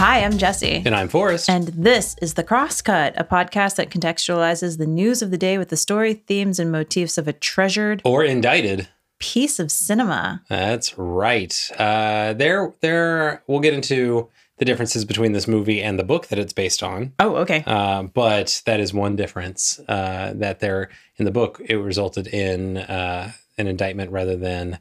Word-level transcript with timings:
Hi, 0.00 0.24
I'm 0.24 0.38
Jesse. 0.38 0.82
And 0.86 0.96
I'm 0.96 1.08
Forrest. 1.08 1.50
And 1.50 1.66
this 1.68 2.16
is 2.22 2.32
The 2.32 2.42
Crosscut, 2.42 3.12
a 3.18 3.22
podcast 3.22 3.76
that 3.76 3.90
contextualizes 3.90 4.78
the 4.78 4.86
news 4.86 5.20
of 5.20 5.30
the 5.30 5.36
day 5.36 5.58
with 5.58 5.68
the 5.68 5.76
story, 5.76 6.14
themes, 6.14 6.58
and 6.58 6.72
motifs 6.72 7.18
of 7.18 7.28
a 7.28 7.34
treasured 7.34 8.00
or 8.02 8.24
indicted 8.24 8.88
piece 9.18 9.58
of 9.58 9.70
cinema. 9.70 10.42
That's 10.48 10.96
right. 10.96 11.54
Uh, 11.78 12.32
there, 12.32 12.72
there. 12.80 13.42
We'll 13.46 13.60
get 13.60 13.74
into 13.74 14.30
the 14.56 14.64
differences 14.64 15.04
between 15.04 15.32
this 15.32 15.46
movie 15.46 15.82
and 15.82 15.98
the 15.98 16.04
book 16.04 16.28
that 16.28 16.38
it's 16.38 16.54
based 16.54 16.82
on. 16.82 17.12
Oh, 17.18 17.36
okay. 17.36 17.62
Uh, 17.66 18.04
but 18.04 18.62
that 18.64 18.80
is 18.80 18.94
one 18.94 19.16
difference. 19.16 19.80
Uh, 19.86 20.32
that 20.36 20.60
there 20.60 20.88
in 21.18 21.26
the 21.26 21.30
book, 21.30 21.60
it 21.62 21.76
resulted 21.76 22.26
in 22.26 22.78
uh, 22.78 23.32
an 23.58 23.66
indictment 23.66 24.12
rather 24.12 24.36
than 24.36 24.78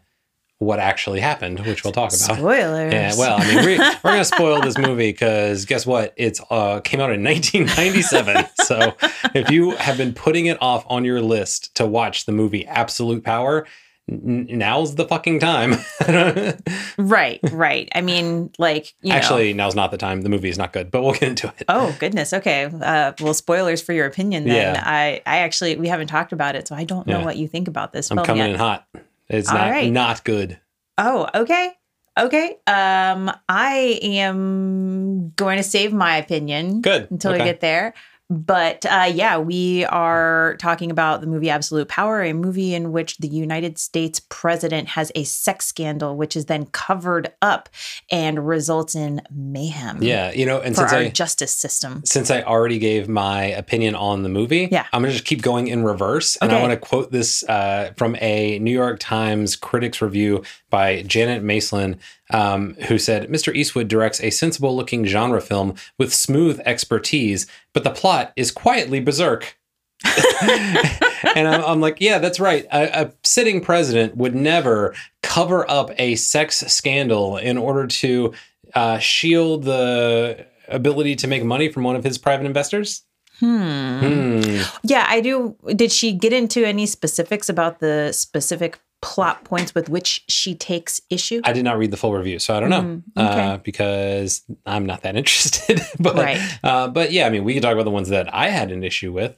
what 0.60 0.78
actually 0.78 1.22
happened, 1.22 1.62
which 1.62 1.86
we'll 1.86 1.94
talk 1.94 2.10
about. 2.10 2.38
Spoilers. 2.38 2.94
Yeah, 2.94 3.16
well, 3.18 3.42
I 3.42 3.48
mean, 3.48 3.66
we, 3.66 3.78
are 3.78 3.96
going 4.04 4.18
to 4.18 4.26
spoil 4.26 4.62
this 4.62 4.78
movie 4.78 5.12
because 5.12 5.66
guess 5.66 5.86
what? 5.86 6.14
It's 6.18 6.42
uh, 6.50 6.82
came 6.82 7.00
out 7.00 7.12
in 7.12 7.24
1997. 7.24 8.46
so 8.66 8.94
if 9.34 9.50
you 9.50 9.72
have 9.72 9.98
been 9.98 10.14
putting 10.14 10.48
it 10.48 10.58
off 10.62 10.86
on 10.90 11.06
your 11.06 11.22
list 11.22 11.74
to 11.76 11.88
watch 11.88 12.26
the 12.26 12.34
movie 12.34 12.68
Absolute 12.68 13.24
Power, 13.24 13.68
n- 14.12 14.48
now's 14.50 14.96
the 14.96 15.06
fucking 15.06 15.40
time. 15.40 15.78
right, 16.98 17.40
right. 17.54 17.88
I 17.96 18.02
mean, 18.02 18.52
like, 18.60 18.94
actually, 19.10 19.54
know. 19.54 19.64
now's 19.64 19.76
not 19.76 19.92
the 19.92 19.98
time. 19.98 20.24
The 20.24 20.30
movie 20.30 20.50
is 20.50 20.58
not 20.58 20.74
good, 20.74 20.92
but 20.92 21.04
we'll 21.04 21.14
get 21.14 21.24
into 21.24 21.48
it. 21.48 21.64
Oh 21.70 21.96
goodness. 22.00 22.34
Okay. 22.34 22.66
Uh, 22.66 23.14
well, 23.22 23.34
spoilers 23.34 23.82
for 23.82 23.94
your 23.94 24.08
opinion. 24.08 24.44
Then 24.44 24.76
yeah. 24.76 24.84
I, 24.86 25.22
I 25.26 25.38
actually 25.38 25.78
we 25.78 25.88
haven't 25.88 26.08
talked 26.08 26.34
about 26.34 26.58
it, 26.58 26.68
so 26.68 26.76
I 26.76 26.84
don't 26.84 27.08
know 27.08 27.20
yeah. 27.20 27.26
what 27.26 27.38
you 27.38 27.48
think 27.48 27.70
about 27.70 27.94
this. 27.94 28.12
I'm 28.12 28.18
coming 28.26 28.44
yet. 28.44 28.50
in 28.50 28.56
hot. 28.58 28.86
It's 29.30 29.50
All 29.50 29.58
not 29.58 29.70
right. 29.70 29.92
not 29.92 30.24
good. 30.24 30.60
Oh, 30.98 31.28
okay. 31.34 31.72
Okay. 32.18 32.58
Um, 32.68 33.32
I 33.48 34.00
am 34.02 35.32
going 35.36 35.58
to 35.58 35.64
save 35.64 35.94
my 35.94 36.18
opinion. 36.18 36.82
Good. 36.82 37.10
Until 37.12 37.32
okay. 37.32 37.42
we 37.42 37.46
get 37.46 37.62
there. 37.62 37.94
But 38.30 38.86
uh, 38.86 39.10
yeah, 39.12 39.40
we 39.40 39.86
are 39.86 40.56
talking 40.60 40.92
about 40.92 41.22
the 41.22 41.28
movie 41.28 41.50
Absolute 41.50 41.88
Power, 41.88 42.22
a 42.22 42.34
movie 42.34 42.76
in 42.76 42.92
which 42.92 43.18
the 43.18 43.28
United 43.28 43.80
States 43.80 44.22
president 44.30 44.90
has 44.90 45.12
a 45.16 45.24
sex 45.24 45.66
scandal, 45.66 46.16
which 46.16 46.36
is 46.36 46.46
then 46.46 46.68
covered 46.68 47.32
up 47.42 47.70
and 48.12 48.48
results 48.48 48.94
in 48.94 49.24
mayhem. 49.32 50.04
Yeah, 50.04 50.32
you 50.32 50.46
know, 50.46 50.62
and 50.62 50.76
since 50.76 50.94
our 50.94 51.00
I, 51.00 51.10
justice 51.10 51.56
system. 51.56 52.04
Since 52.06 52.30
I 52.30 52.44
already 52.44 52.78
gave 52.78 53.10
my 53.10 53.46
opinion 53.46 53.96
on 53.96 54.22
the 54.22 54.30
movie, 54.30 54.70
yeah. 54.72 54.86
I'm 54.94 55.02
gonna 55.02 55.14
just 55.14 55.26
keep 55.26 55.42
going 55.42 55.68
in 55.68 55.84
reverse, 55.84 56.36
and 56.36 56.52
okay. 56.52 56.60
I 56.60 56.62
want 56.62 56.74
to 56.74 56.78
quote 56.78 57.12
this 57.12 57.44
uh, 57.50 57.94
from 57.98 58.16
a 58.18 58.60
New 58.60 58.72
York 58.72 59.00
Times 59.00 59.56
critics 59.56 60.04
review 60.04 60.44
by 60.70 61.02
Janet 61.02 61.42
Maslin 61.42 61.98
um, 62.32 62.76
who 62.88 62.98
said 62.98 63.30
Mr. 63.30 63.54
Eastwood 63.56 63.88
directs 63.88 64.22
a 64.22 64.30
sensible 64.30 64.76
looking 64.76 65.06
genre 65.06 65.42
film 65.42 65.76
with 65.98 66.14
smooth 66.14 66.62
expertise, 66.66 67.48
but 67.74 67.84
the 67.84 67.90
plot 67.90 68.34
is 68.36 68.52
quietly 68.52 69.00
berserk. 69.00 69.58
and 70.06 71.48
I'm, 71.48 71.64
I'm, 71.64 71.82
like, 71.82 71.98
yeah, 72.00 72.20
that's 72.20 72.40
right. 72.40 72.66
A, 72.72 73.06
a, 73.06 73.14
sitting 73.24 73.60
president 73.60 74.16
would 74.16 74.34
never 74.34 74.96
cover 75.24 75.70
up 75.70 75.92
a 75.98 76.16
sex 76.16 76.60
scandal 76.60 77.38
in 77.38 77.58
order 77.58 77.86
to 77.88 78.34
uh, 78.76 79.00
shield 79.00 79.64
the 79.64 80.46
ability 80.70 81.16
to 81.18 81.28
make 81.28 81.44
money 81.44 81.70
from 81.70 81.84
one 81.84 81.96
of 81.96 82.04
his 82.04 82.18
private 82.18 82.46
investors. 82.46 83.04
Hmm. 83.40 84.00
hmm. 84.00 84.62
Yeah, 84.84 85.06
I 85.08 85.22
do. 85.22 85.56
Did 85.76 85.92
she 85.92 86.14
get 86.14 86.34
into 86.34 86.66
any 86.66 86.86
specifics 86.86 87.50
about 87.50 87.80
the 87.80 88.12
specific 88.12 88.80
plot 89.02 89.44
points 89.44 89.74
with 89.74 89.90
which 89.90 90.24
she 90.28 90.56
takes 90.56 91.02
issue? 91.10 91.42
I 91.44 91.54
did 91.54 91.64
not 91.64 91.78
read 91.78 91.92
the 91.92 91.98
full 91.98 92.14
review, 92.14 92.40
so 92.40 92.56
I 92.56 92.60
don't 92.60 92.70
know 92.70 92.82
mm, 92.82 93.04
okay. 93.18 93.42
uh, 93.42 93.58
because 93.58 94.44
I'm 94.66 94.86
not 94.86 95.02
that 95.04 95.16
interested. 95.16 95.82
but 96.00 96.16
right. 96.16 96.60
uh, 96.64 96.88
but 96.88 97.12
yeah, 97.12 97.28
I 97.28 97.30
mean, 97.30 97.44
we 97.44 97.54
can 97.54 97.62
talk 97.62 97.74
about 97.74 97.86
the 97.86 97.92
ones 97.92 98.10
that 98.10 98.34
I 98.34 98.50
had 98.50 98.72
an 98.72 98.84
issue 98.84 99.12
with. 99.12 99.38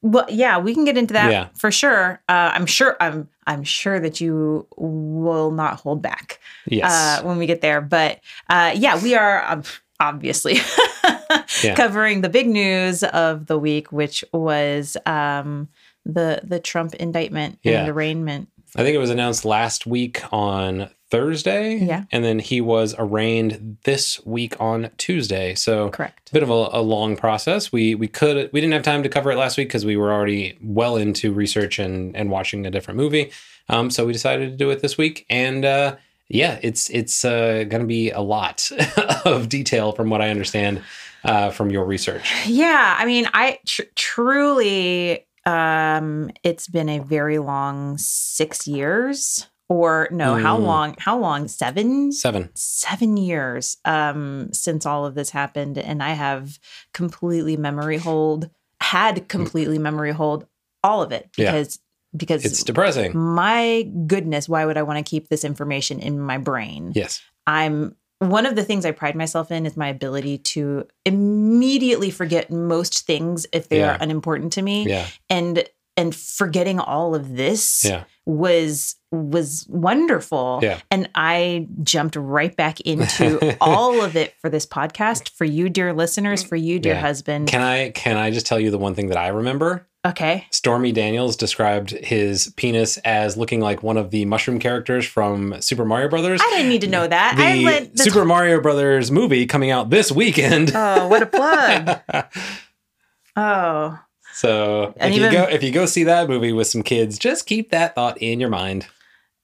Well, 0.00 0.26
yeah, 0.28 0.58
we 0.58 0.74
can 0.74 0.84
get 0.84 0.96
into 0.96 1.14
that 1.14 1.32
yeah. 1.32 1.48
for 1.56 1.72
sure. 1.72 2.22
Uh, 2.28 2.52
I'm 2.54 2.66
sure. 2.66 2.96
I'm. 3.00 3.28
I'm 3.48 3.64
sure 3.64 3.98
that 3.98 4.20
you 4.20 4.66
will 4.76 5.50
not 5.50 5.80
hold 5.80 6.02
back. 6.02 6.38
Yes. 6.66 6.92
Uh, 6.92 7.26
when 7.26 7.38
we 7.38 7.46
get 7.46 7.62
there, 7.62 7.80
but 7.80 8.20
uh, 8.48 8.72
yeah, 8.76 9.02
we 9.02 9.14
are 9.14 9.62
obviously 10.00 10.54
yeah. 11.62 11.74
covering 11.74 12.20
the 12.20 12.28
big 12.28 12.48
news 12.48 13.02
of 13.02 13.46
the 13.46 13.58
week, 13.58 13.90
which 13.90 14.24
was 14.32 14.96
um, 15.06 15.68
the 16.04 16.40
the 16.44 16.60
Trump 16.60 16.94
indictment 16.94 17.58
yeah. 17.62 17.80
and 17.80 17.88
arraignment. 17.88 18.48
I 18.76 18.82
think 18.82 18.94
it 18.94 18.98
was 18.98 19.10
announced 19.10 19.44
last 19.44 19.86
week 19.86 20.22
on 20.32 20.90
Thursday. 21.10 21.76
Yeah. 21.76 22.04
And 22.12 22.22
then 22.22 22.38
he 22.38 22.60
was 22.60 22.94
arraigned 22.98 23.78
this 23.84 24.24
week 24.26 24.60
on 24.60 24.90
Tuesday. 24.98 25.54
So 25.54 25.90
correct. 25.90 26.28
A 26.30 26.32
bit 26.32 26.42
of 26.42 26.50
a, 26.50 26.68
a 26.72 26.82
long 26.82 27.16
process. 27.16 27.72
We 27.72 27.94
we 27.94 28.08
could 28.08 28.50
we 28.52 28.60
didn't 28.60 28.74
have 28.74 28.82
time 28.82 29.02
to 29.02 29.08
cover 29.08 29.30
it 29.30 29.36
last 29.36 29.56
week 29.56 29.68
because 29.68 29.86
we 29.86 29.96
were 29.96 30.12
already 30.12 30.58
well 30.62 30.96
into 30.96 31.32
research 31.32 31.78
and 31.78 32.14
and 32.14 32.30
watching 32.30 32.66
a 32.66 32.70
different 32.70 32.98
movie. 32.98 33.32
Um, 33.68 33.90
so 33.90 34.06
we 34.06 34.12
decided 34.12 34.50
to 34.50 34.56
do 34.56 34.70
it 34.70 34.80
this 34.80 34.98
week. 34.98 35.24
And 35.30 35.64
uh, 35.64 35.96
yeah, 36.28 36.58
it's 36.62 36.90
it's 36.90 37.24
uh, 37.24 37.64
going 37.68 37.82
to 37.82 37.86
be 37.86 38.10
a 38.10 38.20
lot 38.20 38.70
of 39.24 39.48
detail 39.48 39.92
from 39.92 40.10
what 40.10 40.20
I 40.20 40.28
understand 40.30 40.82
uh, 41.24 41.50
from 41.50 41.70
your 41.70 41.84
research. 41.84 42.32
Yeah, 42.46 42.96
I 42.98 43.06
mean, 43.06 43.28
I 43.32 43.58
tr- 43.66 43.82
truly 43.94 45.26
um, 45.48 46.30
it's 46.44 46.68
been 46.68 46.90
a 46.90 46.98
very 46.98 47.38
long 47.38 47.96
six 47.96 48.66
years, 48.66 49.48
or 49.68 50.08
no, 50.10 50.34
mm. 50.34 50.42
how 50.42 50.58
long? 50.58 50.94
How 50.98 51.18
long? 51.18 51.48
Seven. 51.48 52.12
Seven. 52.12 52.50
Seven 52.54 53.16
years 53.16 53.78
um, 53.86 54.52
since 54.52 54.84
all 54.84 55.06
of 55.06 55.14
this 55.14 55.30
happened, 55.30 55.78
and 55.78 56.02
I 56.02 56.10
have 56.10 56.58
completely 56.92 57.56
memory 57.56 57.96
hold. 57.96 58.50
Had 58.80 59.28
completely 59.28 59.78
mm. 59.78 59.82
memory 59.82 60.12
hold 60.12 60.46
all 60.84 61.02
of 61.02 61.12
it 61.12 61.30
because. 61.34 61.76
Yeah. 61.76 61.82
Because 62.16 62.42
it's 62.46 62.64
depressing. 62.64 63.16
My 63.16 63.82
goodness, 64.06 64.48
why 64.48 64.64
would 64.64 64.78
I 64.78 64.82
want 64.82 64.96
to 64.96 65.08
keep 65.08 65.28
this 65.28 65.44
information 65.44 66.00
in 66.00 66.18
my 66.18 66.38
brain? 66.38 66.92
Yes. 66.94 67.20
I'm 67.46 67.96
one 68.20 68.46
of 68.46 68.56
the 68.56 68.64
things 68.64 68.84
I 68.84 68.90
pride 68.90 69.14
myself 69.14 69.50
in 69.50 69.64
is 69.66 69.76
my 69.76 69.88
ability 69.88 70.38
to 70.38 70.86
immediately 71.04 72.10
forget 72.10 72.50
most 72.50 73.06
things 73.06 73.46
if 73.52 73.68
they 73.68 73.78
Yeah. 73.78 73.94
are 73.94 73.98
unimportant 74.00 74.52
to 74.54 74.62
me. 74.62 74.88
Yeah. 74.88 75.06
And 75.30 75.64
and 75.96 76.14
forgetting 76.14 76.78
all 76.78 77.16
of 77.16 77.34
this 77.36 77.84
Yeah. 77.84 78.04
was 78.24 78.94
was 79.10 79.66
wonderful. 79.68 80.60
Yeah. 80.62 80.78
And 80.92 81.08
I 81.16 81.66
jumped 81.82 82.14
right 82.14 82.54
back 82.54 82.80
into 82.82 83.56
all 83.60 84.00
of 84.02 84.14
it 84.14 84.34
for 84.40 84.48
this 84.48 84.64
podcast, 84.64 85.30
for 85.30 85.44
you, 85.44 85.68
dear 85.68 85.92
listeners, 85.92 86.42
for 86.44 86.54
you, 86.54 86.78
dear 86.78 86.94
Yeah. 86.94 87.00
husband. 87.00 87.48
Can 87.48 87.62
I 87.62 87.90
can 87.90 88.16
I 88.16 88.30
just 88.30 88.46
tell 88.46 88.60
you 88.60 88.70
the 88.70 88.78
one 88.78 88.94
thing 88.94 89.08
that 89.08 89.16
I 89.18 89.28
remember? 89.28 89.87
Okay. 90.06 90.46
Stormy 90.50 90.92
Daniels 90.92 91.36
described 91.36 91.90
his 91.90 92.52
penis 92.56 92.96
as 92.98 93.36
looking 93.36 93.60
like 93.60 93.82
one 93.82 93.96
of 93.96 94.10
the 94.10 94.24
mushroom 94.24 94.58
characters 94.58 95.06
from 95.06 95.60
Super 95.60 95.84
Mario 95.84 96.08
Brothers. 96.08 96.40
I 96.42 96.50
didn't 96.50 96.68
need 96.68 96.80
to 96.82 96.86
know 96.88 97.06
that. 97.06 97.36
the 97.36 97.42
I 97.44 97.54
let 97.56 97.94
this 97.94 98.04
Super 98.04 98.24
Mario 98.24 98.60
Brothers 98.60 99.10
movie 99.10 99.46
coming 99.46 99.70
out 99.70 99.90
this 99.90 100.10
weekend. 100.12 100.72
Oh, 100.74 101.08
what 101.08 101.22
a 101.22 101.26
plug. 102.12 102.26
oh. 103.36 103.98
so 104.34 104.94
And 104.96 105.12
if 105.12 105.20
even- 105.20 105.32
you 105.32 105.38
go 105.38 105.44
if 105.44 105.62
you 105.62 105.70
go 105.72 105.86
see 105.86 106.04
that 106.04 106.28
movie 106.28 106.52
with 106.52 106.66
some 106.66 106.82
kids, 106.82 107.18
just 107.18 107.46
keep 107.46 107.70
that 107.70 107.94
thought 107.94 108.18
in 108.18 108.40
your 108.40 108.50
mind. 108.50 108.86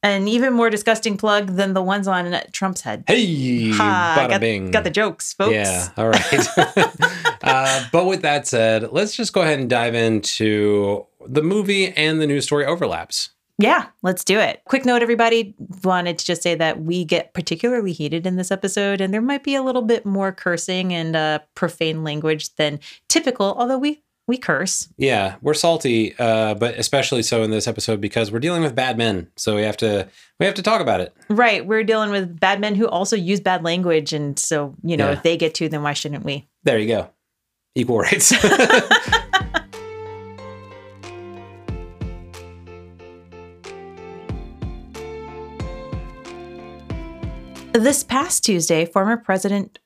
An 0.04 0.28
even 0.28 0.52
more 0.52 0.68
disgusting 0.68 1.16
plug 1.16 1.56
than 1.56 1.72
the 1.72 1.80
ones 1.80 2.06
on 2.06 2.36
Trump's 2.52 2.82
head. 2.82 3.04
Hey, 3.06 3.70
Ha, 3.72 4.16
bada 4.18 4.28
got, 4.28 4.40
bing. 4.42 4.70
got 4.70 4.84
the 4.84 4.90
jokes, 4.90 5.32
folks. 5.32 5.54
Yeah, 5.54 5.88
all 5.96 6.08
right. 6.08 6.48
uh, 7.42 7.86
but 7.90 8.04
with 8.04 8.20
that 8.20 8.46
said, 8.46 8.92
let's 8.92 9.16
just 9.16 9.32
go 9.32 9.40
ahead 9.40 9.58
and 9.58 9.70
dive 9.70 9.94
into 9.94 11.06
the 11.26 11.40
movie 11.40 11.88
and 11.88 12.20
the 12.20 12.26
news 12.26 12.44
story 12.44 12.66
overlaps. 12.66 13.30
Yeah, 13.56 13.86
let's 14.02 14.24
do 14.24 14.38
it. 14.38 14.60
Quick 14.66 14.84
note, 14.84 15.00
everybody. 15.00 15.54
Wanted 15.82 16.18
to 16.18 16.24
just 16.26 16.42
say 16.42 16.54
that 16.54 16.82
we 16.82 17.06
get 17.06 17.32
particularly 17.32 17.92
heated 17.92 18.26
in 18.26 18.36
this 18.36 18.50
episode, 18.50 19.00
and 19.00 19.14
there 19.14 19.22
might 19.22 19.42
be 19.42 19.54
a 19.54 19.62
little 19.62 19.80
bit 19.80 20.04
more 20.04 20.32
cursing 20.32 20.92
and 20.92 21.16
uh, 21.16 21.38
profane 21.54 22.04
language 22.04 22.54
than 22.56 22.78
typical, 23.08 23.54
although 23.56 23.78
we 23.78 24.02
we 24.26 24.38
curse. 24.38 24.88
Yeah, 24.96 25.36
we're 25.42 25.54
salty, 25.54 26.14
uh, 26.18 26.54
but 26.54 26.74
especially 26.78 27.22
so 27.22 27.42
in 27.42 27.50
this 27.50 27.66
episode 27.68 28.00
because 28.00 28.32
we're 28.32 28.38
dealing 28.40 28.62
with 28.62 28.74
bad 28.74 28.96
men, 28.96 29.28
so 29.36 29.54
we 29.56 29.62
have 29.62 29.76
to 29.78 30.08
we 30.40 30.46
have 30.46 30.54
to 30.54 30.62
talk 30.62 30.80
about 30.80 31.00
it. 31.00 31.14
Right. 31.28 31.64
We're 31.66 31.84
dealing 31.84 32.10
with 32.10 32.40
bad 32.40 32.60
men 32.60 32.74
who 32.74 32.88
also 32.88 33.16
use 33.16 33.40
bad 33.40 33.62
language. 33.64 34.12
And 34.12 34.38
so, 34.38 34.74
you 34.82 34.96
know, 34.96 35.06
Yeah. 35.10 35.16
if 35.16 35.22
they 35.22 35.36
get 35.36 35.54
to, 35.56 35.68
then 35.68 35.82
why 35.82 35.92
shouldn't 35.92 36.24
we? 36.24 36.48
There 36.64 36.78
you 36.78 36.88
go, 36.88 37.10
equal 37.74 37.98
rights. 37.98 38.32
This 47.72 48.04
past 48.04 48.44
Tuesday, 48.44 48.84
former 48.84 49.16
President 49.16 49.78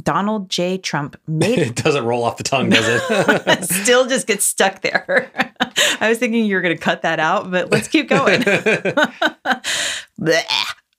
Donald 0.00 0.50
J. 0.50 0.78
Trump 0.78 1.16
made 1.26 1.58
it 1.60 1.76
doesn't 1.76 2.04
roll 2.04 2.24
off 2.24 2.36
the 2.36 2.42
tongue, 2.42 2.70
does 2.70 2.86
it? 2.86 3.64
still 3.82 4.06
just 4.06 4.26
gets 4.26 4.44
stuck 4.44 4.82
there. 4.82 5.30
I 6.00 6.08
was 6.08 6.18
thinking 6.18 6.44
you 6.44 6.56
were 6.56 6.62
going 6.62 6.76
to 6.76 6.82
cut 6.82 7.02
that 7.02 7.20
out, 7.20 7.50
but 7.50 7.70
let's 7.70 7.88
keep 7.88 8.08
going. 8.08 8.44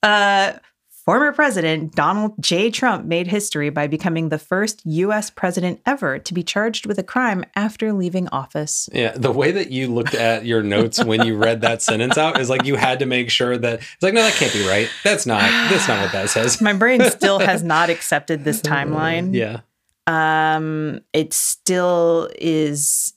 Uh, 0.03 0.53
former 1.11 1.33
president 1.33 1.93
Donald 1.93 2.33
J. 2.39 2.71
Trump 2.71 3.03
made 3.05 3.27
history 3.27 3.69
by 3.69 3.85
becoming 3.85 4.29
the 4.29 4.37
first 4.37 4.81
U.S. 4.85 5.29
president 5.29 5.81
ever 5.85 6.17
to 6.17 6.33
be 6.33 6.41
charged 6.41 6.85
with 6.85 6.97
a 6.97 7.03
crime 7.03 7.43
after 7.53 7.91
leaving 7.91 8.29
office. 8.29 8.87
Yeah, 8.93 9.11
the 9.17 9.29
way 9.29 9.51
that 9.51 9.71
you 9.71 9.93
looked 9.93 10.13
at 10.15 10.45
your 10.45 10.63
notes 10.63 11.03
when 11.03 11.25
you 11.25 11.35
read 11.35 11.59
that 11.61 11.81
sentence 11.91 12.17
out 12.17 12.39
is 12.39 12.49
like 12.49 12.63
you 12.63 12.77
had 12.77 12.99
to 12.99 13.05
make 13.05 13.29
sure 13.29 13.57
that 13.57 13.79
it's 13.81 14.01
like, 14.01 14.13
no, 14.13 14.21
that 14.21 14.35
can't 14.35 14.53
be 14.53 14.65
right. 14.65 14.89
That's 15.03 15.25
not. 15.25 15.41
That's 15.41 15.85
not 15.85 16.01
what 16.01 16.13
that 16.13 16.29
says. 16.29 16.61
My 16.61 16.71
brain 16.71 17.03
still 17.09 17.39
has 17.39 17.61
not 17.75 17.89
accepted 17.89 18.45
this 18.45 18.61
timeline. 18.61 19.35
Yeah. 19.35 19.59
Um, 20.07 21.01
it 21.11 21.33
still 21.33 22.29
is. 22.39 23.11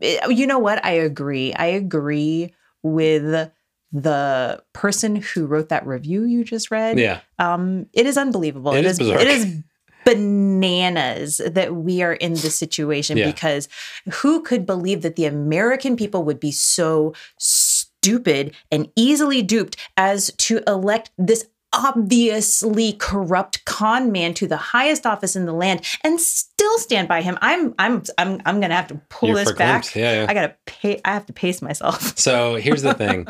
it- 0.00 0.36
you 0.36 0.48
know 0.48 0.58
what? 0.58 0.84
I 0.84 0.90
agree. 0.90 1.54
I 1.54 1.66
agree 1.66 2.52
with 2.82 3.52
the 3.92 4.62
person 4.72 5.16
who 5.16 5.46
wrote 5.46 5.68
that 5.68 5.86
review 5.86 6.24
you 6.24 6.44
just 6.44 6.70
read. 6.70 6.98
Yeah. 6.98 7.20
Um, 7.38 7.86
it 7.92 8.06
is 8.06 8.16
unbelievable. 8.16 8.72
It 8.74 8.84
is 8.84 8.98
berserk. 8.98 9.20
It 9.20 9.28
is 9.28 9.62
bananas 10.04 11.40
that 11.44 11.74
we 11.74 12.02
are 12.02 12.14
in 12.14 12.32
this 12.34 12.54
situation 12.56 13.16
Yeah. 13.16 13.26
because 13.26 13.68
who 14.14 14.42
could 14.42 14.64
believe 14.66 15.02
that 15.02 15.16
the 15.16 15.26
American 15.26 15.96
people 15.96 16.22
would 16.24 16.40
be 16.40 16.52
so 16.52 17.14
stupid 17.38 18.54
and 18.70 18.88
easily 18.96 19.42
duped 19.42 19.76
as 19.96 20.32
to 20.38 20.60
elect 20.66 21.10
this 21.18 21.46
obviously 21.72 22.92
corrupt 22.94 23.64
con 23.64 24.10
man 24.12 24.34
to 24.34 24.46
the 24.46 24.56
highest 24.56 25.06
office 25.06 25.36
in 25.36 25.46
the 25.46 25.52
land 25.52 25.84
and 26.02 26.20
still 26.20 26.78
stand 26.78 27.08
by 27.08 27.22
him. 27.22 27.38
I'm 27.40 27.74
I'm 27.78 28.02
I'm 28.18 28.40
I'm 28.44 28.60
gonna 28.60 28.74
have 28.74 28.88
to 28.88 29.00
pull 29.08 29.30
You're 29.30 29.38
this 29.38 29.52
back. 29.52 29.94
Yeah, 29.94 30.22
yeah. 30.22 30.26
I 30.28 30.34
gotta 30.34 30.56
pay 30.66 31.00
I 31.04 31.12
have 31.12 31.26
to 31.26 31.32
pace 31.32 31.62
myself. 31.62 32.18
So 32.20 32.56
here's 32.56 32.82
the 32.82 32.92
thing. 32.92 33.26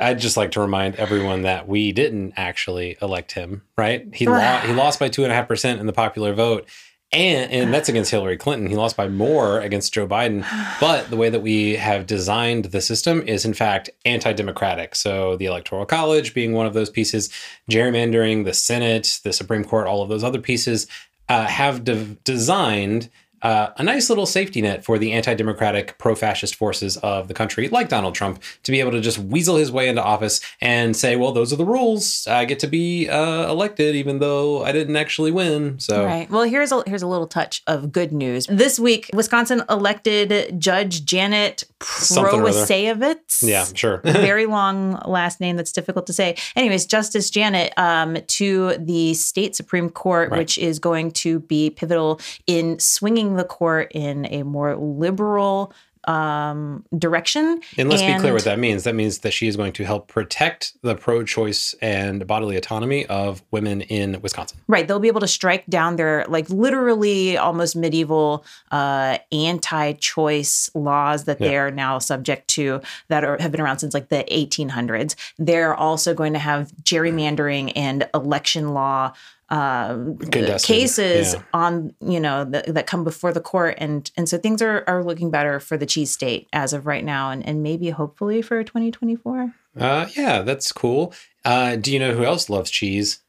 I'd 0.00 0.18
just 0.18 0.36
like 0.36 0.52
to 0.52 0.60
remind 0.60 0.96
everyone 0.96 1.42
that 1.42 1.68
we 1.68 1.92
didn't 1.92 2.34
actually 2.36 2.96
elect 3.00 3.32
him, 3.32 3.62
right? 3.76 4.06
He 4.12 4.26
lo- 4.28 4.60
he 4.64 4.72
lost 4.72 4.98
by 4.98 5.08
two 5.08 5.22
and 5.24 5.32
a 5.32 5.34
half 5.34 5.48
percent 5.48 5.80
in 5.80 5.86
the 5.86 5.92
popular 5.92 6.32
vote, 6.34 6.68
and 7.12 7.50
and 7.50 7.72
that's 7.72 7.88
against 7.88 8.10
Hillary 8.10 8.36
Clinton. 8.36 8.68
He 8.68 8.76
lost 8.76 8.96
by 8.96 9.08
more 9.08 9.60
against 9.60 9.92
Joe 9.92 10.06
Biden. 10.06 10.44
But 10.80 11.10
the 11.10 11.16
way 11.16 11.30
that 11.30 11.40
we 11.40 11.76
have 11.76 12.06
designed 12.06 12.66
the 12.66 12.80
system 12.80 13.22
is 13.22 13.44
in 13.44 13.54
fact 13.54 13.90
anti-democratic. 14.04 14.94
So 14.94 15.36
the 15.36 15.46
Electoral 15.46 15.86
College 15.86 16.34
being 16.34 16.52
one 16.52 16.66
of 16.66 16.74
those 16.74 16.90
pieces, 16.90 17.30
gerrymandering, 17.70 18.44
the 18.44 18.54
Senate, 18.54 19.20
the 19.24 19.32
Supreme 19.32 19.64
Court, 19.64 19.86
all 19.86 20.02
of 20.02 20.08
those 20.08 20.24
other 20.24 20.40
pieces 20.40 20.86
uh, 21.28 21.46
have 21.46 21.84
de- 21.84 22.16
designed 22.24 23.10
uh, 23.42 23.68
a 23.76 23.82
nice 23.82 24.08
little 24.08 24.26
safety 24.26 24.60
net 24.62 24.84
for 24.84 24.98
the 24.98 25.12
anti 25.12 25.34
democratic, 25.34 25.96
pro 25.98 26.14
fascist 26.14 26.54
forces 26.56 26.96
of 26.98 27.28
the 27.28 27.34
country, 27.34 27.68
like 27.68 27.88
Donald 27.88 28.14
Trump, 28.14 28.42
to 28.64 28.72
be 28.72 28.80
able 28.80 28.90
to 28.92 29.00
just 29.00 29.18
weasel 29.18 29.56
his 29.56 29.70
way 29.72 29.88
into 29.88 30.02
office 30.02 30.40
and 30.60 30.96
say, 30.96 31.16
well, 31.16 31.32
those 31.32 31.52
are 31.52 31.56
the 31.56 31.64
rules. 31.64 32.26
I 32.26 32.44
get 32.44 32.58
to 32.60 32.66
be 32.66 33.08
uh, 33.08 33.50
elected, 33.50 33.94
even 33.94 34.18
though 34.18 34.62
I 34.64 34.72
didn't 34.72 34.96
actually 34.96 35.30
win. 35.30 35.78
So, 35.78 36.04
Right. 36.04 36.30
Well, 36.30 36.42
here's 36.44 36.72
a 36.72 36.82
here's 36.86 37.02
a 37.02 37.06
little 37.06 37.26
touch 37.26 37.62
of 37.66 37.92
good 37.92 38.12
news. 38.12 38.46
This 38.48 38.78
week, 38.78 39.10
Wisconsin 39.12 39.62
elected 39.70 40.60
Judge 40.60 41.04
Janet 41.04 41.64
Something 41.80 42.40
or 42.40 42.48
other. 42.48 42.52
Prowaseyevitz. 42.66 43.42
yeah, 43.46 43.64
sure. 43.74 43.98
Very 44.04 44.46
long 44.46 45.00
last 45.06 45.40
name 45.40 45.56
that's 45.56 45.72
difficult 45.72 46.06
to 46.08 46.12
say. 46.12 46.36
Anyways, 46.56 46.86
Justice 46.86 47.30
Janet 47.30 47.72
um, 47.76 48.16
to 48.26 48.76
the 48.78 49.14
state 49.14 49.54
Supreme 49.54 49.88
Court, 49.90 50.30
Right. 50.30 50.38
which 50.38 50.58
is 50.58 50.78
going 50.78 51.12
to 51.12 51.40
be 51.40 51.70
pivotal 51.70 52.20
in 52.46 52.78
swinging 52.78 53.27
the 53.36 53.44
court 53.44 53.92
in 53.94 54.26
a 54.26 54.42
more 54.42 54.76
liberal 54.76 55.72
um, 56.04 56.84
direction. 56.96 57.60
And 57.76 57.90
let's 57.90 58.02
be 58.02 58.18
clear 58.18 58.32
what 58.32 58.44
that 58.44 58.58
means. 58.58 58.84
That 58.84 58.94
means 58.94 59.18
that 59.18 59.32
she 59.32 59.46
is 59.46 59.56
going 59.56 59.72
to 59.74 59.84
help 59.84 60.08
protect 60.08 60.72
the 60.82 60.94
pro 60.94 61.22
choice 61.22 61.74
and 61.82 62.26
bodily 62.26 62.56
autonomy 62.56 63.04
of 63.06 63.42
women 63.50 63.82
in 63.82 64.20
Wisconsin. 64.22 64.58
Right. 64.68 64.88
They'll 64.88 65.00
be 65.00 65.08
able 65.08 65.20
to 65.20 65.28
strike 65.28 65.66
down 65.66 65.96
their 65.96 66.24
like 66.28 66.48
literally 66.48 67.36
almost 67.36 67.76
medieval 67.76 68.44
uh, 68.70 69.18
anti-choice 69.32 70.70
laws 70.74 71.24
that 71.24 71.40
Yeah. 71.40 71.48
they 71.48 71.56
are 71.58 71.70
now 71.70 71.98
subject 71.98 72.48
to 72.48 72.80
that 73.08 73.24
are, 73.24 73.36
have 73.38 73.52
been 73.52 73.60
around 73.60 73.80
since 73.80 73.92
like 73.92 74.08
the 74.08 74.24
1800s. 74.30 75.14
They're 75.38 75.74
also 75.74 76.14
going 76.14 76.32
to 76.32 76.38
have 76.38 76.72
gerrymandering 76.82 77.72
and 77.76 78.08
election 78.14 78.72
law 78.72 79.12
um, 79.50 80.18
cases 80.18 81.34
yeah. 81.34 81.42
on 81.54 81.94
you 82.00 82.20
know 82.20 82.44
that, 82.44 82.66
that 82.74 82.86
come 82.86 83.02
before 83.02 83.32
the 83.32 83.40
court 83.40 83.74
and 83.78 84.10
and 84.16 84.28
so 84.28 84.36
things 84.36 84.60
are 84.60 84.84
are 84.86 85.02
looking 85.02 85.30
better 85.30 85.58
for 85.58 85.76
the 85.78 85.86
cheese 85.86 86.10
state 86.10 86.46
as 86.52 86.72
of 86.72 86.86
right 86.86 87.04
now 87.04 87.30
and 87.30 87.44
and 87.46 87.62
maybe 87.62 87.90
hopefully 87.90 88.42
for 88.42 88.62
2024 88.62 89.54
Uh, 89.78 90.06
yeah, 90.16 90.42
that's 90.42 90.70
cool. 90.72 91.14
Uh, 91.44 91.76
do 91.76 91.92
you 91.92 91.98
know 91.98 92.12
who 92.14 92.24
else 92.24 92.50
loves 92.50 92.70
cheese? 92.70 93.20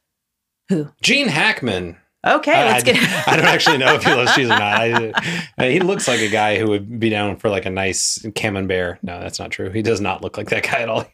who 0.68 0.88
Gene 1.02 1.28
Hackman. 1.28 1.96
okay 2.26 2.52
I, 2.52 2.64
let's 2.72 2.82
I- 2.84 2.92
get 2.92 3.28
I 3.28 3.36
don't 3.36 3.46
actually 3.46 3.78
know 3.78 3.94
if 3.94 4.04
he 4.04 4.12
loves 4.12 4.34
cheese 4.34 4.46
or 4.46 4.58
not. 4.58 4.60
I, 4.60 5.12
uh, 5.58 5.64
he 5.64 5.80
looks 5.80 6.06
like 6.06 6.20
a 6.20 6.28
guy 6.28 6.58
who 6.58 6.68
would 6.68 7.00
be 7.00 7.08
down 7.08 7.36
for 7.36 7.48
like 7.48 7.64
a 7.64 7.70
nice 7.70 8.24
camembert. 8.34 8.98
No, 9.02 9.18
that's 9.20 9.38
not 9.38 9.50
true. 9.50 9.70
He 9.70 9.80
does 9.80 10.00
not 10.02 10.22
look 10.22 10.36
like 10.36 10.50
that 10.50 10.64
guy 10.64 10.80
at 10.80 10.88
all. 10.90 11.06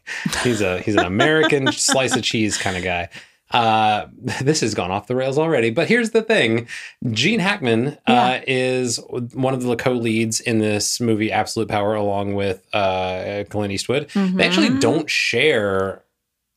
He's 0.43 0.59
a 0.59 0.79
he's 0.81 0.95
an 0.95 1.05
American 1.05 1.71
slice 1.71 2.13
of 2.15 2.23
cheese 2.23 2.57
kind 2.57 2.75
of 2.75 2.83
guy. 2.83 3.07
Uh, 3.51 4.07
this 4.41 4.61
has 4.61 4.73
gone 4.73 4.91
off 4.91 5.07
the 5.07 5.15
rails 5.15 5.37
already, 5.37 5.69
but 5.69 5.87
here's 5.87 6.11
the 6.11 6.21
thing: 6.21 6.67
Gene 7.11 7.39
Hackman 7.39 7.97
uh, 8.05 8.39
is 8.47 8.99
one 9.33 9.53
of 9.53 9.63
the 9.63 9.75
co-leads 9.75 10.39
in 10.39 10.59
this 10.59 10.99
movie, 10.99 11.31
Absolute 11.31 11.69
Power, 11.69 11.95
along 11.95 12.35
with 12.35 12.65
uh, 12.73 13.43
Clint 13.49 13.71
Eastwood. 13.73 14.09
They 14.13 14.45
actually 14.45 14.69
Mhm. 14.69 14.79
don't 14.81 15.09
share 15.09 16.03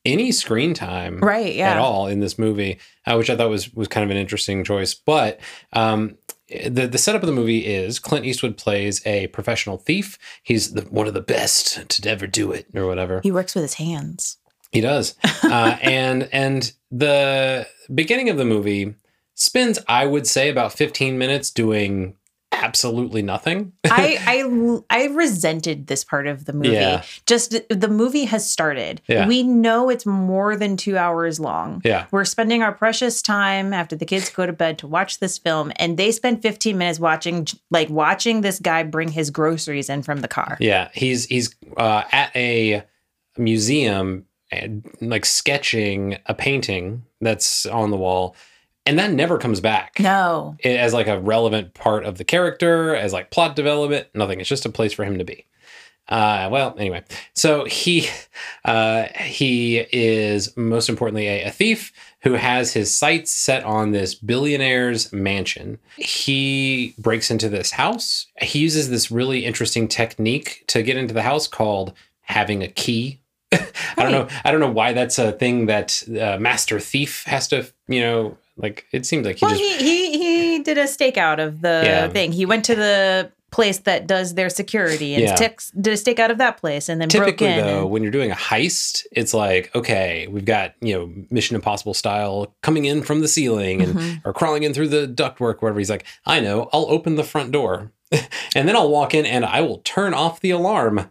any 0.07 0.33
screen 0.33 0.73
time 0.73 1.19
right 1.19 1.55
yeah 1.55 1.73
at 1.73 1.77
all 1.79 2.07
in 2.07 2.21
this 2.21 2.39
movie, 2.39 2.79
uh, 3.07 3.15
which 3.17 3.29
I 3.31 3.37
thought 3.37 3.51
was 3.51 3.73
was 3.75 3.87
kind 3.89 4.03
of 4.05 4.11
an 4.11 4.17
interesting 4.17 4.65
choice. 4.65 4.95
But 4.95 5.39
um, 5.75 6.17
the 6.49 6.89
the 6.89 6.99
setup 6.99 7.23
of 7.23 7.27
the 7.27 7.33
movie 7.35 7.67
is 7.67 7.99
Clint 8.01 8.25
Eastwood 8.27 8.57
plays 8.57 9.07
a 9.07 9.27
professional 9.29 9.77
thief. 9.77 10.19
He's 10.43 10.73
the, 10.73 10.83
one 10.83 11.07
of 11.07 11.15
the 11.15 11.21
best 11.21 11.89
to 11.89 12.11
ever 12.11 12.27
do 12.27 12.51
it, 12.51 12.67
or 12.75 12.87
whatever. 12.87 13.21
he 13.23 13.31
works 13.31 13.55
with 13.55 13.63
his 13.63 13.75
hands 13.75 14.39
He 14.73 14.81
does, 14.81 15.15
uh, 15.45 15.77
and 15.83 16.29
and 16.33 16.73
the 16.91 17.67
beginning 17.95 18.29
of 18.29 18.37
the 18.37 18.45
movie 18.45 18.95
spends, 19.35 19.79
I 19.89 20.07
would 20.07 20.27
say, 20.27 20.49
about 20.49 20.73
fifteen 20.73 21.19
minutes 21.19 21.51
doing 21.51 22.17
absolutely 22.53 23.23
nothing. 23.23 23.73
I, 23.85 24.19
I 24.27 24.81
I 24.91 25.07
resented 25.07 25.87
this 25.87 26.05
part 26.05 26.27
of 26.27 26.45
the 26.45 26.53
movie. 26.53 26.71
Yeah. 26.71 27.03
Just 27.27 27.57
the 27.71 27.89
movie 27.89 28.25
has 28.25 28.49
started. 28.49 29.01
Yeah. 29.07 29.27
We 29.27 29.43
know 29.43 29.89
it's 29.89 30.05
more 30.05 30.57
than 30.57 30.77
two 30.77 30.99
hours 30.99 31.41
long. 31.41 31.81
yeah, 31.85 32.07
We're 32.11 32.25
spending 32.25 32.63
our 32.63 32.73
precious 32.73 33.23
time 33.23 33.73
after 33.73 33.97
the 33.97 34.05
kids 34.05 34.29
go 34.31 34.47
to 34.47 34.53
bed 34.53 34.79
to 34.79 34.87
watch 34.87 35.21
this 35.21 35.39
film, 35.39 35.73
and 35.77 35.97
they 35.97 36.13
spend 36.13 36.43
15 36.43 36.77
minutes 36.77 36.99
watching, 37.01 37.47
like 37.71 37.89
watching 37.89 38.43
this 38.43 38.59
guy 38.59 38.83
bring 38.83 39.09
his 39.09 39.31
groceries 39.31 39.89
in 39.89 40.03
from 40.03 40.21
the 40.21 40.29
car. 40.29 40.57
Yeah, 40.61 40.91
he's 40.93 41.27
he's 41.27 41.55
uh, 41.77 42.03
at 42.13 42.35
a 42.37 42.83
museum, 43.39 44.27
and, 44.51 44.85
like 45.01 45.25
sketching 45.25 46.19
a 46.27 46.35
painting 46.35 47.05
that's 47.21 47.67
on 47.67 47.91
the 47.91 47.97
wall, 47.97 48.35
and 48.87 48.99
that 48.99 49.13
never 49.13 49.39
comes 49.39 49.61
back 49.61 50.01
No. 50.01 50.57
As 50.65 50.93
like 50.93 51.07
a 51.07 51.21
relevant 51.21 51.75
part 51.75 52.05
of 52.05 52.19
the 52.19 52.25
character, 52.25 52.95
as 52.95 53.13
like 53.13 53.31
plot 53.31 53.55
development. 53.57 54.09
Nothing. 54.15 54.41
It's 54.41 54.49
just 54.49 54.67
a 54.67 54.71
place 54.71 54.93
for 54.93 55.05
him 55.05 55.19
to 55.19 55.25
be. 55.25 55.47
Uh, 56.09 56.49
well, 56.51 56.75
anyway, 56.77 57.05
so 57.35 57.65
he 57.67 58.09
uh, 58.65 59.05
he 59.15 59.79
is 59.93 60.57
most 60.57 60.89
importantly 60.89 61.29
a, 61.29 61.45
a 61.45 61.51
thief 61.51 61.93
who 62.23 62.33
has 62.33 62.73
his 62.73 62.95
sights 62.97 63.33
set 63.33 63.63
on 63.63 63.93
this 63.93 64.15
billionaire's 64.17 65.13
mansion. 65.13 65.79
He 65.97 66.95
breaks 66.99 67.31
into 67.31 67.49
this 67.49 67.71
house. 67.71 68.27
He 68.43 68.59
uses 68.59 68.91
this 68.91 69.11
really 69.13 69.45
interesting 69.45 69.87
technique 69.87 70.65
to 70.67 70.83
get 70.83 70.97
into 70.97 71.15
the 71.15 71.23
house 71.23 71.47
called 71.47 71.93
having 72.23 72.63
a 72.63 72.69
key. 72.69 73.21
I 73.53 74.03
don't 74.03 74.13
know. 74.13 74.29
I 74.45 74.51
don't 74.51 74.61
know 74.61 74.71
why 74.71 74.93
that's 74.93 75.19
a 75.19 75.33
thing 75.33 75.67
that 75.67 76.03
uh, 76.09 76.39
master 76.39 76.79
thief 76.81 77.25
has 77.25 77.49
to, 77.49 77.67
you 77.89 78.01
know, 78.01 78.39
like 78.57 78.87
it 78.93 79.07
seems 79.07 79.27
like 79.27 79.37
he 79.39 79.45
Well, 79.47 79.55
just 79.57 79.81
he, 79.81 80.13
he 80.13 80.19
he 80.53 80.59
did 80.63 80.79
a 80.79 80.85
stakeout 80.85 81.39
of 81.45 81.61
the 81.61 81.83
Yeah. 81.85 82.09
thing. 82.09 82.33
He 82.33 82.47
went 82.47 82.65
to 82.67 82.75
the 82.75 83.33
place 83.51 83.79
that 83.79 84.07
does 84.07 84.35
their 84.35 84.49
security 84.49 85.15
and 85.15 85.25
Yeah. 85.25 85.35
ticks, 85.35 85.73
did 85.73 85.93
a 85.95 85.97
stakeout 85.97 86.31
of 86.31 86.39
that 86.39 86.59
place 86.59 86.89
and 86.89 87.01
then 87.01 87.09
broke 87.09 87.25
typically 87.37 87.61
though 87.61 87.81
and- 87.83 87.91
when 87.91 88.03
you're 88.05 88.13
doing 88.13 88.31
a 88.31 88.35
heist 88.37 89.05
it's 89.11 89.35
like 89.35 89.75
okay 89.75 90.29
we've 90.31 90.45
got 90.45 90.75
you 90.81 90.95
know 90.97 91.13
mission 91.31 91.57
impossible 91.57 91.93
style 91.93 92.55
coming 92.63 92.85
in 92.85 93.03
from 93.03 93.23
the 93.23 93.27
ceiling 93.27 93.83
and 93.83 93.95
Mhm. 93.97 94.21
or 94.25 94.33
crawling 94.33 94.63
in 94.63 94.73
through 94.73 94.87
the 94.87 95.09
ductwork 95.09 95.57
wherever 95.63 95.81
he's 95.81 95.91
like 95.91 96.05
i 96.27 96.39
know 96.39 96.69
i'll 96.73 96.87
open 96.89 97.17
the 97.17 97.25
front 97.25 97.51
door 97.51 97.91
and 98.55 98.69
then 98.69 98.77
i'll 98.77 98.89
walk 98.89 99.15
in 99.15 99.27
and 99.27 99.45
i 99.45 99.61
will 99.61 99.79
turn 99.79 100.15
off 100.15 100.39
the 100.39 100.51
alarm 100.53 101.11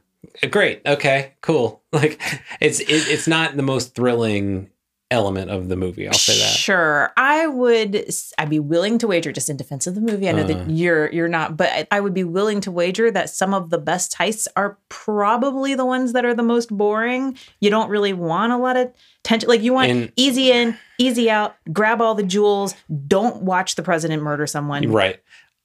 great 0.52 0.82
okay 0.86 1.34
cool 1.42 1.82
like 1.94 2.20
it's 2.62 2.80
it, 2.80 2.86
it's 2.90 3.28
not 3.28 3.56
the 3.58 3.64
most 3.64 3.96
thrilling 3.96 4.70
element 5.12 5.50
of 5.50 5.70
the 5.70 5.76
movie. 5.76 6.06
I'll 6.08 6.14
say 6.14 6.38
that. 6.38 6.52
Sure, 6.56 7.12
I 7.18 7.48
would. 7.48 8.06
i'd 8.38 8.48
be 8.48 8.60
willing 8.60 9.00
to 9.00 9.08
wager, 9.08 9.32
just 9.32 9.50
in 9.50 9.58
defense 9.58 9.88
of 9.88 9.96
the 9.96 10.02
movie. 10.02 10.30
I 10.30 10.34
know 10.34 10.44
Uh. 10.44 10.48
that 10.48 10.70
you're 10.70 11.12
you're 11.12 11.28
not, 11.28 11.58
but 11.58 11.68
I, 11.70 11.88
I 11.90 12.00
would 12.00 12.14
be 12.14 12.24
willing 12.24 12.62
to 12.62 12.72
wager 12.72 13.10
that 13.10 13.32
some 13.32 13.56
of 13.56 13.72
the 13.72 13.80
best 13.80 14.16
heists 14.20 14.48
are 14.56 14.78
probably 14.90 15.74
the 15.74 15.84
ones 15.86 16.14
that 16.14 16.26
are 16.26 16.36
the 16.36 16.44
most 16.44 16.70
boring. 16.70 17.36
You 17.60 17.72
don't 17.72 17.90
really 17.90 18.14
want 18.14 18.54
a 18.54 18.58
lot 18.58 18.78
of 18.78 18.94
tension. 19.24 19.50
Like 19.50 19.64
you 19.64 19.74
want 19.74 19.90
And- 19.90 20.12
easy 20.16 20.52
in, 20.52 20.78
easy 21.00 21.28
out. 21.28 21.56
Grab 21.74 22.02
all 22.02 22.14
the 22.14 22.22
jewels. 22.22 22.76
Don't 23.08 23.42
watch 23.42 23.74
the 23.78 23.82
president 23.82 24.22
murder 24.22 24.46
someone. 24.46 24.92
Right. 24.92 25.20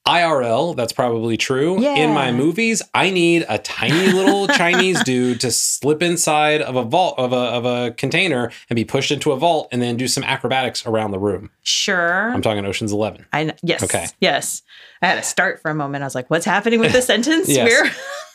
IRL, 0.06 0.76
that's 0.76 0.92
probably 0.92 1.37
true. 1.38 1.82
In 1.82 2.12
my 2.12 2.30
movies, 2.30 2.82
I 2.92 3.08
need 3.11 3.46
a 3.49 3.56
tiny 3.58 4.12
little 4.12 4.46
Chinese 4.56 5.02
dude 5.02 5.40
to 5.40 5.50
slip 5.50 6.02
inside 6.02 6.61
of 6.61 6.76
a 6.76 6.82
vault 6.84 7.18
of 7.18 7.32
a 7.32 7.37
of 7.37 7.64
a 7.64 7.90
container 7.92 8.50
and 8.68 8.76
be 8.76 8.84
pushed 8.84 9.11
into 9.11 9.32
a 9.32 9.37
vault 9.37 9.68
and 9.73 9.80
then 9.80 9.96
do 9.96 10.06
some 10.06 10.23
acrobatics 10.23 10.84
around 10.87 11.12
the 11.12 11.18
room. 11.18 11.50
Sure. 11.62 12.30
I'm 12.32 12.42
talking 12.42 12.66
Ocean's 12.66 12.92
11. 12.92 13.25
I 13.32 13.44
kn- 13.44 13.56
yes. 13.62 13.82
Okay. 13.82 14.06
Yes. 14.20 14.61
I 15.00 15.06
had 15.06 15.14
to 15.16 15.23
start 15.23 15.62
for 15.62 15.70
a 15.70 15.75
moment. 15.75 16.02
I 16.04 16.06
was 16.06 16.14
like, 16.14 16.28
what's 16.28 16.44
happening 16.44 16.80
with 16.80 16.92
this 16.92 17.06
sentence? 17.06 17.49
Yes. 17.54 17.70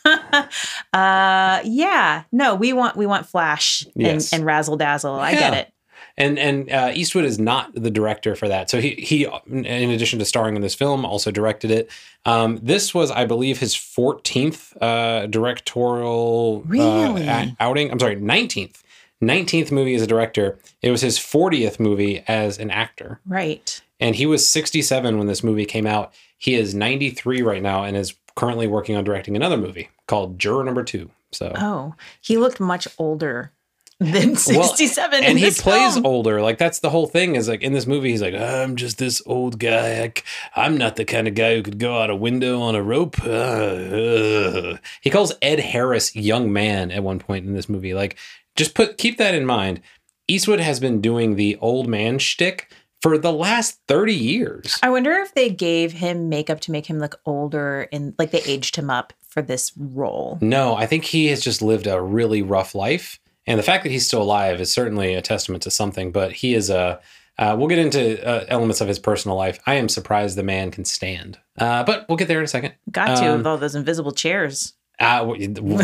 We're 0.05 0.09
uh 0.93 1.61
yeah. 1.65 2.23
No, 2.31 2.55
we 2.55 2.73
want 2.73 2.95
we 2.95 3.05
want 3.05 3.27
flash 3.27 3.83
and, 3.83 3.93
Yes. 3.95 4.33
and 4.33 4.43
razzle 4.45 4.77
dazzle. 4.77 5.13
I 5.15 5.33
get 5.33 5.53
it. 5.53 5.73
And 6.19 6.37
and 6.37 6.69
uh, 6.71 6.91
Eastwood 6.93 7.23
is 7.25 7.39
not 7.39 7.73
the 7.73 7.89
director 7.89 8.35
for 8.35 8.47
that. 8.49 8.69
So 8.69 8.79
he 8.81 8.89
he 8.95 9.23
in 9.47 9.89
addition 9.89 10.19
to 10.19 10.25
starring 10.25 10.55
in 10.57 10.61
this 10.61 10.75
film 10.75 11.05
also 11.05 11.31
directed 11.31 11.71
it. 11.71 11.89
Um, 12.25 12.59
this 12.61 12.93
was 12.93 13.09
I 13.09 13.23
believe 13.25 13.59
his 13.59 13.73
14th 13.73 14.75
uh, 14.81 15.27
directorial 15.27 16.61
uh, 16.65 16.69
Really? 16.69 17.27
a- 17.27 17.55
outing. 17.59 17.91
I'm 17.91 17.99
sorry, 17.99 18.17
19th. 18.17 18.81
19th 19.21 19.71
movie 19.71 19.95
as 19.95 20.01
a 20.01 20.07
director. 20.07 20.57
It 20.81 20.91
was 20.91 21.01
his 21.01 21.17
40th 21.19 21.79
movie 21.79 22.23
as 22.27 22.57
an 22.57 22.71
actor. 22.71 23.19
Right. 23.25 23.81
And 23.99 24.15
he 24.15 24.25
was 24.25 24.47
67 24.47 25.17
when 25.17 25.27
this 25.27 25.43
movie 25.43 25.65
came 25.65 25.85
out. 25.85 26.13
He 26.37 26.55
is 26.55 26.73
93 26.73 27.41
right 27.41 27.61
now 27.61 27.83
and 27.83 27.97
is 27.97 28.13
currently 28.35 28.65
working 28.67 28.95
on 28.95 29.03
directing 29.03 29.35
another 29.35 29.57
movie 29.57 29.89
called 30.07 30.39
Juror 30.39 30.63
Number 30.63 30.83
Two. 30.83 31.11
So 31.31 31.51
Oh, 31.57 31.95
he 32.21 32.37
looked 32.37 32.59
much 32.61 32.87
older 32.97 33.51
than 33.99 34.35
67 34.37 35.19
in 35.19 35.23
and 35.23 35.37
he 35.37 35.45
this 35.45 35.61
plays 35.61 35.93
film. 35.93 36.05
older. 36.05 36.41
Like 36.41 36.57
that's 36.57 36.79
the 36.79 36.89
whole 36.89 37.07
thing. 37.07 37.35
Is 37.35 37.47
like 37.49 37.61
in 37.61 37.73
this 37.73 37.85
movie, 37.85 38.11
he's 38.11 38.21
like, 38.21 38.33
I'm 38.33 38.75
just 38.75 38.97
this 38.97 39.21
old 39.25 39.59
guy. 39.59 40.11
I, 40.55 40.65
am 40.65 40.77
not 40.77 40.95
the 40.95 41.05
kind 41.05 41.27
of 41.27 41.35
guy 41.35 41.55
who 41.55 41.63
could 41.63 41.79
go 41.79 41.99
out 41.99 42.09
a 42.09 42.15
window 42.15 42.61
on 42.61 42.75
a 42.75 42.83
rope. 42.83 43.21
Uh, 43.23 43.29
uh." 43.29 44.77
He 45.01 45.09
calls 45.09 45.33
Ed 45.41 45.59
Harris 45.59 46.15
young 46.15 46.51
man 46.51 46.91
at 46.91 47.03
one 47.03 47.19
point 47.19 47.45
in 47.45 47.53
this 47.53 47.69
movie. 47.69 47.93
Like, 47.93 48.17
just 48.55 48.73
put 48.73 48.97
keep 48.97 49.17
that 49.17 49.35
in 49.35 49.45
mind. 49.45 49.81
Eastwood 50.27 50.59
has 50.59 50.79
been 50.79 51.01
doing 51.01 51.35
the 51.35 51.57
old 51.57 51.87
man 51.87 52.19
shtick 52.19 52.71
for 53.01 53.17
the 53.17 53.31
last 53.31 53.79
30 53.87 54.13
years. 54.13 54.77
I 54.83 54.89
wonder 54.89 55.11
if 55.13 55.33
they 55.33 55.49
gave 55.49 55.93
him 55.93 56.29
makeup 56.29 56.59
to 56.61 56.71
make 56.71 56.85
him 56.85 56.99
look 56.99 57.19
older 57.25 57.87
and 57.91 58.13
like 58.19 58.31
they 58.31 58.41
aged 58.43 58.75
him 58.75 58.89
up 58.89 59.13
for 59.27 59.41
this 59.41 59.71
role. 59.77 60.37
No, 60.41 60.75
I 60.75 60.85
think 60.85 61.05
he 61.05 61.27
has 61.27 61.41
just 61.41 61.61
lived 61.61 61.87
a 61.87 62.01
really 62.01 62.41
rough 62.41 62.75
life. 62.75 63.19
And 63.49 63.59
the 63.59 63.63
fact 63.63 63.83
that 63.83 63.89
he's 63.91 64.05
still 64.05 64.21
alive 64.21 64.61
is 64.61 64.71
certainly 64.71 65.13
a 65.15 65.21
testament 65.21 65.63
to 65.63 65.71
something, 65.71 66.11
but 66.13 66.31
he 66.31 66.53
is 66.53 66.69
a. 66.69 67.01
Uh, 67.37 67.55
we'll 67.57 67.67
get 67.69 67.79
into 67.79 68.25
uh, 68.27 68.45
elements 68.49 68.81
of 68.81 68.87
his 68.87 68.99
personal 68.99 69.35
life. 69.37 69.59
I 69.65 69.75
am 69.75 69.87
surprised 69.89 70.37
the 70.37 70.43
man 70.43 70.71
can 70.71 70.83
stand, 70.85 71.37
uh, 71.57 71.83
but 71.85 72.05
we'll 72.07 72.17
get 72.17 72.27
there 72.27 72.37
in 72.39 72.43
a 72.43 72.47
second. 72.47 72.73
Got 72.91 73.17
to 73.17 73.25
Um, 73.31 73.37
with 73.37 73.47
all 73.47 73.57
those 73.57 73.75
invisible 73.75 74.11
chairs. 74.11 74.73
Uh, 74.99 75.25
we- 75.25 75.47
we're 75.61 75.77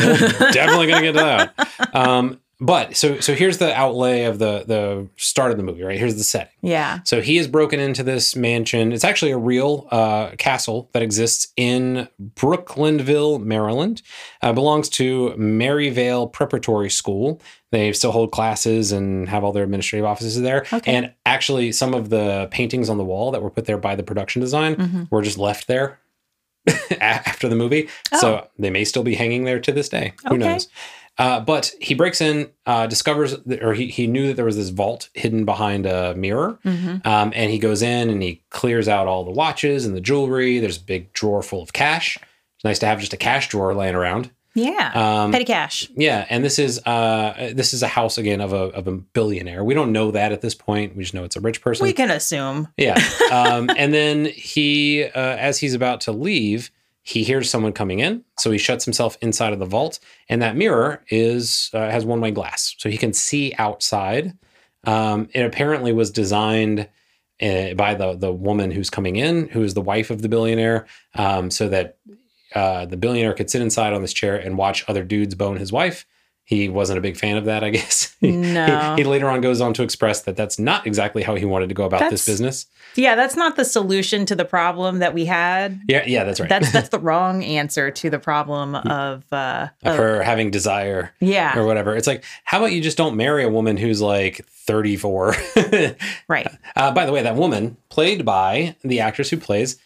definitely 0.51 0.87
going 0.87 1.01
to 1.03 1.11
get 1.11 1.13
to 1.13 1.51
that. 1.53 1.95
Um, 1.95 2.41
but 2.59 2.95
so 2.95 3.19
so 3.19 3.33
here's 3.33 3.57
the 3.57 3.73
outlay 3.73 4.23
of 4.23 4.39
the 4.39 4.63
the 4.65 5.07
start 5.17 5.51
of 5.51 5.57
the 5.57 5.63
movie. 5.63 5.83
Right 5.83 5.97
here's 5.99 6.15
the 6.15 6.23
setting. 6.23 6.53
Yeah. 6.61 6.99
So 7.03 7.21
he 7.21 7.35
has 7.37 7.47
broken 7.47 7.79
into 7.79 8.01
this 8.03 8.35
mansion. 8.35 8.91
It's 8.93 9.03
actually 9.03 9.31
a 9.31 9.37
real 9.37 9.87
uh, 9.91 10.31
castle 10.37 10.89
that 10.93 11.03
exists 11.03 11.47
in 11.57 12.07
Brooklandville, 12.35 13.43
Maryland. 13.43 14.01
Uh, 14.41 14.53
belongs 14.53 14.89
to 14.89 15.35
Maryvale 15.37 16.27
Preparatory 16.27 16.89
School. 16.89 17.41
They 17.71 17.91
still 17.93 18.11
hold 18.11 18.31
classes 18.31 18.91
and 18.91 19.27
have 19.27 19.43
all 19.43 19.51
their 19.51 19.63
administrative 19.63 20.05
offices 20.05 20.39
there. 20.41 20.65
Okay. 20.71 20.93
And 20.93 21.13
actually, 21.25 21.71
some 21.71 21.93
of 21.93 22.09
the 22.09 22.47
paintings 22.51 22.89
on 22.89 22.97
the 22.97 23.03
wall 23.03 23.31
that 23.31 23.41
were 23.41 23.49
put 23.49 23.65
there 23.65 23.77
by 23.77 23.95
the 23.95 24.03
production 24.03 24.39
design 24.41 24.75
Mhm. 24.75 25.11
were 25.11 25.21
just 25.21 25.37
left 25.37 25.67
there 25.67 25.99
after 27.01 27.49
the 27.49 27.55
movie. 27.55 27.89
Oh. 28.13 28.19
So 28.19 28.47
they 28.57 28.69
may 28.69 28.85
still 28.85 29.03
be 29.03 29.15
hanging 29.15 29.43
there 29.43 29.59
to 29.59 29.71
this 29.71 29.89
day. 29.89 30.13
Who 30.27 30.35
Okay. 30.35 30.37
knows? 30.43 30.67
Uh, 31.17 31.39
but 31.39 31.71
he 31.79 31.93
breaks 31.93 32.19
in, 32.19 32.49
uh, 32.65 32.87
discovers, 32.87 33.35
or 33.61 33.73
he, 33.73 33.87
he 33.87 34.05
knew 34.05 34.27
that 34.27 34.35
there 34.35 34.43
was 34.45 34.57
this 34.57 34.69
vault 34.69 35.09
hidden 35.13 35.45
behind 35.45 35.85
a 35.85 36.13
mirror. 36.15 36.59
hmm 36.63 36.97
Um, 37.05 37.31
and 37.35 37.49
he 37.51 37.57
goes 37.57 37.81
in 37.81 38.09
and 38.09 38.21
he 38.21 38.43
clears 38.49 38.87
out 38.87 39.07
all 39.07 39.23
the 39.23 39.31
watches 39.31 39.85
and 39.85 39.95
the 39.95 40.01
jewelry. 40.01 40.59
There's 40.59 40.77
a 40.77 40.81
big 40.83 41.13
drawer 41.13 41.41
full 41.41 41.61
of 41.61 41.71
cash. 41.71 42.17
It's 42.57 42.63
nice 42.65 42.79
to 42.79 42.85
have 42.85 42.99
just 42.99 43.13
a 43.13 43.17
cash 43.17 43.47
drawer 43.49 43.73
laying 43.73 43.95
around. 43.95 44.29
Yeah. 44.57 44.91
Um, 44.95 45.33
Petty 45.33 45.43
cash. 45.43 45.89
yeah, 45.97 46.25
and 46.29 46.41
this 46.41 46.59
is 46.59 46.79
uh, 46.85 47.51
this 47.53 47.73
is 47.73 47.83
a 47.83 47.89
house 47.89 48.17
again 48.17 48.39
of 48.39 48.53
a 48.53 48.55
of 48.73 48.87
a 48.87 48.93
billionaire. 48.93 49.65
We 49.65 49.73
don't 49.73 49.91
know 49.91 50.11
that 50.11 50.31
at 50.31 50.39
this 50.39 50.55
point. 50.55 50.95
We 50.95 51.03
just 51.03 51.13
know 51.13 51.25
it's 51.25 51.35
a 51.35 51.41
rich 51.41 51.59
person. 51.61 51.83
We 51.85 51.91
can 51.91 52.09
assume. 52.09 52.69
Yeah. 52.77 52.97
Um, 53.33 53.69
and 53.75 53.93
then 53.93 54.25
he, 54.25 55.03
uh, 55.03 55.09
as 55.13 55.59
he's 55.59 55.73
about 55.73 55.99
to 56.01 56.13
leave, 56.13 56.71
he 57.05 57.23
hears 57.23 57.51
someone 57.51 57.71
coming 57.71 57.99
in. 57.99 58.23
So 58.39 58.49
he 58.49 58.57
shuts 58.57 58.83
himself 58.83 59.15
inside 59.21 59.53
of 59.53 59.59
the 59.59 59.65
vault, 59.65 59.99
and 60.27 60.41
that 60.41 60.57
mirror 60.57 61.03
is 61.09 61.69
uh, 61.71 61.91
has 61.91 62.03
one 62.03 62.19
way 62.19 62.31
glass, 62.31 62.75
so 62.79 62.89
he 62.89 62.97
can 62.97 63.13
see 63.13 63.53
outside. 63.59 64.35
Um, 64.85 65.29
it 65.33 65.45
apparently 65.45 65.93
was 65.93 66.09
designed 66.09 66.89
uh, 67.41 67.75
by 67.75 67.93
the 67.93 68.15
the 68.15 68.33
woman 68.33 68.71
who's 68.71 68.89
coming 68.89 69.17
in, 69.17 69.47
who 69.49 69.61
is 69.61 69.75
the 69.75 69.81
wife 69.81 70.09
of 70.09 70.23
the 70.23 70.29
billionaire, 70.29 70.87
um, 71.13 71.51
so 71.51 71.69
that 71.69 71.97
uh, 72.55 72.87
the 72.87 72.97
billionaire 72.97 73.33
could 73.33 73.51
sit 73.51 73.61
inside 73.61 73.93
on 73.93 74.01
this 74.01 74.13
chair 74.13 74.35
and 74.35 74.57
watch 74.57 74.83
other 74.87 75.03
dudes 75.03 75.35
bone 75.35 75.57
his 75.57 75.71
wife. 75.71 76.07
He 76.47 76.69
wasn't 76.69 76.99
a 76.99 77.01
big 77.01 77.17
fan 77.17 77.37
of 77.37 77.45
that, 77.45 77.63
I 77.63 77.69
guess. 77.71 78.15
No. 78.21 78.93
he, 78.95 79.01
he 79.01 79.03
later 79.03 79.27
on 79.29 79.41
goes 79.41 79.61
on 79.61 79.73
to 79.73 79.83
express 79.83 80.21
that 80.21 80.37
that's 80.37 80.59
not 80.59 80.85
exactly 80.85 81.23
how 81.23 81.33
he 81.33 81.43
wanted 81.43 81.69
to 81.69 81.75
go 81.75 81.85
about 81.85 82.11
this 82.11 82.23
business. 82.25 82.67
Yeah, 82.95 83.15
that's 83.15 83.35
not 83.35 83.55
the 83.55 83.65
solution 83.65 84.25
to 84.27 84.35
the 84.35 84.45
problem 84.45 84.99
that 84.99 85.13
we 85.15 85.25
had. 85.25 85.81
Yeah, 85.89 86.03
yeah, 86.05 86.23
that's 86.23 86.39
right. 86.39 86.47
That's 86.47 86.71
that's 86.71 86.89
the 86.95 86.99
wrong 86.99 87.43
answer 87.43 87.89
to 87.91 88.09
the 88.11 88.19
problem 88.19 88.75
of 88.75 89.25
uh 89.33 89.69
of 89.83 89.91
of- 89.93 89.97
her 89.97 90.21
having 90.21 90.51
desire 90.51 91.11
yeah, 91.19 91.57
or 91.57 91.65
whatever. 91.65 91.95
It's 91.95 92.07
like, 92.07 92.23
how 92.43 92.59
about 92.59 92.71
you 92.71 92.79
just 92.81 92.95
don't 92.97 93.17
marry 93.17 93.43
a 93.43 93.49
woman 93.49 93.75
who's 93.75 93.99
like 94.01 94.45
34? 94.45 95.35
right. 96.27 96.47
uh, 96.75 96.91
by 96.91 97.05
the 97.05 97.11
way, 97.11 97.23
that 97.23 97.35
woman 97.35 97.77
played 97.89 98.23
by 98.23 98.75
the 98.83 98.99
actress 98.99 99.29
who 99.29 99.37
plays 99.37 99.77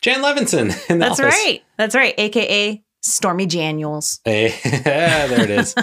Jan 0.00 0.22
Levinson 0.22 0.70
in 0.90 0.98
The 0.98 1.06
That's 1.08 1.20
Office. 1.20 1.34
right. 1.34 1.62
That's 1.76 1.94
right. 1.94 2.14
AKA 2.18 2.82
Stormy 3.06 3.46
Daniels. 3.46 4.20
Eh, 4.26 4.52
there 4.84 5.40
it 5.44 5.50
is. 5.50 5.74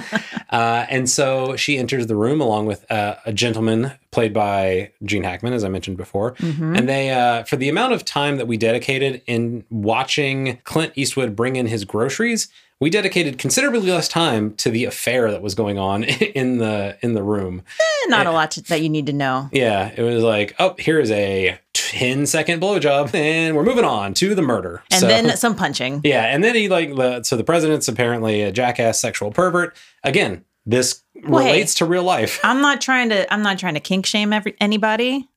uh, 0.50 0.86
and 0.90 1.10
so 1.10 1.56
she 1.56 1.78
enters 1.78 2.08
the 2.08 2.16
room 2.16 2.42
along 2.42 2.66
with 2.66 2.90
uh, 2.92 3.16
a 3.26 3.34
gentleman 3.34 3.92
played 4.12 4.34
by 4.34 4.92
Gene 5.04 5.24
Hackman, 5.24 5.54
as 5.54 5.64
I 5.64 5.70
mentioned 5.70 5.98
before. 5.98 6.34
Mhm. 6.36 6.78
And 6.78 6.90
they, 6.90 7.10
uh, 7.12 7.44
for 7.44 7.56
the 7.56 7.70
amount 7.70 7.94
of 7.94 8.04
time 8.06 8.38
that 8.38 8.48
we 8.48 8.58
dedicated 8.58 9.22
in 9.26 9.64
watching 9.70 10.60
Clint 10.66 10.94
Eastwood 10.96 11.36
bring 11.36 11.56
in 11.56 11.68
his 11.68 11.86
groceries, 11.86 12.48
we 12.84 12.90
dedicated 12.90 13.38
considerably 13.38 13.90
less 13.90 14.08
time 14.08 14.54
to 14.56 14.70
the 14.70 14.86
affair 14.86 15.32
that 15.32 15.42
was 15.42 15.56
going 15.56 15.78
on 15.80 16.04
in 16.36 16.58
the 16.58 16.98
in 17.02 17.14
the 17.14 17.24
room. 17.24 17.64
Eh, 17.80 18.10
Not 18.10 18.28
a 18.28 18.32
lot 18.32 18.52
to, 18.52 18.62
that 18.64 18.82
you 18.82 18.90
need 18.90 19.06
to 19.08 19.14
know. 19.14 19.50
Yeah, 19.52 19.92
it 19.96 20.02
was 20.04 20.22
like, 20.24 20.54
oh, 20.60 20.76
here 20.78 21.00
is 21.00 21.10
a 21.12 21.58
10 21.74 22.26
second 22.26 22.62
blowjob, 22.62 23.14
and 23.16 23.56
we're 23.56 23.64
moving 23.64 23.86
on 23.86 24.14
to 24.16 24.36
the 24.36 24.42
murder. 24.42 24.84
And 24.92 25.00
So- 25.02 25.08
then 25.08 25.36
some 25.38 25.56
punching. 25.56 26.02
yeah, 26.04 26.26
and 26.26 26.44
then 26.44 26.56
he 26.56 26.68
like 26.70 26.96
the 26.96 27.24
so 27.24 27.36
the 27.38 27.44
president's 27.44 27.88
apparently 27.88 28.42
a 28.42 28.52
jackass 28.52 29.00
sexual 29.00 29.32
pervert. 29.32 29.76
Again, 30.04 30.44
this 30.66 31.02
Well, 31.28 31.42
hey. 31.44 31.52
relates 31.54 31.76
to 31.76 31.86
real 31.86 32.04
life. 32.04 32.40
I'm 32.44 32.62
not 32.62 32.82
trying 32.82 33.10
to 33.10 33.32
I'm 33.34 33.42
not 33.42 33.58
trying 33.60 33.74
to 33.76 33.80
kink 33.80 34.06
shame 34.06 34.34
every, 34.34 34.56
anybody. 34.60 35.30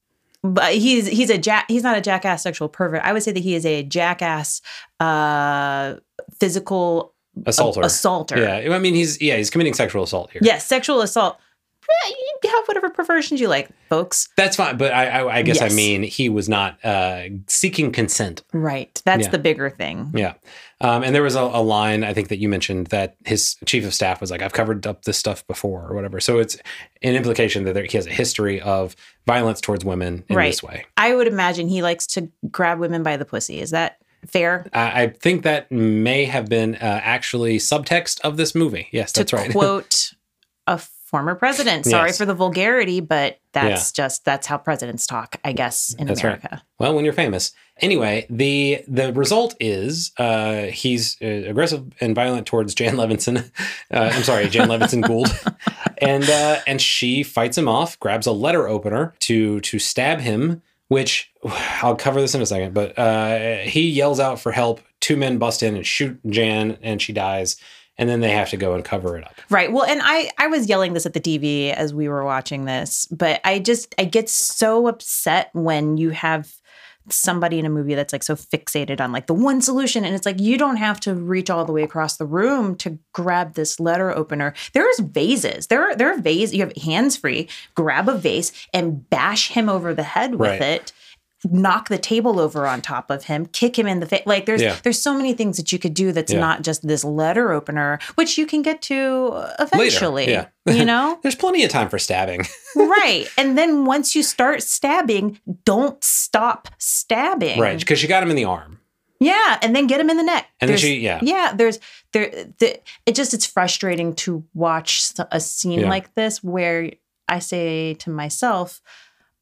But 0.42 0.74
he's 0.74 1.06
he's 1.08 1.30
a 1.30 1.38
jack 1.38 1.64
he's 1.68 1.82
not 1.82 1.96
a 1.96 2.00
jackass 2.00 2.42
sexual 2.44 2.68
pervert. 2.68 3.02
I 3.02 3.12
would 3.12 3.22
say 3.24 3.32
that 3.32 3.40
he 3.42 3.54
is 3.56 3.66
a 3.66 3.82
jackass 3.82 4.60
uh 5.00 5.94
physical 6.38 7.14
Assaulter. 7.44 7.82
assaulter. 7.82 8.38
Yeah, 8.38 8.74
I 8.74 8.78
mean 8.78 8.94
he's 8.94 9.20
yeah 9.20 9.36
he's 9.36 9.50
committing 9.50 9.74
sexual 9.74 10.02
assault 10.04 10.30
here. 10.30 10.40
Yes, 10.44 10.64
sexual 10.64 11.02
assault. 11.02 11.38
You 12.42 12.50
have 12.50 12.66
whatever 12.66 12.90
perversions 12.90 13.40
you 13.40 13.46
like, 13.48 13.68
folks. 13.88 14.28
That's 14.36 14.56
fine, 14.56 14.76
but 14.76 14.92
I 14.92 15.06
I, 15.20 15.36
I 15.36 15.42
guess 15.42 15.60
Yes. 15.60 15.72
I 15.72 15.74
mean 15.74 16.02
he 16.02 16.28
was 16.28 16.48
not 16.48 16.84
uh, 16.84 17.22
seeking 17.46 17.92
consent. 17.92 18.42
Right. 18.52 19.00
That's 19.04 19.24
Yeah. 19.26 19.30
the 19.30 19.38
bigger 19.38 19.70
thing. 19.70 20.10
Yeah, 20.14 20.34
um, 20.80 21.04
and 21.04 21.14
there 21.14 21.22
was 21.22 21.36
a, 21.36 21.40
a 21.42 21.62
line 21.62 22.02
I 22.02 22.12
think 22.12 22.28
that 22.28 22.38
you 22.38 22.48
mentioned 22.48 22.88
that 22.88 23.14
his 23.24 23.54
chief 23.66 23.86
of 23.86 23.94
staff 23.94 24.20
was 24.20 24.30
like, 24.32 24.42
"I've 24.42 24.52
covered 24.52 24.84
up 24.86 25.04
this 25.04 25.16
stuff 25.16 25.46
before" 25.46 25.86
or 25.88 25.94
whatever. 25.94 26.18
So 26.18 26.38
it's 26.38 26.56
an 27.02 27.14
implication 27.14 27.62
that 27.64 27.74
there, 27.74 27.84
he 27.84 27.96
has 27.98 28.06
a 28.06 28.10
history 28.12 28.60
of 28.60 28.96
violence 29.26 29.60
towards 29.60 29.84
women 29.84 30.24
in 30.28 30.36
Right. 30.36 30.48
this 30.50 30.62
way. 30.64 30.86
I 30.96 31.14
would 31.14 31.28
imagine 31.28 31.68
he 31.68 31.82
likes 31.82 32.06
to 32.08 32.28
grab 32.50 32.80
women 32.80 33.04
by 33.04 33.16
the 33.16 33.24
pussy. 33.24 33.60
Is 33.60 33.70
that 33.70 33.98
fair? 34.26 34.66
I 34.72 35.02
I 35.02 35.08
think 35.08 35.42
that 35.42 35.70
may 35.70 36.24
have 36.24 36.48
been 36.48 36.74
uh, 36.76 37.00
actually 37.02 37.58
subtext 37.58 38.20
of 38.20 38.36
this 38.36 38.54
movie. 38.54 38.88
Yes, 38.92 39.12
that's 39.12 39.30
to 39.30 39.36
right. 39.36 39.50
quote 39.52 40.12
a 40.66 40.78
former 40.78 41.36
president. 41.36 41.86
Sorry 41.86 42.08
Yes. 42.08 42.18
for 42.18 42.26
the 42.26 42.34
vulgarity, 42.34 43.00
but 43.00 43.38
that's 43.52 43.92
just 43.92 44.24
that's 44.24 44.46
how 44.46 44.58
presidents 44.58 45.06
talk, 45.06 45.36
I 45.44 45.52
guess, 45.52 45.94
in 45.98 46.08
That's 46.08 46.24
right. 46.24 46.30
America. 46.34 46.62
Well, 46.80 46.94
when 46.94 47.04
you're 47.04 47.14
famous. 47.14 47.52
Anyway, 47.80 48.26
the 48.28 48.82
the 48.88 49.12
result 49.12 49.54
is 49.60 50.10
uh, 50.18 50.62
he's 50.64 51.16
uh, 51.22 51.26
aggressive 51.26 51.84
and 52.00 52.14
violent 52.14 52.46
towards 52.46 52.74
Jan 52.74 52.96
Levinson. 53.00 53.50
Uh, 53.92 54.10
I'm 54.12 54.22
sorry, 54.24 54.48
Jan 54.48 54.68
Levinson 54.68 55.06
Gould, 55.06 55.28
and 55.98 56.28
uh, 56.28 56.60
and 56.66 56.80
she 56.82 57.22
fights 57.22 57.56
him 57.56 57.68
off, 57.68 57.98
grabs 58.00 58.26
a 58.26 58.32
letter 58.32 58.66
opener 58.66 59.14
to 59.20 59.60
to 59.60 59.78
stab 59.78 60.20
him. 60.20 60.60
Which 60.88 61.32
I'll 61.82 61.96
cover 61.96 62.20
this 62.20 62.34
in 62.34 62.42
a 62.42 62.46
second, 62.46 62.74
but 62.74 62.96
uh, 62.98 63.58
he 63.58 63.88
yells 63.88 64.20
out 64.20 64.38
for 64.38 64.52
help. 64.52 64.80
Two 65.00 65.16
men 65.16 65.38
bust 65.38 65.62
in 65.62 65.74
and 65.74 65.86
shoot 65.86 66.18
Jan, 66.28 66.78
and 66.80 67.02
she 67.02 67.12
dies. 67.12 67.56
And 67.98 68.10
then 68.10 68.20
they 68.20 68.30
have 68.30 68.50
to 68.50 68.58
go 68.58 68.74
and 68.74 68.84
cover 68.84 69.16
it 69.16 69.24
up. 69.24 69.34
Right. 69.48 69.72
Well, 69.72 69.84
and 69.84 70.00
I 70.04 70.30
I 70.38 70.48
was 70.48 70.68
yelling 70.68 70.92
this 70.92 71.06
at 71.06 71.14
the 71.14 71.20
TV 71.20 71.72
as 71.72 71.94
we 71.94 72.08
were 72.08 72.24
watching 72.24 72.66
this, 72.66 73.06
but 73.06 73.40
I 73.42 73.58
just 73.58 73.94
I 73.98 74.04
get 74.04 74.28
so 74.28 74.86
upset 74.86 75.48
when 75.54 75.96
you 75.96 76.10
have 76.10 76.52
somebody 77.08 77.58
in 77.58 77.66
a 77.66 77.70
movie 77.70 77.94
that's 77.94 78.12
like 78.12 78.22
so 78.22 78.34
fixated 78.34 79.00
on 79.00 79.12
like 79.12 79.26
the 79.26 79.34
one 79.34 79.60
solution 79.60 80.04
and 80.04 80.14
it's 80.14 80.26
like 80.26 80.40
you 80.40 80.58
don't 80.58 80.76
have 80.76 80.98
to 81.00 81.14
reach 81.14 81.50
all 81.50 81.64
the 81.64 81.72
way 81.72 81.82
across 81.82 82.16
the 82.16 82.26
room 82.26 82.74
to 82.76 82.98
grab 83.12 83.54
this 83.54 83.78
letter 83.78 84.10
opener. 84.10 84.54
There's 84.72 84.98
vases. 84.98 85.68
There 85.68 85.82
are 85.82 85.94
there 85.96 86.12
are 86.12 86.18
vases. 86.20 86.54
You 86.54 86.60
have 86.60 86.76
hands 86.76 87.16
free 87.16 87.48
grab 87.74 88.08
a 88.08 88.16
vase 88.16 88.52
and 88.74 89.08
bash 89.08 89.50
him 89.50 89.68
over 89.68 89.94
the 89.94 90.02
head 90.02 90.34
with 90.36 90.50
Right. 90.50 90.60
it 90.62 90.92
knock 91.50 91.88
the 91.88 91.98
table 91.98 92.38
over 92.40 92.66
on 92.66 92.80
top 92.82 93.10
of 93.10 93.24
him 93.24 93.46
kick 93.46 93.78
him 93.78 93.86
in 93.86 94.00
the 94.00 94.06
face 94.06 94.22
like 94.26 94.46
there's 94.46 94.62
Yeah. 94.62 94.76
there's 94.82 95.00
so 95.00 95.14
many 95.14 95.32
things 95.34 95.56
that 95.56 95.72
you 95.72 95.78
could 95.78 95.94
do 95.94 96.12
that's 96.12 96.32
Yeah. 96.32 96.40
not 96.40 96.62
just 96.62 96.86
this 96.86 97.04
letter 97.04 97.52
opener 97.52 97.98
which 98.16 98.38
you 98.38 98.46
can 98.46 98.62
get 98.62 98.82
to 98.82 99.44
eventually 99.58 100.28
yeah. 100.30 100.46
you 100.66 100.84
know 100.84 101.18
There's 101.22 101.34
plenty 101.36 101.62
of 101.64 101.70
time 101.70 101.88
for 101.88 101.98
stabbing. 101.98 102.42
right 102.76 103.26
and 103.38 103.56
then 103.56 103.84
once 103.84 104.14
you 104.14 104.22
start 104.22 104.62
stabbing 104.62 105.40
don't 105.64 106.02
stop 106.02 106.68
stabbing 106.78 107.60
right. 107.60 107.78
Because 107.78 107.98
she 107.98 108.06
got 108.06 108.22
him 108.22 108.30
in 108.30 108.36
the 108.36 108.44
arm. 108.44 108.80
yeah 109.20 109.58
and 109.62 109.74
then 109.74 109.86
get 109.86 110.00
him 110.00 110.10
in 110.10 110.16
the 110.16 110.22
neck 110.22 110.46
And 110.60 110.70
then 110.70 110.78
she- 110.78 111.00
yeah. 111.00 111.20
yeah 111.22 111.52
there's 111.54 111.78
there 112.12 112.30
the, 112.58 112.80
it 113.06 113.14
just 113.14 113.34
it's 113.34 113.46
frustrating 113.46 114.14
to 114.16 114.44
watch 114.54 115.12
a 115.30 115.40
scene 115.40 115.80
Yeah. 115.80 115.88
like 115.88 116.14
this 116.14 116.42
where 116.42 116.90
i 117.28 117.38
say 117.40 117.94
to 117.94 118.10
myself 118.10 118.80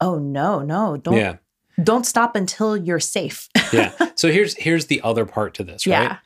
oh 0.01 0.19
no 0.19 0.61
no 0.61 0.97
don't 0.97 1.17
Yeah. 1.17 1.37
Don't 1.83 2.05
stop 2.05 2.37
until 2.37 2.77
you're 2.77 3.01
safe 3.01 3.49
yeah. 3.73 3.93
So 4.15 4.31
here's 4.31 4.55
here's 4.57 4.87
the 4.87 5.01
other 5.03 5.25
part 5.27 5.55
to 5.55 5.65
this, 5.65 5.87
right? 5.87 5.93
yeah 6.03 6.17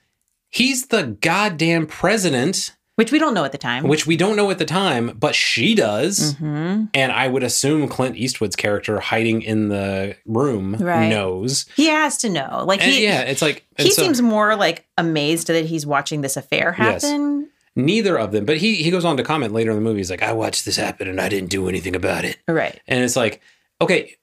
He's 0.50 0.86
the 0.86 1.02
goddamn 1.20 1.86
president, 1.86 2.74
which 2.96 3.12
we 3.12 3.18
don't 3.18 3.34
know 3.34 3.44
at 3.44 3.52
the 3.52 3.58
time 3.58 3.84
which 3.86 4.06
we 4.06 4.16
don't 4.16 4.34
know 4.34 4.50
at 4.50 4.56
the 4.58 4.64
time, 4.64 5.14
but 5.18 5.34
she 5.34 5.74
does. 5.74 6.34
hmm 6.38 6.86
And 6.94 7.12
I 7.12 7.28
would 7.28 7.42
assume 7.42 7.86
Clint 7.88 8.16
Eastwood's 8.16 8.56
character 8.56 8.98
hiding 9.00 9.42
in 9.42 9.68
the 9.68 10.16
room 10.26 10.76
Right. 10.80 11.08
knows. 11.08 11.66
he 11.76 11.86
has 11.88 12.16
to 12.18 12.28
know 12.30 12.64
like 12.66 12.80
And 12.82 12.92
he 12.92 13.04
yeah, 13.04 13.20
it's 13.22 13.42
like 13.42 13.66
he 13.76 13.90
so 13.92 14.02
seems 14.02 14.20
more 14.22 14.56
like 14.56 14.86
amazed 14.96 15.48
that 15.48 15.66
he's 15.66 15.84
watching 15.86 16.22
this 16.22 16.36
affair 16.36 16.74
Yes. 16.78 17.02
happen 17.04 17.50
neither 17.76 18.18
of 18.18 18.32
them. 18.32 18.44
But 18.44 18.56
he 18.56 18.74
he 18.76 18.90
goes 18.90 19.04
on 19.04 19.16
to 19.18 19.22
comment 19.22 19.52
later 19.52 19.70
in 19.70 19.76
the 19.76 19.82
movie. 19.82 19.98
He's 20.00 20.10
like, 20.10 20.22
I 20.22 20.32
watched 20.32 20.64
this 20.64 20.76
happen 20.76 21.06
and 21.08 21.20
I 21.20 21.28
didn't 21.28 21.50
do 21.50 21.68
anything 21.68 21.94
about 21.94 22.24
it. 22.24 22.38
right 22.48 22.80
And 22.88 23.04
it's 23.04 23.14
like, 23.16 23.40
okay, 23.80 24.16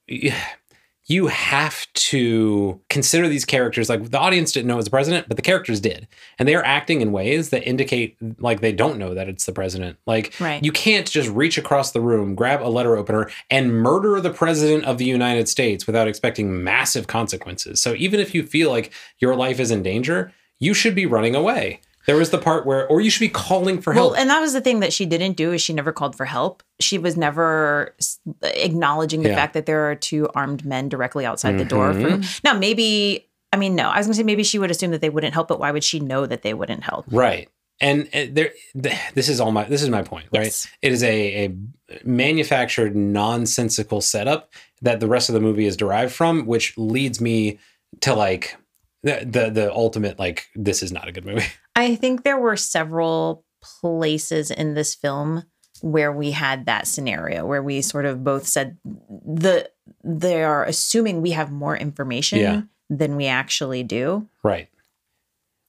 you 1.07 1.27
have 1.27 1.91
to 1.93 2.81
consider 2.89 3.27
these 3.27 3.45
characters. 3.45 3.89
Like 3.89 4.09
the 4.09 4.17
audience 4.17 4.51
didn't 4.51 4.67
know 4.67 4.74
it 4.74 4.77
was 4.77 4.85
the 4.85 4.91
president, 4.91 5.27
but 5.27 5.38
the 5.38 5.43
characters 5.43 5.79
did. 5.79 6.07
And 6.39 6.47
they 6.47 6.55
are 6.55 6.65
acting 6.65 7.01
in 7.01 7.12
ways 7.12 7.51
that 7.51 7.67
indicate 7.67 8.17
like 8.39 8.62
they 8.62 8.71
don't 8.71 8.97
know 8.97 9.13
that 9.13 9.29
it's 9.29 9.45
the 9.45 9.51
president. 9.51 9.97
Like 10.07 10.33
Right. 10.39 10.63
you 10.63 10.71
can't 10.71 11.09
just 11.09 11.29
reach 11.29 11.57
across 11.59 11.91
the 11.91 12.01
room, 12.01 12.33
grab 12.33 12.62
a 12.62 12.69
letter 12.69 12.97
opener, 12.97 13.29
and 13.51 13.74
murder 13.74 14.19
the 14.19 14.31
president 14.31 14.85
of 14.85 14.97
the 14.97 15.05
United 15.05 15.47
States 15.47 15.85
without 15.85 16.07
expecting 16.07 16.63
massive 16.63 17.05
consequences. 17.05 17.79
So 17.79 17.93
even 17.95 18.19
if 18.19 18.33
you 18.33 18.43
feel 18.43 18.71
like 18.71 18.91
your 19.19 19.35
life 19.35 19.59
is 19.59 19.69
in 19.69 19.83
danger, 19.83 20.31
you 20.59 20.74
should 20.74 20.95
be 20.95 21.05
running 21.05 21.35
away. 21.35 21.81
There 22.07 22.15
was 22.17 22.29
the 22.29 22.38
part 22.38 22.65
where, 22.65 22.88
or 22.88 23.01
you 23.01 23.09
should 23.09 23.21
be 23.21 23.29
calling 23.29 23.81
for 23.81 23.93
help. 23.93 24.12
Well, 24.12 24.19
and 24.21 24.29
that 24.29 24.39
was 24.39 24.53
the 24.53 24.62
thing 24.62 24.79
that 24.81 24.93
she 24.93 25.05
didn't 25.05 25.33
do 25.38 25.51
is 25.53 25.62
she 25.62 25.74
never 25.74 25.91
called 25.91 26.15
for 26.15 26.25
help. 26.25 26.62
She 26.79 26.97
was 26.97 27.17
never 27.17 27.95
acknowledging 28.43 29.23
the 29.23 29.30
Yeah. 29.30 29.36
fact 29.36 29.53
that 29.53 29.65
there 29.65 29.89
are 29.89 29.95
two 29.95 30.30
armed 30.36 30.65
men 30.65 30.89
directly 30.89 31.25
outside 31.25 31.58
the 31.58 31.65
door. 31.65 31.93
Mhm. 31.93 32.23
For, 32.25 32.41
now, 32.43 32.53
maybe 32.58 33.27
I 33.53 33.58
mean, 33.58 33.73
no, 33.75 33.89
I 33.89 33.97
was 33.97 34.08
gonna 34.08 34.15
say 34.15 34.23
maybe 34.23 34.43
she 34.43 34.60
would 34.60 34.69
assume 34.69 34.91
that 34.91 34.99
they 34.99 35.10
wouldn't 35.10 35.34
help, 35.34 35.47
but 35.47 35.60
why 35.62 35.71
would 35.71 35.84
she 35.84 35.99
know 36.01 36.25
that 36.25 36.41
they 36.41 36.53
wouldn't 36.53 36.84
help? 36.84 37.06
Right. 37.10 37.47
And 37.80 38.10
uh, 38.13 38.25
there, 38.30 38.51
this 38.73 39.30
is 39.30 39.39
all 39.39 39.51
my. 39.51 39.63
This 39.65 39.82
is 39.82 39.89
my 39.89 40.01
point, 40.01 40.27
right? 40.34 40.45
Yes. 40.45 40.67
It 40.82 40.91
is 40.91 41.03
a, 41.03 41.45
a 41.45 41.56
manufactured, 42.03 42.95
nonsensical 42.95 44.01
setup 44.01 44.51
that 44.82 44.99
the 44.99 45.08
rest 45.08 45.30
of 45.30 45.34
the 45.34 45.41
movie 45.41 45.65
is 45.65 45.75
derived 45.77 46.13
from, 46.13 46.45
which 46.45 46.77
leads 46.77 47.19
me 47.21 47.60
to 48.01 48.13
like 48.13 48.58
the 49.03 49.25
the, 49.30 49.49
the 49.49 49.73
ultimate 49.73 50.19
like 50.19 50.47
this 50.56 50.82
is 50.84 50.91
not 50.91 51.08
a 51.08 51.12
good 51.12 51.25
movie. 51.25 51.45
I 51.75 51.95
think 51.95 52.23
there 52.23 52.39
were 52.39 52.55
several 52.57 53.43
places 53.61 54.51
in 54.51 54.73
this 54.73 54.95
film 54.95 55.43
where 55.81 56.11
we 56.11 56.31
had 56.31 56.65
that 56.65 56.88
scenario 56.88 57.45
where 57.45 57.61
we 57.61 57.81
sort 57.81 58.05
of 58.05 58.23
both 58.23 58.47
said 58.47 58.77
the 58.85 59.69
they 60.03 60.43
are 60.43 60.63
assuming 60.63 61.21
we 61.21 61.31
have 61.31 61.51
more 61.51 61.75
information 61.75 62.39
Yeah. 62.39 62.61
than 62.89 63.15
we 63.15 63.25
actually 63.27 63.83
do. 63.83 64.27
Right. 64.43 64.69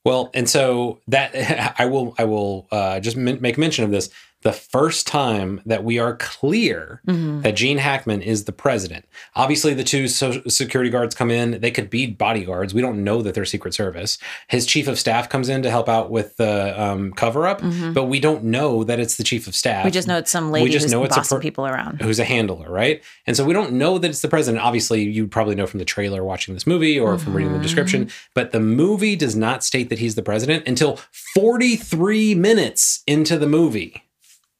Well, 0.04 0.30
and 0.34 0.48
so 0.48 1.00
that 1.08 1.34
I 1.80 1.86
will 1.86 2.14
I 2.18 2.24
will 2.24 2.68
uh, 2.70 3.00
just 3.00 3.16
make 3.16 3.58
mention 3.58 3.84
of 3.84 3.90
this. 3.90 4.08
The 4.42 4.53
first 4.53 5.07
time 5.09 5.61
that 5.66 5.83
we 5.83 5.99
are 5.99 6.14
clear 6.16 7.01
Mhm. 7.09 7.42
that 7.42 7.57
Gene 7.57 7.79
Hackman 7.79 8.22
is 8.22 8.44
the 8.44 8.53
president. 8.53 9.05
Obviously, 9.35 9.75
the 9.75 9.83
two 9.83 10.07
so- 10.07 10.40
security 10.46 10.88
guards 10.90 11.14
come 11.16 11.31
in. 11.33 11.61
They 11.61 11.70
could 11.72 11.90
be 11.90 12.07
bodyguards. 12.07 12.72
We 12.72 12.81
don't 12.81 13.03
know 13.03 13.22
that 13.22 13.35
they're 13.35 13.44
Secret 13.44 13.75
Service. 13.75 14.18
His 14.49 14.64
chief 14.66 14.87
of 14.87 14.99
staff 15.01 15.29
comes 15.29 15.49
in 15.49 15.62
to 15.62 15.70
help 15.70 15.88
out 15.88 16.11
with 16.11 16.37
the 16.37 16.81
um, 16.81 17.12
cover 17.12 17.46
up, 17.46 17.61
Mhm. 17.62 17.92
but 17.94 18.05
we 18.05 18.20
don't 18.20 18.44
know 18.44 18.85
that 18.85 19.01
it's 19.01 19.16
the 19.16 19.25
chief 19.25 19.46
of 19.49 19.57
staff. 19.57 19.85
We 19.85 19.90
just 19.90 20.07
know 20.07 20.18
it's 20.18 20.31
some 20.31 20.53
lady 20.53 20.70
just 20.70 20.85
who's 20.85 20.92
know 20.92 21.03
it's 21.03 21.16
a 21.16 21.22
per- 21.22 21.40
people 21.40 21.66
around. 21.66 22.01
who's 22.03 22.18
a 22.20 22.25
handler, 22.25 22.70
right? 22.70 23.03
And 23.27 23.37
so 23.37 23.44
we 23.44 23.53
don't 23.55 23.72
know 23.72 23.99
that 23.99 24.09
it's 24.09 24.20
the 24.20 24.29
president. 24.29 24.62
Obviously, 24.62 25.03
you 25.03 25.27
probably 25.27 25.55
know 25.57 25.66
from 25.66 25.79
the 25.79 25.85
trailer 25.85 26.22
watching 26.22 26.55
this 26.55 26.66
movie 26.66 27.01
or 27.01 27.18
from 27.18 27.35
reading 27.35 27.53
the 27.53 27.59
Mhm. 27.59 27.62
description, 27.62 28.11
but 28.35 28.53
the 28.53 28.61
movie 28.61 29.16
does 29.16 29.35
not 29.35 29.64
state 29.64 29.88
that 29.88 29.99
he's 29.99 30.14
the 30.14 30.22
president 30.22 30.68
until 30.68 31.01
43 31.35 32.35
minutes 32.35 33.03
into 33.07 33.38
the 33.38 33.46
movie. 33.49 34.03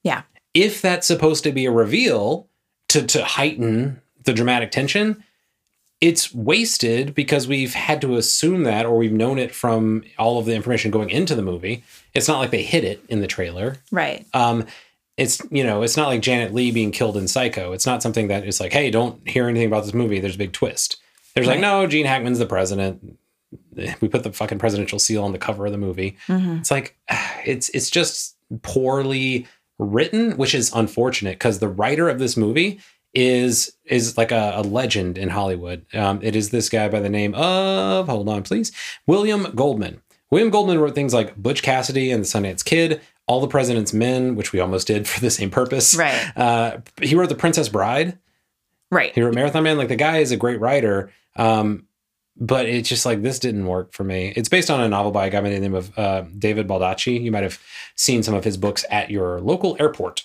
Yeah. 0.07 0.23
If 0.55 0.81
that's 0.81 1.07
supposed 1.07 1.43
to 1.45 1.53
be 1.53 1.67
a 1.67 1.71
reveal 1.73 2.49
to, 2.91 3.05
to 3.05 3.25
heighten 3.25 4.01
the 4.23 4.33
dramatic 4.33 4.71
tension, 4.71 5.25
it's 6.01 6.33
wasted 6.33 7.13
because 7.13 7.49
we've 7.49 7.75
had 7.75 8.01
to 8.03 8.15
assume 8.15 8.63
that 8.63 8.87
or 8.87 8.97
we've 8.97 9.13
known 9.13 9.41
it 9.41 9.53
from 9.53 10.05
all 10.17 10.39
of 10.39 10.47
the 10.47 10.55
information 10.55 10.93
going 10.93 11.11
into 11.11 11.35
the 11.35 11.43
movie. 11.43 11.83
It's 12.15 12.29
not 12.29 12.39
like 12.39 12.53
they 12.53 12.63
hid 12.63 12.85
it 12.85 13.03
in 13.09 13.21
the 13.21 13.27
trailer. 13.27 13.79
Right. 13.91 14.25
Um, 14.33 14.67
it's 15.17 15.43
you 15.51 15.65
know, 15.65 15.83
it's 15.83 15.97
not 15.97 16.07
like 16.07 16.23
Janet 16.23 16.55
Leigh 16.55 16.71
being 16.71 16.93
killed 16.93 17.17
in 17.17 17.27
Psycho. 17.27 17.73
It's 17.73 17.87
not 17.87 18.01
something 18.01 18.29
that 18.29 18.47
is 18.47 18.61
like, 18.61 18.73
hey, 18.73 18.93
don't 18.93 19.29
hear 19.29 19.49
anything 19.49 19.67
about 19.67 19.85
this 19.85 19.95
movie. 19.95 20.21
There's 20.21 20.37
a 20.37 20.39
big 20.39 20.53
twist. 20.53 20.99
There's 21.35 21.49
like, 21.49 21.59
no, 21.61 21.87
Gene 21.89 22.07
Hackman's 22.07 22.39
the 22.39 22.47
president. 22.47 23.19
We 24.01 24.09
put 24.09 24.23
the 24.23 24.33
fucking 24.33 24.59
presidential 24.59 24.99
seal 24.99 25.23
on 25.23 25.33
the 25.33 25.39
cover 25.39 25.67
of 25.67 25.73
the 25.73 25.79
movie. 25.79 26.17
Mhm. 26.29 26.61
It's 26.61 26.71
like, 26.71 26.97
it's 27.45 27.69
it's 27.71 27.91
just 27.91 28.37
poorly 28.63 29.47
written, 29.79 30.37
which 30.37 30.55
is 30.55 30.73
unfortunate 30.75 31.33
because 31.33 31.59
the 31.59 31.69
writer 31.69 32.09
of 32.09 32.19
this 32.19 32.37
movie 32.37 32.81
is 33.15 33.75
is 33.85 34.19
like 34.19 34.31
a, 34.31 34.53
a 34.57 34.63
legend 34.63 35.17
in 35.19 35.31
Hollywood. 35.31 35.87
Um, 35.95 36.21
it 36.23 36.37
is 36.37 36.51
this 36.51 36.69
guy 36.69 36.89
by 36.89 37.01
the 37.01 37.09
name 37.09 37.35
of 37.35 38.09
hold 38.09 38.29
on, 38.29 38.43
please, 38.43 38.73
William 39.07 39.53
Goldman. 39.55 40.03
William 40.31 40.51
Goldman 40.51 40.79
wrote 40.79 40.95
things 40.95 41.15
like 41.15 41.37
Butch 41.37 41.63
Cassidy 41.63 42.11
and 42.11 42.25
the 42.25 42.29
Sundance 42.29 42.65
Kid, 42.65 43.01
All 43.27 43.41
the 43.41 43.49
President's 43.49 43.93
Men, 43.93 44.35
which 44.35 44.53
we 44.53 44.61
almost 44.61 44.87
did 44.87 45.07
for 45.09 45.21
the 45.21 45.31
same 45.31 45.51
purpose. 45.51 45.95
Right. 45.97 46.37
Uh, 46.37 46.79
he 47.01 47.15
wrote 47.15 47.29
The 47.29 47.35
Princess 47.37 47.69
Bride. 47.69 48.19
Right. 48.91 49.15
He 49.15 49.23
wrote 49.23 49.35
Marathon 49.35 49.63
Man. 49.63 49.79
Like 49.79 49.89
the 49.89 49.97
guy 49.97 50.19
is 50.19 50.31
a 50.31 50.37
great 50.37 50.61
writer. 50.61 51.11
Um, 51.37 51.87
but 52.39 52.67
it's 52.67 52.89
just 52.89 53.07
like 53.07 53.23
this 53.23 53.39
didn't 53.39 53.67
work 53.67 53.93
for 53.93 54.05
me. 54.05 54.33
It's 54.37 54.49
based 54.49 54.71
on 54.71 54.81
a 54.81 54.89
novel 54.89 55.11
by 55.11 55.27
a 55.27 55.31
guy 55.31 55.41
by 55.41 55.51
the 55.51 55.61
name 55.61 55.75
of 55.75 55.97
uh, 55.99 56.25
David 56.39 56.69
Baldacci. 56.69 57.21
You 57.21 57.33
might 57.33 57.43
have 57.43 57.61
seen 57.97 58.23
some 58.23 58.35
of 58.35 58.45
his 58.45 58.57
books 58.57 58.85
at 58.91 59.11
your 59.11 59.41
local 59.41 59.77
airport. 59.81 60.25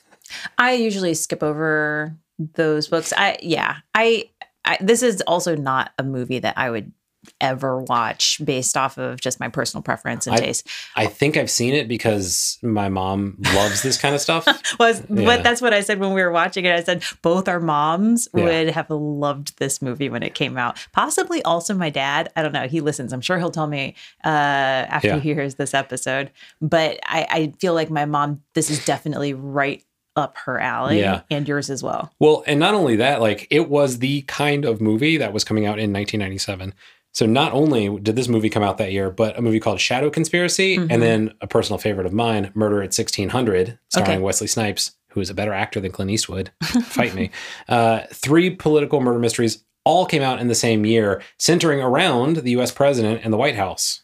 I 0.58 0.72
usually 0.72 1.14
skip 1.14 1.42
over 1.42 2.16
those 2.38 2.88
books. 2.88 3.12
I 3.16 3.38
yeah. 3.42 3.78
I, 3.94 4.30
I 4.64 4.78
this 4.80 5.02
is 5.02 5.20
also 5.22 5.56
not 5.56 5.92
a 5.98 6.04
movie 6.04 6.38
that 6.38 6.56
I 6.56 6.70
would 6.70 6.92
ever 7.40 7.80
watch 7.82 8.40
based 8.44 8.76
off 8.76 8.98
of 8.98 9.20
just 9.20 9.40
my 9.40 9.48
personal 9.48 9.82
preference 9.82 10.26
and 10.26 10.36
I- 10.36 10.38
taste. 10.40 10.66
I 10.96 11.06
think 11.06 11.36
I've 11.36 11.50
seen 11.50 11.74
it 11.74 11.88
because 11.88 12.58
my 12.62 12.88
mom 12.88 13.36
loves 13.54 13.82
this 13.82 13.96
kind 13.98 14.14
of 14.14 14.20
stuff. 14.20 14.46
Was 14.78 15.02
Yeah. 15.08 15.24
but 15.24 15.42
that's 15.42 15.60
what 15.62 15.72
I 15.74 15.80
said 15.80 15.98
when 16.00 16.12
we 16.12 16.22
were 16.22 16.30
watching 16.32 16.64
it. 16.64 16.74
I 16.74 16.82
said 16.82 17.02
both 17.22 17.48
our 17.48 17.60
moms 17.60 18.28
Yeah. 18.34 18.44
would 18.44 18.68
have 18.70 18.90
loved 18.90 19.58
this 19.58 19.80
movie 19.82 20.08
when 20.08 20.22
it 20.22 20.34
came 20.34 20.56
out. 20.58 20.78
Possibly 20.92 21.42
also 21.42 21.74
my 21.74 21.90
dad. 21.90 22.30
I 22.36 22.42
don't 22.42 22.52
know. 22.52 22.68
He 22.68 22.80
listens. 22.80 23.12
I'm 23.12 23.20
sure 23.20 23.38
he'll 23.38 23.50
tell 23.50 23.66
me 23.66 23.94
uh, 24.24 24.28
after 24.28 25.08
Yeah. 25.08 25.18
he 25.20 25.34
hears 25.34 25.54
this 25.56 25.74
episode. 25.74 26.30
But 26.60 26.98
I, 27.04 27.26
I 27.30 27.52
feel 27.60 27.74
like 27.74 27.90
my 27.90 28.04
mom. 28.04 28.42
This 28.54 28.70
is 28.70 28.84
definitely 28.84 29.34
right 29.34 29.84
up 30.16 30.36
her 30.38 30.58
alley 30.58 30.98
Yeah. 30.98 31.20
and 31.30 31.46
yours 31.46 31.70
as 31.70 31.80
well. 31.82 32.12
Well, 32.18 32.42
and 32.46 32.58
not 32.58 32.74
only 32.74 32.96
that, 32.96 33.20
like 33.20 33.46
it 33.50 33.68
was 33.68 34.00
the 34.00 34.22
kind 34.22 34.64
of 34.64 34.80
movie 34.80 35.16
that 35.18 35.32
was 35.32 35.44
coming 35.44 35.64
out 35.64 35.78
in 35.78 35.92
1997. 35.92 36.74
So 37.12 37.26
not 37.26 37.52
only 37.52 37.98
did 38.00 38.16
this 38.16 38.28
movie 38.28 38.50
come 38.50 38.62
out 38.62 38.78
that 38.78 38.92
year, 38.92 39.10
but 39.10 39.36
a 39.38 39.42
movie 39.42 39.60
called 39.60 39.80
Shadow 39.80 40.08
Conspiracy, 40.10 40.76
Mhm. 40.76 40.86
and 40.90 41.02
then 41.02 41.32
a 41.40 41.46
personal 41.46 41.78
favorite 41.78 42.06
of 42.06 42.12
mine, 42.12 42.50
Murder 42.54 42.82
at 42.82 42.94
1600, 42.94 43.78
starring 43.88 44.10
Okay. 44.12 44.18
Wesley 44.20 44.46
Snipes, 44.46 44.92
who 45.10 45.20
is 45.20 45.30
a 45.30 45.34
better 45.34 45.52
actor 45.52 45.80
than 45.80 45.90
Clint 45.90 46.10
Eastwood. 46.10 46.50
Fight 46.84 47.14
me. 47.14 47.30
Uh, 47.68 48.00
three 48.12 48.50
political 48.50 49.00
murder 49.00 49.18
mysteries 49.18 49.64
all 49.84 50.04
came 50.06 50.22
out 50.22 50.38
in 50.40 50.48
the 50.48 50.54
same 50.54 50.84
year, 50.84 51.22
centering 51.38 51.80
around 51.80 52.36
the 52.36 52.50
U.S. 52.50 52.70
president 52.70 53.22
and 53.24 53.32
the 53.32 53.38
White 53.38 53.56
House. 53.56 54.02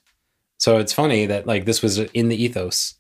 So 0.58 0.78
it's 0.78 0.92
funny 0.94 1.26
that 1.26 1.46
like 1.46 1.66
this 1.66 1.82
was 1.82 1.98
in 1.98 2.28
the 2.30 2.42
ethos. 2.42 2.94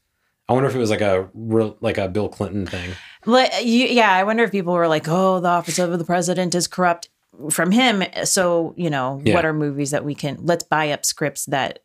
I 0.48 0.52
wonder 0.52 0.68
if 0.68 0.74
it 0.74 0.78
was 0.78 0.90
like 0.90 1.00
a 1.00 1.28
real 1.32 1.78
like 1.80 1.96
a 1.96 2.08
Bill 2.08 2.28
Clinton 2.28 2.66
thing. 2.66 2.90
Like, 3.24 3.50
yeah, 3.62 4.12
I 4.12 4.22
wonder 4.24 4.44
if 4.44 4.52
people 4.52 4.74
were 4.74 4.86
like, 4.86 5.08
"Oh, 5.08 5.40
the 5.40 5.48
office 5.48 5.78
of 5.78 5.98
the 5.98 6.04
president 6.04 6.54
is 6.54 6.66
corrupt." 6.68 7.08
From 7.50 7.70
him, 7.72 8.02
so 8.24 8.74
you 8.76 8.90
know, 8.90 9.20
Yeah. 9.24 9.34
what 9.34 9.44
are 9.44 9.52
movies 9.52 9.90
that 9.90 10.04
we 10.04 10.14
can 10.14 10.38
let's 10.42 10.64
buy 10.64 10.90
up 10.90 11.04
scripts 11.04 11.46
that 11.46 11.80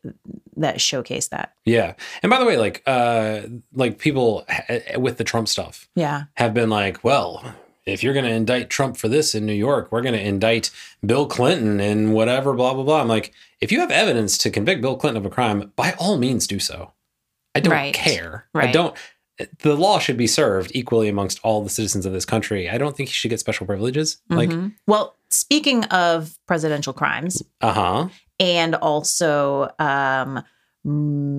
that 0.56 0.80
showcase 0.80 1.28
that? 1.28 1.54
Yeah. 1.64 1.94
And 2.22 2.30
by 2.30 2.38
the 2.38 2.44
way, 2.44 2.56
like 2.56 2.82
uh 2.86 3.42
like 3.72 3.98
people 3.98 4.44
ha- 4.48 4.98
with 4.98 5.16
the 5.18 5.24
Trump 5.24 5.48
stuff 5.48 5.88
Yeah, 5.94 6.24
have 6.34 6.54
been 6.54 6.70
like, 6.70 7.02
well, 7.04 7.54
if 7.86 8.02
you're 8.02 8.12
going 8.12 8.26
to 8.26 8.30
indict 8.30 8.70
Trump 8.70 8.96
for 8.96 9.08
this 9.08 9.34
in 9.34 9.46
New 9.46 9.54
York, 9.54 9.90
we're 9.90 10.02
going 10.02 10.14
to 10.14 10.20
indict 10.24 10.70
Bill 11.04 11.26
Clinton 11.26 11.80
and 11.80 12.12
whatever 12.14 12.52
blah 12.52 12.74
blah 12.74 12.84
blah. 12.84 13.00
I'm 13.00 13.08
like, 13.08 13.32
if 13.60 13.72
you 13.72 13.80
have 13.80 13.90
evidence 13.90 14.38
to 14.38 14.50
convict 14.50 14.82
Bill 14.82 14.96
Clinton 14.96 15.24
of 15.24 15.26
a 15.26 15.34
crime, 15.34 15.72
by 15.76 15.94
all 15.98 16.16
means 16.18 16.46
do 16.46 16.58
so. 16.60 16.92
I 17.54 17.60
don't 17.60 17.72
Right. 17.72 17.94
care. 17.94 18.46
I 18.54 18.70
don't 18.70 18.94
the 19.62 19.74
law 19.74 19.98
should 19.98 20.18
be 20.18 20.26
served 20.26 20.70
equally 20.74 21.08
amongst 21.08 21.40
all 21.42 21.62
the 21.64 21.70
citizens 21.70 22.04
of 22.04 22.12
this 22.12 22.26
country. 22.26 22.68
I 22.68 22.76
don't 22.76 22.94
think 22.94 23.08
he 23.08 23.14
should 23.14 23.30
get 23.30 23.40
special 23.40 23.64
privileges. 23.66 24.18
Like, 24.28 24.50
Mhm. 24.50 24.74
well, 24.86 25.16
speaking 25.30 25.84
of 25.84 26.36
presidential 26.46 26.92
crimes 26.92 27.42
uh-huh. 27.60 28.08
and 28.38 28.74
also 28.76 29.68
um, 29.78 30.42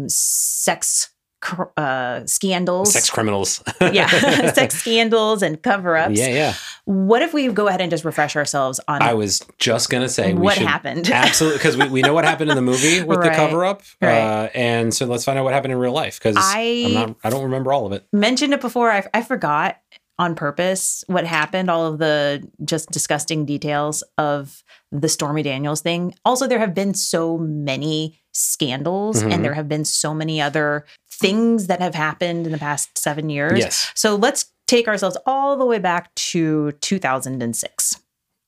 sex 0.07 1.09
cr- 1.41 1.63
uh, 1.77 2.25
scandals, 2.25 2.93
Sex 2.93 3.09
criminals. 3.09 3.63
yeah, 3.81 4.07
sex 4.53 4.75
scandals 4.75 5.41
and 5.41 5.61
cover-ups. 5.61 6.17
yeah, 6.17 6.27
yeah. 6.27 6.53
What 6.85 7.21
if 7.21 7.33
we 7.33 7.47
go 7.49 7.67
ahead 7.67 7.81
and 7.81 7.91
just 7.91 8.03
refresh 8.05 8.35
ourselves 8.35 8.79
on 8.87 9.01
I 9.01 9.13
was 9.13 9.41
just 9.59 9.89
going 9.89 10.03
to 10.03 10.09
say 10.09 10.33
what 10.33 10.55
should 10.57 10.65
happened? 10.67 11.09
Absolutely, 11.13 11.57
because 11.57 11.77
we, 11.77 11.89
we 11.89 12.01
know 12.01 12.13
what 12.13 12.25
happened 12.25 12.49
in 12.49 12.55
the 12.55 12.61
movie 12.61 13.01
with 13.01 13.21
the 13.21 13.29
cover 13.29 13.65
up, 13.65 13.81
Right. 14.01 14.17
uh, 14.19 14.49
and 14.53 14.93
so 14.93 15.05
let's 15.05 15.25
find 15.25 15.37
out 15.37 15.43
what 15.43 15.53
happened 15.53 15.73
in 15.73 15.79
real 15.79 15.93
life 15.93 16.19
because 16.19 16.35
I- 16.39 16.85
I'm 16.87 16.93
not 16.93 17.15
I 17.23 17.29
don't 17.29 17.43
remember 17.43 17.71
all 17.73 17.85
of 17.85 17.91
it. 17.93 18.07
mentioned 18.13 18.53
it 18.53 18.61
before. 18.61 18.91
I, 18.91 19.07
I 19.13 19.21
forgot 19.21 19.77
on 20.21 20.35
purpose 20.35 21.03
what 21.07 21.25
happened, 21.25 21.69
all 21.69 21.85
of 21.87 21.97
the 21.99 22.47
just 22.63 22.89
disgusting 22.91 23.45
details 23.45 24.03
of 24.17 24.63
the 24.91 25.09
Stormy 25.09 25.41
Daniels 25.43 25.81
thing. 25.81 26.13
Also, 26.23 26.47
there 26.47 26.59
have 26.59 26.73
been 26.73 26.93
so 26.93 27.37
many 27.37 28.19
scandals 28.33 29.23
Mhm. 29.23 29.33
and 29.33 29.45
there 29.45 29.53
have 29.55 29.67
been 29.67 29.83
so 29.85 30.13
many 30.13 30.39
other 30.41 30.85
things 31.11 31.67
that 31.67 31.81
have 31.81 31.95
happened 31.95 32.45
in 32.45 32.51
the 32.51 32.57
past 32.57 32.97
seven 32.97 33.29
years. 33.29 33.59
Yes. 33.59 33.91
So 33.95 34.15
let's 34.15 34.45
take 34.67 34.87
ourselves 34.87 35.17
all 35.25 35.57
the 35.57 35.65
way 35.65 35.79
back 35.79 36.13
to 36.15 36.71
2006. 36.81 37.97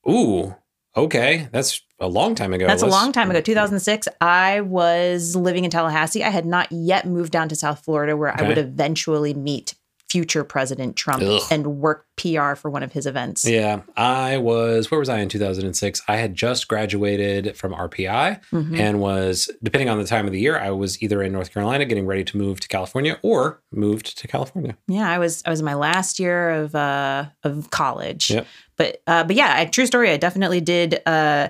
Ooh. 0.08 0.54
Okay, 0.96 1.48
that's 1.50 1.80
a 1.98 2.06
long 2.08 2.34
time 2.36 2.52
ago. 2.52 2.66
That's 2.68 2.82
a 2.82 2.86
Let's- 2.86 2.94
long 3.02 3.10
time 3.12 3.30
ago. 3.30 3.40
2006, 3.40 4.06
I 4.20 4.60
was 4.60 5.34
living 5.34 5.64
in 5.64 5.70
Tallahassee. 5.70 6.22
I 6.22 6.30
had 6.30 6.46
not 6.46 6.68
yet 6.70 7.04
moved 7.06 7.32
down 7.32 7.48
to 7.48 7.56
South 7.56 7.80
Florida 7.84 8.16
where 8.16 8.32
Okay. 8.32 8.44
I 8.44 8.48
would 8.48 8.58
eventually 8.58 9.34
meet 9.34 9.74
future 10.14 10.44
President 10.44 10.94
Trump 10.94 11.24
Ugh. 11.24 11.42
and 11.50 11.66
work 11.80 12.06
PR 12.16 12.54
for 12.54 12.70
one 12.70 12.84
of 12.84 12.92
his 12.92 13.04
events. 13.04 13.44
Yeah, 13.44 13.80
I 13.96 14.36
was. 14.38 14.88
Where 14.88 15.00
was 15.00 15.08
I 15.08 15.18
in 15.18 15.28
2006? 15.28 16.02
I 16.06 16.16
had 16.18 16.36
just 16.36 16.68
graduated 16.68 17.56
from 17.56 17.72
RPI 17.74 18.38
Mhm. 18.52 18.78
and 18.78 19.00
was, 19.00 19.50
depending 19.60 19.88
on 19.88 19.98
the 19.98 20.04
time 20.04 20.26
of 20.26 20.32
the 20.32 20.38
year, 20.38 20.56
I 20.56 20.70
was 20.70 21.02
either 21.02 21.20
in 21.20 21.32
North 21.32 21.52
Carolina 21.52 21.84
getting 21.84 22.06
ready 22.06 22.22
to 22.22 22.36
move 22.36 22.60
to 22.60 22.68
California 22.68 23.18
or 23.22 23.60
moved 23.72 24.16
to 24.18 24.28
California. 24.28 24.76
Yeah, 24.86 25.10
I 25.10 25.18
was 25.18 25.42
I 25.44 25.50
was 25.50 25.58
in 25.58 25.64
my 25.66 25.74
last 25.74 26.20
year 26.20 26.50
of 26.50 26.76
uh 26.76 27.24
of 27.42 27.70
college. 27.70 28.30
Yep. 28.30 28.46
But 28.76 29.02
uh 29.08 29.24
but 29.24 29.34
yeah, 29.34 29.52
I, 29.58 29.64
true 29.64 29.86
story. 29.86 30.10
I 30.12 30.16
definitely 30.16 30.60
did 30.60 31.00
uh 31.06 31.48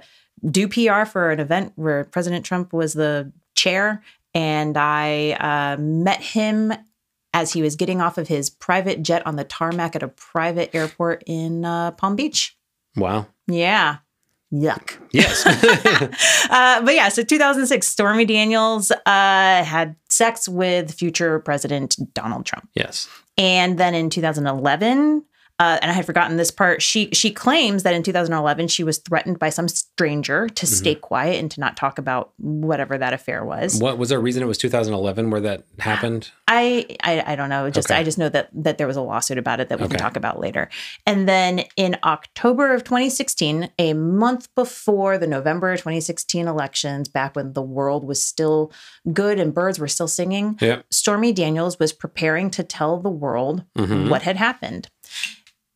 do 0.50 0.68
PR 0.68 1.04
for 1.04 1.30
an 1.30 1.38
event 1.40 1.72
where 1.76 2.04
President 2.04 2.46
Trump 2.46 2.72
was 2.72 2.94
the 2.94 3.30
chair 3.54 4.02
and 4.34 4.78
I 4.78 5.32
uh 5.32 5.76
met 5.80 6.22
him 6.22 6.72
as 7.34 7.52
he 7.52 7.60
was 7.60 7.76
getting 7.76 8.00
off 8.00 8.16
of 8.16 8.28
his 8.28 8.48
private 8.48 9.02
jet 9.02 9.26
on 9.26 9.36
the 9.36 9.44
tarmac 9.44 9.94
at 9.96 10.02
a 10.02 10.08
private 10.08 10.74
airport 10.74 11.24
in 11.26 11.64
uh, 11.64 11.90
Palm 11.90 12.16
Beach. 12.16 12.56
Wow. 12.96 13.26
Yeah. 13.48 13.98
Yuck. 14.52 14.92
Yes. 15.10 15.44
uh, 16.50 16.80
but 16.84 16.94
yeah, 16.94 17.08
so 17.08 17.24
2006, 17.24 17.86
Stormy 17.86 18.24
Daniels 18.24 18.92
uh, 18.92 19.64
had 19.64 19.96
sex 20.08 20.48
with 20.48 20.94
future 20.94 21.40
President 21.40 21.96
Donald 22.14 22.46
Trump. 22.46 22.68
yes. 22.74 23.08
And 23.36 23.78
then 23.78 23.94
in 23.94 24.10
2011, 24.10 25.24
uh, 25.60 25.78
and 25.80 25.90
I 25.90 25.94
had 25.94 26.04
forgotten 26.04 26.36
this 26.36 26.50
part. 26.50 26.82
She 26.82 27.08
she 27.12 27.30
claims 27.30 27.84
that 27.84 27.94
in 27.94 28.02
2011 28.02 28.68
she 28.68 28.82
was 28.84 28.98
threatened 28.98 29.38
by 29.38 29.50
some 29.50 29.68
stranger 29.68 30.48
to 30.48 30.66
Mm-hmm. 30.66 30.74
stay 30.74 30.94
quiet 30.94 31.38
and 31.38 31.50
to 31.52 31.60
not 31.60 31.76
talk 31.76 31.98
about 31.98 32.32
whatever 32.38 32.98
that 32.98 33.12
affair 33.12 33.44
was. 33.44 33.80
What 33.80 33.98
was 33.98 34.08
there 34.08 34.18
a 34.18 34.22
reason 34.22 34.42
it 34.42 34.46
was 34.46 34.58
2011 34.58 35.30
where 35.30 35.40
that 35.42 35.62
happened? 35.78 36.30
I, 36.48 36.86
I 37.02 37.22
I 37.32 37.36
don't 37.36 37.48
know. 37.48 37.70
Just 37.70 37.90
Okay. 37.90 38.00
I 38.00 38.02
just 38.04 38.18
know 38.18 38.28
that 38.28 38.48
that 38.52 38.78
there 38.78 38.86
was 38.86 38.96
a 38.96 39.00
lawsuit 39.02 39.38
about 39.38 39.60
it 39.60 39.68
that 39.68 39.78
we 39.78 39.84
Okay. 39.84 39.92
can 39.96 40.00
talk 40.00 40.16
about 40.16 40.40
later. 40.40 40.68
And 41.06 41.28
then 41.28 41.64
in 41.76 41.96
October 42.04 42.74
of 42.74 42.82
2016, 42.84 43.70
a 43.78 43.92
month 43.94 44.52
before 44.54 45.18
the 45.18 45.26
November 45.26 45.76
2016 45.76 46.48
elections, 46.48 47.08
back 47.08 47.36
when 47.36 47.52
the 47.52 47.62
world 47.62 48.04
was 48.04 48.22
still 48.22 48.72
good 49.12 49.38
and 49.38 49.54
birds 49.54 49.78
were 49.78 49.88
still 49.88 50.08
singing, 50.08 50.58
Yep. 50.60 50.86
Stormy 50.90 51.32
Daniels 51.32 51.78
was 51.78 51.92
preparing 51.92 52.50
to 52.50 52.62
tell 52.62 52.98
the 53.00 53.10
world 53.10 53.64
Mhm. 53.78 54.08
what 54.10 54.22
had 54.22 54.36
happened. 54.36 54.88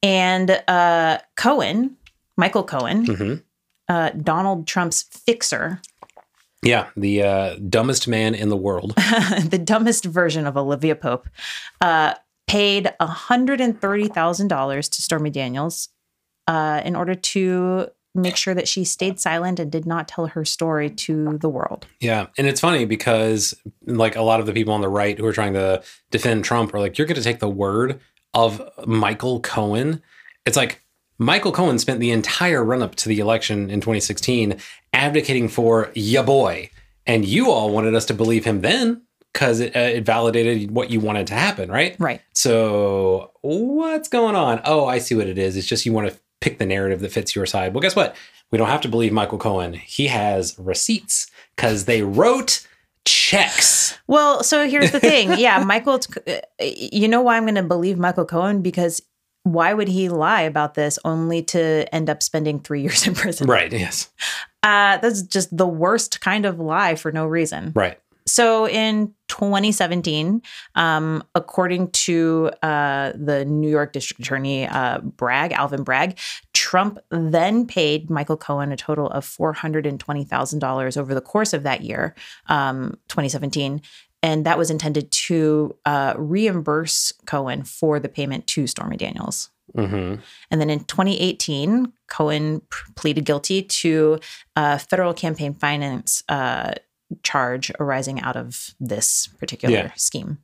And 0.03 0.63
uh, 0.69 1.19
Cohen, 1.37 1.97
Michael 2.37 2.65
Cohen, 2.65 3.07
hmm 3.07 3.35
uh, 3.89 4.11
Donald 4.11 4.67
Trump's 4.67 5.03
fixer, 5.03 5.81
Yeah, 6.63 6.89
the 6.97 7.23
uh, 7.23 7.57
dumbest 7.57 8.07
man 8.07 8.35
in 8.35 8.51
the 8.51 8.57
world. 8.57 8.95
the 8.97 9.61
dumbest 9.63 10.05
version 10.05 10.47
of 10.47 10.57
Olivia 10.59 10.95
Pope, 10.95 11.29
uh, 11.81 12.15
paid 12.47 12.93
$130,000 13.01 14.91
to 14.91 15.03
Stormy 15.03 15.31
Daniels 15.31 15.89
uh, 16.47 16.83
in 16.85 16.97
order 16.97 17.15
to 17.15 17.89
make 18.15 18.37
sure 18.37 18.55
that 18.55 18.67
she 18.67 18.85
stayed 18.85 19.21
silent 19.21 19.61
and 19.61 19.71
did 19.71 19.87
not 19.87 20.09
tell 20.09 20.27
her 20.27 20.45
story 20.45 20.91
to 20.91 21.39
the 21.39 21.49
world. 21.49 21.87
Yeah, 22.01 22.27
and 22.37 22.47
it's 22.47 22.61
funny 22.61 22.85
because 22.85 23.55
like 23.87 24.17
a 24.17 24.23
lot 24.23 24.41
of 24.41 24.47
the 24.47 24.53
people 24.53 24.75
on 24.75 24.81
the 24.81 24.89
right 24.89 25.17
who 25.17 25.25
are 25.27 25.33
trying 25.33 25.53
to 25.53 25.83
defend 26.11 26.45
Trump 26.45 26.75
are 26.75 26.81
like, 26.81 26.99
you're 26.99 27.07
going 27.07 27.17
to 27.17 27.23
take 27.23 27.39
the 27.39 27.49
word 27.49 28.01
of 28.35 28.63
Michael 28.87 29.41
Cohen. 29.41 30.03
It's 30.47 30.57
like 30.57 30.83
Michael 31.19 31.53
Cohen 31.53 31.79
spent 31.79 32.01
the 32.01 32.11
entire 32.11 32.65
run 32.65 32.83
up 32.83 32.95
to 32.97 33.09
the 33.09 33.21
election 33.21 33.71
in 33.71 33.81
2016 33.81 34.59
advocating 34.93 35.49
for 35.49 35.91
ya 35.95 36.23
boy, 36.23 36.71
and 37.07 37.25
you 37.25 37.51
all 37.51 37.71
wanted 37.71 37.95
us 37.95 38.07
to 38.07 38.15
believe 38.15 38.45
him 38.45 38.61
then 38.61 39.03
because 39.33 39.61
it, 39.61 39.77
uh, 39.77 39.81
it 39.81 40.05
validated 40.05 40.71
what 40.71 40.91
you 40.91 41.01
wanted 41.01 41.27
to 41.29 41.35
happen, 41.35 41.71
right? 41.71 41.97
Right. 41.99 42.21
So 42.35 43.33
what's 43.43 44.09
going 44.09 44.35
on? 44.35 44.61
Oh, 44.65 44.87
I 44.87 44.99
see 44.99 45.15
what 45.15 45.27
it 45.27 45.39
is. 45.39 45.57
It's 45.57 45.67
just 45.67 45.87
you 45.87 45.93
want 45.93 46.11
to 46.11 46.19
pick 46.41 46.59
the 46.59 46.67
narrative 46.67 47.01
that 47.01 47.13
fits 47.13 47.35
your 47.35 47.47
side. 47.47 47.75
Well, 47.75 47.81
guess 47.81 47.97
what? 47.97 48.17
We 48.51 48.59
don't 48.59 48.69
have 48.69 48.81
to 48.83 48.89
believe 48.89 49.13
Michael 49.13 49.39
Cohen. 49.39 49.75
He 49.75 50.07
has 50.07 50.57
receipts 50.59 51.31
because 51.55 51.85
they 51.85 52.03
wrote 52.03 52.67
checks. 53.09 53.99
Well, 54.07 54.43
so 54.43 54.69
here's 54.69 54.91
the 54.91 55.01
thing. 55.01 55.33
Yeah, 55.39 55.63
Michael, 55.63 56.01
you 56.61 57.07
know 57.07 57.21
why 57.21 57.37
I'm 57.37 57.45
going 57.45 57.55
to 57.55 57.63
believe 57.63 57.99
Michael 57.99 58.25
Cohen? 58.25 58.61
Because 58.61 59.01
why 59.45 59.73
would 59.73 59.89
he 59.89 60.09
lie 60.09 60.43
about 60.43 60.75
this 60.75 60.99
only 61.05 61.43
to 61.45 61.93
end 61.95 62.11
up 62.11 62.23
spending 62.23 62.61
three 62.61 62.83
years 62.83 63.07
in 63.07 63.15
prison? 63.15 63.47
Right. 63.47 63.73
Yes. 63.73 64.11
Uh, 64.63 64.99
that's 64.99 65.23
just 65.23 65.57
the 65.57 65.67
worst 65.67 66.21
kind 66.21 66.45
of 66.45 66.59
lie 66.59 66.97
for 66.97 67.13
no 67.13 67.27
reason. 67.27 67.73
Right. 67.75 67.99
So 68.29 68.69
in 68.69 69.15
2017, 69.29 70.43
um, 70.75 71.25
according 71.35 71.91
to 71.93 72.51
uh, 72.63 73.13
the 73.15 73.45
New 73.45 73.71
York 73.71 73.93
District 73.93 74.21
Attorney 74.21 74.67
uh, 74.67 74.99
Bragg, 75.01 75.53
Alvin 75.53 75.83
Bragg, 75.83 76.19
Trump 76.53 76.99
then 77.11 77.67
paid 77.67 78.11
Michael 78.11 78.37
Cohen 78.37 78.73
a 78.73 78.77
total 78.77 79.09
of 79.09 79.25
$420,000 79.25 80.97
over 80.97 81.15
the 81.15 81.21
course 81.21 81.53
of 81.53 81.63
that 81.63 81.83
year, 81.83 82.15
um, 82.49 82.99
2017. 83.09 83.81
And 84.23 84.45
that 84.47 84.59
was 84.59 84.71
intended 84.71 85.11
to 85.13 85.77
uh, 85.85 86.15
reimburse 86.17 87.13
Cohen 87.27 87.63
for 87.63 88.01
the 88.01 88.09
payment 88.09 88.47
to 88.49 88.67
Stormy 88.67 88.97
Daniels. 88.97 89.51
hmm 89.75 90.15
And 90.51 90.61
then 90.61 90.71
in 90.71 90.81
2018, 90.81 91.93
Cohen 92.09 92.63
pleaded 92.97 93.25
guilty 93.25 93.63
to 93.63 94.19
a 94.57 94.79
federal 94.79 95.15
campaign 95.15 95.55
finance 95.55 96.25
uh, 96.29 96.73
charge 97.23 97.71
arising 97.81 98.21
out 98.21 98.37
of 98.37 98.75
this 98.81 99.29
particular 99.39 99.75
Yeah. 99.75 99.93
scheme. 99.97 100.39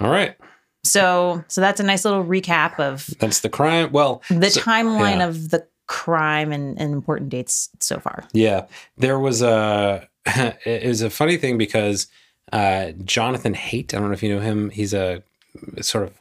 All 0.00 0.10
right. 0.10 0.36
So 0.84 1.44
so 1.48 1.60
that's 1.60 1.80
a 1.80 1.82
nice 1.84 2.04
little 2.04 2.24
recap 2.24 2.78
of 2.78 3.06
That's 3.18 3.40
the 3.40 3.48
crime. 3.48 3.90
Well, 3.92 4.22
the 4.30 4.50
so- 4.50 4.60
timeline 4.60 5.18
yeah. 5.18 5.26
of 5.28 5.50
the 5.50 5.66
crime 5.86 6.52
and, 6.52 6.78
and 6.78 6.92
important 6.92 7.30
dates 7.30 7.70
so 7.80 7.98
far. 7.98 8.24
Yeah, 8.32 8.66
there 8.96 9.18
was 9.18 9.42
a 9.42 10.08
it 10.26 10.86
was 10.86 11.02
a 11.02 11.10
funny 11.10 11.36
thing 11.36 11.58
because 11.58 12.06
uh, 12.52 12.92
Jonathan 13.04 13.54
Haidt. 13.54 13.92
I 13.92 13.98
don't 13.98 14.08
know 14.08 14.12
if 14.12 14.22
you 14.22 14.34
know 14.34 14.40
him. 14.40 14.70
He's 14.70 14.94
a 14.94 15.22
sort 15.80 16.04
of 16.04 16.20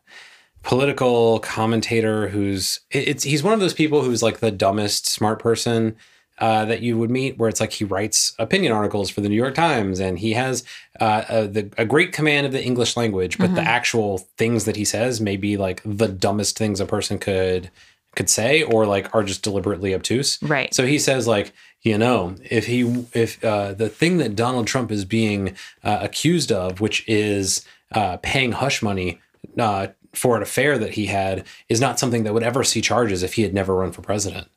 political 0.64 1.40
commentator 1.40 2.28
who's 2.28 2.80
it's 2.92 3.24
he's 3.24 3.44
one 3.44 3.54
of 3.54 3.60
those 3.60 3.74
people 3.74 4.02
who's 4.02 4.24
like 4.24 4.40
the 4.40 4.52
dumbest 4.52 5.08
smart 5.08 5.40
person 5.40 5.96
uh, 6.40 6.66
that 6.66 6.82
you 6.82 6.98
would 6.98 7.10
meet, 7.10 7.38
where 7.38 7.50
it's 7.50 7.60
like 7.60 7.74
he 7.74 7.84
writes 7.86 8.36
opinion 8.38 8.72
articles 8.72 9.10
for 9.10 9.22
the 9.22 9.30
New 9.30 9.36
York 9.36 9.56
Times, 9.56 10.00
and 10.00 10.20
he 10.20 10.34
has 10.34 10.64
uh, 11.00 11.24
a, 11.30 11.48
the, 11.48 11.72
a 11.78 11.86
great 11.86 12.14
command 12.14 12.46
of 12.46 12.52
the 12.52 12.64
English 12.64 12.96
language, 12.96 13.38
but 13.38 13.56
the 13.56 13.62
actual 13.62 14.20
things 14.38 14.66
that 14.66 14.76
he 14.76 14.86
says 14.86 15.20
may 15.20 15.38
be 15.38 15.58
like 15.58 15.82
the 15.84 16.08
dumbest 16.08 16.58
things 16.58 16.80
a 16.80 16.86
person 16.86 17.18
could 17.18 17.72
could 18.16 18.30
say, 18.30 18.64
or 18.64 18.86
like 18.86 19.14
are 19.14 19.24
just 19.24 19.44
deliberately 19.44 19.94
obtuse. 19.94 20.40
Right. 20.42 20.74
So 20.74 20.88
he 20.88 20.98
says 20.98 21.28
like, 21.28 21.54
you 21.84 21.98
know, 21.98 22.36
if 22.50 22.66
he 22.66 23.06
if 23.14 23.44
uh, 23.44 23.74
the 23.74 23.90
thing 23.90 24.18
that 24.18 24.36
Donald 24.36 24.68
Trump 24.68 24.92
is 24.92 25.06
being 25.06 25.56
uh, 25.84 26.00
accused 26.02 26.52
of, 26.52 26.82
which 26.82 27.08
is 27.08 27.66
uh, 27.92 28.18
paying 28.18 28.54
hush 28.54 28.82
money 28.82 29.22
uh, 29.58 29.88
for 30.14 30.36
an 30.36 30.42
affair 30.42 30.78
that 30.78 30.94
he 30.96 31.06
had, 31.06 31.46
is 31.70 31.80
not 31.80 32.00
something 32.00 32.24
that 32.24 32.34
would 32.34 32.44
ever 32.44 32.64
see 32.64 32.82
charges 32.82 33.24
if 33.24 33.36
he 33.36 33.44
had 33.44 33.54
never 33.54 33.76
run 33.76 33.92
for 33.92 34.02
president. 34.02 34.48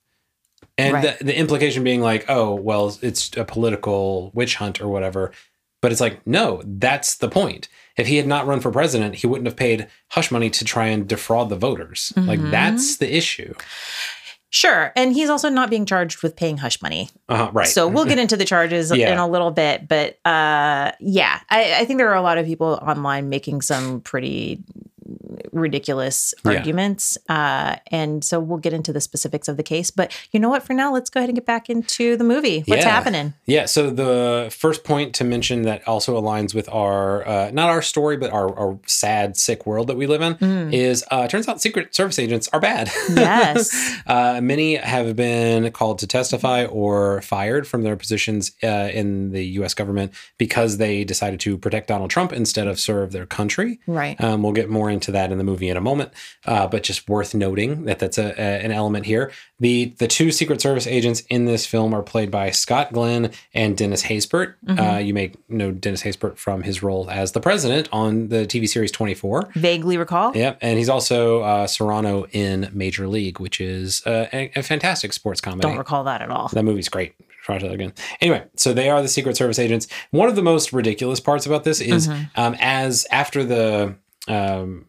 And 0.81 0.95
Right. 0.95 1.19
the, 1.19 1.25
the 1.25 1.37
implication 1.39 1.85
being 1.85 2.01
like, 2.01 2.25
oh, 2.29 2.55
well, 2.55 2.97
it's 3.03 3.37
a 3.37 3.45
political 3.45 4.31
witch 4.35 4.57
hunt 4.57 4.81
or 4.81 4.89
whatever. 4.89 5.33
But 5.83 5.93
it's 5.93 6.01
like, 6.01 6.27
no, 6.27 6.63
that's 6.65 7.17
the 7.17 7.29
point. 7.29 7.69
If 7.97 8.07
he 8.07 8.17
had 8.17 8.27
not 8.27 8.47
run 8.47 8.61
for 8.61 8.71
president, 8.71 9.15
he 9.17 9.27
wouldn't 9.27 9.47
have 9.47 9.57
paid 9.57 9.87
hush 10.11 10.31
money 10.31 10.51
to 10.51 10.65
try 10.65 10.87
and 10.87 11.07
defraud 11.09 11.49
the 11.49 11.57
voters. 11.57 12.13
Like, 12.17 12.39
Mhm. 12.41 12.51
that's 12.51 12.97
the 12.97 13.15
issue. 13.15 13.55
Sure. 14.53 14.93
And 14.97 15.13
he's 15.13 15.31
also 15.31 15.49
not 15.49 15.71
being 15.71 15.87
charged 15.87 16.23
with 16.25 16.35
paying 16.35 16.57
hush 16.57 16.83
money. 16.83 17.09
Uh, 17.29 17.51
right. 17.53 17.69
So 17.69 17.87
we'll 17.87 18.05
get 18.05 18.19
into 18.25 18.37
the 18.37 18.45
charges 18.45 18.91
Yeah. 18.91 19.13
in 19.13 19.19
a 19.19 19.29
little 19.29 19.53
bit. 19.53 19.87
But 19.87 20.19
uh, 20.25 20.91
yeah, 20.99 21.39
I, 21.49 21.77
I 21.79 21.85
think 21.85 21.99
there 21.99 22.09
are 22.11 22.17
a 22.17 22.23
lot 22.23 22.37
of 22.37 22.47
people 22.47 22.79
online 22.83 23.29
making 23.29 23.63
some 23.63 24.01
pretty 24.01 24.61
ridiculous 25.53 26.35
Yeah. 26.45 26.53
arguments. 26.53 27.17
Uh, 27.29 27.77
and 27.89 28.25
so 28.25 28.41
we'll 28.41 28.59
get 28.59 28.73
into 28.73 28.93
the 28.93 29.01
specifics 29.01 29.49
of 29.49 29.57
the 29.57 29.63
case. 29.63 29.91
But 29.91 30.17
you 30.33 30.41
know 30.41 30.49
what? 30.49 30.63
For 30.63 30.75
now, 30.75 30.93
let's 30.93 31.11
go 31.11 31.21
ahead 31.21 31.29
and 31.29 31.37
get 31.37 31.47
back 31.47 31.69
into 31.71 32.17
the 32.17 32.25
movie. 32.25 32.61
What's 32.67 32.85
Yeah. 32.85 32.91
happening? 32.91 33.35
Yeah. 33.47 33.67
So 33.67 33.91
the 33.91 34.49
first 34.57 34.85
point 34.85 35.15
to 35.17 35.25
mention 35.25 35.63
that 35.63 35.87
also 35.87 36.21
aligns 36.21 36.55
with 36.55 36.69
our 36.69 37.27
uh, 37.27 37.51
not 37.53 37.69
our 37.71 37.83
story, 37.83 38.17
but 38.17 38.33
our, 38.33 38.57
our 38.59 38.79
sad, 38.87 39.37
sick 39.37 39.67
world 39.67 39.87
that 39.89 39.97
we 39.97 40.07
live 40.07 40.23
in 40.23 40.35
Mm. 40.37 40.73
is 40.73 41.05
uh, 41.11 41.27
turns 41.29 41.49
out 41.49 41.61
Secret 41.61 41.95
Service 41.95 42.19
agents 42.19 42.49
are 42.53 42.61
bad. 42.61 42.91
Yes. 43.11 43.75
uh, 44.07 44.41
many 44.43 44.77
have 44.77 45.17
been 45.17 45.71
called 45.73 45.99
to 46.01 46.07
testify 46.07 46.65
or 46.65 47.21
fired 47.23 47.67
from 47.67 47.83
their 47.83 47.97
positions 47.97 48.53
uh, 48.63 48.89
in 48.93 49.31
the 49.33 49.45
U.S. 49.59 49.75
government 49.75 50.13
because 50.39 50.77
they 50.79 51.05
decided 51.05 51.41
to 51.41 51.59
protect 51.59 51.89
Donald 51.89 52.11
Trump 52.11 52.33
instead 52.33 52.67
of 52.67 52.79
serve 52.79 53.13
their 53.13 53.27
country. 53.27 53.79
Right. 53.87 54.21
Um, 54.23 54.43
we'll 54.43 54.53
get 54.53 54.69
more 54.71 54.91
into 54.91 55.13
that 55.13 55.33
in 55.33 55.39
the 55.41 55.45
movie 55.45 55.69
in 55.69 55.77
a 55.77 55.81
moment, 55.81 56.13
uh, 56.47 56.69
but 56.69 56.85
just 56.85 57.09
worth 57.09 57.35
noting 57.35 57.85
that 57.87 57.99
that's 57.99 58.19
a, 58.19 58.29
a- 58.39 58.63
an 58.65 58.71
element 58.71 59.07
here. 59.07 59.33
The 59.59 59.95
the 59.99 60.07
two 60.07 60.31
Secret 60.31 60.61
Service 60.61 60.87
agents 60.87 61.21
in 61.29 61.47
this 61.47 61.67
film 61.67 61.93
are 61.93 62.03
played 62.03 62.31
by 62.31 62.51
Scott 62.51 62.93
Glenn 62.93 63.33
and 63.53 63.77
Dennis 63.77 64.05
Haysbert. 64.05 64.55
Uh, 64.69 64.99
you 64.99 65.13
may 65.13 65.33
know 65.49 65.71
Dennis 65.73 66.03
Haysbert 66.03 66.37
from 66.39 66.63
his 66.63 66.83
role 66.83 67.11
as 67.11 67.33
the 67.33 67.41
president 67.41 67.89
on 67.93 68.29
the 68.29 68.47
TV 68.47 68.69
series 68.69 68.93
24. 68.93 69.51
Vaguely 69.57 69.97
recall. 69.99 70.37
Yep, 70.37 70.59
and 70.63 70.79
he's 70.79 70.89
also 70.89 71.41
uh, 71.43 71.67
Cerrano 71.67 72.27
in 72.33 72.71
Major 72.73 73.09
League, 73.09 73.41
which 73.41 73.61
is 73.61 74.03
uh, 74.07 74.27
a, 74.33 74.51
a 74.57 74.63
fantastic 74.63 75.13
sports 75.13 75.41
comedy. 75.41 75.67
Don't 75.69 75.77
recall 75.79 76.05
that 76.05 76.23
at 76.23 76.31
all. 76.31 76.49
That 76.49 76.63
movie's 76.65 76.89
great. 76.89 77.15
Watch 77.49 77.63
that 77.63 77.73
again. 77.73 77.93
Anyway, 78.21 78.45
so 78.55 78.73
they 78.73 78.89
are 78.91 79.03
the 79.03 79.09
Secret 79.09 79.37
Service 79.37 79.59
agents. 79.59 79.89
One 80.13 80.29
of 80.29 80.37
the 80.37 80.43
most 80.43 80.73
ridiculous 80.73 81.19
parts 81.19 81.47
about 81.47 81.65
this 81.65 81.81
is 81.81 82.09
um, 82.37 82.55
as 82.61 83.07
after 83.11 83.43
the 83.43 83.97
um, 84.29 84.87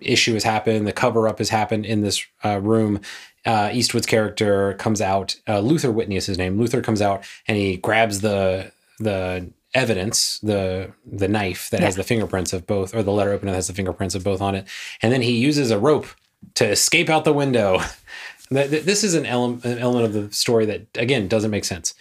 issue 0.00 0.34
has 0.34 0.44
happened, 0.44 0.86
the 0.86 0.92
cover 0.92 1.26
up 1.28 1.38
has 1.38 1.48
happened 1.50 1.84
in 1.86 2.00
this 2.02 2.24
uh, 2.44 2.60
room. 2.60 3.00
Uh, 3.44 3.70
Eastwood's 3.72 4.06
character 4.06 4.74
comes 4.74 5.00
out. 5.00 5.36
Uh, 5.48 5.60
Luther 5.60 5.90
Whitney 5.90 6.16
is 6.16 6.26
his 6.26 6.38
name. 6.38 6.58
Luther 6.58 6.82
comes 6.82 7.00
out 7.02 7.24
and 7.48 7.56
he 7.56 7.76
grabs 7.76 8.20
the 8.20 8.72
the 8.98 9.50
evidence, 9.74 10.38
the 10.40 10.92
the 11.10 11.28
knife 11.28 11.70
that 11.70 11.80
has 11.80 11.96
the 11.96 12.04
fingerprints 12.04 12.52
of 12.52 12.66
both, 12.66 12.94
or 12.94 13.02
the 13.02 13.12
letter 13.12 13.32
opener 13.32 13.52
that 13.52 13.56
has 13.56 13.68
the 13.68 13.72
fingerprints 13.74 14.14
of 14.14 14.22
both 14.22 14.40
on 14.42 14.54
it, 14.54 14.66
and 15.02 15.12
then 15.12 15.22
he 15.22 15.38
uses 15.38 15.70
a 15.70 15.78
rope 15.78 16.06
to 16.54 16.66
escape 16.66 17.08
out 17.08 17.24
the 17.24 17.32
window. 17.32 17.78
Th- 18.52 18.68
th- 18.68 18.84
This 18.84 19.04
is 19.04 19.14
an 19.14 19.26
element, 19.26 19.64
an 19.64 19.78
element 19.78 20.04
of 20.06 20.12
the 20.12 20.32
story 20.34 20.66
that 20.66 20.86
again 20.96 21.28
doesn't 21.28 21.50
make 21.52 21.64
sense. 21.64 21.94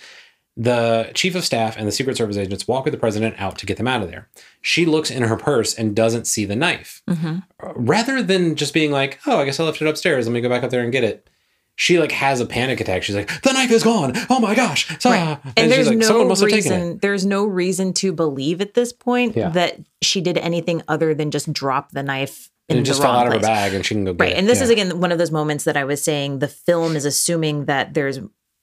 The 0.62 1.12
chief 1.14 1.36
of 1.36 1.46
staff 1.46 1.78
and 1.78 1.88
the 1.88 1.92
Secret 1.92 2.18
Service 2.18 2.36
agents 2.36 2.68
walk 2.68 2.84
with 2.84 2.92
the 2.92 2.98
president 3.00 3.36
out 3.40 3.58
to 3.60 3.66
get 3.66 3.78
them 3.78 3.88
out 3.88 4.02
of 4.02 4.12
there. 4.12 4.28
She 4.62 4.86
looks 4.86 5.10
in 5.10 5.24
her 5.24 5.38
purse 5.38 5.74
and 5.74 5.96
doesn't 5.96 6.28
see 6.28 6.44
the 6.44 6.56
knife. 6.56 7.02
Uh, 7.08 7.40
Rather 7.76 8.22
than 8.22 8.56
just 8.56 8.74
being 8.74 8.92
like, 8.92 9.20
"Oh, 9.26 9.40
I 9.40 9.46
guess 9.46 9.58
I 9.60 9.64
left 9.64 9.82
it 9.82 9.88
upstairs. 9.88 10.28
Let 10.28 10.34
me 10.34 10.42
go 10.42 10.50
back 10.50 10.64
up 10.64 10.70
there 10.70 10.82
and 10.84 10.92
get 10.92 11.06
it." 11.06 11.30
She 11.76 11.98
like 11.98 12.12
has 12.12 12.42
a 12.42 12.46
panic 12.46 12.82
attack. 12.82 13.04
She's 13.04 13.16
like, 13.16 13.42
"The 13.42 13.54
knife 13.54 13.72
is 13.72 13.84
gone! 13.84 14.12
Oh 14.30 14.42
my 14.42 14.54
gosh!" 14.54 14.86
Ah. 15.06 15.40
And, 15.56 15.70
she's 15.70 15.70
there's 15.70 15.88
like, 15.88 15.98
no 16.00 16.08
"Someone 16.08 16.28
must 16.28 16.42
have 16.42 16.50
taken 16.50 16.72
it." 16.74 16.76
reason. 16.76 17.00
There's 17.02 17.26
no 17.26 17.46
reason 17.46 17.94
to 17.94 18.12
believe 18.12 18.60
at 18.60 18.74
this 18.74 18.92
point 18.92 19.38
Yeah. 19.38 19.48
that 19.52 19.80
she 20.02 20.20
did 20.20 20.38
anything 20.38 20.82
other 20.90 21.14
than 21.16 21.32
just 21.32 21.54
drop 21.54 21.92
the 21.94 22.04
knife. 22.04 22.50
In 22.68 22.76
And 22.78 22.86
it 22.86 22.88
just 22.88 23.02
fell 23.02 23.12
out 23.12 23.28
of 23.28 23.34
her 23.34 23.40
bag, 23.40 23.74
and 23.74 23.86
she 23.86 23.96
can 23.96 24.04
go 24.04 24.12
Right. 24.12 24.34
it. 24.34 24.38
And 24.38 24.48
this 24.48 24.58
Yeah. 24.60 24.66
is 24.66 24.70
again 24.72 25.00
one 25.00 25.14
of 25.14 25.18
those 25.20 25.32
moments 25.32 25.64
that 25.64 25.78
I 25.78 25.86
was 25.86 26.04
saying 26.04 26.40
the 26.40 26.50
film 26.50 26.98
is 26.98 27.06
assuming 27.06 27.64
that 27.66 27.94
there's 27.94 28.20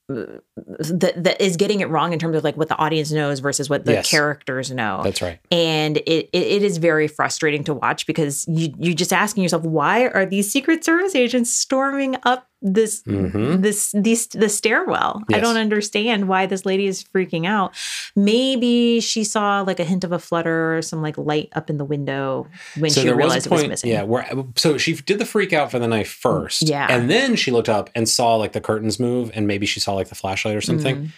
that 0.08 1.12
that 1.16 1.40
is 1.40 1.56
getting 1.56 1.80
it 1.80 1.88
wrong 1.88 2.12
in 2.12 2.18
terms 2.18 2.36
of 2.36 2.44
like 2.44 2.56
what 2.56 2.68
the 2.68 2.76
audience 2.76 3.10
knows 3.10 3.40
versus 3.40 3.68
what 3.68 3.84
the 3.84 3.92
Yes. 3.94 4.10
characters 4.10 4.70
know. 4.70 5.00
That's 5.02 5.20
right. 5.20 5.40
and 5.50 5.96
it, 5.98 6.28
it 6.32 6.46
it 6.46 6.62
is 6.62 6.78
very 6.78 7.08
frustrating 7.08 7.64
to 7.64 7.74
watch 7.74 8.06
because 8.06 8.46
you 8.48 8.72
you're 8.78 8.94
just 8.94 9.12
asking 9.12 9.42
yourself 9.42 9.64
why 9.64 10.06
are 10.06 10.24
these 10.24 10.50
secret 10.50 10.84
service 10.84 11.14
agents 11.14 11.50
storming 11.50 12.16
up 12.22 12.46
this 12.62 13.02
Mhm. 13.02 13.60
this 13.62 13.92
these 13.92 14.26
the 14.28 14.48
stairwell 14.48 15.22
i 15.32 15.38
don't 15.38 15.58
understand 15.58 16.26
why 16.26 16.46
this 16.46 16.64
lady 16.64 16.86
is 16.86 17.04
freaking 17.04 17.46
out 17.46 17.74
maybe 18.16 18.98
she 19.00 19.24
saw 19.24 19.60
like 19.60 19.78
a 19.78 19.84
hint 19.84 20.04
of 20.04 20.12
a 20.12 20.18
flutter 20.18 20.78
or 20.78 20.82
some 20.82 21.02
like 21.02 21.18
light 21.18 21.50
up 21.52 21.68
in 21.68 21.76
the 21.76 21.84
window 21.84 22.46
when 22.78 22.90
she 22.90 23.08
realized 23.10 23.46
it 23.46 23.52
was 23.52 23.68
missing 23.68 23.90
Yeah, 23.90 24.02
where 24.04 24.26
so 24.56 24.78
she 24.78 24.94
did 24.94 25.18
the 25.18 25.26
freak 25.26 25.52
out 25.52 25.70
for 25.70 25.78
the 25.78 25.86
knife 25.86 26.08
first, 26.10 26.62
Yeah. 26.68 26.86
and 26.90 27.10
then 27.10 27.36
she 27.36 27.50
looked 27.50 27.68
up 27.68 27.90
and 27.94 28.08
saw 28.08 28.36
like 28.36 28.52
the 28.52 28.60
curtains 28.60 28.98
move, 28.98 29.30
and 29.34 29.46
maybe 29.46 29.66
she 29.66 29.78
saw 29.78 29.92
like 29.94 30.08
the 30.08 30.14
flashlight 30.14 30.56
or 30.56 30.62
something, 30.62 30.96
Mhm. 30.96 31.08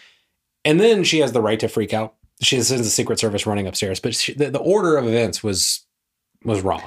and 0.64 0.80
then 0.80 1.04
she 1.04 1.20
has 1.20 1.30
the 1.32 1.40
right 1.40 1.60
to 1.60 1.68
freak 1.68 1.94
out. 1.94 2.14
She 2.42 2.60
sends 2.62 2.82
the 2.84 2.90
Secret 2.90 3.18
Service 3.20 3.46
running 3.46 3.66
upstairs, 3.66 4.00
but 4.00 4.14
she, 4.14 4.32
the, 4.34 4.50
the 4.50 4.58
order 4.58 4.96
of 4.96 5.06
events 5.06 5.42
was 5.42 5.86
was 6.44 6.60
wrong. 6.62 6.82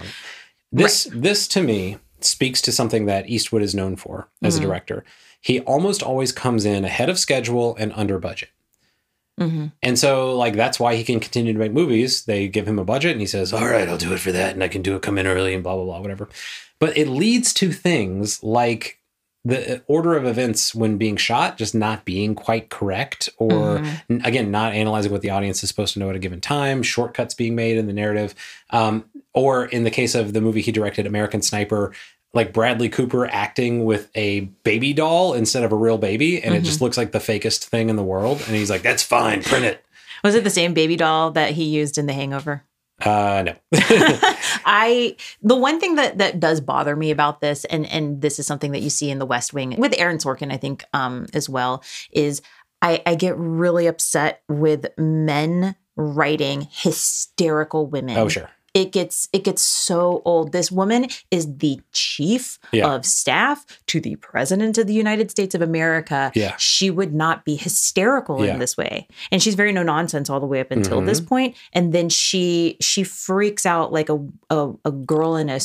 This 0.73 1.07
this 1.11 1.47
to 1.49 1.61
me 1.63 1.97
speaks 2.25 2.62
to 2.62 2.71
something 2.71 3.05
that 3.05 3.29
Eastwood 3.29 3.62
is 3.63 3.75
known 3.75 3.95
for 3.95 4.27
as 4.41 4.55
Mhm. 4.55 4.60
a 4.60 4.62
director. 4.63 5.03
He 5.39 5.60
almost 5.62 6.03
always 6.03 6.31
comes 6.31 6.65
in 6.65 6.86
ahead 6.86 7.10
of 7.10 7.17
schedule 7.19 7.75
and 7.79 7.91
under 7.95 8.19
budget. 8.19 8.49
Mhm. 9.39 9.71
And 9.81 9.97
so, 9.97 10.38
like, 10.38 10.53
that's 10.55 10.79
why 10.79 10.95
he 10.95 11.03
can 11.03 11.19
continue 11.19 11.53
to 11.53 11.57
make 11.60 11.71
movies. 11.71 12.25
They 12.25 12.47
give 12.47 12.67
him 12.67 12.77
a 12.77 12.86
budget 12.86 13.13
and 13.13 13.21
he 13.21 13.27
says, 13.27 13.51
All 13.53 13.67
right, 13.67 13.88
I'll 13.89 13.97
do 13.97 14.13
it 14.13 14.19
for 14.19 14.31
that. 14.31 14.53
And 14.53 14.63
I 14.63 14.67
can 14.67 14.81
do 14.84 14.95
it, 14.95 15.01
come 15.01 15.17
in 15.17 15.25
early 15.25 15.53
and 15.53 15.63
blah, 15.63 15.75
blah, 15.75 15.86
blah, 15.86 15.99
whatever. 15.99 16.29
But 16.79 16.95
it 16.97 17.07
leads 17.07 17.53
to 17.55 17.71
things 17.71 18.43
like 18.43 18.99
the 19.43 19.82
order 19.88 20.15
of 20.15 20.25
events 20.25 20.75
when 20.75 20.97
being 20.97 21.17
shot 21.17 21.58
just 21.58 21.73
not 21.73 22.06
being 22.06 22.36
quite 22.36 22.69
correct, 22.69 23.27
or 23.38 23.80
Mhm. 23.80 24.01
n- 24.10 24.21
again, 24.23 24.51
not 24.51 24.73
analyzing 24.73 25.12
what 25.12 25.21
the 25.21 25.32
audience 25.32 25.63
is 25.63 25.69
supposed 25.69 25.93
to 25.93 25.99
know 25.99 26.10
at 26.10 26.15
a 26.15 26.19
given 26.19 26.39
time, 26.39 26.84
shortcuts 26.84 27.34
being 27.34 27.56
made 27.56 27.77
in 27.77 27.88
the 27.88 27.93
narrative. 27.93 28.36
Um, 28.69 29.06
or 29.34 29.65
in 29.65 29.84
the 29.84 29.89
case 29.89 30.13
of 30.13 30.34
the 30.34 30.41
movie 30.41 30.62
he 30.62 30.71
directed, 30.71 31.08
American 31.08 31.41
Sniper, 31.41 31.91
like 32.34 32.54
Bradley 32.54 32.88
Cooper 32.88 33.25
acting 33.27 33.84
with 33.84 34.10
a 34.15 34.41
baby 34.63 34.93
doll 34.93 35.34
instead 35.34 35.63
of 35.63 35.71
a 35.71 35.75
real 35.75 35.97
baby, 35.97 36.41
and 36.41 36.54
it 36.54 36.62
just 36.63 36.80
looks 36.80 36.97
like 36.97 37.12
the 37.12 37.19
fakest 37.19 37.65
thing 37.65 37.89
in 37.89 37.95
the 37.95 38.04
world. 38.04 38.41
And 38.47 38.56
he's 38.56 38.69
like, 38.69 38.84
"That's 38.84 39.04
fine, 39.04 39.41
print 39.43 39.65
it." 39.65 39.84
was 40.23 40.36
it 40.36 40.43
the 40.43 40.49
same 40.51 40.73
baby 40.75 40.95
doll 40.95 41.32
that 41.32 41.54
he 41.54 41.63
used 41.63 41.97
in 41.97 42.06
the 42.06 42.13
hangover 42.13 42.63
Uh, 43.01 43.43
no. 43.43 43.55
I 44.65 45.15
the 45.41 45.55
one 45.55 45.79
thing 45.79 45.95
that 45.95 46.17
that 46.17 46.39
does 46.39 46.61
bother 46.61 46.95
me 46.95 47.11
about 47.11 47.41
this, 47.41 47.65
and 47.65 47.85
and 47.87 48.21
this 48.21 48.39
is 48.39 48.47
something 48.47 48.71
that 48.71 48.81
you 48.81 48.89
see 48.89 49.09
in 49.09 49.19
the 49.19 49.25
West 49.25 49.53
Wing 49.53 49.75
with 49.77 49.93
Aaron 49.97 50.17
Sorkin, 50.17 50.51
I 50.51 50.57
think, 50.57 50.83
um, 50.93 51.27
as 51.33 51.49
well, 51.49 51.83
is 52.11 52.41
I, 52.81 53.01
I 53.05 53.15
get 53.15 53.37
really 53.37 53.87
upset 53.87 54.41
with 54.49 54.87
men 54.97 55.75
writing 55.95 56.67
hysterical 56.71 57.85
women 57.85 58.17
oh, 58.17 58.27
sure. 58.27 58.49
It 58.73 58.91
gets 58.91 59.27
it 59.34 59.43
gets 59.43 59.62
so 59.62 60.21
old. 60.25 60.51
This 60.51 60.71
woman 60.71 61.07
is 61.29 61.57
the 61.57 61.79
chief 61.91 62.57
Yeah. 62.71 62.88
of 62.93 63.05
staff 63.05 63.65
to 63.88 63.99
the 63.99 64.15
president 64.17 64.77
of 64.77 64.88
the 64.88 64.93
United 64.93 65.29
States 65.29 65.53
of 65.55 65.62
America. 65.62 66.31
Yeah. 66.36 66.55
She 66.57 66.89
would 66.89 67.13
not 67.13 67.43
be 67.43 67.55
hysterical 67.55 68.45
Yeah. 68.45 68.53
in 68.53 68.60
this 68.60 68.77
way. 68.77 69.07
And 69.31 69.41
she's 69.43 69.55
very 69.55 69.71
no 69.73 69.84
nonsense 69.84 70.29
all 70.29 70.39
the 70.39 70.45
way 70.45 70.60
up 70.62 70.71
until 70.71 71.01
this 71.01 71.19
Mhm. 71.21 71.27
point. 71.27 71.55
And 71.73 71.93
then 71.93 72.10
she 72.10 72.77
she 72.79 73.03
freaks 73.03 73.65
out 73.65 73.91
like 73.91 74.10
a 74.10 74.19
a, 74.49 74.71
a 74.86 74.91
girl 74.91 75.36
in 75.36 75.49
a 75.49 75.60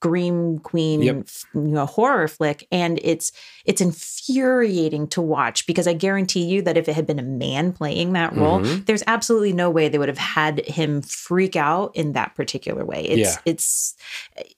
scream 0.00 0.60
queen 0.60 1.02
Yep. 1.02 1.26
you 1.54 1.60
know 1.60 1.84
horror 1.86 2.28
flick 2.28 2.68
and 2.70 3.00
it's 3.02 3.32
it's 3.64 3.80
infuriating 3.80 5.08
to 5.08 5.20
watch 5.20 5.66
because 5.66 5.88
i 5.88 5.92
guarantee 5.92 6.44
you 6.44 6.62
that 6.62 6.76
if 6.76 6.88
it 6.88 6.92
had 6.94 7.04
been 7.06 7.18
a 7.18 7.22
man 7.24 7.72
playing 7.72 8.12
that 8.12 8.34
role 8.36 8.60
Mhm. 8.60 8.86
there's 8.86 9.02
absolutely 9.08 9.52
no 9.52 9.70
way 9.70 9.88
they 9.88 9.98
would 9.98 10.08
have 10.08 10.16
had 10.18 10.64
him 10.66 11.02
freak 11.02 11.56
out 11.56 11.96
in 11.96 12.12
that 12.12 12.36
particular 12.36 12.84
way 12.84 13.02
it's 13.02 13.34
Yeah. 13.34 13.40
it's 13.44 13.94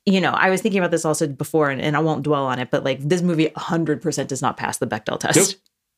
you 0.05 0.21
know 0.21 0.33
i 0.33 0.51
was 0.51 0.61
thinking 0.61 0.79
about 0.79 0.91
this 0.91 1.07
also 1.07 1.27
before 1.27 1.71
and, 1.71 1.81
and 1.81 1.97
i 1.97 2.01
won't 2.01 2.23
dwell 2.23 2.45
on 2.45 2.59
it 2.59 2.71
but 2.71 2.85
like 2.85 3.01
this 3.01 3.23
movie 3.23 3.47
100% 3.57 4.27
does 4.27 4.43
not 4.43 4.59
pass 4.59 4.77
the 4.77 4.87
bechdel 4.87 5.19
test 5.19 5.37
Nope. 5.39 5.49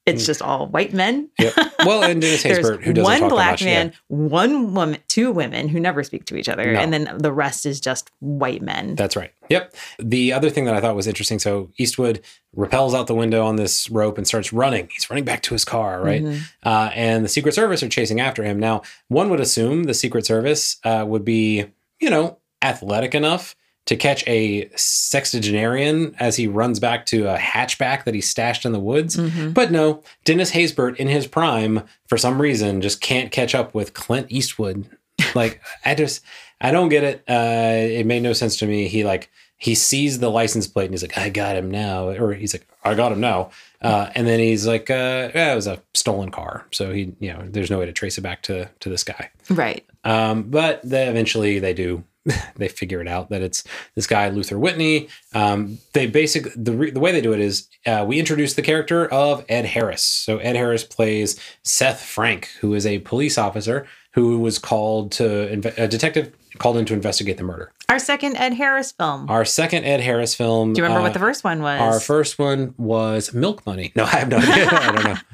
It's 0.05 0.27
just 0.27 0.43
all 0.43 0.67
white 0.67 0.93
men 0.93 1.29
Yep. 1.39 1.55
Well, 1.87 2.03
and 2.03 2.21
Dennis 2.21 2.43
Haysbert, 2.45 2.83
who 2.83 2.93
doesn't 2.93 3.05
one 3.05 3.21
talk 3.21 3.31
black 3.31 3.51
much, 3.53 3.65
man, 3.65 3.87
yeah. 3.89 3.97
one 4.09 4.75
woman, 4.75 4.99
two 5.09 5.31
women 5.31 5.69
who 5.69 5.79
never 5.81 6.03
speak 6.03 6.25
to 6.27 6.37
each 6.37 6.49
other, 6.49 6.73
No. 6.73 6.81
and 6.81 6.93
then 6.93 7.17
the 7.19 7.33
rest 7.33 7.67
is 7.67 7.81
just 7.81 8.11
white 8.21 8.63
men. 8.63 8.95
That's 8.97 9.15
right. 9.17 9.33
Yep. 9.49 9.75
The 9.99 10.33
other 10.33 10.51
thing 10.51 10.65
that 10.65 10.75
I 10.75 10.81
thought 10.81 10.97
was 10.97 11.07
interesting 11.07 11.39
so 11.39 11.71
Eastwood 11.79 12.21
repels 12.55 12.95
out 12.95 13.07
the 13.07 13.15
window 13.15 13.45
on 13.47 13.57
this 13.57 13.89
rope 13.91 14.19
and 14.19 14.27
starts 14.27 14.53
running. 14.53 14.89
He's 14.93 15.09
running 15.11 15.25
back 15.25 15.43
to 15.43 15.55
his 15.55 15.65
car, 15.65 16.03
right? 16.03 16.23
Mhm. 16.23 16.41
Uh, 16.65 16.91
and 16.95 17.25
the 17.25 17.29
Secret 17.29 17.55
Service 17.55 17.83
are 17.83 17.89
chasing 17.89 18.21
after 18.21 18.43
him. 18.43 18.59
Now, 18.59 18.83
one 19.09 19.31
would 19.31 19.41
assume 19.41 19.85
the 19.85 19.95
Secret 19.95 20.27
Service 20.27 20.79
uh, 20.85 21.05
would 21.07 21.25
be, 21.25 21.67
you 22.01 22.11
know, 22.11 22.39
athletic 22.63 23.15
enough 23.15 23.55
to 23.87 23.97
catch 23.97 24.27
a 24.29 24.69
sexagenarian 24.77 26.15
as 26.19 26.37
he 26.37 26.47
runs 26.47 26.79
back 26.81 27.07
to 27.07 27.29
a 27.29 27.37
hatchback 27.39 28.05
that 28.05 28.15
he 28.15 28.21
stashed 28.21 28.65
in 28.65 28.73
the 28.73 28.79
woods. 28.81 29.17
Mhm. 29.17 29.53
But 29.55 29.71
no, 29.71 30.03
Dennis 30.25 30.53
Haysbert 30.53 30.97
in 30.97 31.09
his 31.09 31.27
prime, 31.27 31.83
for 32.07 32.17
some 32.17 32.41
reason, 32.41 32.81
just 32.81 33.01
can't 33.01 33.31
catch 33.33 33.55
up 33.55 33.75
with 33.75 33.95
Clint 33.95 34.27
Eastwood. 34.31 34.89
Like, 35.35 35.61
I 35.85 35.95
just, 35.95 36.23
I 36.61 36.73
don't 36.73 36.89
get 36.89 37.05
it. 37.05 37.23
Uh, 37.29 37.77
it 38.01 38.07
made 38.07 38.23
no 38.23 38.33
sense 38.33 38.57
to 38.59 38.67
me. 38.67 38.89
He 38.89 39.05
like, 39.05 39.31
he 39.57 39.75
sees 39.75 40.19
the 40.19 40.29
license 40.31 40.67
plate 40.67 40.87
and 40.87 40.95
he's 40.95 41.03
like, 41.03 41.17
I 41.17 41.29
got 41.31 41.55
him 41.57 41.71
now. 41.71 42.09
Or 42.09 42.35
he's 42.35 42.53
like, 42.53 42.67
I 42.83 42.95
got 42.95 43.13
him 43.13 43.21
now. 43.21 43.51
Uh, 43.81 44.11
and 44.15 44.27
then 44.27 44.41
he's 44.41 44.67
like, 44.67 44.91
uh, 44.91 45.31
yeah, 45.35 45.53
it 45.53 45.55
was 45.55 45.69
a 45.69 45.81
stolen 45.95 46.31
car. 46.31 46.67
So 46.73 46.93
he, 46.93 47.15
you 47.21 47.33
know, 47.33 47.45
there's 47.49 47.71
no 47.71 47.79
way 47.79 47.87
to 47.87 47.93
trace 47.93 48.19
it 48.19 48.23
back 48.23 48.43
to, 48.43 48.69
to 48.81 48.89
this 48.91 49.05
guy. 49.05 49.31
Right. 49.49 49.87
Um, 50.03 50.43
but 50.45 50.83
they 50.83 51.07
eventually 51.09 51.61
they 51.61 51.73
do. 51.73 52.03
they 52.57 52.69
figure 52.69 53.01
it 53.01 53.09
out 53.09 53.31
that 53.31 53.43
it's 53.43 53.65
this 53.95 54.07
guy 54.07 54.29
Luther 54.29 54.59
Whitney. 54.59 55.09
Um, 55.35 55.79
they 55.93 56.07
basically 56.07 56.53
the 56.57 56.73
re- 56.73 56.91
the 56.91 57.01
way 57.01 57.13
they 57.13 57.21
do 57.21 57.33
it 57.33 57.41
is 57.41 57.69
uh, 57.87 58.05
we 58.07 58.19
introduce 58.19 58.55
the 58.55 58.63
character 58.63 59.07
of 59.13 59.45
Ed 59.49 59.65
Harris. 59.67 60.03
So 60.03 60.39
Ed 60.39 60.57
Harris 60.57 60.85
plays 60.85 61.39
Seth 61.65 62.03
Frank, 62.03 62.49
who 62.61 62.75
is 62.75 62.87
a 62.87 62.99
police 63.01 63.39
officer 63.39 63.87
who 64.15 64.39
was 64.39 64.59
called 64.59 65.11
to 65.13 65.23
inve- 65.25 65.77
a 65.79 65.89
detective 65.89 66.33
called 66.59 66.77
in 66.77 66.85
to 66.85 66.93
investigate 66.95 67.39
the 67.39 67.43
murder. 67.45 67.73
Our 67.89 67.99
second 67.99 68.37
Ed 68.37 68.53
Harris 68.55 68.93
film. 68.93 69.29
Our 69.31 69.45
second 69.45 69.85
Ed 69.85 70.01
Harris 70.01 70.35
film. 70.35 70.75
Do 70.75 70.79
you 70.79 70.83
remember 70.85 71.01
uh, 71.01 71.05
what 71.05 71.15
the 71.15 71.19
first 71.19 71.45
one 71.45 71.63
was? 71.63 71.81
Our 71.81 71.99
first 71.99 72.39
one 72.39 72.75
was 72.77 73.33
Milk 73.35 73.65
Money. 73.67 73.91
No, 73.97 74.05
I 74.05 74.09
have 74.17 74.29
no 74.29 74.37
idea. 74.37 74.69
I 74.71 74.93
don't 74.93 75.05
know. 75.05 75.17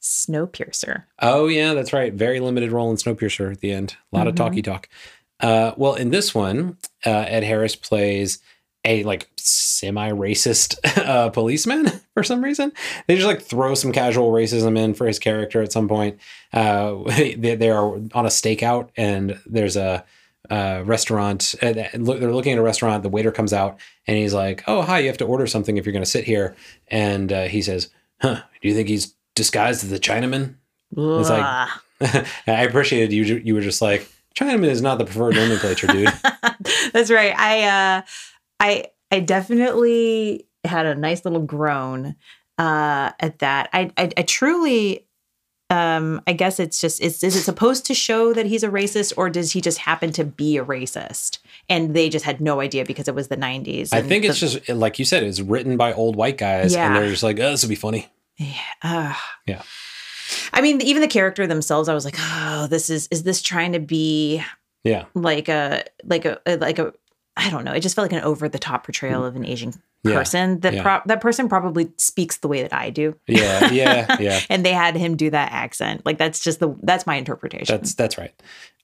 Snowpiercer. 0.00 1.04
Oh 1.20 1.46
yeah, 1.48 1.74
that's 1.74 1.92
right. 1.92 2.12
Very 2.12 2.40
limited 2.40 2.72
role 2.72 2.90
in 2.90 2.96
Snowpiercer 2.96 3.50
at 3.52 3.60
the 3.60 3.72
end. 3.72 3.96
A 4.12 4.16
lot 4.16 4.26
of 4.26 4.34
Mhm. 4.34 4.38
talky 4.38 4.62
talk. 4.62 4.88
Uh, 5.42 5.72
well, 5.76 5.94
in 5.94 6.10
this 6.10 6.34
one, 6.34 6.78
uh, 7.04 7.10
Ed 7.28 7.42
Harris 7.42 7.76
plays 7.76 8.38
a 8.84 9.02
like 9.04 9.28
semi-racist 9.36 10.76
uh, 11.06 11.30
policeman 11.30 11.88
for 12.14 12.22
some 12.22 12.42
reason. 12.42 12.72
They 13.06 13.16
just 13.16 13.26
like 13.26 13.42
throw 13.42 13.74
some 13.74 13.92
casual 13.92 14.30
racism 14.32 14.78
in 14.78 14.94
for 14.94 15.06
his 15.06 15.18
character 15.18 15.60
at 15.62 15.72
some 15.72 15.88
point. 15.88 16.18
Uh, 16.52 17.02
they, 17.06 17.34
they 17.34 17.70
are 17.70 17.94
on 17.94 18.26
a 18.26 18.28
stakeout, 18.28 18.90
and 18.96 19.38
there's 19.46 19.76
a 19.76 20.04
uh, 20.50 20.82
restaurant. 20.84 21.54
Uh, 21.62 21.72
they're 21.72 22.32
looking 22.32 22.52
at 22.52 22.58
a 22.58 22.62
restaurant. 22.62 23.02
The 23.02 23.08
waiter 23.08 23.32
comes 23.32 23.52
out, 23.52 23.78
and 24.06 24.16
he's 24.16 24.34
like, 24.34 24.62
"Oh, 24.66 24.82
hi! 24.82 25.00
You 25.00 25.08
have 25.08 25.18
to 25.18 25.24
order 25.26 25.46
something 25.46 25.76
if 25.76 25.86
you're 25.86 25.92
going 25.92 26.04
to 26.04 26.10
sit 26.10 26.24
here." 26.24 26.54
And 26.88 27.32
uh, 27.32 27.44
he 27.44 27.62
says, 27.62 27.88
"Huh? 28.20 28.40
Do 28.60 28.68
you 28.68 28.74
think 28.74 28.88
he's 28.88 29.14
disguised 29.34 29.84
as 29.84 29.92
a 29.92 29.98
Chinaman?" 30.00 30.54
It's 31.20 31.30
like- 31.30 31.42
I 32.46 32.64
appreciated 32.64 33.12
you. 33.12 33.22
You 33.22 33.54
were 33.54 33.60
just 33.60 33.80
like 33.80 34.08
Chinaman 34.34 34.68
is 34.68 34.82
not 34.82 34.98
the 34.98 35.04
preferred 35.04 35.34
nomenclature, 35.34 35.86
dude. 35.88 36.12
That's 36.92 37.10
right. 37.10 37.34
I 37.36 37.62
uh 37.64 38.02
I 38.60 38.84
I 39.10 39.20
definitely 39.20 40.46
had 40.64 40.86
a 40.86 40.94
nice 40.94 41.24
little 41.24 41.40
groan 41.42 42.16
uh 42.58 43.10
at 43.20 43.38
that. 43.40 43.68
I 43.72 43.90
I, 43.96 44.10
I 44.16 44.22
truly 44.22 45.06
um 45.70 46.20
I 46.26 46.32
guess 46.34 46.60
it's 46.60 46.80
just 46.80 47.00
is 47.00 47.22
is 47.24 47.34
it 47.34 47.42
supposed 47.42 47.86
to 47.86 47.94
show 47.94 48.32
that 48.34 48.46
he's 48.46 48.62
a 48.62 48.68
racist 48.68 49.14
or 49.16 49.30
does 49.30 49.52
he 49.52 49.60
just 49.60 49.78
happen 49.78 50.12
to 50.12 50.24
be 50.24 50.58
a 50.58 50.64
racist 50.64 51.38
and 51.68 51.94
they 51.94 52.08
just 52.10 52.24
had 52.26 52.40
no 52.40 52.60
idea 52.60 52.84
because 52.84 53.08
it 53.08 53.14
was 53.14 53.28
the 53.28 53.36
90s 53.38 53.88
I 53.92 54.02
think 54.02 54.24
it's 54.24 54.38
the- 54.40 54.46
just 54.60 54.68
like 54.68 54.98
you 54.98 55.04
said, 55.04 55.22
it's 55.22 55.40
written 55.40 55.76
by 55.76 55.92
old 55.94 56.16
white 56.16 56.36
guys, 56.38 56.74
and 56.74 56.96
they're 56.96 57.08
just 57.08 57.22
like, 57.22 57.38
"Oh, 57.40 57.50
this 57.52 57.62
will 57.62 57.68
be 57.70 57.74
funny." 57.74 58.08
Yeah. 58.38 58.54
ugh. 58.82 59.16
Yeah. 59.46 59.62
I 60.52 60.60
mean, 60.60 60.80
even 60.82 61.02
the 61.02 61.08
character 61.08 61.46
themselves, 61.46 61.88
I 61.88 61.94
was 61.94 62.04
like, 62.04 62.16
oh, 62.18 62.66
this 62.68 62.90
is 62.90 63.08
is 63.10 63.22
this 63.22 63.42
trying 63.42 63.72
to 63.72 63.80
be 63.80 64.42
Yeah, 64.84 65.04
like 65.14 65.48
a 65.48 65.84
like 66.04 66.24
a 66.24 66.40
uh, 66.50 66.56
like 66.60 66.78
a 66.78 66.92
I 67.36 67.48
don't 67.50 67.64
know. 67.64 67.72
It 67.72 67.80
just 67.80 67.94
felt 67.96 68.04
like 68.10 68.18
an 68.20 68.24
over 68.24 68.48
the 68.48 68.58
top 68.58 68.84
portrayal 68.84 69.22
mm. 69.22 69.26
of 69.28 69.36
an 69.36 69.46
Asian 69.46 69.72
Yeah. 70.04 70.14
person. 70.14 70.60
That 70.60 70.74
Yeah. 70.74 70.82
pro- 70.82 71.02
that 71.06 71.20
person 71.20 71.48
probably 71.48 71.90
speaks 71.96 72.36
the 72.38 72.48
way 72.48 72.62
that 72.62 72.74
I 72.74 72.90
do. 72.90 73.16
yeah, 73.26 73.70
yeah, 73.70 74.16
yeah. 74.20 74.40
And 74.50 74.64
they 74.66 74.72
had 74.72 74.96
him 74.96 75.16
do 75.16 75.30
that 75.30 75.50
accent. 75.52 76.04
Like 76.04 76.18
that's 76.18 76.40
just 76.40 76.60
the 76.60 76.76
that's 76.82 77.06
my 77.06 77.16
interpretation. 77.16 77.74
That's 77.76 77.94
that's 77.94 78.18
right. 78.18 78.34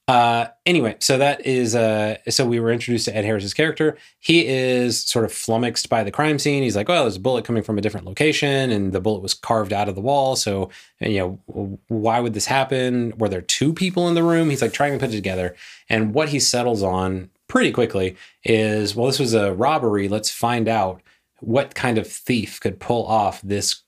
Uh, 0.09 0.49
anyway, 0.64 0.97
so 1.01 1.18
that 1.18 1.44
is 1.44 1.75
uh, 1.75 2.16
so 2.31 2.47
we 2.47 2.59
were 2.59 2.73
introduced 2.73 3.05
to 3.05 3.14
Ed 3.14 3.27
Harris's 3.27 3.53
character. 3.53 3.99
He 4.21 4.47
is 4.47 5.05
sort 5.05 5.27
of 5.27 5.33
flummoxed 5.33 5.90
by 5.90 6.03
the 6.03 6.11
crime 6.11 6.38
scene. 6.38 6.62
He's 6.62 6.77
like, 6.77 6.88
"Well, 6.88 7.05
there's 7.05 7.16
a 7.16 7.21
bullet 7.21 7.44
coming 7.44 7.62
from 7.62 7.77
a 7.77 7.83
different 7.83 8.07
location, 8.07 8.71
and 8.71 8.94
the 8.94 9.03
bullet 9.03 9.21
was 9.21 9.35
carved 9.35 9.71
out 9.71 9.87
of 9.87 9.94
the 9.94 10.01
wall. 10.01 10.35
So, 10.35 10.71
you 11.01 11.18
know, 11.18 11.79
why 11.88 12.21
would 12.21 12.33
this 12.33 12.47
happen? 12.47 13.12
Were 13.18 13.29
there 13.29 13.42
two 13.42 13.75
people 13.75 14.09
in 14.09 14.14
the 14.14 14.23
room?" 14.23 14.49
He's 14.49 14.62
like 14.62 14.73
trying 14.73 14.92
to 14.92 14.99
put 14.99 15.11
it 15.12 15.16
together, 15.16 15.55
and 15.90 16.14
what 16.14 16.31
he 16.31 16.40
settles 16.40 16.83
on 16.83 17.29
pretty 17.47 17.71
quickly 17.71 18.16
is, 18.44 18.97
"Well, 18.97 19.09
this 19.09 19.18
was 19.18 19.35
a 19.35 19.53
robbery. 19.53 20.09
Let's 20.09 20.31
find 20.31 20.68
out 20.68 21.03
what 21.40 21.75
kind 21.75 21.99
of 21.99 22.07
thief 22.07 22.61
could 22.61 22.81
pull 22.81 23.07
off 23.07 23.42
this." 23.42 23.83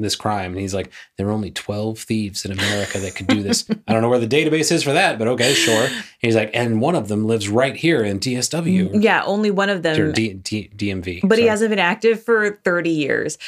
This 0.00 0.16
crime 0.16 0.52
and 0.52 0.60
he's 0.60 0.74
like 0.74 0.92
there 1.16 1.28
are 1.28 1.32
only 1.32 1.50
12 1.50 1.98
thieves 1.98 2.44
in 2.44 2.52
america 2.52 2.98
that 2.98 3.14
could 3.14 3.26
do 3.26 3.42
this 3.42 3.64
i 3.88 3.92
don't 3.92 4.02
know 4.02 4.08
where 4.08 4.18
the 4.18 4.26
database 4.26 4.72
is 4.72 4.82
for 4.82 4.92
that 4.92 5.18
but 5.18 5.28
okay 5.28 5.54
sure 5.54 5.84
and 5.84 6.04
he's 6.18 6.36
like 6.36 6.50
and 6.54 6.80
one 6.80 6.94
of 6.94 7.08
them 7.08 7.26
lives 7.26 7.48
right 7.48 7.76
here 7.76 8.02
in 8.02 8.18
dsw 8.18 8.90
mm, 8.90 9.02
yeah, 9.02 9.22
only 9.24 9.50
one 9.50 9.70
of 9.70 9.82
them 9.82 10.12
D, 10.12 10.34
D, 10.34 10.70
dmv 10.74 11.20
but 11.22 11.38
he 11.38 11.46
hasn't 11.46 11.70
been 11.70 11.78
active 11.78 12.22
for 12.22 12.60
30 12.64 12.90
years. 12.90 13.38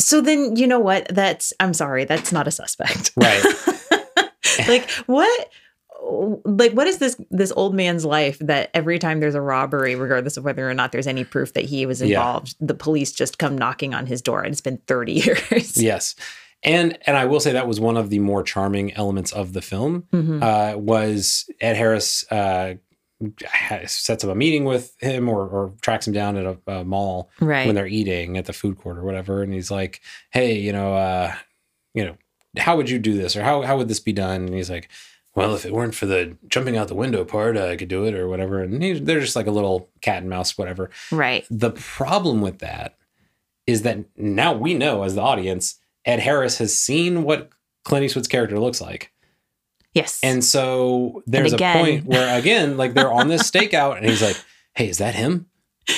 So 0.00 0.20
then 0.20 0.56
you 0.56 0.66
know 0.66 0.80
what? 0.80 1.06
That's 1.08 1.52
I'm 1.60 1.74
sorry, 1.74 2.04
that's 2.04 2.32
not 2.32 2.48
a 2.48 2.50
suspect. 2.50 3.12
Right. 3.16 3.44
like 4.68 4.90
what 5.06 5.50
like 6.44 6.72
what 6.72 6.86
is 6.86 6.98
this 6.98 7.16
this 7.30 7.52
old 7.56 7.74
man's 7.74 8.04
life 8.04 8.38
that 8.40 8.70
every 8.74 8.98
time 8.98 9.20
there's 9.20 9.34
a 9.34 9.40
robbery 9.40 9.94
regardless 9.94 10.36
of 10.36 10.44
whether 10.44 10.68
or 10.68 10.74
not 10.74 10.92
there's 10.92 11.06
any 11.06 11.24
proof 11.24 11.54
that 11.54 11.64
he 11.64 11.86
was 11.86 12.00
Yeah. 12.02 12.18
involved 12.18 12.54
the 12.60 12.74
police 12.74 13.12
just 13.12 13.38
come 13.38 13.56
knocking 13.56 13.94
on 13.94 14.06
his 14.06 14.20
door 14.22 14.42
and 14.42 14.52
it's 14.52 14.60
been 14.60 14.78
30 14.86 15.12
years? 15.24 15.80
Yes. 15.80 16.14
And 16.62 16.98
and 17.06 17.16
i 17.16 17.24
will 17.24 17.40
say 17.40 17.52
that 17.52 17.66
was 17.68 17.80
one 17.80 17.96
of 17.96 18.10
the 18.10 18.18
more 18.18 18.42
charming 18.42 18.92
elements 18.94 19.32
of 19.32 19.52
the 19.52 19.62
film 19.62 20.04
Mhm. 20.12 20.42
uh, 20.42 20.78
was 20.78 21.48
ed 21.60 21.76
harris 21.76 22.30
uh, 22.30 22.74
sets 23.86 24.24
up 24.24 24.30
a 24.30 24.34
meeting 24.34 24.64
with 24.64 24.94
him 25.00 25.28
or, 25.28 25.46
or 25.46 25.72
tracks 25.80 26.06
him 26.06 26.12
down 26.12 26.36
at 26.36 26.44
a, 26.44 26.58
a 26.72 26.84
mall 26.84 27.30
right. 27.40 27.66
when 27.66 27.74
they're 27.74 27.86
eating 27.86 28.36
at 28.36 28.44
the 28.46 28.52
food 28.52 28.76
court 28.76 28.98
or 28.98 29.04
whatever. 29.04 29.42
And 29.42 29.52
he's 29.52 29.70
like 29.70 30.00
hey 30.30 30.58
you 30.58 30.72
know 30.72 30.94
uh 30.94 31.34
you 31.94 32.04
know 32.04 32.16
how 32.56 32.76
would 32.76 32.88
you 32.88 32.98
do 33.00 33.14
this? 33.16 33.34
Or 33.34 33.42
how, 33.42 33.62
how 33.62 33.76
would 33.76 33.88
this 33.88 33.98
be 34.00 34.12
done? 34.12 34.44
And 34.46 34.54
he's 34.54 34.70
like 34.70 34.88
well 35.34 35.54
if 35.54 35.64
it 35.64 35.72
weren't 35.72 35.94
for 35.94 36.06
the 36.06 36.36
jumping 36.48 36.76
out 36.76 36.88
the 36.88 36.94
window 36.94 37.24
part 37.24 37.56
i 37.56 37.76
could 37.76 37.88
do 37.88 38.04
it 38.04 38.14
or 38.14 38.28
whatever. 38.28 38.60
And 38.60 38.82
he, 38.82 38.92
they're 38.98 39.20
just 39.20 39.36
like 39.36 39.46
a 39.46 39.52
little 39.52 39.88
cat 40.00 40.18
and 40.18 40.30
mouse 40.30 40.56
whatever. 40.56 40.90
Right. 41.10 41.46
The 41.50 41.70
problem 41.70 42.40
with 42.40 42.58
that 42.58 42.96
is 43.66 43.82
that 43.82 43.98
now 44.16 44.52
we 44.52 44.74
know 44.74 45.02
as 45.02 45.14
the 45.14 45.22
audience 45.22 45.78
ed 46.04 46.20
harris 46.20 46.58
has 46.58 46.74
seen 46.74 47.22
what 47.22 47.50
clint 47.84 48.04
eastwood's 48.04 48.28
character 48.28 48.58
looks 48.58 48.80
like. 48.80 49.12
Yes. 49.92 50.18
And 50.22 50.42
so 50.42 51.22
there's 51.26 51.52
again. 51.52 51.76
a 51.76 51.78
point 51.80 52.06
where 52.06 52.38
again 52.38 52.76
like 52.76 52.94
they're 52.94 53.12
on 53.12 53.28
this 53.28 53.50
stakeout 53.50 53.96
and 53.96 54.06
he's 54.06 54.22
like 54.22 54.40
hey 54.74 54.88
is 54.88 54.98
that 54.98 55.14
him 55.14 55.46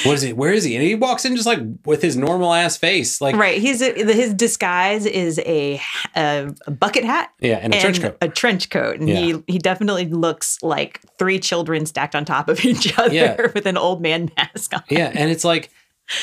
what 0.04 0.14
is 0.14 0.22
he? 0.22 0.32
Where 0.32 0.52
is 0.52 0.64
he? 0.64 0.74
And 0.74 0.84
he 0.84 0.94
walks 0.94 1.24
in 1.24 1.36
just 1.36 1.46
like 1.46 1.60
with 1.84 2.02
his 2.02 2.16
normal 2.16 2.52
ass 2.52 2.76
face, 2.76 3.20
like 3.20 3.36
right. 3.36 3.60
He's 3.60 3.80
a, 3.82 3.92
his 3.92 4.34
disguise 4.34 5.06
is 5.06 5.38
a, 5.40 5.80
a, 6.16 6.52
a 6.66 6.70
bucket 6.70 7.04
hat, 7.04 7.30
yeah, 7.40 7.58
and 7.62 7.74
a 7.74 7.80
trench 7.80 8.00
coat. 8.00 8.16
a 8.20 8.28
trench 8.28 8.70
coat, 8.70 8.98
and 8.98 9.08
Yeah. 9.08 9.16
he 9.16 9.44
he 9.46 9.58
definitely 9.58 10.06
looks 10.06 10.58
like 10.62 11.00
three 11.18 11.38
children 11.38 11.86
stacked 11.86 12.14
on 12.16 12.24
top 12.24 12.48
of 12.48 12.64
each 12.64 12.98
other 12.98 13.14
Yeah. 13.14 13.36
with 13.54 13.66
an 13.66 13.76
old 13.76 14.02
man 14.02 14.30
mask 14.36 14.74
on. 14.74 14.82
Yeah, 14.88 15.12
and 15.14 15.30
it's 15.30 15.44
like, 15.44 15.70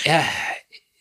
yeah, 0.05 0.29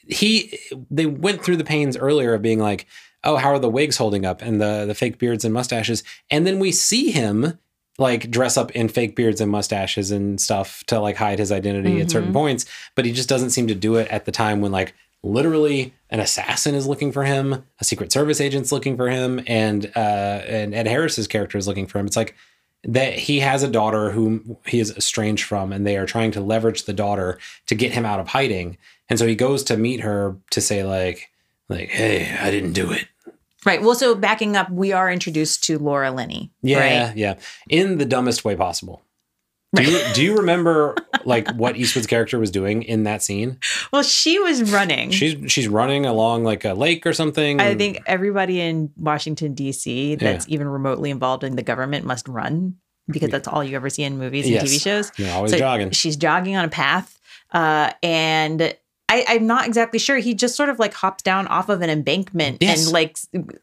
he 0.07 0.59
they 0.91 1.07
went 1.07 1.43
through 1.45 1.57
the 1.57 1.65
pains 1.65 1.97
earlier 1.97 2.35
of 2.35 2.43
being 2.43 2.59
like, 2.59 2.87
oh, 3.25 3.37
how 3.37 3.51
are 3.51 3.59
the 3.59 3.69
wigs 3.71 3.97
holding 3.97 4.25
up 4.25 4.43
and 4.43 4.61
the 4.61 4.85
the 4.87 4.95
fake 4.95 5.19
beards 5.19 5.45
and 5.45 5.53
mustaches, 5.55 6.03
and 6.31 6.47
then 6.47 6.59
we 6.59 6.71
see 6.73 7.11
him 7.11 7.59
like 8.03 8.30
dress 8.30 8.57
up 8.59 8.70
in 8.72 8.88
fake 8.88 9.16
beards 9.16 9.40
and 9.40 9.50
mustaches 9.50 10.11
and 10.11 10.38
stuff 10.40 10.84
to 10.88 11.00
like 11.00 11.16
hide 11.16 11.38
his 11.38 11.50
identity 11.50 12.00
at 12.00 12.11
certain 12.11 12.30
Mhm. 12.30 12.34
points, 12.34 12.66
but 12.94 13.05
he 13.07 13.12
just 13.12 13.28
doesn't 13.28 13.50
seem 13.50 13.66
to 13.68 13.74
do 13.74 13.96
it 13.96 14.09
at 14.09 14.24
the 14.26 14.32
time 14.32 14.61
when 14.61 14.72
like 14.72 14.92
literally 15.22 15.94
an 16.11 16.20
assassin 16.20 16.74
is 16.74 16.86
looking 16.86 17.12
for 17.12 17.24
him, 17.24 17.64
a 17.80 17.84
secret 17.84 18.12
service 18.12 18.40
agent's 18.40 18.72
looking 18.72 18.96
for 18.96 19.09
him, 19.09 19.40
and 19.46 19.90
uh 19.96 20.40
and 20.46 20.74
Ed 20.74 20.86
Harris's 20.88 21.26
character 21.28 21.57
is 21.57 21.66
looking 21.68 21.86
for 21.86 21.98
him. 21.98 22.07
It's 22.07 22.16
like 22.16 22.34
that 22.84 23.14
he 23.16 23.38
has 23.40 23.62
a 23.62 23.68
daughter 23.70 24.11
whom 24.11 24.57
he 24.66 24.80
is 24.80 24.90
estranged 24.96 25.44
from, 25.44 25.72
and 25.72 25.86
they 25.86 25.96
are 25.96 26.07
trying 26.07 26.32
to 26.32 26.40
leverage 26.40 26.82
the 26.84 26.92
daughter 26.92 27.38
to 27.68 27.74
get 27.76 27.92
him 27.92 28.05
out 28.05 28.18
of 28.18 28.28
hiding. 28.28 28.76
And 29.09 29.18
so 29.18 29.26
he 29.26 29.36
goes 29.36 29.62
to 29.64 29.76
meet 29.76 30.00
her 30.00 30.36
to 30.50 30.61
say 30.61 30.82
like, 30.82 31.28
like, 31.68 31.90
hey, 31.90 32.36
I 32.40 32.50
didn't 32.50 32.72
do 32.72 32.90
it. 32.90 33.07
Right. 33.65 33.81
Well, 33.83 33.95
so 33.95 34.15
backing 34.15 34.57
up, 34.57 34.71
we 34.71 34.93
are 34.93 35.11
introduced 35.11 35.65
to 35.65 35.79
Laura 35.79 36.11
Linney. 36.11 36.51
Yeah, 36.63 37.09
Right. 37.09 37.17
yeah, 37.17 37.35
in 37.69 37.99
the 37.99 38.05
dumbest 38.05 38.45
way 38.45 38.57
possible. 38.57 39.03
Do 39.75 39.83
you 39.85 40.01
do 40.15 40.23
you 40.23 40.37
remember 40.37 40.95
like 41.25 41.51
what 41.55 41.77
Eastwood's 41.77 42.07
character 42.07 42.39
was 42.39 42.51
doing 42.51 42.83
in 42.83 43.05
that 43.05 43.23
scene? 43.23 43.59
Well, 43.93 44.03
she 44.03 44.39
was 44.39 44.71
running. 44.73 45.11
She's 45.13 45.51
she's 45.51 45.69
running 45.69 46.05
along 46.07 46.45
like 46.45 46.65
a 46.65 46.75
lake 46.75 47.07
or 47.07 47.13
something. 47.15 47.61
I 47.61 47.75
think 47.75 48.01
everybody 48.07 48.61
in 48.61 48.91
Washington 48.97 49.55
D.C. 49.55 50.17
that's 50.17 50.47
even 50.49 50.69
remotely 50.69 51.11
involved 51.11 51.43
in 51.45 51.57
the 51.57 51.63
government 51.63 52.05
must 52.05 52.29
run 52.29 52.75
because 53.09 53.31
that's 53.31 53.49
all 53.49 53.65
you 53.65 53.77
ever 53.77 53.89
see 53.89 54.03
in 54.03 54.19
movies 54.19 54.45
and 54.45 54.55
Yes. 54.55 54.65
TV 54.65 54.83
shows. 54.83 55.11
you're 55.17 55.31
always 55.31 55.53
So 55.53 55.59
jogging. 55.59 55.91
She's 55.93 56.17
jogging 56.17 56.55
on 56.57 56.65
a 56.67 56.69
path, 56.69 57.19
uh, 57.53 57.93
and 58.03 58.77
I, 59.13 59.25
I'm 59.35 59.47
not 59.47 59.67
exactly 59.67 59.99
sure. 59.99 60.17
He 60.17 60.33
just 60.35 60.57
sort 60.57 60.69
of 60.69 60.79
like 60.79 60.95
hops 60.95 61.23
down 61.23 61.47
off 61.49 61.69
of 61.69 61.83
an 61.83 61.91
embankment 61.91 62.59
Yes. 62.61 62.85
and 62.87 62.93
like 62.93 63.17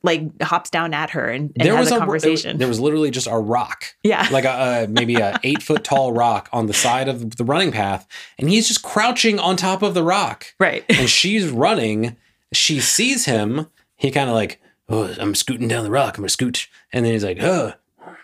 like 0.04 0.42
hops 0.42 0.70
down 0.70 0.94
at 0.94 1.10
her 1.12 1.26
and, 1.28 1.52
and 1.58 1.66
there 1.68 1.76
has 1.76 1.86
was 1.86 1.92
a 1.92 1.96
a 1.96 2.00
conversation. 2.00 2.58
There 2.58 2.68
was 2.68 2.80
literally 2.80 3.10
just 3.12 3.28
a 3.28 3.36
rock 3.38 3.96
yeah, 4.04 4.28
like 4.32 4.46
a, 4.46 4.84
a 4.84 4.88
maybe 4.88 5.16
a 5.16 5.40
eight 5.44 5.64
foot 5.64 5.84
tall 5.84 6.14
rock 6.14 6.50
on 6.54 6.68
the 6.68 6.74
side 6.74 7.08
of 7.08 7.36
the 7.38 7.44
running 7.44 7.72
path, 7.72 8.08
and 8.38 8.50
he's 8.50 8.68
just 8.68 8.84
crouching 8.84 9.40
on 9.40 9.56
top 9.58 9.82
of 9.82 9.94
the 9.94 10.04
rock, 10.04 10.54
right. 10.60 10.86
and 10.90 11.10
she's 11.10 11.50
running. 11.50 12.16
She 12.54 12.80
sees 12.80 13.26
him. 13.26 13.68
He 13.96 14.12
kind 14.12 14.30
of 14.30 14.36
like, 14.36 14.62
oh, 14.88 15.14
I'm 15.20 15.36
scooting 15.36 15.68
down 15.68 15.84
the 15.84 15.92
rock. 15.92 16.18
I'm 16.18 16.22
gonna 16.22 16.30
scoot, 16.30 16.68
and 16.94 17.06
then 17.06 17.14
he's 17.14 17.24
like, 17.24 17.40
oh, 17.42 17.74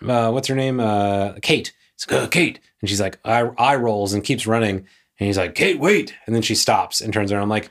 uh, 0.06 0.30
what's 0.30 0.48
her 0.48 0.54
name? 0.54 0.80
Uh, 0.80 1.34
Kate. 1.42 1.72
He's 1.96 2.10
like, 2.10 2.22
oh, 2.22 2.28
Kate, 2.28 2.60
and 2.80 2.90
she's 2.90 3.00
like, 3.00 3.18
I, 3.24 3.40
eye 3.58 3.76
rolls 3.76 4.12
and 4.12 4.22
keeps 4.22 4.46
running, 4.46 4.86
and 5.18 5.26
he's 5.26 5.38
like, 5.38 5.54
Kate, 5.54 5.78
wait, 5.78 6.14
and 6.26 6.34
then 6.34 6.42
she 6.42 6.54
stops 6.54 7.00
and 7.00 7.12
turns 7.12 7.32
around. 7.32 7.42
I'm 7.42 7.48
like. 7.48 7.70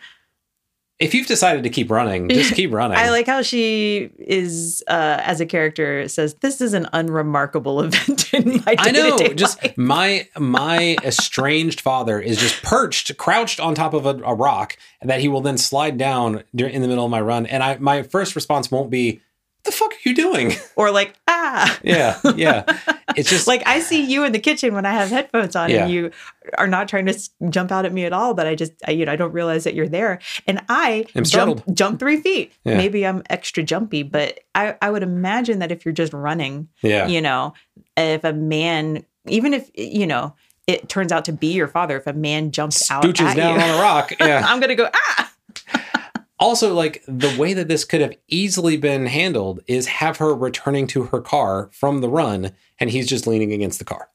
If 0.98 1.14
you've 1.14 1.28
decided 1.28 1.64
to 1.64 1.70
keep 1.70 1.92
running, 1.92 2.30
just 2.30 2.54
keep 2.54 2.72
running. 2.74 2.98
I 2.98 3.10
like 3.10 3.28
how 3.28 3.42
she 3.42 4.12
is 4.18 4.82
uh, 4.88 5.20
as 5.24 5.42
a 5.42 5.46
character 5.46 6.08
says 6.08 6.36
this 6.36 6.62
is 6.62 6.74
an 6.74 6.88
unremarkable 6.94 7.82
event 7.84 8.34
in 8.34 8.48
my 8.48 8.64
life." 8.66 8.76
I 8.80 8.92
know. 8.92 9.18
Just 9.34 9.62
life." 9.62 9.78
my 9.78 10.30
my 10.40 10.96
estranged 11.04 11.82
father 11.82 12.22
is 12.22 12.38
just 12.38 12.64
perched, 12.64 13.18
crouched 13.18 13.60
on 13.60 13.76
top 13.76 13.94
of 13.94 14.06
a, 14.06 14.22
a 14.24 14.34
rock 14.34 14.78
that 15.02 15.20
he 15.20 15.28
will 15.28 15.42
then 15.42 15.58
slide 15.58 15.98
down 15.98 16.46
in 16.58 16.82
the 16.82 16.88
middle 16.88 17.04
of 17.04 17.12
my 17.12 17.20
run. 17.20 17.46
And 17.46 17.62
I 17.62 17.76
my 17.76 18.02
first 18.02 18.34
response 18.34 18.72
won't 18.72 18.90
be, 18.90 19.20
"The 19.66 19.72
fuck 19.72 19.92
are 19.92 20.10
you 20.10 20.14
doing?" 20.16 20.54
or 20.76 20.92
like 20.92 21.16
ah 21.28 21.78
yeah, 21.84 22.20
yeah. 22.36 22.64
It's 23.18 23.30
just 23.30 23.48
like 23.48 23.64
I 23.66 23.80
see 23.80 24.04
you 24.04 24.26
in 24.26 24.34
the 24.34 24.40
kitchen 24.40 24.74
when 24.74 24.86
I 24.86 24.92
have 24.92 25.10
headphones 25.10 25.56
on 25.56 25.70
Yeah. 25.70 25.84
and 25.84 25.92
you 25.92 26.12
are 26.58 26.68
not 26.68 26.90
trying 26.90 27.06
to 27.06 27.18
jump 27.50 27.72
out 27.72 27.86
at 27.86 27.94
me 27.94 28.04
at 28.04 28.12
all, 28.12 28.34
but 28.34 28.46
I 28.46 28.56
just 28.56 28.74
I, 28.88 28.92
you 28.92 29.06
know 29.06 29.12
I 29.12 29.16
don't 29.16 29.32
realize 29.32 29.64
that 29.64 29.74
you're 29.74 29.88
there, 29.88 30.20
and 30.48 30.62
I 30.68 31.06
I'm 31.16 31.24
jump 31.24 31.28
startled. 31.60 31.64
jump 31.78 32.00
three 32.00 32.20
feet. 32.20 32.52
Yeah. 32.66 32.76
Maybe 32.78 33.06
I'm 33.08 33.24
extra 33.30 33.64
jumpy, 33.64 34.04
but 34.04 34.40
I 34.54 34.76
I 34.82 34.90
would 34.92 35.04
imagine 35.04 35.60
that 35.60 35.72
if 35.72 35.86
you're 35.86 35.94
just 35.94 36.12
running, 36.14 36.68
yeah, 36.82 37.08
you 37.08 37.22
know, 37.22 37.54
if 37.96 38.24
a 38.26 38.34
man, 38.34 39.06
even 39.28 39.54
if 39.54 39.70
you 39.76 40.08
know 40.08 40.36
it 40.68 40.90
turns 40.90 41.12
out 41.12 41.24
to 41.26 41.32
be 41.32 41.54
your 41.54 41.68
father, 41.68 41.96
if 41.98 42.08
a 42.08 42.14
man 42.14 42.52
jumps 42.52 42.90
out 42.92 43.06
at 43.06 43.16
down 43.16 43.38
you, 43.38 43.62
on 43.62 43.70
a 43.70 43.82
rock. 43.82 44.12
Yeah. 44.20 44.44
I'm 44.46 44.60
gonna 44.60 44.76
go 44.76 44.90
ah. 44.94 45.32
Also, 46.46 46.74
like 46.74 47.04
the 47.08 47.36
way 47.38 47.54
that 47.54 47.68
this 47.68 47.84
could 47.84 48.02
have 48.02 48.14
easily 48.28 48.78
been 48.78 49.06
handled 49.08 49.60
is 49.68 49.88
have 49.88 50.18
her 50.18 50.34
returning 50.34 50.88
to 50.88 51.04
her 51.04 51.20
car 51.22 51.70
from 51.74 52.02
the 52.02 52.10
run, 52.10 52.52
and 52.80 52.90
he's 52.90 53.08
just 53.08 53.28
leaning 53.28 53.52
against 53.52 53.80
the 53.80 53.86
car. 53.86 54.10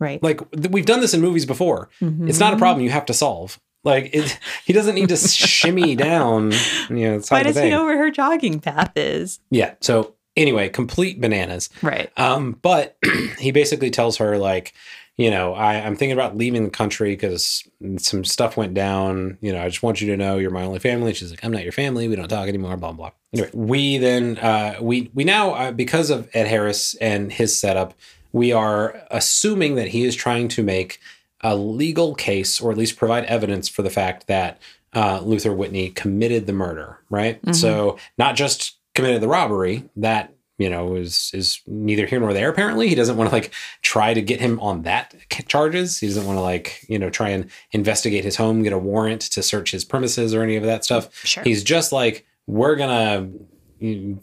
Right. 0.00 0.22
Like 0.22 0.40
we've 0.70 0.86
done 0.86 1.00
this 1.00 1.14
in 1.14 1.20
movies 1.20 1.46
before. 1.46 1.88
It's 2.00 2.38
not 2.40 2.52
a 2.52 2.56
Mhm. 2.56 2.58
problem 2.58 2.84
you 2.84 2.90
have 2.90 3.06
to 3.06 3.14
solve. 3.14 3.60
Like 3.84 4.10
it, 4.14 4.38
he 4.64 4.72
doesn't 4.72 4.94
need 4.94 5.08
to 5.10 5.16
shimmy 5.16 5.94
down. 6.10 6.52
You 6.88 6.96
know, 7.12 7.20
Why 7.28 7.42
does 7.42 7.56
he 7.58 7.70
know 7.70 7.84
where 7.84 7.98
her 7.98 8.10
jogging 8.10 8.60
path 8.60 8.92
is? 8.96 9.40
Yeah. 9.50 9.74
So 9.80 10.14
anyway, 10.36 10.68
complete 10.68 11.20
bananas. 11.20 11.68
Right. 11.82 12.10
Um, 12.16 12.58
but 12.62 12.96
he 13.38 13.50
basically 13.52 13.90
tells 13.90 14.16
her 14.18 14.36
like, 14.38 14.72
you 15.16 15.30
know, 15.30 15.54
I, 15.54 15.74
I'm 15.74 15.94
thinking 15.96 16.12
about 16.12 16.36
leaving 16.36 16.64
the 16.64 16.70
country 16.70 17.10
because 17.10 17.62
some 17.98 18.24
stuff 18.24 18.56
went 18.56 18.74
down. 18.74 19.38
You 19.40 19.52
know, 19.52 19.62
I 19.62 19.68
just 19.68 19.82
want 19.82 20.00
you 20.00 20.08
to 20.08 20.16
know 20.16 20.38
you're 20.38 20.50
my 20.50 20.64
only 20.64 20.80
family. 20.80 21.14
She's 21.14 21.30
like, 21.30 21.44
I'm 21.44 21.52
not 21.52 21.62
your 21.62 21.72
family. 21.72 22.08
We 22.08 22.16
don't 22.16 22.28
talk 22.28 22.48
anymore. 22.48 22.76
Blah 22.76 22.92
blah. 22.92 23.10
Anyway, 23.32 23.50
we 23.52 23.98
then 23.98 24.38
uh, 24.38 24.76
we 24.80 25.10
we 25.14 25.24
now 25.24 25.50
uh, 25.54 25.70
because 25.72 26.10
of 26.10 26.28
Ed 26.34 26.46
Harris 26.48 26.94
and 26.96 27.32
his 27.32 27.56
setup, 27.58 27.94
we 28.32 28.52
are 28.52 29.02
assuming 29.10 29.76
that 29.76 29.88
he 29.88 30.04
is 30.04 30.16
trying 30.16 30.48
to 30.48 30.62
make 30.62 30.98
a 31.42 31.54
legal 31.54 32.14
case 32.14 32.60
or 32.60 32.72
at 32.72 32.78
least 32.78 32.96
provide 32.96 33.24
evidence 33.24 33.68
for 33.68 33.82
the 33.82 33.90
fact 33.90 34.26
that 34.26 34.60
uh, 34.94 35.20
Luther 35.20 35.52
Whitney 35.52 35.90
committed 35.90 36.46
the 36.46 36.52
murder. 36.52 36.98
Right. 37.10 37.40
Mhm. 37.42 37.54
So 37.54 37.98
not 38.18 38.34
just 38.34 38.78
committed 38.94 39.20
the 39.20 39.28
robbery 39.28 39.84
that 39.96 40.32
you 40.58 40.70
know 40.70 40.94
is 40.94 41.30
is 41.34 41.60
neither 41.66 42.06
here 42.06 42.20
nor 42.20 42.32
there 42.32 42.48
apparently 42.48 42.88
he 42.88 42.94
doesn't 42.94 43.16
want 43.16 43.28
to 43.28 43.34
like 43.34 43.52
try 43.82 44.14
to 44.14 44.22
get 44.22 44.40
him 44.40 44.60
on 44.60 44.82
that 44.82 45.14
charges 45.48 45.98
he 45.98 46.06
doesn't 46.06 46.26
want 46.26 46.36
to 46.36 46.42
like 46.42 46.84
you 46.88 46.98
know 46.98 47.10
try 47.10 47.28
and 47.30 47.50
investigate 47.72 48.24
his 48.24 48.36
home 48.36 48.62
get 48.62 48.72
a 48.72 48.78
warrant 48.78 49.20
to 49.22 49.42
search 49.42 49.70
his 49.72 49.84
premises 49.84 50.32
or 50.34 50.42
any 50.42 50.56
of 50.56 50.62
that 50.62 50.84
stuff 50.84 51.08
Sure. 51.24 51.42
he's 51.42 51.64
just 51.64 51.90
like 51.92 52.24
we're 52.46 52.76
gonna 52.76 53.28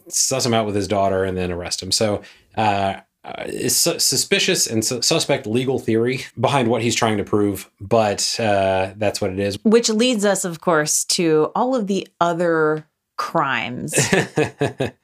suss 0.08 0.44
him 0.46 0.54
out 0.54 0.66
with 0.66 0.74
his 0.74 0.88
daughter 0.88 1.24
and 1.24 1.36
then 1.36 1.52
arrest 1.52 1.82
him 1.82 1.92
so 1.92 2.22
uh 2.56 2.94
uh, 3.24 3.44
is 3.46 3.76
su- 3.76 4.00
suspicious 4.00 4.66
and 4.66 4.84
su- 4.84 5.00
suspect 5.00 5.46
legal 5.46 5.78
theory 5.78 6.24
behind 6.40 6.66
what 6.66 6.82
he's 6.82 6.96
trying 6.96 7.16
to 7.18 7.22
prove, 7.22 7.70
but 7.80 8.34
uh, 8.40 8.92
that's 8.96 9.20
what 9.20 9.30
it 9.30 9.38
is. 9.38 9.56
Which 9.62 9.88
leads 9.90 10.24
us, 10.24 10.44
of 10.44 10.60
course, 10.60 11.04
to 11.04 11.52
all 11.54 11.76
of 11.76 11.86
the 11.86 12.08
other 12.20 12.84
crimes. 13.16 13.94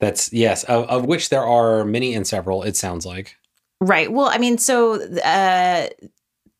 that's 0.00 0.32
yes, 0.32 0.64
of, 0.64 0.84
of 0.88 1.04
which 1.06 1.28
there 1.30 1.44
are 1.44 1.84
many 1.84 2.14
and 2.14 2.26
several. 2.26 2.62
It 2.62 2.76
sounds 2.76 3.06
like. 3.06 3.36
right. 3.80 4.10
Well, 4.12 4.26
I 4.26 4.38
mean, 4.38 4.58
so 4.58 5.00
uh, 5.20 5.88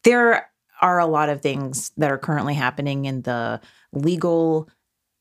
there 0.04 0.50
are 0.82 0.98
a 0.98 1.06
lot 1.06 1.28
of 1.28 1.40
things 1.42 1.90
that 1.96 2.10
are 2.10 2.18
currently 2.18 2.54
happening 2.54 3.04
in 3.06 3.22
the 3.22 3.60
legal 3.92 4.68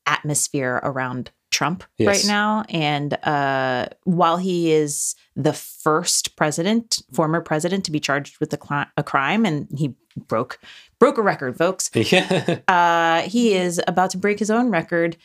atmosphere 0.06 0.80
around 0.82 1.30
Trump 1.50 1.84
Yes. 1.96 2.06
right 2.08 2.28
now. 2.28 2.64
And 2.68 3.14
uh, 3.26 3.86
while 4.04 4.36
he 4.36 4.72
is 4.72 5.14
the 5.34 5.52
first 5.52 6.36
president, 6.36 7.02
former 7.12 7.40
president, 7.40 7.84
to 7.86 7.90
be 7.90 8.00
charged 8.00 8.38
with 8.40 8.52
a, 8.52 8.56
cli- 8.56 8.84
a 8.96 9.02
crime, 9.02 9.46
and 9.46 9.66
he 9.74 9.94
broke 10.28 10.58
broke 10.98 11.18
a 11.18 11.22
record, 11.22 11.56
folks. 11.56 11.90
Yeah. 11.94 12.58
uh, 12.68 13.22
he 13.28 13.54
is 13.54 13.80
about 13.86 14.10
to 14.10 14.18
break 14.18 14.38
his 14.38 14.50
own 14.50 14.70
record 14.70 15.16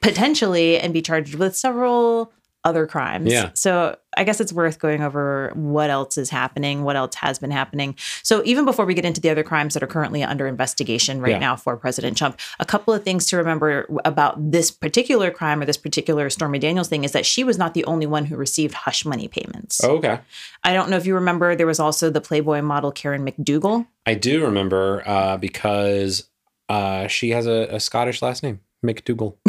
potentially 0.00 0.78
and 0.78 0.92
be 0.92 1.02
charged 1.02 1.34
with 1.34 1.56
several 1.56 2.32
other 2.62 2.86
crimes. 2.86 3.32
Yeah. 3.32 3.52
So 3.54 3.96
I 4.18 4.22
guess 4.24 4.38
it's 4.38 4.52
worth 4.52 4.78
going 4.80 5.00
over 5.00 5.50
what 5.54 5.88
else 5.88 6.18
is 6.18 6.28
happening, 6.28 6.82
what 6.84 6.94
else 6.94 7.14
has 7.14 7.38
been 7.38 7.50
happening. 7.50 7.94
So 8.22 8.42
even 8.44 8.66
before 8.66 8.84
we 8.84 8.92
get 8.92 9.06
into 9.06 9.18
the 9.18 9.30
other 9.30 9.42
crimes 9.42 9.72
that 9.72 9.82
are 9.82 9.86
currently 9.86 10.22
under 10.22 10.46
investigation 10.46 11.22
right 11.22 11.30
Yeah. 11.30 11.38
now 11.38 11.56
for 11.56 11.74
President 11.78 12.18
Trump, 12.18 12.38
a 12.58 12.66
couple 12.66 12.92
of 12.92 13.02
things 13.02 13.24
to 13.28 13.38
remember 13.38 13.86
about 14.04 14.50
this 14.52 14.70
particular 14.70 15.30
crime 15.30 15.62
or 15.62 15.64
this 15.64 15.78
particular 15.78 16.28
Stormy 16.28 16.58
Daniels 16.58 16.88
thing 16.88 17.02
is 17.02 17.12
that 17.12 17.24
she 17.24 17.44
was 17.44 17.56
not 17.56 17.72
the 17.72 17.84
only 17.86 18.04
one 18.06 18.26
who 18.26 18.36
received 18.36 18.74
hush 18.74 19.06
money 19.06 19.26
payments. 19.26 19.82
okay. 19.82 20.20
I 20.62 20.74
don't 20.74 20.90
know 20.90 20.98
if 20.98 21.06
you 21.06 21.14
remember, 21.14 21.56
there 21.56 21.66
was 21.66 21.80
also 21.80 22.10
the 22.10 22.20
Playboy 22.20 22.60
model 22.60 22.92
Karen 22.92 23.24
McDougal. 23.24 23.86
I 24.04 24.12
do 24.12 24.44
remember 24.44 25.02
uh, 25.06 25.38
because 25.38 26.28
uh, 26.68 27.06
she 27.06 27.30
has 27.30 27.46
a, 27.46 27.68
a 27.70 27.80
Scottish 27.80 28.20
last 28.20 28.42
name, 28.42 28.60
McDougal. 28.84 29.36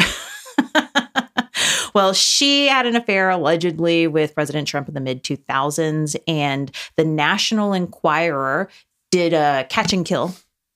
well, 1.94 2.12
she 2.12 2.68
had 2.68 2.86
an 2.86 2.96
affair 2.96 3.30
allegedly 3.30 4.06
with 4.06 4.34
President 4.34 4.68
Trump 4.68 4.88
in 4.88 4.94
the 4.94 5.00
mid 5.00 5.22
2000s, 5.22 6.16
and 6.26 6.70
the 6.96 7.04
National 7.04 7.72
Enquirer 7.72 8.68
did 9.10 9.32
a 9.32 9.66
catch 9.68 9.92
and 9.92 10.04
kill 10.04 10.34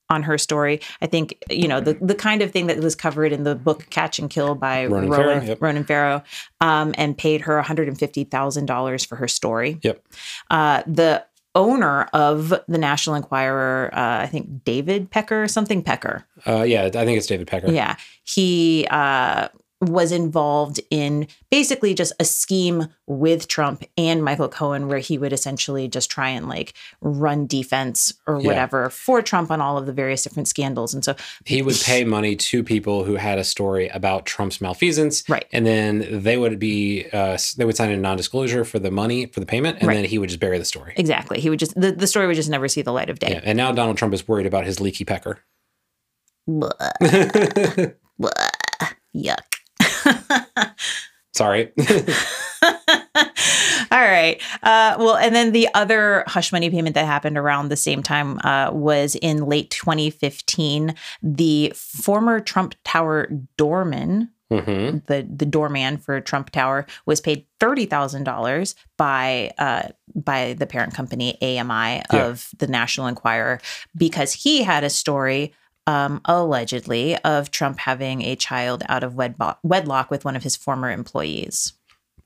on 0.09 0.23
her 0.23 0.39
story. 0.39 0.81
I 1.03 1.07
think 1.07 1.43
you 1.51 1.69
know 1.69 1.81
the 1.81 1.95
the 1.95 2.15
kind 2.15 2.43
of 2.43 2.51
thing 2.51 2.67
that 2.67 2.79
was 2.79 2.95
covered 2.95 3.33
in 3.33 3.45
the 3.45 3.55
book 3.55 3.89
Catch 3.91 4.19
and 4.19 4.31
Kill 4.31 4.55
by 4.55 4.87
Ronan 4.87 5.11
Ronan, 5.11 5.27
Farrow, 5.27 5.45
yep. 5.45 5.63
Ronan 5.63 5.85
Farrow, 5.85 6.23
um, 6.61 6.95
and 6.97 7.17
paid 7.17 7.43
her 7.43 7.57
one 7.57 7.65
hundred 7.65 7.89
and 7.89 7.99
fifty 7.99 8.25
thousand 8.25 8.67
dollars 8.67 9.05
for 9.05 9.17
her 9.17 9.29
story. 9.29 9.79
Yep. 9.83 10.07
Uh, 10.51 10.83
the 10.87 11.25
owner 11.55 12.03
of 12.13 12.51
the 12.69 12.79
National 12.79 13.17
Enquirer, 13.17 13.91
uh, 13.95 14.23
I 14.23 14.27
think 14.27 14.63
David 14.65 15.11
Pecker, 15.11 15.49
something 15.49 15.83
Pecker. 15.83 16.27
Uh, 16.47 16.63
yeah, 16.63 16.85
I 16.85 16.91
think 16.91 17.17
it's 17.17 17.27
David 17.27 17.47
Pecker. 17.47 17.73
Yeah, 17.73 17.97
he 18.25 18.87
uh, 18.91 19.49
was 19.83 20.11
involved 20.11 20.81
in 20.91 21.27
basically 21.51 21.93
just 21.93 22.13
a 22.19 22.25
scheme 22.25 22.89
with 23.07 23.47
Trump 23.47 23.85
and 23.99 24.25
Michael 24.25 24.49
Cohen, 24.49 24.89
where 24.89 25.01
he 25.01 25.19
would 25.19 25.35
essentially 25.35 25.87
just 25.87 26.11
try 26.11 26.31
and 26.31 26.49
like 26.49 26.73
run 27.03 27.47
defense 27.47 28.15
or 28.27 28.41
Yeah. 28.41 28.47
whatever 28.47 28.89
for 28.89 29.21
Trump 29.21 29.51
on 29.51 29.61
all 29.61 29.77
of 29.77 29.85
the 29.85 29.93
various 29.93 30.23
different 30.23 30.49
scandals. 30.49 30.95
And 30.95 31.05
so, 31.05 31.15
He 31.45 31.61
would 31.61 31.77
pay 31.85 32.05
money 32.05 32.37
to 32.37 32.63
people 32.63 33.05
who 33.05 33.17
had 33.17 33.39
a 33.39 33.45
story 33.45 33.89
about 33.89 34.25
Trump's 34.25 34.63
malfeasance, 34.63 35.23
Right. 35.29 35.45
And 35.53 35.67
then 35.67 36.07
they 36.23 36.39
would 36.39 36.59
be 36.59 37.07
uh, 37.13 37.37
they 37.59 37.67
would 37.67 37.77
sign 37.77 37.91
a 37.91 37.97
non-disclosure 37.99 38.65
for 38.65 38.79
the 38.79 38.91
money 38.91 39.27
for 39.27 39.41
the 39.41 39.47
payment, 39.47 39.79
and 39.81 39.89
Right. 39.89 39.95
then 39.97 40.05
he 40.07 40.19
would 40.19 40.31
just 40.31 40.41
bury 40.41 40.57
the 40.59 40.65
story. 40.65 40.95
exactly, 40.97 41.39
he 41.39 41.51
would 41.51 41.59
just 41.59 41.79
the, 41.79 41.93
the 41.93 42.07
story 42.07 42.27
would 42.27 42.37
just 42.37 42.49
never 42.51 42.67
see 42.69 42.81
the 42.81 42.93
light 42.93 43.11
of 43.11 43.19
day. 43.19 43.29
Yeah. 43.33 43.41
And 43.45 43.59
now 43.59 43.73
Donald 43.73 43.99
Trump 43.99 44.15
is 44.15 44.27
worried 44.27 44.47
about 44.47 44.65
his 44.65 44.81
leaky 44.81 45.05
pecker. 45.05 45.41
Blah, 46.47 46.71
blah, 48.19 48.31
yuck. 49.15 49.39
Sorry. 51.35 51.71
All 53.91 54.03
right. 54.03 54.41
Uh, 54.63 54.97
well, 54.99 55.17
and 55.17 55.35
then 55.35 55.53
the 55.53 55.69
other 55.75 56.25
hush 56.27 56.51
money 56.51 56.71
payment 56.71 56.95
that 56.95 57.07
happened 57.07 57.37
around 57.39 57.69
the 57.69 57.77
same 57.77 58.03
time 58.03 58.39
uh, 58.41 58.71
was 58.73 59.15
in 59.17 59.45
late 59.47 59.71
2015. 59.71 60.95
The 61.23 61.73
former 61.77 62.41
Trump 62.41 62.75
Tower 62.85 63.29
doorman, 63.57 64.31
hmm 64.51 64.99
the 65.07 65.27
the 65.29 65.45
doorman 65.47 65.99
for 65.99 66.21
Trump 66.21 66.51
Tower, 66.51 66.87
was 67.05 67.21
paid 67.21 67.45
thirty 67.61 67.85
thousand 67.85 68.25
dollars 68.25 68.75
by 68.97 69.53
uh, 69.59 69.89
by 70.15 70.55
the 70.55 70.67
parent 70.67 70.95
company 70.95 71.37
AMI 71.43 72.03
Yeah. 72.13 72.27
of 72.27 72.49
the 72.59 72.67
National 72.67 73.09
Enquirer 73.09 73.61
because 73.97 74.33
he 74.33 74.63
had 74.63 74.85
a 74.85 74.91
story. 74.91 75.53
Um, 75.87 76.21
allegedly, 76.25 77.17
of 77.19 77.51
Trump 77.53 77.79
having 77.79 78.23
a 78.23 78.35
child 78.37 78.83
out 78.89 79.05
of 79.05 79.13
wedbo- 79.15 79.57
wedlock 79.63 80.11
with 80.11 80.25
one 80.25 80.35
of 80.35 80.43
his 80.43 80.57
former 80.57 80.91
employees. 80.91 81.75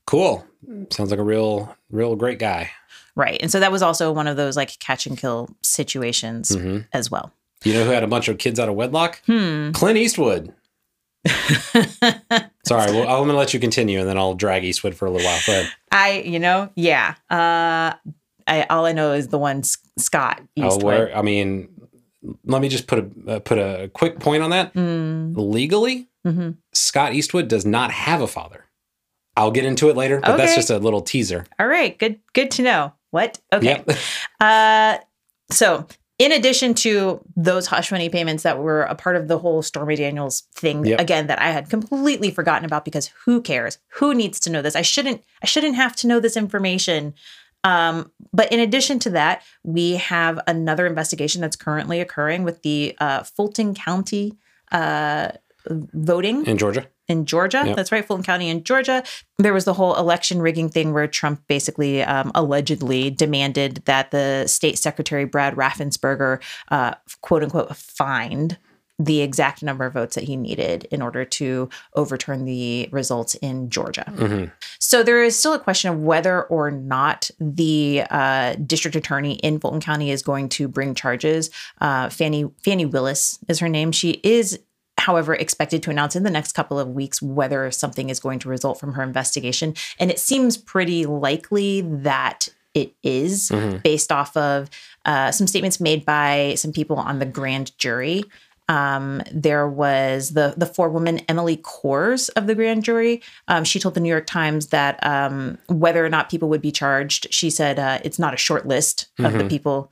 Cool. 0.07 0.47
Sounds 0.91 1.11
like 1.11 1.21
a 1.21 1.23
real, 1.25 1.77
real 1.91 2.17
great 2.17 2.39
guy. 2.39 2.71
Right. 3.17 3.39
And 3.43 3.51
so 3.51 3.61
that 3.61 3.71
was 3.71 3.83
also 3.83 4.13
one 4.13 4.27
of 4.27 4.37
those 4.37 4.57
like 4.57 4.79
catch 4.79 5.07
and 5.07 5.19
kill 5.19 5.55
situations 5.63 6.55
hmm 6.55 6.79
as 6.93 7.11
well. 7.11 7.33
You 7.65 7.75
know 7.75 7.85
who 7.85 7.91
had 7.91 8.03
a 8.03 8.07
bunch 8.07 8.29
of 8.29 8.39
kids 8.39 8.59
out 8.59 8.71
of 8.71 8.75
wedlock? 8.75 9.21
Hmm. 9.27 9.73
Clint 9.73 9.99
Eastwood. 9.99 10.55
Sorry, 11.27 12.93
well, 12.93 13.03
I'm 13.03 13.19
going 13.25 13.29
to 13.29 13.37
let 13.37 13.53
you 13.53 13.61
continue, 13.61 14.01
and 14.01 14.09
then 14.09 14.17
I'll 14.17 14.35
drag 14.35 14.65
Eastwood 14.65 14.95
for 14.95 15.07
a 15.07 15.11
little 15.11 15.27
while. 15.27 15.37
Ahead. 15.37 15.71
I, 15.93 16.21
you 16.25 16.39
know, 16.39 16.71
yeah. 16.77 17.15
Uh, 17.31 17.93
I, 18.47 18.63
all 18.71 18.87
I 18.87 18.93
know 18.93 19.13
is 19.13 19.29
the 19.29 19.39
one 19.39 19.63
Scott 19.99 20.41
Oh, 20.59 20.67
Eastwood. 20.67 20.83
where? 20.83 21.17
I 21.17 21.23
mean, 21.23 21.69
let 22.45 22.61
me 22.63 22.69
just 22.69 22.87
put 22.87 22.99
a 22.99 23.31
uh, 23.37 23.39
put 23.41 23.59
a 23.59 23.91
quick 23.95 24.21
point 24.21 24.43
on 24.43 24.51
that. 24.51 24.75
Mm, 24.75 25.35
Legally, 25.37 26.09
mhm. 26.27 26.57
Scott 26.73 27.15
Eastwood 27.15 27.49
does 27.49 27.65
not 27.65 27.91
have 27.91 28.21
a 28.21 28.27
father. 28.27 28.67
I'll 29.37 29.51
get 29.53 29.65
into 29.65 29.89
it 29.89 29.97
later, 29.97 30.21
but 30.21 30.37
that's 30.37 30.55
just 30.55 30.71
a 30.71 30.79
little 30.79 31.01
teaser. 31.01 31.47
All 31.59 31.67
right. 31.67 31.99
Good. 31.99 32.19
Good 32.35 32.51
to 32.53 32.63
know. 32.63 32.93
What? 33.11 33.39
Okay. 33.53 33.83
Yep. 33.87 33.91
Uh, 34.41 34.99
so 35.51 35.87
in 36.19 36.33
addition 36.33 36.75
to 36.75 37.21
those 37.37 37.67
hush 37.67 37.91
money 37.93 38.09
payments 38.09 38.43
that 38.43 38.59
were 38.59 38.83
a 38.83 38.95
part 38.95 39.17
of 39.17 39.29
the 39.29 39.39
whole 39.39 39.63
Stormy 39.63 39.97
Daniels 39.97 40.43
thing, 40.55 40.85
Yep. 40.85 41.01
again 41.01 41.27
that 41.29 41.41
I 41.41 41.51
had 41.51 41.69
completely 41.71 42.31
forgotten 42.31 42.65
about 42.65 42.85
because 42.85 43.11
who 43.25 43.41
cares? 43.41 43.79
Who 43.95 44.15
needs 44.15 44.39
to 44.41 44.51
know 44.51 44.63
this? 44.63 44.77
I 44.77 44.83
shouldn't. 44.83 45.23
I 45.43 45.47
shouldn't 45.47 45.77
have 45.77 45.95
to 45.97 46.07
know 46.07 46.21
this 46.21 46.37
information. 46.37 47.15
Um, 47.65 48.11
but 48.33 48.51
in 48.53 48.61
addition 48.61 48.99
to 49.01 49.11
that, 49.11 49.43
we 49.63 49.97
have 49.97 50.41
another 50.47 50.87
investigation 50.87 51.41
that's 51.41 51.57
currently 51.57 52.01
occurring 52.01 52.45
with 52.45 52.63
the 52.63 52.97
uh, 52.99 53.23
Fulton 53.23 53.75
County 53.75 54.39
uh, 54.73 55.33
voting 55.67 56.47
In 56.47 56.57
Georgia. 56.57 56.87
in 57.07 57.27
Georgia. 57.27 57.63
Yep. 57.67 57.77
That's 57.77 57.93
right, 57.93 58.05
Fulton 58.05 58.25
County 58.25 58.49
in 58.49 58.65
Georgia. 58.65 59.03
There 59.39 59.53
was 59.53 59.67
the 59.67 59.75
whole 59.75 59.95
election 59.97 60.41
rigging 60.41 60.71
thing 60.71 60.95
where 60.95 61.07
Trump 61.07 61.43
basically 61.49 62.03
um, 62.03 62.33
allegedly 62.35 63.11
demanded 63.11 63.83
that 63.85 64.11
the 64.11 64.47
state 64.47 64.79
secretary, 64.79 65.27
Brad 65.27 65.55
Raffensperger, 65.57 66.41
uh, 66.71 66.95
quote 67.21 67.43
unquote, 67.43 67.77
find 67.77 68.57
the 69.03 69.23
exact 69.23 69.63
number 69.63 69.87
of 69.87 69.95
votes 69.95 70.15
that 70.15 70.25
he 70.25 70.37
needed 70.37 70.87
in 70.91 71.01
order 71.01 71.25
to 71.25 71.71
overturn 71.95 72.45
the 72.45 72.87
results 72.93 73.35
in 73.37 73.71
Georgia. 73.71 74.05
hmm 74.15 74.45
So 74.79 75.03
there 75.03 75.25
is 75.25 75.35
still 75.39 75.55
a 75.55 75.59
question 75.59 75.91
of 75.91 75.99
whether 76.01 76.43
or 76.45 76.71
not 76.71 77.31
the 77.41 78.03
uh, 78.11 78.57
district 78.67 78.95
attorney 78.97 79.35
in 79.37 79.59
Fulton 79.59 79.81
County 79.81 80.11
is 80.11 80.23
going 80.23 80.51
to 80.51 80.69
bring 80.69 80.95
charges. 80.95 81.51
Uh, 81.81 82.11
Fani 82.11 82.51
Fani 82.63 82.85
Willis 82.85 83.39
is 83.49 83.59
her 83.61 83.69
name. 83.69 83.91
She 83.93 84.21
is. 84.23 84.59
However, 84.99 85.35
expected 85.35 85.83
to 85.85 85.91
announce 85.91 86.15
in 86.15 86.25
the 86.25 86.31
next 86.31 86.53
couple 86.53 86.79
of 86.79 86.89
weeks 86.91 87.23
whether 87.23 87.71
something 87.71 88.11
is 88.11 88.21
going 88.21 88.39
to 88.41 88.51
result 88.51 88.79
from 88.79 88.93
her 88.93 89.03
investigation. 89.03 89.73
And 89.99 90.11
it 90.11 90.19
seems 90.19 90.59
pretty 90.59 91.07
likely 91.07 91.81
that 91.81 92.51
it 92.75 92.93
is 93.03 93.49
Mhm. 93.49 93.83
based 93.83 94.13
off 94.13 94.37
of 94.37 94.69
uh, 95.07 95.33
some 95.33 95.47
statements 95.47 95.81
made 95.81 96.05
by 96.05 96.53
some 96.59 96.71
people 96.73 96.97
on 96.97 97.19
the 97.19 97.25
grand 97.25 97.77
jury. 97.79 98.25
Um, 98.71 99.23
there 99.33 99.67
was 99.69 100.31
the 100.31 100.55
the 100.57 100.67
forewoman 100.67 101.19
Emily 101.29 101.57
Kohrs 101.57 102.31
of 102.37 102.47
the 102.47 102.55
grand 102.55 102.85
jury. 102.85 103.21
Um, 103.49 103.65
she 103.65 103.79
told 103.81 103.95
the 103.95 104.01
New 104.01 104.09
York 104.09 104.27
Times 104.27 104.69
that 104.69 105.05
um, 105.05 105.59
whether 105.69 106.05
or 106.05 106.09
not 106.09 106.31
people 106.31 106.49
would 106.51 106.63
be 106.63 106.71
charged, 106.73 107.27
she 107.35 107.51
said 107.51 107.79
uh, 107.79 107.99
it's 108.05 108.19
not 108.19 108.33
a 108.33 108.37
short 108.39 108.67
list 108.67 109.09
of 109.19 109.33
the 109.33 109.41
Mhm. 109.45 109.49
people 109.51 109.91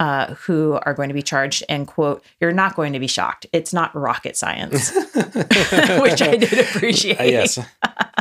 uh, 0.00 0.34
who 0.34 0.78
are 0.84 0.92
going 0.92 1.08
to 1.08 1.14
be 1.14 1.22
charged. 1.22 1.62
And 1.68 1.86
quote, 1.86 2.22
you're 2.40 2.52
not 2.52 2.76
going 2.76 2.92
to 2.92 2.98
be 3.00 3.06
shocked. 3.06 3.46
It's 3.52 3.72
not 3.72 3.94
rocket 3.94 4.36
science, 4.36 4.90
which 5.14 6.20
I 6.20 6.36
did 6.36 6.58
appreciate. 6.58 7.20
Uh, 7.20 7.24
yes. 7.24 7.58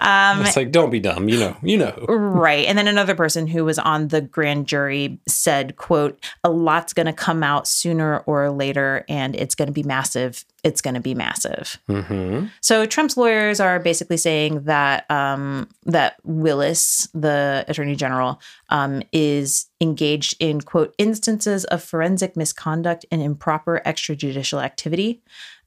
Um, 0.00 0.42
It's 0.42 0.56
like, 0.56 0.70
don't 0.70 0.90
be 0.90 1.00
dumb. 1.00 1.28
You 1.28 1.38
know, 1.38 1.56
you 1.62 1.76
know. 1.76 1.92
right 2.08 2.66
and 2.66 2.78
then 2.78 2.88
another 2.88 3.14
person 3.14 3.46
who 3.46 3.64
was 3.64 3.78
on 3.78 4.08
the 4.08 4.20
grand 4.20 4.66
jury 4.66 5.18
said 5.26 5.76
quote 5.76 6.24
a 6.44 6.50
lot's 6.50 6.92
going 6.92 7.06
to 7.06 7.12
come 7.12 7.42
out 7.42 7.66
sooner 7.66 8.18
or 8.20 8.50
later 8.50 9.04
and 9.08 9.34
it's 9.34 9.54
going 9.54 9.66
to 9.66 9.72
be 9.72 9.82
massive 9.82 10.44
it's 10.64 10.80
going 10.80 10.94
to 10.94 11.00
be 11.00 11.14
massive 11.14 11.78
hmm 11.86 12.46
so 12.60 12.86
trump's 12.86 13.16
lawyers 13.16 13.60
are 13.60 13.78
basically 13.78 14.16
saying 14.16 14.62
that 14.64 15.10
um, 15.10 15.68
that 15.84 16.16
willis 16.24 17.08
the 17.14 17.64
attorney 17.68 17.96
general 17.96 18.40
um, 18.70 19.02
is 19.12 19.66
engaged 19.80 20.36
in 20.40 20.60
quote 20.60 20.94
instances 20.98 21.64
of 21.66 21.82
forensic 21.82 22.36
misconduct 22.36 23.04
and 23.10 23.22
improper 23.22 23.80
extrajudicial 23.86 24.62
activity 24.62 25.22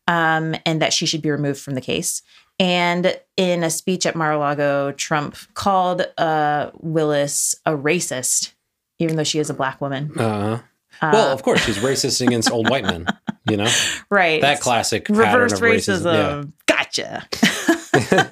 um, 0.08 0.56
and 0.66 0.82
that 0.82 0.94
she 0.94 1.06
should 1.06 1.22
be 1.22 1.32
removed 1.32 1.62
from 1.62 1.76
the 1.76 1.82
case. 1.82 2.22
And 2.62 3.20
in 3.38 3.64
a 3.64 3.72
speech 3.72 4.06
at 4.06 4.16
Mar-a-Lago, 4.16 4.92
Trump 4.92 5.36
called 5.56 6.04
uh, 6.20 6.70
Willis 6.76 7.56
a 7.66 7.72
racist, 7.72 8.54
even 9.00 9.16
though 9.16 9.24
she 9.24 9.40
is 9.40 9.50
a 9.50 9.54
black 9.56 9.82
woman. 9.82 10.18
Uh, 10.18 10.62
Uh, 11.02 11.10
well, 11.14 11.32
of 11.34 11.42
course, 11.42 11.60
she's 11.66 11.80
racist 11.80 12.22
against 12.22 12.52
old 12.52 12.70
white 12.70 12.84
men. 12.84 13.08
You 13.50 13.58
know 13.58 13.70
right. 14.12 14.40
that 14.42 14.60
classic 14.60 15.10
reverse 15.10 15.26
pattern 15.26 15.54
of 15.54 15.60
racism. 15.60 16.52
racism. 16.54 16.54
Gotcha. 16.68 18.32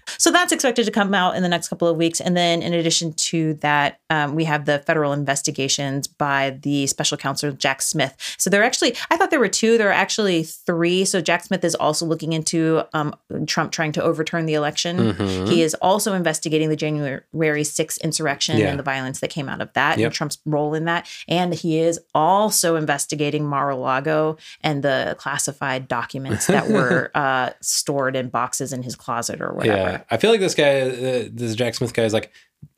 so 0.21 0.29
that's 0.29 0.51
expected 0.51 0.85
to 0.85 0.91
come 0.91 1.15
out 1.15 1.35
in 1.35 1.41
the 1.41 1.49
next 1.49 1.67
couple 1.69 1.87
of 1.87 1.97
weeks. 1.97 2.21
And 2.21 2.37
then, 2.37 2.61
in 2.61 2.75
addition 2.75 3.13
to 3.13 3.55
that, 3.55 3.99
um, 4.11 4.35
we 4.35 4.43
have 4.43 4.65
the 4.65 4.77
federal 4.77 5.13
investigations 5.13 6.05
by 6.07 6.59
the 6.61 6.85
special 6.85 7.17
counsel, 7.17 7.51
Jack 7.53 7.81
Smith. 7.81 8.15
So 8.37 8.51
there 8.51 8.61
are 8.61 8.63
actually, 8.63 8.95
I 9.09 9.17
thought 9.17 9.31
there 9.31 9.39
were 9.39 9.47
two, 9.47 9.79
there 9.79 9.89
are 9.89 9.91
actually 9.91 10.43
three. 10.43 11.05
So 11.05 11.21
Jack 11.21 11.43
Smith 11.43 11.63
is 11.63 11.73
also 11.73 12.05
looking 12.05 12.33
into 12.33 12.83
um, 12.93 13.15
Trump 13.47 13.71
trying 13.71 13.93
to 13.93 14.03
overturn 14.03 14.45
the 14.45 14.53
election. 14.53 15.13
Mhm. 15.13 15.47
He 15.49 15.63
is 15.63 15.73
also 15.81 16.13
investigating 16.13 16.69
the 16.69 16.75
January 16.75 17.63
6th 17.63 17.99
insurrection 18.01 18.57
Yeah. 18.59 18.67
and 18.67 18.77
the 18.77 18.83
violence 18.83 19.21
that 19.21 19.31
came 19.31 19.49
out 19.49 19.59
of 19.59 19.73
that 19.73 19.97
Yep. 19.97 20.05
and 20.05 20.13
Trump's 20.13 20.37
role 20.45 20.75
in 20.75 20.85
that. 20.85 21.07
And 21.27 21.51
he 21.55 21.79
is 21.79 21.99
also 22.13 22.75
investigating 22.75 23.43
Mar-a-Lago 23.47 24.37
and 24.61 24.83
the 24.83 25.15
classified 25.17 25.87
documents 25.87 26.45
that 26.45 26.67
were 26.75 27.09
uh, 27.15 27.49
stored 27.61 28.15
in 28.15 28.29
boxes 28.29 28.71
in 28.71 28.83
his 28.83 28.95
closet 28.95 29.41
or 29.41 29.51
whatever. 29.53 29.77
Yeah, 29.77 30.01
I 30.11 30.17
feel 30.17 30.29
like 30.29 30.39
this 30.41 30.53
guy, 30.55 30.81
uh, 30.81 31.29
this 31.31 31.55
Jack 31.55 31.73
Smith 31.75 31.93
guy, 31.93 32.03
is 32.03 32.13
like, 32.13 32.31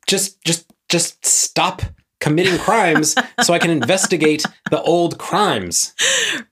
just, 0.06 0.42
just, 0.44 0.72
just 0.88 1.24
stop 1.26 1.82
committing 2.20 2.56
crimes 2.58 3.14
so 3.42 3.52
I 3.52 3.58
can 3.58 3.70
investigate 3.82 4.44
the 4.70 4.80
old 4.82 5.18
crimes. 5.18 5.92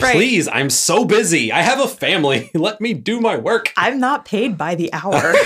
Right. 0.02 0.14
Please, 0.16 0.48
I'm 0.48 0.68
so 0.68 1.04
busy. 1.04 1.50
I 1.52 1.62
have 1.62 1.80
a 1.80 1.88
family. 1.88 2.50
Let 2.54 2.80
me 2.80 2.92
do 2.92 3.20
my 3.20 3.36
work. 3.36 3.72
I'm 3.76 3.98
not 3.98 4.24
paid 4.26 4.58
by 4.58 4.74
the 4.74 4.92
hour. 4.92 5.32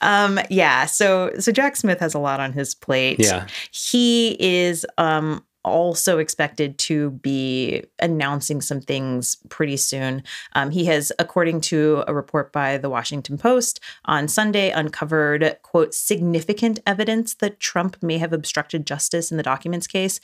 um 0.00 0.38
yeah 0.48 0.86
so 0.86 1.32
so 1.40 1.50
jack 1.50 1.74
smith 1.74 1.98
has 1.98 2.14
a 2.14 2.20
lot 2.20 2.38
on 2.38 2.52
his 2.52 2.72
plate 2.72 3.18
Yeah. 3.18 3.48
he 3.72 4.36
is 4.38 4.86
um 4.96 5.44
also 5.68 6.18
expected 6.18 6.78
to 6.78 7.10
be 7.10 7.84
announcing 8.00 8.60
some 8.60 8.80
things 8.80 9.36
pretty 9.48 9.76
soon. 9.76 10.22
Um, 10.54 10.70
he 10.70 10.84
has, 10.86 11.12
according 11.18 11.60
to 11.62 12.04
a 12.06 12.14
report 12.14 12.52
by 12.52 12.78
the 12.78 12.90
Washington 12.90 13.38
Post 13.38 13.80
on 14.04 14.28
Sunday, 14.28 14.70
uncovered, 14.70 15.58
quote, 15.62 15.94
significant 15.94 16.80
evidence 16.86 17.34
that 17.34 17.60
Trump 17.60 18.02
may 18.02 18.18
have 18.18 18.32
obstructed 18.32 18.86
justice 18.86 19.30
in 19.30 19.36
the 19.36 19.42
documents 19.42 19.86
case. 19.86 20.20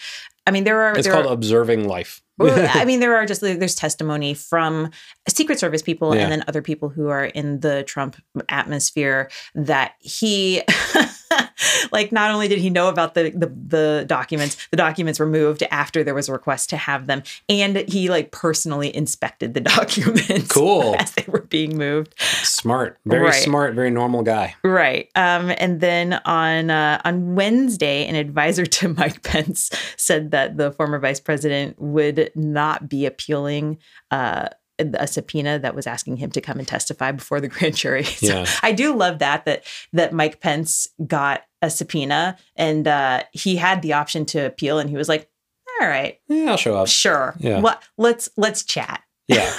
I 0.46 0.50
mean, 0.50 0.64
there 0.64 0.80
are. 0.82 0.94
It's 0.96 1.06
there 1.06 1.14
called 1.14 1.26
are, 1.26 1.32
observing 1.32 1.88
life. 1.88 2.20
I 2.40 2.84
mean, 2.84 2.98
there 2.98 3.14
are 3.16 3.24
just 3.26 3.40
there's 3.42 3.76
testimony 3.76 4.34
from 4.34 4.90
Secret 5.28 5.58
Service 5.60 5.82
people 5.82 6.14
Yeah. 6.16 6.22
and 6.22 6.32
then 6.32 6.44
other 6.48 6.62
people 6.62 6.88
who 6.88 7.06
are 7.08 7.24
in 7.26 7.60
the 7.60 7.84
Trump 7.84 8.16
atmosphere 8.48 9.30
that 9.54 9.94
he, 10.00 10.62
like, 11.92 12.10
not 12.10 12.32
only 12.32 12.48
did 12.48 12.58
he 12.58 12.70
know 12.70 12.88
about 12.88 13.14
the, 13.14 13.30
the 13.30 13.46
the 13.46 14.04
documents, 14.08 14.56
the 14.72 14.76
documents 14.76 15.20
were 15.20 15.26
moved 15.26 15.62
after 15.70 16.02
there 16.02 16.12
was 16.14 16.28
a 16.28 16.32
request 16.32 16.70
to 16.70 16.76
have 16.76 17.06
them, 17.06 17.22
and 17.48 17.76
he 17.88 18.08
like 18.10 18.32
personally 18.32 18.94
inspected 18.94 19.54
the 19.54 19.60
documents. 19.76 20.50
Cool. 20.52 20.96
as 20.98 21.12
they 21.12 21.24
were 21.28 21.42
being 21.42 21.78
moved. 21.78 22.14
Smart, 22.20 22.98
very 23.06 23.22
Right. 23.26 23.34
smart, 23.44 23.74
very 23.74 23.90
normal 23.90 24.22
guy. 24.24 24.56
Right. 24.64 25.08
Um, 25.14 25.52
and 25.58 25.80
then 25.80 26.14
on 26.24 26.68
uh, 26.70 27.00
on 27.04 27.36
Wednesday, 27.36 28.06
an 28.06 28.16
advisor 28.16 28.66
to 28.66 28.88
Mike 28.88 29.22
Pence 29.22 29.70
said 29.96 30.32
that 30.34 30.56
the 30.56 30.72
former 30.72 30.98
vice 30.98 31.20
president 31.20 31.80
would 31.80 32.30
not 32.34 32.88
be 32.88 33.06
appealing 33.06 33.78
uh, 34.10 34.48
a 34.78 35.06
subpoena 35.06 35.58
that 35.60 35.76
was 35.76 35.86
asking 35.86 36.16
him 36.16 36.30
to 36.32 36.40
come 36.40 36.58
and 36.58 36.66
testify 36.66 37.12
before 37.12 37.40
the 37.40 37.46
grand 37.54 37.76
jury. 37.76 38.02
So 38.02 38.26
Yeah. 38.26 38.46
I 38.62 38.72
do 38.72 38.94
love 38.94 39.20
that 39.20 39.44
that 39.44 39.62
that 39.92 40.12
Mike 40.12 40.40
Pence 40.40 40.88
got 41.06 41.42
a 41.62 41.70
subpoena 41.70 42.36
and 42.56 42.86
uh, 42.88 43.22
he 43.32 43.54
had 43.56 43.82
the 43.82 43.92
option 43.92 44.26
to 44.26 44.40
appeal, 44.46 44.78
and 44.80 44.90
he 44.90 44.96
was 44.96 45.08
like, 45.08 45.30
"All 45.80 45.86
right, 45.88 46.18
Yeah, 46.28 46.50
I'll 46.50 46.56
show 46.56 46.74
up. 46.76 46.88
sure, 46.88 47.34
Yeah. 47.38 47.60
Well, 47.60 47.80
let's 47.96 48.28
let's 48.36 48.64
chat." 48.64 49.00
Yeah, 49.28 49.50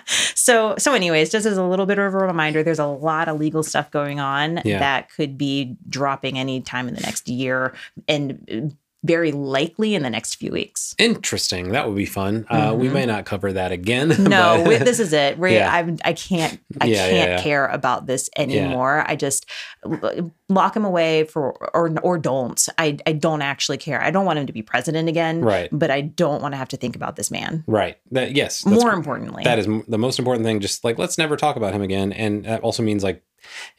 so 0.34 0.74
so 0.76 0.92
anyways 0.92 1.30
just 1.30 1.46
as 1.46 1.56
a 1.56 1.64
little 1.64 1.86
bit 1.86 1.98
of 1.98 2.12
a 2.12 2.18
reminder 2.18 2.62
there's 2.62 2.78
a 2.78 2.84
lot 2.86 3.26
of 3.28 3.38
legal 3.40 3.62
stuff 3.62 3.90
going 3.90 4.20
on 4.20 4.60
Yeah. 4.66 4.80
that 4.80 5.10
could 5.10 5.38
be 5.38 5.76
dropping 5.88 6.38
any 6.38 6.60
time 6.60 6.88
in 6.88 6.94
the 6.94 7.00
next 7.00 7.26
year 7.28 7.72
and 8.06 8.76
very 9.04 9.30
likely 9.32 9.94
in 9.94 10.02
the 10.02 10.10
next 10.10 10.34
few 10.36 10.50
weeks 10.50 10.94
interesting. 10.98 11.70
That 11.72 11.86
would 11.86 11.96
be 11.96 12.06
fun. 12.06 12.46
Uh, 12.48 12.74
we 12.76 12.88
Mhm. 12.88 12.92
may 12.92 13.06
not 13.06 13.24
cover 13.26 13.52
that 13.52 13.70
again. 13.70 14.08
no 14.18 14.62
but- 14.64 14.84
this 14.84 14.98
is 14.98 15.12
it 15.12 15.38
we 15.38 15.54
Yeah. 15.54 15.72
I'm, 15.72 15.98
i 16.04 16.12
can't 16.12 16.58
i 16.80 16.86
Yeah, 16.86 17.08
can't 17.10 17.30
yeah. 17.32 17.42
care 17.42 17.66
about 17.68 18.06
this 18.06 18.28
anymore 18.36 19.04
i 19.06 19.14
just 19.16 19.46
lock 20.48 20.76
him 20.76 20.84
away 20.84 21.24
for 21.24 21.52
or 21.74 21.92
or 22.02 22.18
don't 22.18 22.68
i 22.78 22.96
i 23.06 23.12
don't 23.12 23.42
actually 23.42 23.78
care 23.78 24.00
i 24.02 24.10
don't 24.10 24.24
want 24.24 24.38
him 24.38 24.46
to 24.46 24.52
be 24.52 24.62
president 24.62 25.08
again 25.08 25.40
Right. 25.42 25.68
but 25.72 25.90
i 25.90 26.00
don't 26.00 26.42
want 26.42 26.52
to 26.52 26.56
have 26.58 26.68
to 26.68 26.76
think 26.76 26.96
about 26.96 27.16
this 27.16 27.30
man 27.30 27.64
right. 27.66 27.96
That 28.10 28.34
yes. 28.36 28.64
more 28.64 28.92
importantly 28.92 29.42
That 29.44 29.58
is 29.58 29.66
m- 29.66 29.84
the 29.88 29.98
most 29.98 30.18
important 30.18 30.44
thing. 30.46 30.60
Just 30.60 30.84
like 30.84 30.98
let's 30.98 31.18
never 31.18 31.36
talk 31.36 31.56
about 31.56 31.74
him 31.74 31.82
again. 31.82 32.12
And 32.12 32.44
that 32.44 32.60
also 32.62 32.82
means 32.82 33.02
like 33.02 33.22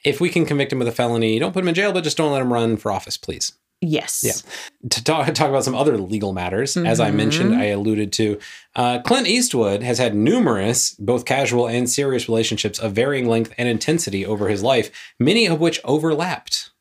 if 0.03 0.19
we 0.21 0.29
can 0.29 0.45
convict 0.45 0.71
him 0.73 0.79
with 0.79 0.87
a 0.87 0.91
felony, 0.91 1.39
don't 1.39 1.53
put 1.53 1.63
him 1.63 1.67
in 1.69 1.73
jail, 1.75 1.91
but 1.93 2.03
just 2.03 2.17
don't 2.17 2.31
let 2.31 2.41
him 2.41 2.51
run 2.51 2.77
for 2.77 2.91
office, 2.91 3.17
please. 3.17 3.53
Yes 3.81 4.21
Yeah. 4.23 4.89
To 4.89 5.03
talk, 5.03 5.25
talk 5.33 5.49
about 5.49 5.63
some 5.63 5.75
other 5.75 5.97
legal 5.97 6.33
matters, 6.33 6.75
as 6.77 6.99
I 6.99 7.11
mentioned, 7.11 7.51
Mhm. 7.53 7.57
I 7.59 7.65
alluded 7.65 8.11
to, 8.13 8.39
uh, 8.75 8.99
Clint 8.99 9.27
Eastwood 9.27 9.83
has 9.83 9.97
had 9.97 10.15
numerous, 10.15 10.91
both 10.99 11.25
casual 11.25 11.67
and 11.67 11.89
serious 11.89 12.27
relationships 12.29 12.79
of 12.79 12.93
varying 12.93 13.27
length 13.27 13.53
and 13.57 13.67
intensity 13.69 14.25
over 14.25 14.47
his 14.49 14.63
life, 14.63 14.89
many 15.19 15.45
of 15.45 15.59
which 15.59 15.79
overlapped. 15.83 16.71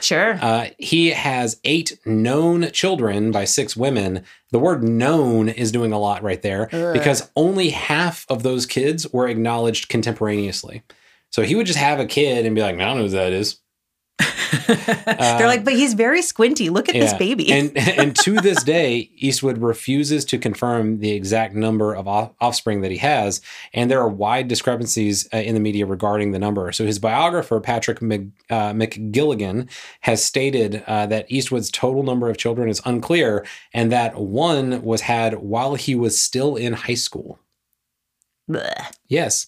sure 0.00 0.38
Uh, 0.42 0.66
he 0.78 1.10
has 1.10 1.58
eight 1.64 1.98
known 2.04 2.70
children 2.72 3.30
by 3.30 3.44
six 3.46 3.74
women. 3.74 4.22
The 4.52 4.58
word 4.58 4.82
known 4.82 5.48
is 5.48 5.72
doing 5.72 5.92
a 5.92 5.98
lot 5.98 6.22
right 6.22 6.42
there 6.42 6.68
Ugh. 6.72 6.92
because 6.92 7.30
only 7.36 7.70
half 7.70 8.26
of 8.28 8.42
those 8.42 8.66
kids 8.66 9.10
were 9.14 9.28
acknowledged 9.28 9.88
contemporaneously. 9.88 10.82
So 11.30 11.42
he 11.42 11.54
would 11.54 11.66
just 11.66 11.78
have 11.78 12.00
a 12.00 12.06
kid 12.06 12.44
and 12.44 12.54
be 12.54 12.60
like, 12.60 12.74
I 12.74 12.78
don't 12.84 12.96
know 12.98 13.02
who 13.04 13.08
that 13.10 13.32
is. 13.32 13.56
They're 14.66 15.46
like, 15.46 15.64
but 15.64 15.74
he's 15.74 15.94
very 15.94 16.22
squinty. 16.22 16.70
Look 16.70 16.88
at 16.88 16.94
this 16.94 17.12
baby. 17.14 17.52
and 17.52 17.76
and 17.98 18.16
to 18.16 18.34
this 18.36 18.62
day, 18.62 19.10
Eastwood 19.16 19.58
refuses 19.58 20.24
to 20.26 20.38
confirm 20.38 20.98
the 20.98 21.12
exact 21.12 21.54
number 21.54 21.94
of 21.94 22.08
off- 22.08 22.32
offspring 22.40 22.80
that 22.80 22.90
he 22.90 22.96
has, 22.98 23.40
and 23.72 23.90
there 23.90 24.00
are 24.00 24.08
wide 24.08 24.48
discrepancies 24.48 25.28
uh, 25.32 25.38
in 25.38 25.54
the 25.54 25.60
media 25.60 25.86
regarding 25.86 26.32
the 26.32 26.38
number. 26.38 26.72
So 26.72 26.84
his 26.84 26.98
biographer 26.98 27.60
Patrick 27.60 28.02
Mc, 28.02 28.28
uh, 28.50 28.72
McGilligan 28.72 29.70
has 30.00 30.24
stated 30.24 30.82
uh, 30.86 31.06
that 31.06 31.30
Eastwood's 31.30 31.70
total 31.70 32.02
number 32.02 32.28
of 32.28 32.36
children 32.36 32.68
is 32.68 32.80
unclear, 32.84 33.46
and 33.72 33.92
that 33.92 34.16
one 34.16 34.82
was 34.82 35.02
had 35.02 35.34
while 35.34 35.74
he 35.74 35.94
was 35.94 36.18
still 36.18 36.56
in 36.56 36.72
high 36.72 36.94
school. 36.94 37.38
Blech. 38.50 38.94
Yes. 39.08 39.46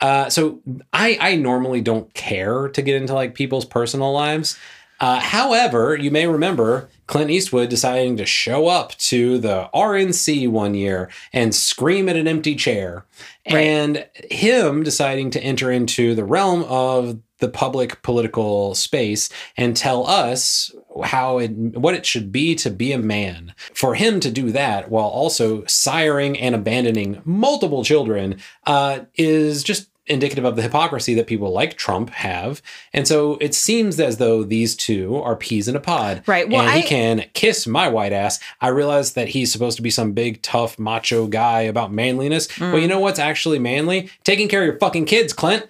Uh, 0.00 0.28
so 0.30 0.60
I 0.92 1.16
I 1.20 1.36
normally 1.36 1.80
don't 1.80 2.12
care 2.14 2.68
to 2.68 2.82
get 2.82 2.96
into 2.96 3.14
like 3.14 3.34
people's 3.34 3.64
personal 3.64 4.12
lives. 4.12 4.56
Uh, 5.00 5.20
however, 5.20 5.96
you 5.96 6.10
may 6.10 6.26
remember 6.26 6.88
Clint 7.06 7.30
Eastwood 7.30 7.68
deciding 7.68 8.16
to 8.16 8.26
show 8.26 8.66
up 8.66 8.96
to 8.98 9.38
the 9.38 9.70
RNC 9.72 10.48
one 10.48 10.74
year 10.74 11.08
and 11.32 11.54
scream 11.54 12.08
at 12.08 12.16
an 12.16 12.26
empty 12.26 12.56
chair, 12.56 13.04
Right. 13.48 13.60
and 13.60 14.06
him 14.28 14.82
deciding 14.82 15.30
to 15.30 15.40
enter 15.40 15.70
into 15.70 16.16
the 16.16 16.24
realm 16.24 16.64
of 16.64 17.18
the 17.38 17.48
public 17.48 18.02
political 18.02 18.74
space 18.74 19.28
and 19.56 19.76
tell 19.76 20.06
us 20.06 20.74
how 21.04 21.38
it 21.38 21.50
what 21.50 21.94
it 21.94 22.04
should 22.04 22.32
be 22.32 22.54
to 22.56 22.70
be 22.70 22.92
a 22.92 22.98
man. 22.98 23.54
For 23.74 23.94
him 23.94 24.20
to 24.20 24.30
do 24.30 24.50
that 24.52 24.90
while 24.90 25.06
also 25.06 25.62
siring 25.62 26.36
and 26.40 26.54
abandoning 26.54 27.22
multiple 27.24 27.84
children 27.84 28.38
uh, 28.66 29.00
is 29.14 29.62
just 29.62 29.88
indicative 30.08 30.44
of 30.44 30.56
the 30.56 30.62
hypocrisy 30.62 31.12
that 31.14 31.26
people 31.26 31.52
like 31.52 31.76
Trump 31.76 32.08
have. 32.10 32.62
And 32.94 33.06
so 33.06 33.36
it 33.42 33.54
seems 33.54 34.00
as 34.00 34.16
though 34.16 34.42
these 34.42 34.74
two 34.74 35.16
are 35.16 35.36
peas 35.36 35.68
in 35.68 35.76
a 35.76 35.80
pod. 35.80 36.22
Right. 36.26 36.48
Well, 36.48 36.62
and 36.62 36.70
he 36.72 36.78
I- 36.82 36.86
can 36.86 37.24
kiss 37.34 37.66
my 37.66 37.88
white 37.88 38.14
ass. 38.14 38.40
I 38.60 38.68
realize 38.68 39.12
that 39.12 39.28
he's 39.28 39.52
supposed 39.52 39.76
to 39.76 39.82
be 39.82 39.90
some 39.90 40.12
big, 40.12 40.40
tough, 40.40 40.78
macho 40.78 41.26
guy 41.26 41.60
about 41.60 41.92
manliness. 41.92 42.48
Mm. 42.48 42.72
But 42.72 42.78
you 42.78 42.88
know 42.88 43.00
what's 43.00 43.18
actually 43.18 43.58
manly? 43.58 44.10
Taking 44.24 44.48
care 44.48 44.62
of 44.62 44.66
your 44.66 44.78
fucking 44.78 45.04
kids, 45.04 45.34
Clint. 45.34 45.66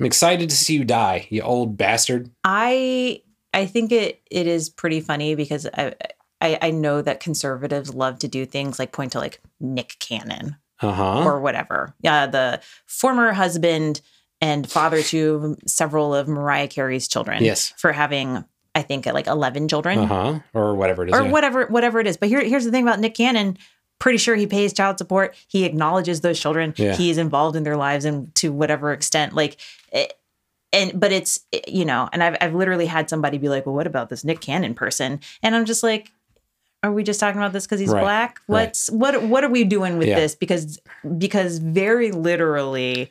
I'm 0.00 0.06
excited 0.06 0.48
to 0.50 0.56
see 0.56 0.74
you 0.74 0.84
die, 0.84 1.26
you 1.30 1.42
old 1.42 1.76
bastard. 1.76 2.30
I 2.44 3.22
I 3.52 3.66
think 3.66 3.92
it 3.92 4.22
it 4.30 4.46
is 4.46 4.68
pretty 4.68 5.00
funny 5.00 5.34
because 5.34 5.66
I, 5.74 5.94
I 6.40 6.58
I 6.62 6.70
know 6.70 7.02
that 7.02 7.20
conservatives 7.20 7.94
love 7.94 8.18
to 8.20 8.28
do 8.28 8.46
things 8.46 8.78
like 8.78 8.92
point 8.92 9.12
to 9.12 9.18
like 9.18 9.40
Nick 9.60 9.96
Cannon 9.98 10.56
Uh 10.80 10.92
huh. 10.92 11.24
or 11.24 11.40
whatever. 11.40 11.94
Yeah, 12.00 12.26
the 12.26 12.60
former 12.86 13.32
husband 13.32 14.00
and 14.40 14.70
father 14.70 15.02
to 15.02 15.56
several 15.66 16.14
of 16.14 16.28
Mariah 16.28 16.68
Carey's 16.68 17.08
children. 17.08 17.42
Yes. 17.44 17.72
For 17.76 17.92
having 17.92 18.44
I 18.74 18.82
think 18.82 19.06
like 19.06 19.26
11 19.26 19.66
children 19.66 19.98
Uh 19.98 20.06
huh. 20.06 20.38
Or 20.54 20.76
whatever 20.76 21.02
it 21.02 21.08
is. 21.08 21.14
or 21.18 21.22
yeah. 21.24 21.30
whatever 21.32 21.66
whatever 21.66 21.98
it 21.98 22.06
is. 22.06 22.16
But 22.16 22.28
here 22.28 22.44
here's 22.44 22.64
the 22.64 22.70
thing 22.70 22.84
about 22.86 23.00
Nick 23.00 23.14
Cannon. 23.14 23.58
Pretty 23.98 24.18
sure 24.18 24.36
he 24.36 24.46
pays 24.46 24.72
child 24.72 24.98
support. 24.98 25.34
He 25.48 25.64
acknowledges 25.64 26.20
those 26.20 26.38
children. 26.38 26.72
Yeah. 26.76 26.94
He 26.94 27.10
is 27.10 27.18
involved 27.18 27.56
in 27.56 27.64
their 27.64 27.76
lives 27.76 28.04
and 28.04 28.32
to 28.36 28.52
whatever 28.52 28.92
extent. 28.92 29.34
Like, 29.34 29.56
it, 29.92 30.14
and 30.72 30.98
but 31.00 31.10
it's 31.12 31.40
eh, 31.52 31.60
you 31.66 31.84
know, 31.84 32.08
and 32.12 32.22
I've 32.22 32.36
I've 32.40 32.54
literally 32.54 32.86
had 32.86 33.08
somebody 33.10 33.38
be 33.38 33.48
like, 33.48 33.66
"Well, 33.66 33.74
what 33.74 33.86
about 33.86 34.08
this 34.10 34.22
Nick 34.24 34.40
Cannon 34.40 34.74
person?" 34.74 35.20
And 35.42 35.56
I'm 35.56 35.64
just 35.64 35.82
like, 35.82 36.12
"Are 36.82 36.92
we 36.92 37.02
just 37.02 37.18
talking 37.18 37.40
about 37.40 37.52
this 37.52 37.66
because 37.66 37.80
he's 37.80 37.90
Right. 37.90 38.02
black? 38.02 38.40
Right. 38.46 38.66
What's 38.66 38.90
what 38.90 39.22
what 39.24 39.42
are 39.44 39.48
we 39.50 39.64
doing 39.64 39.98
with 39.98 40.08
Yeah. 40.08 40.16
this? 40.20 40.34
Because 40.34 40.78
because 41.16 41.58
very 41.58 42.12
literally." 42.12 43.10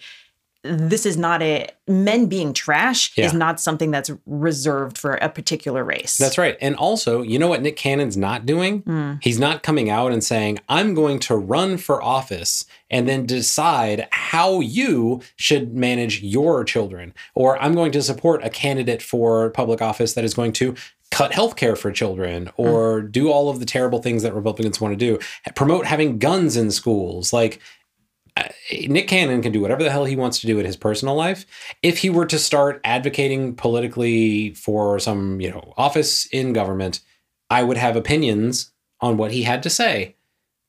This 0.63 1.05
is 1.05 1.17
not 1.17 1.41
a 1.41 1.69
men 1.87 2.25
being 2.25 2.51
trash 2.53 3.13
Yeah. 3.15 3.25
is 3.25 3.33
not 3.33 3.59
something 3.59 3.91
that's 3.91 4.11
reserved 4.25 4.97
for 4.97 5.13
a 5.15 5.29
particular 5.29 5.83
race. 5.83 6.17
That's 6.17 6.37
right. 6.37 6.57
And 6.59 6.75
also, 6.75 7.21
you 7.21 7.39
know 7.39 7.47
what 7.47 7.61
Nick 7.61 7.77
Cannon's 7.77 8.17
not 8.17 8.45
doing? 8.45 8.81
Mm. 8.83 9.19
He's 9.23 9.39
not 9.39 9.63
coming 9.63 9.89
out 9.89 10.11
and 10.11 10.23
saying, 10.23 10.59
I'm 10.67 10.93
going 10.93 11.19
to 11.19 11.35
run 11.35 11.77
for 11.77 12.01
office 12.03 12.65
and 12.89 13.07
then 13.07 13.25
decide 13.25 14.07
how 14.11 14.59
you 14.59 15.21
should 15.35 15.73
manage 15.75 16.21
your 16.21 16.63
children. 16.63 17.13
Or 17.35 17.61
I'm 17.61 17.73
going 17.73 17.91
to 17.93 18.01
support 18.01 18.43
a 18.43 18.49
candidate 18.49 19.01
for 19.01 19.49
public 19.51 19.81
office 19.81 20.13
that 20.13 20.25
is 20.25 20.33
going 20.33 20.53
to 20.53 20.75
cut 21.09 21.31
health 21.33 21.55
care 21.55 21.77
for 21.77 21.89
children 21.89 22.49
or 22.57 23.01
do 23.01 23.31
all 23.31 23.49
of 23.49 23.61
the 23.61 23.65
terrible 23.65 24.01
things 24.01 24.23
that 24.23 24.33
Republicans 24.35 24.81
want 24.81 24.91
to 24.91 24.97
do, 24.97 25.17
promote 25.55 25.85
having 25.85 26.19
guns 26.19 26.57
in 26.57 26.69
schools. 26.69 27.31
Like, 27.31 27.61
Nick 28.87 29.07
Cannon 29.07 29.41
can 29.41 29.51
do 29.51 29.61
whatever 29.61 29.83
the 29.83 29.91
hell 29.91 30.05
he 30.05 30.15
wants 30.15 30.39
to 30.39 30.47
do 30.47 30.59
in 30.59 30.65
his 30.65 30.75
personal 30.75 31.15
life. 31.15 31.45
If 31.81 31.99
he 31.99 32.09
were 32.09 32.25
to 32.25 32.39
start 32.39 32.81
advocating 32.83 33.55
politically 33.55 34.53
for 34.53 34.99
some, 34.99 35.39
you 35.39 35.49
know, 35.49 35.73
office 35.77 36.25
in 36.27 36.53
government, 36.53 36.99
I 37.49 37.63
would 37.63 37.77
have 37.77 37.95
opinions 37.95 38.71
on 38.99 39.17
what 39.17 39.31
he 39.31 39.43
had 39.43 39.63
to 39.63 39.69
say. 39.69 40.15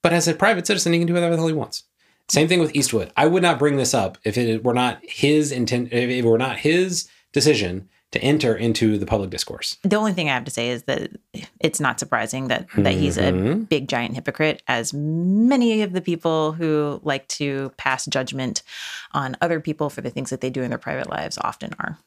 But 0.03 0.13
as 0.13 0.29
a 0.29 0.35
private 0.35 0.67
citizen, 0.67 0.93
he 0.93 0.99
can 0.99 1.09
do 1.09 1.15
whatever 1.15 1.35
the 1.35 1.39
hell 1.39 1.49
he 1.49 1.55
wants. 1.55 1.85
Same 2.29 2.47
thing 2.47 2.61
with 2.61 2.77
Eastwood. 2.77 3.11
I 3.17 3.27
would 3.27 3.43
not 3.43 3.59
bring 3.59 3.77
this 3.77 3.95
up 3.95 4.19
if 4.23 4.37
it 4.37 4.63
were 4.63 4.75
not 4.75 5.01
his 5.03 5.51
intent, 5.51 5.93
if 5.93 6.11
it 6.11 6.25
were 6.25 6.39
not 6.39 6.59
his 6.59 7.09
decision 7.33 7.89
to 8.13 8.21
enter 8.23 8.57
into 8.57 8.97
the 8.97 9.05
public 9.07 9.31
discourse. 9.31 9.77
The 9.83 9.97
only 9.97 10.13
thing 10.13 10.31
I 10.31 10.35
have 10.35 10.45
to 10.45 10.51
say 10.51 10.71
is 10.71 10.85
that 10.85 11.11
it's 11.61 11.79
not 11.81 12.01
surprising 12.01 12.49
that 12.49 12.67
that 12.77 12.95
he's 12.95 13.19
a 13.19 13.33
Mhm. 13.33 13.69
big 13.69 13.89
giant 13.89 14.15
hypocrite, 14.15 14.63
as 14.67 14.95
many 14.95 15.83
of 15.83 15.93
the 15.93 16.01
people 16.01 16.53
who 16.53 17.01
like 17.05 17.29
to 17.29 17.71
pass 17.77 18.07
judgment 18.07 18.63
on 19.13 19.37
other 19.41 19.61
people 19.61 19.91
for 19.91 20.01
the 20.01 20.11
things 20.11 20.31
that 20.31 20.41
they 20.41 20.51
do 20.51 20.63
in 20.63 20.71
their 20.71 20.79
private 20.79 21.11
lives 21.11 21.39
often 21.43 21.75
are. 21.79 21.99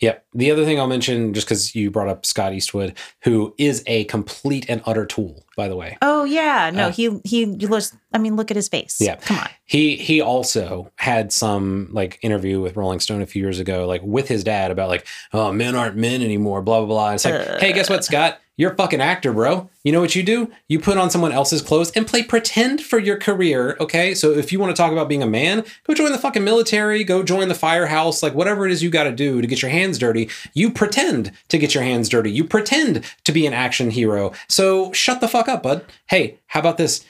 Yeah. 0.00 0.18
The 0.34 0.50
other 0.50 0.64
thing 0.64 0.78
I'll 0.80 0.86
mention, 0.88 1.32
just 1.32 1.46
because 1.46 1.74
you 1.74 1.90
brought 1.90 2.08
up 2.08 2.26
Scott 2.26 2.52
Eastwood, 2.52 2.96
who 3.22 3.54
is 3.58 3.82
a 3.86 4.04
complete 4.04 4.66
and 4.68 4.82
utter 4.84 5.06
tool, 5.06 5.44
by 5.56 5.68
the 5.68 5.76
way. 5.76 5.96
Oh 6.02 6.24
yeah, 6.24 6.70
no, 6.70 6.88
Uh, 6.88 6.92
he 6.92 7.20
he 7.24 7.46
looks. 7.46 7.96
I 8.14 8.18
mean, 8.18 8.36
look 8.36 8.50
at 8.50 8.56
his 8.56 8.68
face. 8.68 8.98
Yeah. 9.00 9.16
come 9.16 9.38
on. 9.38 9.48
He 9.64 9.96
he 9.96 10.20
also 10.20 10.90
had 10.96 11.32
some 11.32 11.88
like 11.92 12.18
interview 12.22 12.60
with 12.60 12.76
Rolling 12.76 13.00
Stone 13.00 13.22
a 13.22 13.26
few 13.26 13.42
years 13.42 13.58
ago, 13.58 13.86
like 13.86 14.02
with 14.02 14.28
his 14.28 14.44
dad 14.44 14.70
about 14.70 14.88
like, 14.88 15.06
oh, 15.32 15.52
men 15.52 15.74
aren't 15.74 15.96
men 15.96 16.22
anymore, 16.22 16.62
blah 16.62 16.78
blah 16.80 16.86
blah. 16.86 17.06
And 17.08 17.14
it's 17.16 17.24
like, 17.24 17.34
Uh. 17.34 17.58
hey, 17.58 17.72
guess 17.72 17.88
what, 17.88 18.04
Scott? 18.04 18.38
You're 18.58 18.72
a 18.72 18.76
fucking 18.76 19.00
actor, 19.00 19.32
bro. 19.32 19.70
You 19.82 19.92
know 19.92 20.00
what 20.02 20.14
you 20.14 20.22
do? 20.22 20.52
You 20.68 20.78
put 20.78 20.98
on 20.98 21.08
someone 21.10 21.32
else's 21.32 21.62
clothes 21.62 21.90
and 21.92 22.06
play 22.06 22.22
pretend 22.22 22.82
for 22.82 22.98
your 22.98 23.16
career. 23.18 23.78
Okay, 23.80 24.14
so 24.14 24.30
if 24.30 24.52
you 24.52 24.60
want 24.60 24.76
to 24.76 24.80
talk 24.80 24.92
about 24.92 25.08
being 25.08 25.22
a 25.22 25.26
man, 25.26 25.64
go 25.86 25.94
join 25.94 26.12
the 26.12 26.18
fucking 26.18 26.44
military, 26.44 27.02
go 27.02 27.22
join 27.22 27.48
the 27.48 27.54
firehouse, 27.54 28.22
like 28.22 28.34
whatever 28.34 28.66
it 28.66 28.72
is 28.72 28.82
you 28.82 28.90
got 28.90 29.04
to 29.04 29.10
do 29.12 29.40
to 29.40 29.46
get 29.46 29.62
your 29.62 29.70
hands 29.70 29.96
dirty. 29.98 30.28
You 30.52 30.70
pretend 30.70 31.32
to 31.48 31.56
get 31.56 31.74
your 31.74 31.82
hands 31.82 32.10
dirty. 32.10 32.30
You 32.30 32.44
pretend 32.44 33.02
to 33.24 33.32
be 33.32 33.46
an 33.46 33.54
action 33.54 33.90
hero. 33.90 34.32
So 34.48 34.92
shut 34.92 35.22
the 35.22 35.28
fuck 35.28 35.41
up, 35.48 35.62
bud. 35.62 35.84
Hey, 36.08 36.40
how 36.46 36.60
about 36.60 36.78
this? 36.78 37.04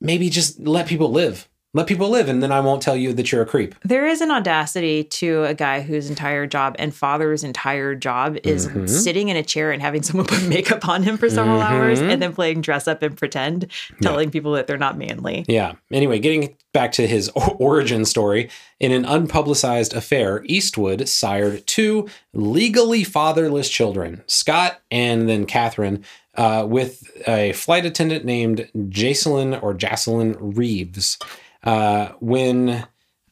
Maybe 0.00 0.30
just 0.30 0.60
let 0.60 0.86
people 0.86 1.10
live. 1.10 1.48
Let 1.76 1.86
people 1.86 2.08
live, 2.08 2.30
and 2.30 2.42
then 2.42 2.50
I 2.52 2.60
won't 2.60 2.80
tell 2.80 2.96
you 2.96 3.12
that 3.12 3.30
you're 3.30 3.42
a 3.42 3.46
creep. 3.46 3.74
There 3.84 4.06
is 4.06 4.22
an 4.22 4.30
audacity 4.30 5.04
to 5.04 5.44
a 5.44 5.52
guy 5.52 5.82
whose 5.82 6.08
entire 6.08 6.46
job 6.46 6.74
and 6.78 6.94
father's 6.94 7.44
entire 7.44 7.94
job 7.94 8.38
is 8.44 8.66
Mhm. 8.68 8.88
sitting 8.88 9.28
in 9.28 9.36
a 9.36 9.42
chair 9.42 9.70
and 9.72 9.82
having 9.82 10.02
someone 10.06 10.24
put 10.24 10.42
makeup 10.48 10.88
on 10.88 11.02
him 11.02 11.18
for 11.18 11.28
several 11.28 11.60
hours 11.60 12.00
Mhm. 12.00 12.12
and 12.14 12.22
then 12.22 12.32
playing 12.32 12.62
dress 12.62 12.88
up 12.88 13.02
and 13.02 13.14
pretend, 13.14 13.66
telling 14.00 14.30
people 14.30 14.52
that 14.52 14.66
they're 14.66 14.78
not 14.78 14.96
manly. 14.96 15.44
Yeah. 15.48 15.72
Anyway, 15.92 16.18
getting 16.18 16.56
back 16.72 16.92
to 16.92 17.06
his 17.06 17.30
origin 17.34 18.06
story, 18.06 18.48
in 18.80 18.90
an 18.90 19.04
unpublicized 19.04 19.94
affair, 19.94 20.44
Eastwood 20.46 21.06
sired 21.10 21.66
two 21.66 22.08
legally 22.32 23.04
fatherless 23.04 23.68
children, 23.68 24.22
Scott 24.26 24.80
and 24.90 25.28
then 25.28 25.44
Catherine, 25.44 26.02
uh, 26.36 26.64
with 26.66 27.02
a 27.28 27.52
flight 27.52 27.84
attendant 27.84 28.24
named 28.24 28.66
Jocelyn 28.88 29.52
or 29.54 29.74
Jocelyn 29.74 30.36
Reeves. 30.40 31.18
Uh, 31.62 32.10
when 32.20 32.86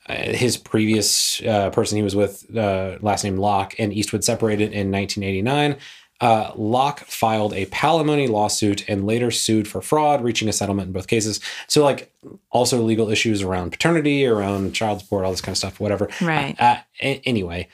uh, 0.09 0.15
his 0.15 0.57
previous 0.57 1.43
uh, 1.43 1.71
person 1.71 1.97
he 1.97 2.03
was 2.03 2.15
with, 2.15 2.55
uh, 2.57 2.99
last 3.01 3.25
name 3.25 3.37
Locke, 3.37 3.75
and 3.79 3.93
Eastwood 3.93 4.25
separated 4.25 4.73
in 4.73 4.91
1989. 4.91 5.77
Uh, 6.21 6.53
Locke 6.55 7.01
filed 7.01 7.53
a 7.55 7.67
palimony 7.67 8.29
lawsuit 8.29 8.89
and 8.89 9.07
later 9.07 9.31
sued 9.31 9.67
for 9.67 9.83
fraud, 9.83 10.23
reaching 10.23 10.49
a 10.49 10.53
settlement 10.53 10.87
in 10.87 10.93
both 10.93 11.07
cases. 11.07 11.41
So, 11.67 11.83
like, 11.83 12.13
also 12.51 12.81
legal 12.81 13.11
issues 13.11 13.43
around 13.43 13.73
paternity, 13.73 14.25
around 14.27 14.75
child 14.75 15.01
support, 15.01 15.25
all 15.25 15.33
this 15.33 15.41
kind 15.41 15.55
of 15.55 15.59
stuff, 15.59 15.81
whatever. 15.81 16.09
Right. 16.21 16.55
Uh, 16.59 16.77
anyway, 17.01 17.69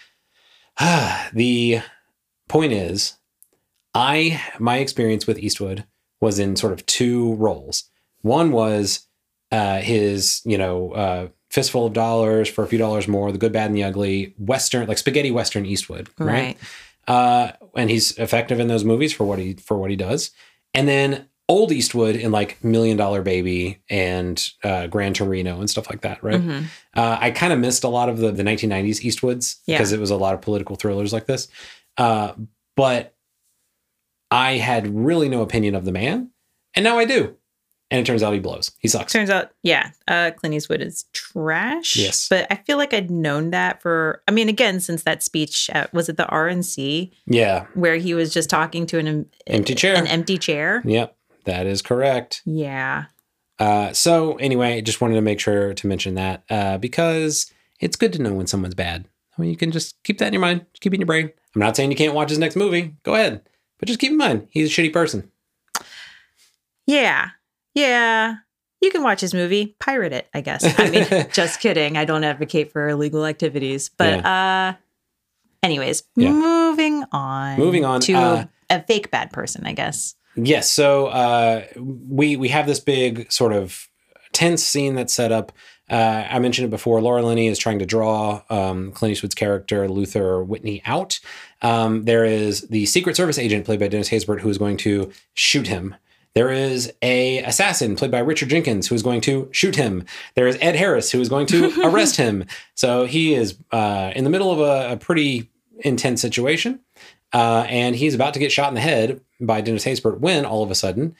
the 1.32 1.82
point 2.48 2.72
is, 2.72 3.14
I 3.94 4.40
my 4.58 4.78
experience 4.78 5.26
with 5.26 5.38
Eastwood 5.38 5.84
was 6.20 6.38
in 6.38 6.56
sort 6.56 6.72
of 6.72 6.86
two 6.86 7.34
roles. 7.34 7.84
One 8.22 8.52
was 8.52 9.06
uh, 9.52 9.80
his, 9.80 10.42
you 10.44 10.56
know, 10.58 10.92
uh, 10.92 11.28
fistful 11.50 11.86
of 11.86 11.92
dollars 11.92 12.48
for 12.48 12.62
a 12.62 12.66
few 12.66 12.78
dollars 12.78 13.08
more, 13.08 13.32
the 13.32 13.38
good, 13.38 13.52
bad, 13.52 13.66
and 13.66 13.76
the 13.76 13.82
ugly, 13.84 14.34
Western, 14.38 14.86
like 14.86 14.98
spaghetti 14.98 15.30
Western 15.30 15.66
Eastwood, 15.66 16.08
right? 16.18 16.28
Right. 16.28 16.58
Uh, 17.08 17.52
and 17.76 17.90
he's 17.90 18.16
effective 18.18 18.60
in 18.60 18.68
those 18.68 18.84
movies 18.84 19.12
for 19.12 19.24
what 19.24 19.38
he 19.38 19.54
for 19.54 19.76
what 19.78 19.90
he 19.90 19.96
does. 19.96 20.30
And 20.74 20.86
then 20.86 21.26
old 21.48 21.72
Eastwood 21.72 22.14
in 22.14 22.30
like 22.30 22.62
Million 22.62 22.96
Dollar 22.96 23.22
Baby 23.22 23.80
and 23.90 24.48
uh, 24.62 24.86
Gran 24.86 25.14
Torino 25.14 25.58
and 25.58 25.68
stuff 25.68 25.90
like 25.90 26.02
that, 26.02 26.22
right? 26.22 26.40
Mhm. 26.40 26.64
Uh, 26.94 27.16
I 27.20 27.32
kind 27.32 27.52
of 27.52 27.58
missed 27.58 27.82
a 27.82 27.88
lot 27.88 28.08
of 28.08 28.18
the, 28.18 28.30
the 28.30 28.44
1990s 28.44 29.00
Eastwoods 29.04 29.56
Yeah. 29.66 29.76
because 29.78 29.90
it 29.92 29.98
was 29.98 30.10
a 30.10 30.16
lot 30.16 30.34
of 30.34 30.42
political 30.42 30.76
thrillers 30.76 31.12
like 31.12 31.26
this. 31.26 31.48
Uh, 31.96 32.34
but 32.76 33.16
I 34.30 34.58
had 34.58 34.94
really 34.94 35.28
no 35.28 35.42
opinion 35.42 35.74
of 35.74 35.84
the 35.84 35.90
man, 35.92 36.30
and 36.74 36.84
now 36.84 36.98
I 36.98 37.04
do. 37.04 37.36
And 37.90 37.98
it 38.00 38.06
turns 38.06 38.22
out 38.22 38.32
he 38.32 38.38
blows. 38.38 38.70
He 38.78 38.86
sucks. 38.86 39.12
Turns 39.12 39.30
out, 39.30 39.50
yeah, 39.64 39.90
uh, 40.06 40.30
Clint 40.36 40.54
Eastwood 40.54 40.80
is 40.80 41.06
trash. 41.12 41.96
Yes. 41.96 42.28
But 42.28 42.46
I 42.50 42.54
feel 42.54 42.76
like 42.76 42.94
I'd 42.94 43.10
known 43.10 43.50
that 43.50 43.82
for, 43.82 44.22
I 44.28 44.30
mean, 44.30 44.48
again, 44.48 44.78
since 44.78 45.02
that 45.02 45.22
speech, 45.24 45.68
at, 45.72 45.92
was 45.92 46.08
it 46.08 46.16
the 46.16 46.24
RNC, 46.26 47.10
Yeah, 47.26 47.66
where 47.74 47.96
he 47.96 48.14
was 48.14 48.32
just 48.32 48.48
talking 48.48 48.86
to 48.86 48.98
an 48.98 49.26
empty 49.48 49.74
chair. 49.74 49.96
an 49.96 50.06
empty 50.06 50.38
chair? 50.38 50.82
yep, 50.84 51.16
that 51.46 51.66
is 51.66 51.82
correct. 51.82 52.42
Yeah. 52.44 53.06
Uh, 53.58 53.92
so 53.92 54.36
anyway, 54.36 54.80
just 54.82 55.00
wanted 55.00 55.16
to 55.16 55.20
make 55.20 55.40
sure 55.40 55.74
to 55.74 55.86
mention 55.88 56.14
that 56.14 56.44
uh, 56.48 56.78
because 56.78 57.52
it's 57.80 57.96
good 57.96 58.12
to 58.12 58.22
know 58.22 58.32
when 58.34 58.46
someone's 58.46 58.74
bad. 58.76 59.06
I 59.36 59.42
mean, 59.42 59.50
you 59.50 59.56
can 59.56 59.72
just 59.72 60.00
keep 60.04 60.18
that 60.18 60.28
in 60.28 60.32
your 60.34 60.40
mind, 60.40 60.64
just 60.72 60.80
keep 60.80 60.92
it 60.92 60.96
in 60.96 61.00
your 61.00 61.06
brain. 61.06 61.30
I'm 61.56 61.60
not 61.60 61.74
saying 61.76 61.90
you 61.90 61.96
can't 61.96 62.14
watch 62.14 62.28
his 62.30 62.38
next 62.38 62.54
movie. 62.54 62.94
Go 63.02 63.14
ahead, 63.14 63.42
but 63.78 63.88
just 63.88 63.98
keep 63.98 64.12
in 64.12 64.16
mind 64.16 64.46
he's 64.50 64.70
a 64.70 64.82
shitty 64.82 64.92
person. 64.92 65.30
Yeah. 66.86 67.30
Yeah. 67.80 68.36
You 68.80 68.90
can 68.90 69.02
watch 69.02 69.20
his 69.20 69.34
movie, 69.34 69.76
pirate 69.78 70.12
it, 70.12 70.28
I 70.32 70.40
guess. 70.40 70.64
I 70.78 70.88
mean, 70.90 71.26
just 71.32 71.60
kidding. 71.60 71.96
I 71.98 72.04
don't 72.06 72.24
advocate 72.24 72.72
for 72.72 72.88
illegal 72.88 73.26
activities. 73.26 73.90
But 73.90 74.24
uh 74.24 74.74
anyways, 75.62 76.02
Yeah. 76.16 76.32
moving 76.32 77.04
on. 77.12 77.58
Moving 77.58 77.84
on, 77.84 78.00
to 78.02 78.12
uh, 78.14 78.44
a 78.70 78.82
fake 78.82 79.10
bad 79.10 79.32
person, 79.32 79.66
I 79.66 79.72
guess. 79.72 80.14
Yes. 80.36 80.70
So 80.70 81.06
uh, 81.08 81.64
we 81.76 82.36
we 82.36 82.48
have 82.48 82.66
this 82.66 82.80
big 82.80 83.30
sort 83.30 83.52
of 83.52 83.86
tense 84.32 84.62
scene 84.64 84.94
that's 84.94 85.12
set 85.12 85.32
up. 85.32 85.52
Uh, 85.90 86.24
I 86.30 86.38
mentioned 86.38 86.66
it 86.66 86.70
before. 86.70 87.02
Laura 87.02 87.20
Linney 87.20 87.48
is 87.48 87.58
trying 87.58 87.80
to 87.80 87.84
draw 87.86 88.42
um, 88.48 88.92
Clint 88.92 89.12
Eastwood's 89.12 89.34
character 89.34 89.88
Luther 89.88 90.42
Whitney 90.44 90.80
out. 90.86 91.18
Um, 91.62 92.04
there 92.04 92.24
is 92.24 92.62
the 92.68 92.86
Secret 92.86 93.16
Service 93.16 93.38
agent 93.38 93.64
played 93.66 93.80
by 93.80 93.88
Dennis 93.88 94.08
Haysbert 94.08 94.40
who 94.40 94.48
is 94.48 94.56
going 94.56 94.76
to 94.78 95.10
shoot 95.34 95.66
him. 95.66 95.96
There 96.34 96.50
is 96.50 96.92
a 97.02 97.38
assassin 97.38 97.96
played 97.96 98.10
by 98.10 98.20
Richard 98.20 98.50
Jenkins 98.50 98.88
who 98.88 98.94
is 98.94 99.02
going 99.02 99.20
to 99.22 99.48
shoot 99.52 99.76
him. 99.76 100.04
There 100.34 100.46
is 100.46 100.56
Ed 100.60 100.76
Harris 100.76 101.10
who 101.10 101.20
is 101.20 101.28
going 101.28 101.46
to 101.48 101.72
arrest 101.84 102.16
him. 102.16 102.44
So 102.74 103.04
he 103.04 103.34
is 103.34 103.58
uh, 103.72 104.12
in 104.14 104.24
the 104.24 104.30
middle 104.30 104.52
of 104.52 104.60
a, 104.60 104.92
a 104.92 104.96
pretty 104.96 105.50
intense 105.80 106.20
situation, 106.20 106.80
uh, 107.32 107.64
and 107.68 107.96
he's 107.96 108.14
about 108.14 108.34
to 108.34 108.40
get 108.40 108.52
shot 108.52 108.68
in 108.68 108.74
the 108.74 108.80
head 108.80 109.20
by 109.40 109.60
Dennis 109.60 109.84
Haysbert 109.84 110.20
when 110.20 110.44
all 110.44 110.62
of 110.62 110.70
a 110.70 110.74
sudden 110.74 111.16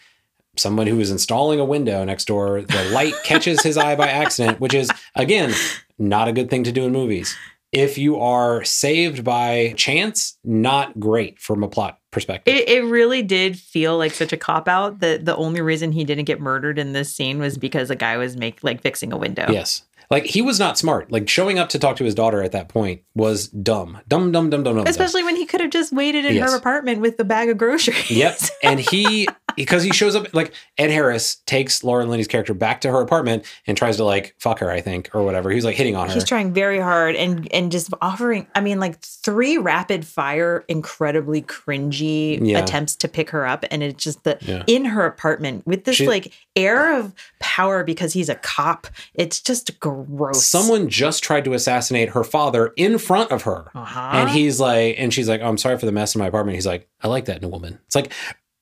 someone 0.57 0.87
who 0.87 1.01
is 1.01 1.11
installing 1.11 1.61
a 1.61 1.65
window 1.65 2.05
next 2.05 2.27
door, 2.27 2.63
the 2.63 2.91
light 2.93 3.15
catches 3.25 3.63
his 3.63 3.77
eye 3.77 3.97
by 3.97 4.09
accident, 4.09 4.61
which 4.61 4.75
is 4.75 4.91
again 5.15 5.53
not 5.99 6.29
a 6.29 6.33
good 6.33 6.51
thing 6.51 6.65
to 6.65 6.73
do 6.73 6.85
in 6.85 6.93
movies. 6.93 7.37
If 7.73 7.99
you 7.99 8.19
are 8.19 8.65
saved 8.65 9.23
by 9.23 9.75
chance, 9.77 10.37
not 10.43 10.99
great 10.99 11.39
from 11.39 11.63
a 11.63 11.69
plot 11.69 11.99
perspective. 12.11 12.55
It, 12.55 12.69
it 12.69 12.85
really 12.85 13.23
did 13.23 13.59
feel 13.59 13.97
like 13.97 14.13
such 14.13 14.33
a 14.33 14.37
cop 14.37 14.69
out 14.69 15.01
that 15.01 15.25
the 15.25 15.37
only 15.37 15.61
reason 15.61 15.93
he 15.93 16.05
didn't 16.05 16.25
get 16.25 16.41
murdered 16.41 16.79
in 16.79 16.93
this 16.93 17.15
scene 17.15 17.39
was 17.39 17.59
because 17.59 17.91
a 17.91 17.97
guy 17.97 18.17
was 18.17 18.37
make 18.37 18.63
like 18.65 18.83
fixing 18.83 19.13
a 19.13 19.17
window. 19.17 19.47
Yes. 19.49 19.83
Like 20.11 20.25
he 20.27 20.43
was 20.43 20.59
not 20.59 20.77
smart. 20.77 21.13
Like 21.13 21.29
showing 21.29 21.59
up 21.59 21.69
to 21.69 21.79
talk 21.79 21.97
to 21.97 22.05
his 22.05 22.17
daughter 22.17 22.43
at 22.43 22.51
that 22.53 22.69
point 22.69 23.03
was 23.15 23.47
dumb. 23.49 24.01
Dumb, 24.09 24.33
dumb, 24.33 24.51
dumb, 24.51 24.65
dumb, 24.65 24.75
dumb. 24.75 24.77
dumb. 24.79 24.87
Especially 24.89 25.23
when 25.23 25.37
he 25.37 25.47
could 25.47 25.61
have 25.61 25.71
just 25.71 25.93
waited 25.93 26.25
in 26.25 26.35
Yes. 26.35 26.51
her 26.51 26.57
apartment 26.57 27.01
with 27.01 27.17
the 27.17 27.25
bag 27.25 27.49
of 27.49 27.57
groceries. 27.59 28.11
Yep. 28.11 28.39
And 28.63 28.79
he, 28.79 29.27
because 29.57 29.83
he 29.83 29.91
shows 29.91 30.15
up, 30.15 30.35
like 30.35 30.53
Ed 30.77 30.91
Harris 30.91 31.37
takes 31.47 31.83
Laura 31.83 32.05
Linney's 32.05 32.29
character 32.29 32.53
back 32.55 32.83
to 32.83 32.91
her 32.91 33.01
apartment 33.01 33.45
and 33.67 33.77
tries 33.77 33.97
to 33.97 34.05
like 34.05 34.35
fuck 34.39 34.59
her, 34.59 34.71
I 34.71 34.81
think, 34.83 35.11
or 35.15 35.23
whatever. 35.23 35.51
He's 35.51 35.65
like 35.65 35.77
hitting 35.77 35.97
on 35.97 36.09
her. 36.09 36.15
He's 36.15 36.25
trying 36.25 36.53
very 36.53 36.79
hard 36.79 37.17
and 37.17 37.51
and 37.55 37.73
just 37.73 37.93
offering 38.03 38.47
I 38.55 38.61
mean 38.61 38.79
like 38.81 39.01
three 39.01 39.57
rapid 39.59 40.05
fire 40.07 40.65
incredibly 40.69 41.41
cringy 41.43 42.39
Yeah. 42.47 42.59
attempts 42.59 42.97
to 42.97 43.09
pick 43.09 43.31
her 43.31 43.47
up 43.47 43.65
and 43.71 43.83
it's 43.83 44.03
just 44.05 44.25
the 44.25 44.37
Yeah. 44.43 44.63
in 44.67 44.85
her 44.85 45.07
apartment 45.07 45.67
with 45.67 45.85
this 45.85 45.97
She- 45.97 46.07
like 46.09 46.33
air 46.55 46.99
of 46.99 47.15
power 47.39 47.83
because 47.83 48.13
he's 48.13 48.29
a 48.29 48.35
cop. 48.35 48.89
It's 49.15 49.41
just 49.41 49.79
gross. 49.81 50.00
Someone 50.35 50.89
just 50.89 51.23
tried 51.23 51.45
to 51.45 51.53
assassinate 51.55 52.11
her 52.11 52.25
father 52.25 52.73
in 52.77 52.99
front 52.99 53.31
of 53.31 53.43
her. 53.43 53.71
uh-huh. 53.75 54.11
And 54.15 54.31
he's 54.31 54.61
like, 54.61 54.97
and 54.99 55.13
she's 55.13 55.29
like, 55.29 55.41
oh, 55.41 55.49
I'm 55.49 55.59
sorry 55.59 55.79
for 55.79 55.87
the 55.87 55.93
mess 55.93 56.15
in 56.15 56.19
my 56.19 56.27
apartment. 56.29 56.55
He's 56.57 56.67
like, 56.67 56.89
I 57.03 57.09
like 57.09 57.27
that 57.27 57.39
in 57.39 57.45
a 57.45 57.49
woman. 57.49 57.79
It's 57.87 57.95
like, 57.95 58.13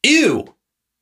ew, 0.03 0.55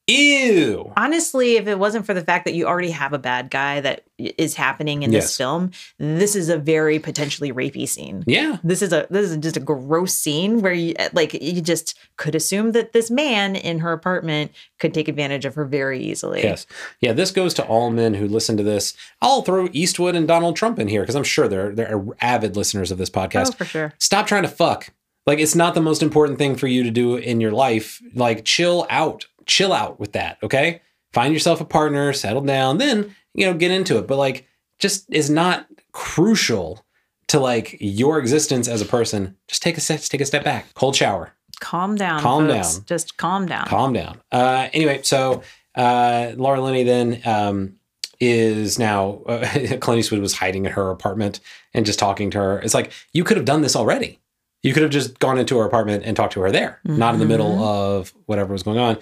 ew. 0.06 0.92
Honestly, 0.96 1.56
if 1.56 1.66
it 1.66 1.78
wasn't 1.78 2.06
for 2.06 2.14
the 2.14 2.22
fact 2.22 2.44
that 2.44 2.54
you 2.54 2.66
already 2.66 2.90
have 2.90 3.12
a 3.12 3.18
bad 3.18 3.50
guy 3.50 3.80
that 3.80 4.04
is 4.18 4.54
happening 4.54 5.02
in 5.02 5.12
Yes. 5.12 5.24
this 5.24 5.36
film, 5.36 5.70
this 5.98 6.34
is 6.36 6.48
a 6.48 6.56
very 6.56 6.98
potentially 6.98 7.52
rapey 7.52 7.86
scene. 7.88 8.24
Yeah. 8.26 8.58
This 8.64 8.82
is 8.82 8.92
a 8.92 9.06
this 9.10 9.30
is 9.30 9.36
just 9.38 9.56
a 9.56 9.60
gross 9.60 10.14
scene 10.14 10.62
where 10.62 10.72
you 10.72 10.94
eh, 10.98 11.08
like 11.12 11.34
you 11.34 11.60
just 11.60 11.98
could 12.16 12.34
assume 12.34 12.72
that 12.72 12.92
this 12.92 13.10
man 13.10 13.56
in 13.56 13.80
her 13.80 13.92
apartment 13.92 14.52
could 14.78 14.94
take 14.94 15.08
advantage 15.08 15.44
of 15.44 15.54
her 15.54 15.64
very 15.64 16.00
easily. 16.00 16.42
Yes. 16.42 16.66
Yeah. 17.00 17.12
This 17.12 17.30
goes 17.30 17.52
to 17.54 17.64
all 17.66 17.90
men 17.90 18.14
who 18.14 18.26
listen 18.28 18.56
to 18.56 18.62
this. 18.62 18.94
I'll 19.20 19.42
throw 19.42 19.68
Eastwood 19.72 20.14
and 20.14 20.26
Donald 20.28 20.56
Trump 20.56 20.78
in 20.78 20.88
here 20.88 21.02
because 21.02 21.16
I'm 21.16 21.24
sure 21.24 21.48
they're 21.48 21.74
they're 21.74 22.02
avid 22.20 22.56
listeners 22.56 22.90
of 22.90 22.98
this 22.98 23.10
podcast. 23.10 23.48
Oh, 23.48 23.52
for 23.52 23.64
sure. 23.64 23.92
Stop 23.98 24.26
trying 24.26 24.42
to 24.42 24.48
fuck. 24.48 24.90
Like 25.26 25.40
it's 25.40 25.56
not 25.56 25.74
the 25.74 25.80
most 25.82 26.02
important 26.02 26.38
thing 26.38 26.54
for 26.54 26.68
you 26.68 26.84
to 26.84 26.90
do 26.90 27.16
in 27.16 27.40
your 27.40 27.50
life. 27.52 28.00
Like 28.14 28.44
chill 28.44 28.86
out. 28.88 29.26
Chill 29.46 29.72
out 29.72 29.98
with 30.00 30.12
that, 30.12 30.38
okay? 30.42 30.82
Find 31.12 31.32
yourself 31.32 31.60
a 31.60 31.64
partner, 31.64 32.12
settle 32.12 32.42
down, 32.42 32.78
then, 32.78 33.14
you 33.34 33.46
know, 33.46 33.54
get 33.54 33.70
into 33.70 33.98
it. 33.98 34.06
But 34.06 34.18
like 34.18 34.46
just 34.78 35.06
is 35.12 35.30
not 35.30 35.66
crucial 35.92 36.84
to 37.28 37.40
like 37.40 37.76
your 37.80 38.18
existence 38.18 38.68
as 38.68 38.80
a 38.80 38.84
person. 38.84 39.36
Just 39.48 39.62
take 39.62 39.76
a 39.76 39.80
step, 39.80 40.00
take 40.02 40.20
a 40.20 40.26
step 40.26 40.44
back. 40.44 40.72
Cold 40.74 40.94
shower. 40.96 41.32
Calm 41.60 41.94
down. 41.94 42.20
Calm 42.20 42.46
folks. 42.48 42.76
down. 42.76 42.84
Just 42.86 43.16
calm 43.16 43.46
down. 43.46 43.66
Calm 43.66 43.92
down. 43.92 44.20
Uh, 44.30 44.68
anyway, 44.72 45.00
so 45.02 45.42
uh, 45.74 46.32
Laura 46.36 46.60
Linney 46.60 46.82
then 46.84 47.20
um, 47.24 47.76
is 48.20 48.78
now 48.78 49.22
uh, 49.26 49.46
Clint 49.80 49.98
Eastwood 50.00 50.20
was 50.20 50.34
hiding 50.34 50.66
in 50.66 50.72
her 50.72 50.90
apartment 50.90 51.40
and 51.74 51.86
just 51.86 51.98
talking 51.98 52.30
to 52.32 52.38
her. 52.38 52.58
It's 52.60 52.74
like 52.74 52.92
you 53.12 53.24
could 53.24 53.36
have 53.36 53.46
done 53.46 53.62
this 53.62 53.74
already. 53.76 54.18
You 54.62 54.72
could 54.72 54.82
have 54.82 54.92
just 54.92 55.18
gone 55.18 55.38
into 55.38 55.58
her 55.58 55.64
apartment 55.64 56.04
and 56.04 56.16
talked 56.16 56.32
to 56.32 56.40
her 56.40 56.50
there, 56.50 56.80
not 56.84 57.14
in 57.14 57.20
the 57.20 57.26
middle 57.26 57.56
Mhm. 57.56 57.62
of 57.66 58.14
whatever 58.26 58.52
was 58.52 58.64
going 58.64 58.78
on. 58.78 58.98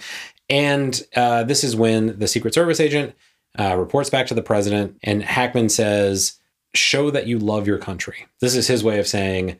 And 0.49 1.01
uh, 1.15 1.43
this 1.43 1.63
is 1.63 1.75
when 1.75 2.17
the 2.19 2.27
Secret 2.27 2.53
Service 2.53 2.79
agent 2.79 3.15
uh, 3.59 3.75
reports 3.77 4.09
back 4.09 4.27
to 4.27 4.33
the 4.33 4.41
president, 4.43 4.97
and 5.03 5.23
Hackman 5.23 5.69
says, 5.69 6.39
"Show 6.73 7.09
that 7.11 7.27
you 7.27 7.39
love 7.39 7.67
your 7.67 7.77
country." 7.79 8.27
This 8.41 8.55
is 8.55 8.67
his 8.67 8.83
way 8.83 8.99
of 8.99 9.07
saying 9.07 9.57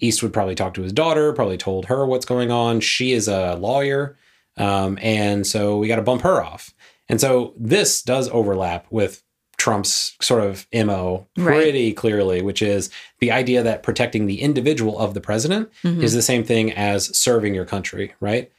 Eastwood 0.00 0.32
probably 0.32 0.54
talked 0.54 0.76
to 0.76 0.82
his 0.82 0.92
daughter, 0.92 1.32
probably 1.32 1.56
told 1.58 1.86
her 1.86 2.06
what's 2.06 2.24
going 2.24 2.50
on. 2.50 2.80
She 2.80 3.12
is 3.12 3.28
a 3.28 3.54
lawyer. 3.56 4.16
Um, 4.56 4.98
and 5.00 5.46
so 5.46 5.78
we 5.78 5.88
got 5.88 5.96
to 5.96 6.02
bump 6.02 6.22
her 6.22 6.42
off. 6.42 6.74
And 7.08 7.20
so 7.20 7.54
this 7.58 8.02
does 8.02 8.28
overlap 8.30 8.86
with 8.90 9.22
Trump's 9.56 10.14
sort 10.20 10.42
of 10.42 10.66
MO 10.72 11.26
Right. 11.36 11.46
pretty 11.54 11.92
clearly, 11.94 12.42
which 12.42 12.60
is 12.62 12.90
the 13.20 13.30
idea 13.32 13.62
that 13.62 13.82
protecting 13.82 14.26
the 14.26 14.40
individual 14.42 14.98
of 14.98 15.14
the 15.14 15.20
president 15.20 15.70
Mhm. 15.84 16.02
is 16.02 16.12
the 16.14 16.22
same 16.22 16.44
thing 16.44 16.72
as 16.72 17.16
serving 17.16 17.54
your 17.54 17.64
country, 17.64 18.12
right? 18.20 18.50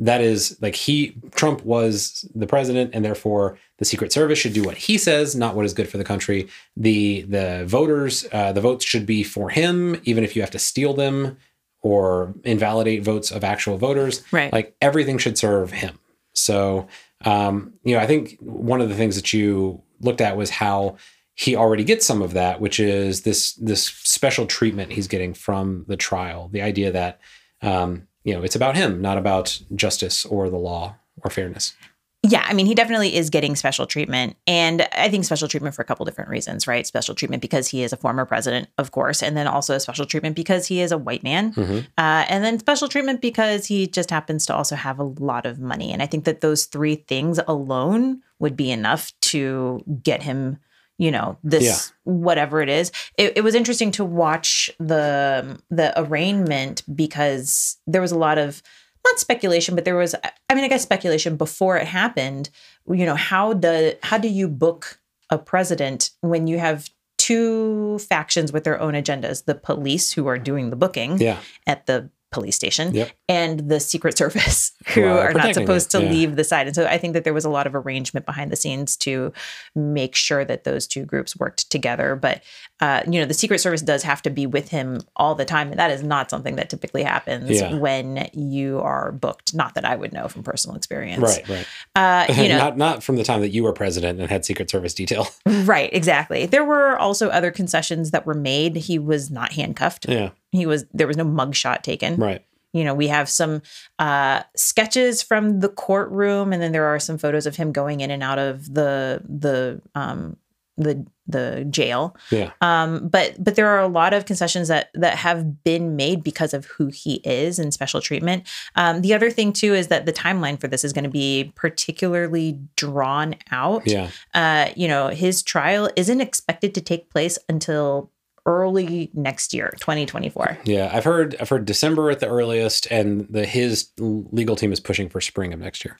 That 0.00 0.20
is 0.20 0.58
like 0.60 0.74
he, 0.74 1.16
Trump 1.32 1.64
was 1.64 2.28
the 2.34 2.46
president, 2.46 2.90
and 2.92 3.04
therefore 3.04 3.58
the 3.78 3.84
Secret 3.84 4.12
Service 4.12 4.38
should 4.38 4.52
do 4.52 4.64
what 4.64 4.76
he 4.76 4.98
says, 4.98 5.36
not 5.36 5.54
what 5.54 5.64
is 5.64 5.74
good 5.74 5.88
for 5.88 5.96
the 5.96 6.04
country. 6.04 6.48
The 6.76 7.22
the 7.22 7.64
voters, 7.66 8.26
uh, 8.32 8.52
the 8.52 8.60
votes 8.60 8.84
should 8.84 9.06
be 9.06 9.22
for 9.22 9.48
him, 9.50 10.00
even 10.04 10.24
if 10.24 10.34
you 10.34 10.42
have 10.42 10.50
to 10.50 10.58
steal 10.58 10.92
them 10.94 11.36
or 11.82 12.34
invalidate 12.44 13.02
votes 13.02 13.30
of 13.30 13.44
actual 13.44 13.78
voters. 13.78 14.22
Right. 14.32 14.52
Like 14.52 14.74
everything 14.80 15.18
should 15.18 15.38
serve 15.38 15.72
him. 15.72 15.98
So, 16.34 16.88
um, 17.24 17.74
you 17.84 17.94
know, 17.94 18.02
I 18.02 18.06
think 18.06 18.38
one 18.40 18.80
of 18.80 18.88
the 18.88 18.94
things 18.94 19.16
that 19.16 19.32
you 19.32 19.82
looked 20.00 20.20
at 20.20 20.36
was 20.36 20.50
how 20.50 20.96
he 21.34 21.56
already 21.56 21.84
gets 21.84 22.04
some 22.04 22.22
of 22.22 22.34
that, 22.34 22.60
which 22.60 22.80
is 22.80 23.22
this 23.22 23.54
this 23.54 23.84
special 23.84 24.46
treatment 24.46 24.92
he's 24.92 25.08
getting 25.08 25.32
from 25.32 25.84
the 25.88 25.96
trial. 25.96 26.48
The 26.48 26.60
idea 26.60 26.92
that 26.92 27.20
um, 27.62 28.08
you 28.30 28.36
know 28.36 28.44
it's 28.44 28.54
about 28.54 28.76
him, 28.76 29.02
not 29.02 29.18
about 29.18 29.60
justice 29.74 30.24
or 30.24 30.48
the 30.48 30.56
law 30.56 30.94
or 31.24 31.30
fairness. 31.30 31.74
Yeah, 32.22 32.44
I 32.46 32.52
mean, 32.52 32.66
he 32.66 32.74
definitely 32.74 33.16
is 33.16 33.30
getting 33.30 33.56
special 33.56 33.86
treatment. 33.86 34.36
And 34.46 34.86
I 34.92 35.08
think 35.08 35.24
special 35.24 35.48
treatment 35.48 35.74
for 35.74 35.80
a 35.80 35.86
couple 35.86 36.04
different 36.04 36.28
reasons, 36.28 36.66
right? 36.66 36.86
Special 36.86 37.14
treatment 37.14 37.40
because 37.40 37.66
he 37.66 37.82
is 37.82 37.94
a 37.94 37.96
former 37.96 38.26
president, 38.26 38.68
of 38.76 38.92
course, 38.92 39.22
and 39.22 39.36
then 39.38 39.46
also 39.46 39.78
special 39.78 40.04
treatment 40.04 40.36
because 40.36 40.66
he 40.66 40.82
is 40.82 40.92
a 40.92 40.98
white 40.98 41.22
man. 41.24 41.54
Mhm. 41.54 41.86
Uh, 41.96 42.26
and 42.28 42.44
then 42.44 42.58
special 42.58 42.88
treatment 42.88 43.22
because 43.22 43.66
he 43.66 43.86
just 43.86 44.10
happens 44.10 44.44
to 44.46 44.54
also 44.54 44.76
have 44.76 44.98
a 44.98 45.04
lot 45.04 45.46
of 45.46 45.58
money. 45.58 45.92
And 45.92 46.02
I 46.02 46.06
think 46.06 46.24
that 46.26 46.42
those 46.42 46.66
three 46.66 46.96
things 46.96 47.40
alone 47.48 48.20
would 48.38 48.54
be 48.54 48.70
enough 48.70 49.12
to 49.32 49.82
get 50.02 50.22
him, 50.22 50.58
you 51.00 51.10
know, 51.10 51.38
this 51.42 51.64
Yeah. 51.64 51.78
whatever 52.04 52.60
it 52.60 52.68
is. 52.68 52.92
It, 53.16 53.32
it 53.38 53.40
was 53.40 53.54
interesting 53.54 53.90
to 53.92 54.04
watch 54.04 54.70
the 54.78 55.58
the 55.70 55.88
arraignment 55.98 56.82
because 56.94 57.78
there 57.86 58.02
was 58.02 58.12
a 58.12 58.18
lot 58.18 58.36
of 58.38 58.62
not 59.06 59.18
speculation, 59.18 59.74
but 59.74 59.84
there 59.86 59.96
was 59.96 60.14
I 60.50 60.54
mean, 60.54 60.64
I 60.64 60.68
guess 60.68 60.82
speculation 60.82 61.36
before 61.36 61.78
it 61.78 61.86
happened. 61.86 62.50
You 62.86 63.06
know, 63.06 63.14
how 63.16 63.54
do 63.54 63.94
how 64.02 64.18
do 64.18 64.28
you 64.28 64.46
book 64.48 65.00
a 65.30 65.38
president 65.38 66.10
when 66.20 66.46
you 66.46 66.58
have 66.58 66.90
two 67.16 67.98
factions 68.00 68.52
with 68.52 68.64
their 68.64 68.78
own 68.80 68.94
agendas? 68.94 69.44
The 69.46 69.54
police 69.54 70.12
who 70.12 70.26
are 70.26 70.38
doing 70.38 70.68
the 70.70 70.76
booking 70.76 71.18
Yeah, 71.18 71.38
at 71.66 71.86
the 71.86 72.10
police 72.32 72.56
station 72.56 72.94
Yep. 72.94 73.10
and 73.28 73.68
the 73.68 73.80
secret 73.80 74.16
service 74.16 74.72
who 74.94 75.04
are 75.04 75.32
not 75.32 75.54
supposed 75.54 75.92
it, 75.94 75.98
to 75.98 76.04
yeah. 76.04 76.10
leave 76.10 76.36
the 76.36 76.44
side 76.44 76.66
and 76.66 76.76
so 76.76 76.86
i 76.86 76.96
think 76.96 77.14
that 77.14 77.24
there 77.24 77.34
was 77.34 77.44
a 77.44 77.50
lot 77.50 77.66
of 77.66 77.74
arrangement 77.74 78.24
behind 78.24 78.52
the 78.52 78.56
scenes 78.56 78.96
to 78.98 79.32
make 79.74 80.14
sure 80.14 80.44
that 80.44 80.64
those 80.64 80.86
two 80.86 81.04
groups 81.04 81.36
worked 81.36 81.70
together 81.70 82.14
but 82.14 82.42
uh, 82.80 83.02
you 83.06 83.20
know 83.20 83.26
the 83.26 83.34
secret 83.34 83.58
service 83.58 83.82
does 83.82 84.02
have 84.02 84.22
to 84.22 84.30
be 84.30 84.46
with 84.46 84.68
him 84.70 85.00
all 85.16 85.34
the 85.34 85.44
time 85.44 85.70
and 85.70 85.78
that 85.78 85.90
is 85.90 86.02
not 86.02 86.30
something 86.30 86.56
that 86.56 86.70
typically 86.70 87.02
happens 87.02 87.50
Yeah. 87.50 87.74
when 87.74 88.30
you 88.32 88.80
are 88.80 89.12
booked 89.12 89.54
not 89.54 89.74
that 89.74 89.84
i 89.84 89.94
would 89.94 90.12
know 90.12 90.28
from 90.28 90.42
personal 90.42 90.76
experience 90.76 91.22
right, 91.22 91.48
right. 91.48 91.66
uh, 91.94 92.32
you 92.42 92.48
know 92.48 92.58
not 92.58 92.76
not 92.76 93.02
from 93.02 93.16
the 93.16 93.24
time 93.24 93.40
that 93.42 93.50
you 93.50 93.62
were 93.62 93.72
president 93.72 94.18
and 94.20 94.28
had 94.30 94.44
Secret 94.44 94.70
Service 94.70 94.94
detail. 94.94 95.28
right 95.46 95.90
exactly 95.92 96.46
there 96.46 96.64
were 96.64 96.98
also 96.98 97.28
other 97.28 97.50
concessions 97.50 98.10
that 98.12 98.26
were 98.26 98.34
made 98.34 98.76
he 98.76 98.98
was 98.98 99.30
not 99.30 99.52
handcuffed 99.52 100.08
yeah, 100.08 100.30
he 100.52 100.66
was 100.66 100.84
there 100.92 101.06
was 101.06 101.16
no 101.16 101.24
mugshot 101.24 101.82
taken 101.82 102.16
right. 102.16 102.44
you 102.72 102.84
know 102.84 102.94
we 102.94 103.08
have 103.08 103.28
some 103.28 103.60
uh 103.98 104.42
sketches 104.56 105.22
from 105.22 105.60
the 105.60 105.68
courtroom 105.68 106.52
and 106.52 106.62
then 106.62 106.72
there 106.72 106.86
are 106.86 106.98
some 106.98 107.18
photos 107.18 107.46
of 107.46 107.56
him 107.56 107.72
going 107.72 108.00
in 108.00 108.10
and 108.10 108.22
out 108.22 108.38
of 108.38 108.72
the 108.72 109.22
the 109.28 109.80
um 109.94 110.36
the 110.80 111.06
the 111.26 111.64
jail. 111.70 112.16
Yeah, 112.30 112.50
um 112.60 113.08
but 113.08 113.42
but 113.42 113.54
there 113.54 113.68
are 113.68 113.80
a 113.80 113.88
lot 113.88 114.12
of 114.14 114.26
concessions 114.26 114.68
that 114.68 114.90
that 114.94 115.16
have 115.16 115.62
been 115.62 115.94
made 115.94 116.22
because 116.24 116.52
of 116.54 116.64
who 116.66 116.88
he 116.88 117.16
is 117.24 117.58
and 117.58 117.72
special 117.72 118.00
treatment. 118.00 118.48
Um 118.74 119.02
the 119.02 119.14
other 119.14 119.30
thing 119.30 119.52
too 119.52 119.74
is 119.74 119.88
that 119.88 120.06
the 120.06 120.12
timeline 120.12 120.60
for 120.60 120.66
this 120.68 120.82
is 120.84 120.92
going 120.92 121.04
to 121.04 121.10
be 121.10 121.52
particularly 121.54 122.58
drawn 122.76 123.36
out. 123.50 123.86
Yeah. 123.86 124.10
uh 124.34 124.70
you 124.74 124.88
know 124.88 125.08
his 125.08 125.42
trial 125.42 125.88
isn't 125.96 126.20
expected 126.20 126.74
to 126.74 126.80
take 126.80 127.10
place 127.10 127.38
until 127.48 128.10
early 128.46 129.10
next 129.12 129.52
year 129.52 129.72
2024 129.80 130.58
Yeah, 130.64 130.90
I've 130.92 131.04
heard 131.04 131.36
I've 131.38 131.50
heard 131.50 131.66
December 131.66 132.10
at 132.10 132.20
the 132.20 132.26
earliest, 132.26 132.86
and 132.90 133.26
the 133.28 133.44
his 133.44 133.90
legal 133.98 134.56
team 134.56 134.72
is 134.72 134.80
pushing 134.80 135.08
for 135.10 135.20
spring 135.20 135.52
of 135.52 135.60
next 135.60 135.84
year. 135.84 135.98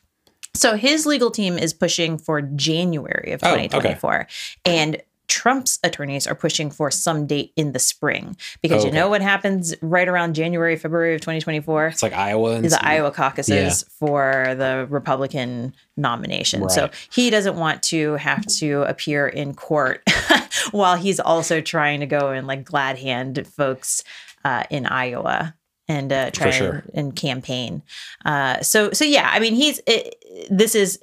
So 0.54 0.76
his 0.76 1.06
legal 1.06 1.30
team 1.30 1.56
is 1.58 1.72
pushing 1.72 2.18
for 2.18 2.42
January 2.42 3.32
of 3.32 3.40
Oh, 3.42 3.52
okay. 3.52 3.68
2024. 3.68 4.26
And 4.64 5.00
Trump's 5.28 5.78
attorneys 5.84 6.26
are 6.26 6.34
pushing 6.34 6.72
for 6.72 6.90
some 6.90 7.24
date 7.28 7.52
in 7.54 7.70
the 7.70 7.78
spring 7.78 8.36
because 8.62 8.82
Oh, 8.82 8.88
you 8.88 8.92
know 8.92 9.08
what 9.08 9.22
happens 9.22 9.72
right 9.80 10.08
around 10.08 10.34
January, 10.34 10.74
February 10.76 11.14
of 11.14 11.20
2024? 11.20 11.86
It's 11.86 12.02
like 12.02 12.12
Iowa 12.12 12.56
and 12.56 12.64
the 12.64 12.84
Iowa 12.84 13.12
caucuses 13.12 13.84
for 13.84 14.56
the 14.58 14.88
Republican 14.90 15.72
nomination. 15.96 16.68
So 16.68 16.90
he 17.12 17.30
doesn't 17.30 17.54
want 17.56 17.80
to 17.84 18.14
have 18.14 18.44
to 18.58 18.82
appear 18.82 19.28
in 19.28 19.54
court 19.54 20.02
while 20.72 20.96
he's 20.96 21.20
also 21.20 21.60
trying 21.60 22.00
to 22.00 22.06
go 22.06 22.30
and 22.30 22.48
like 22.48 22.64
glad 22.64 22.98
hand 22.98 23.46
folks 23.46 24.02
uh, 24.44 24.64
in 24.68 24.84
Iowa 24.84 25.54
and 25.90 26.12
uh, 26.12 26.30
try 26.30 26.50
sure. 26.50 26.70
and, 26.70 26.90
and 26.94 27.16
campaign. 27.16 27.82
Uh, 28.24 28.60
so 28.62 28.90
so 28.92 29.04
yeah, 29.04 29.28
I 29.32 29.40
mean 29.40 29.54
he's 29.54 29.80
it, 29.86 30.14
this 30.50 30.74
is 30.74 31.00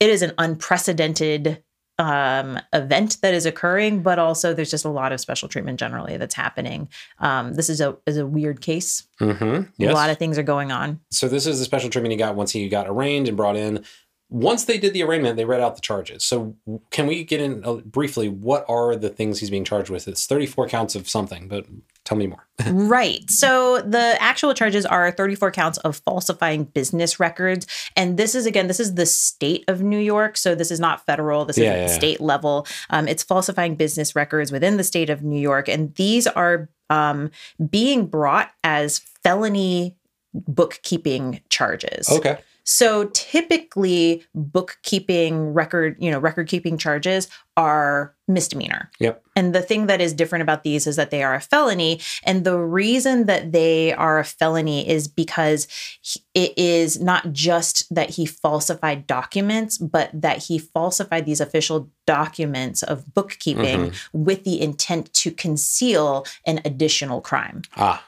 it 0.00 0.08
is 0.10 0.22
an 0.22 0.32
unprecedented 0.38 1.62
um, 1.98 2.58
event 2.72 3.18
that 3.20 3.34
is 3.34 3.44
occurring, 3.44 4.02
but 4.02 4.18
also 4.18 4.54
there's 4.54 4.70
just 4.70 4.86
a 4.86 4.88
lot 4.88 5.12
of 5.12 5.20
special 5.20 5.48
treatment 5.48 5.78
generally 5.78 6.16
that's 6.16 6.34
happening. 6.34 6.88
Um, 7.18 7.54
this 7.54 7.68
is 7.68 7.80
a 7.82 7.96
is 8.06 8.16
a 8.16 8.26
weird 8.26 8.62
case. 8.62 9.06
Mhm, 9.20 9.68
Yes. 9.76 9.90
A 9.90 9.94
lot 9.94 10.08
of 10.10 10.16
things 10.18 10.38
are 10.38 10.42
going 10.42 10.72
on. 10.72 11.00
so 11.10 11.28
this 11.28 11.46
is 11.46 11.58
the 11.58 11.64
special 11.66 11.90
treatment 11.90 12.12
he 12.12 12.16
got 12.16 12.34
once 12.36 12.52
he 12.52 12.68
got 12.68 12.88
arraigned 12.88 13.28
and 13.28 13.36
brought 13.36 13.56
in. 13.56 13.84
Once 14.30 14.64
they 14.64 14.78
did 14.78 14.92
the 14.92 15.02
arraignment, 15.02 15.36
they 15.36 15.44
read 15.44 15.60
out 15.60 15.74
the 15.74 15.80
charges. 15.80 16.24
So 16.24 16.54
can 16.90 17.08
we 17.08 17.24
get 17.24 17.40
in 17.40 17.64
uh, 17.64 17.74
briefly? 17.84 18.28
What 18.28 18.64
are 18.68 18.94
the 18.94 19.08
things 19.08 19.40
he's 19.40 19.50
being 19.50 19.64
charged 19.64 19.90
with? 19.90 20.06
It's 20.06 20.24
34 20.24 20.68
counts 20.68 20.94
of 20.94 21.08
something, 21.08 21.48
but 21.48 21.66
tell 22.10 22.18
me 22.18 22.26
more. 22.26 22.44
right. 22.66 23.30
So 23.30 23.80
the 23.82 24.16
actual 24.20 24.52
charges 24.52 24.84
are 24.84 25.12
34 25.12 25.52
counts 25.52 25.78
of 25.78 25.96
falsifying 26.04 26.64
business 26.64 27.20
records. 27.20 27.68
And 27.94 28.16
this 28.18 28.34
is, 28.34 28.46
again, 28.46 28.66
this 28.66 28.80
is 28.80 28.94
the 28.96 29.06
state 29.06 29.64
of 29.68 29.80
New 29.80 29.98
York. 29.98 30.36
So 30.36 30.56
this 30.56 30.72
is 30.72 30.80
not 30.80 31.06
federal, 31.06 31.44
this 31.44 31.56
Yeah, 31.56 31.72
is 31.72 31.76
yeah, 31.76 31.86
yeah. 31.86 31.98
state 31.98 32.20
level. 32.20 32.66
Um, 32.90 33.06
it's 33.06 33.22
falsifying 33.22 33.76
business 33.76 34.16
records 34.16 34.50
within 34.50 34.76
the 34.76 34.82
state 34.82 35.08
of 35.08 35.22
New 35.22 35.40
York. 35.40 35.68
And 35.68 35.94
these 35.94 36.26
are 36.26 36.68
um, 36.90 37.30
being 37.70 38.06
brought 38.06 38.50
as 38.64 38.98
felony 39.22 39.96
bookkeeping 40.34 41.40
charges. 41.48 42.08
Okay. 42.10 42.38
So 42.72 43.10
typically 43.12 44.24
bookkeeping 44.32 45.52
record, 45.52 45.96
you 45.98 46.08
know, 46.08 46.20
record 46.20 46.46
keeping 46.46 46.78
charges 46.78 47.26
are 47.56 48.14
misdemeanor. 48.28 48.92
Yep. 49.00 49.24
And 49.34 49.52
the 49.52 49.60
thing 49.60 49.86
that 49.86 50.00
is 50.00 50.14
different 50.14 50.42
about 50.44 50.62
these 50.62 50.86
is 50.86 50.94
that 50.94 51.10
they 51.10 51.24
are 51.24 51.34
a 51.34 51.40
felony. 51.40 52.00
And 52.22 52.44
the 52.44 52.56
reason 52.60 53.26
that 53.26 53.50
they 53.50 53.92
are 53.92 54.20
a 54.20 54.24
felony 54.24 54.88
is 54.88 55.08
because 55.08 55.66
he- 56.00 56.22
it 56.32 56.56
is 56.56 57.00
not 57.00 57.32
just 57.32 57.92
that 57.92 58.10
he 58.10 58.24
falsified 58.24 59.04
documents, 59.08 59.76
but 59.76 60.08
that 60.14 60.44
he 60.44 60.56
falsified 60.60 61.26
these 61.26 61.40
official 61.40 61.90
documents 62.06 62.84
of 62.84 63.12
bookkeeping 63.12 63.92
with 64.12 64.44
the 64.44 64.60
intent 64.60 65.12
to 65.14 65.32
conceal 65.32 66.24
an 66.46 66.60
additional 66.64 67.20
crime. 67.20 67.62
Ah. 67.76 68.06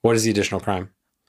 What 0.00 0.16
is 0.16 0.22
the 0.22 0.30
additional 0.30 0.60
crime? 0.60 0.88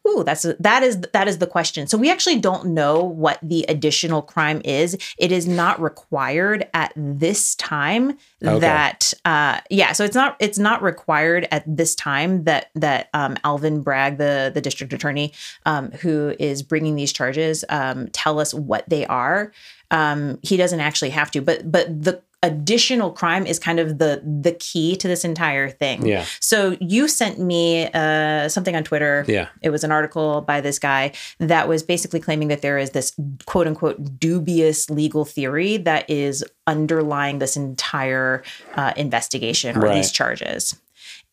Ooh, 0.10 0.24
that's 0.24 0.45
that 0.60 0.82
is 0.84 0.99
that 1.14 1.28
is 1.28 1.38
the 1.38 1.47
question. 1.47 1.88
So 1.88 1.97
we 1.97 2.10
actually 2.10 2.39
don't 2.39 2.68
know 2.68 3.03
what 3.03 3.39
the 3.43 3.64
additional 3.68 4.22
crime 4.22 4.62
is. 4.66 4.97
It 5.18 5.32
is 5.32 5.47
not 5.47 5.80
required 5.82 6.68
at 6.74 6.91
this 6.95 7.55
time 7.55 8.18
Okay. 8.43 8.60
that 8.60 9.14
uh 9.26 9.60
yeah, 9.70 9.91
so 9.91 10.03
it's 10.05 10.16
not 10.16 10.36
it's 10.39 10.57
not 10.57 10.82
required 10.82 11.47
at 11.51 11.64
this 11.68 11.93
time 11.95 12.43
that 12.45 12.70
that 12.76 13.10
um 13.14 13.38
Alvin 13.43 13.82
Bragg, 13.82 14.18
the 14.18 14.51
the 14.53 14.62
district 14.62 14.93
attorney 14.93 15.34
um 15.66 15.91
who 15.91 16.34
is 16.39 16.64
bringing 16.64 16.95
these 16.95 17.14
charges 17.14 17.64
um 17.70 18.07
tell 18.10 18.39
us 18.39 18.53
what 18.53 18.89
they 18.89 19.05
are. 19.05 19.51
Um 19.91 20.39
he 20.41 20.57
doesn't 20.57 20.80
actually 20.80 21.12
have 21.12 21.30
to, 21.32 21.41
but 21.41 21.70
but 21.72 21.88
the 22.03 22.22
additional 22.41 23.11
crime 23.11 23.45
is 23.45 23.59
kind 23.59 23.79
of 23.79 23.97
the 23.97 24.21
the 24.23 24.53
key 24.53 24.95
to 24.95 25.07
this 25.07 25.25
entire 25.25 25.69
thing. 25.69 26.05
Yeah. 26.05 26.25
So 26.39 26.77
you 26.79 27.07
sent 27.07 27.39
me 27.39 27.89
uh, 27.93 28.47
something 28.49 28.75
on 28.75 28.83
Twitter. 28.83 29.25
Yeah. 29.27 29.49
It 29.61 29.71
was 29.71 29.83
an 29.83 29.91
article 29.91 30.41
by 30.41 30.61
this 30.61 30.79
guy 30.79 31.11
that 31.39 31.67
was 31.67 31.83
basically 31.83 32.19
claiming 32.19 32.47
that 32.47 32.61
there 32.61 32.77
is 32.77 32.91
this 32.91 33.13
quote 33.45 33.67
unquote 33.67 34.19
dubious 34.19 34.89
legal 34.89 35.25
theory 35.25 35.77
that 35.77 36.09
is 36.09 36.43
underlying 36.67 37.39
this 37.39 37.57
entire 37.57 38.43
uh, 38.75 38.93
investigation 38.95 39.75
or 39.77 39.81
Right. 39.81 39.95
these 39.95 40.11
charges. 40.11 40.79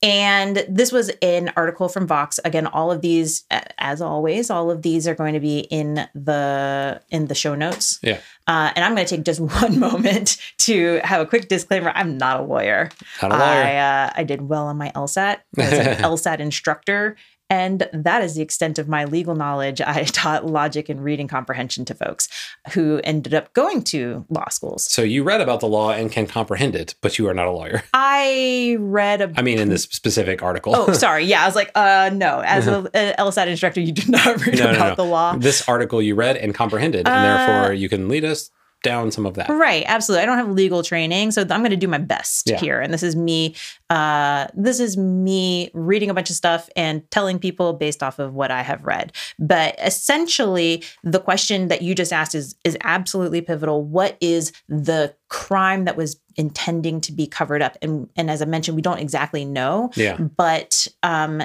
And 0.03 0.65
this 0.69 0.93
was 0.93 1.11
an 1.23 1.53
article 1.57 1.89
from 1.89 2.07
Vox. 2.07 2.39
Again, 2.45 2.67
all 2.67 2.93
of 2.93 3.01
these, 3.01 3.45
as 3.79 4.03
always, 4.03 4.51
all 4.51 4.71
of 4.71 4.83
these 4.83 5.09
are 5.09 5.15
going 5.15 5.33
to 5.33 5.41
be 5.41 5.61
in 5.61 6.07
the 6.15 7.01
in 7.11 7.27
the 7.27 7.35
show 7.35 7.55
notes. 7.55 7.99
Yeah. 8.03 8.21
Uh, 8.47 8.73
and 8.77 8.85
I'm 8.85 8.95
going 8.95 9.07
to 9.07 9.17
take 9.17 9.25
just 9.25 9.41
one 9.63 9.79
moment 9.81 10.37
to 10.59 11.01
have 11.03 11.23
a 11.23 11.27
quick 11.27 11.49
disclaimer. 11.49 11.93
I'm 11.95 12.19
not 12.19 12.41
a 12.41 12.43
lawyer. 12.43 12.91
Not 13.23 13.33
a 13.33 13.39
lawyer. 13.39 13.43
I 13.43 13.77
uh, 13.77 14.11
I 14.15 14.25
did 14.25 14.43
well 14.43 14.67
on 14.67 14.77
my 14.77 14.91
LSAT. 14.91 15.39
I 15.59 15.63
was 15.63 15.73
an 15.73 15.97
LSAT 16.03 16.41
instructor, 16.41 17.17
and 17.49 17.89
that 17.93 18.23
is 18.23 18.35
the 18.35 18.43
extent 18.43 18.79
of 18.79 18.89
my 18.89 19.05
legal 19.05 19.35
knowledge. 19.35 19.81
I 19.81 20.05
taught 20.07 20.47
logic 20.47 20.89
and 20.89 21.03
reading 21.03 21.29
comprehension 21.29 21.85
to 21.87 21.95
folks 21.95 22.29
who 22.73 23.01
ended 23.05 23.35
up 23.35 23.53
going 23.53 23.83
to 23.85 24.25
law 24.29 24.49
schools. 24.49 24.85
so 24.91 25.03
you 25.03 25.23
read 25.23 25.41
about 25.41 25.61
the 25.61 25.69
law 25.69 25.91
and 25.93 26.11
can 26.11 26.27
comprehend 26.27 26.75
it, 26.75 26.95
but 27.01 27.19
you 27.19 27.29
are 27.29 27.35
not 27.35 27.47
a 27.47 27.51
lawyer. 27.51 27.83
I 27.95 28.77
read 28.81 29.21
a 29.21 29.33
I 29.37 29.43
mean, 29.43 29.59
in 29.59 29.69
this 29.69 29.83
specific 29.91 30.43
article. 30.43 30.75
Oh, 30.77 30.93
sorry. 30.93 31.25
Yeah, 31.25 31.43
I 31.43 31.47
was 31.47 31.55
like, 31.55 31.71
uh, 31.75 32.11
no. 32.13 32.41
As 32.41 32.67
an 32.67 32.87
LSAT 32.95 33.47
instructor, 33.47 33.81
you 33.81 33.93
do 33.93 34.11
not 34.11 34.45
read 34.45 34.59
No, 34.59 34.67
no, 34.73 34.77
about 34.77 34.99
no. 34.99 35.05
the 35.05 35.11
law. 35.11 35.37
This 35.37 35.69
article 35.69 36.01
you 36.03 36.15
read 36.15 36.37
and 36.37 36.55
comprehended, 36.55 37.07
and 37.07 37.09
Uh, 37.09 37.23
therefore 37.47 37.73
you 37.75 37.89
can 37.89 38.09
lead 38.09 38.25
us 38.25 38.51
down 38.87 39.11
some 39.11 39.27
of 39.27 39.35
that. 39.35 39.49
Right, 39.49 39.85
absolutely. 39.87 40.23
I 40.23 40.27
don't 40.27 40.39
have 40.39 40.51
legal 40.51 40.83
training, 40.83 41.33
so 41.33 41.43
I'm 41.43 41.61
going 41.61 41.71
to 41.71 41.77
do 41.77 41.89
my 41.89 41.99
best 41.99 42.49
Yeah. 42.49 42.59
here. 42.59 42.81
And 42.81 42.93
this 42.95 43.03
is 43.03 43.15
me. 43.17 43.55
Uh, 43.91 44.47
this 44.55 44.81
is 44.81 44.97
me 44.97 45.71
reading 45.75 46.11
a 46.11 46.15
bunch 46.15 46.31
of 46.31 46.37
stuff 46.37 46.69
and 46.77 47.09
telling 47.11 47.39
people 47.39 47.73
based 47.73 48.03
off 48.03 48.19
of 48.19 48.35
what 48.35 48.51
I 48.51 48.63
have 48.63 48.85
read. 48.85 49.13
But 49.39 49.77
essentially, 49.83 50.83
the 51.05 51.21
question 51.21 51.69
that 51.69 51.83
you 51.83 51.95
just 51.95 52.13
asked 52.13 52.35
is 52.35 52.55
is 52.65 52.77
absolutely 52.85 53.41
pivotal. 53.41 53.83
What 53.83 54.17
is 54.21 54.53
the 54.69 55.15
crime 55.29 55.85
that 55.85 55.97
was 55.97 56.19
intending 56.37 57.01
to 57.03 57.13
be 57.13 57.27
covered 57.27 57.63
up? 57.63 57.77
And 57.83 58.09
and 58.17 58.31
as 58.31 58.41
I 58.43 58.45
mentioned, 58.45 58.77
we 58.77 58.83
don't 58.83 58.99
exactly 59.01 59.45
know. 59.45 59.91
Yeah. 59.97 60.17
But 60.17 60.87
um, 61.03 61.43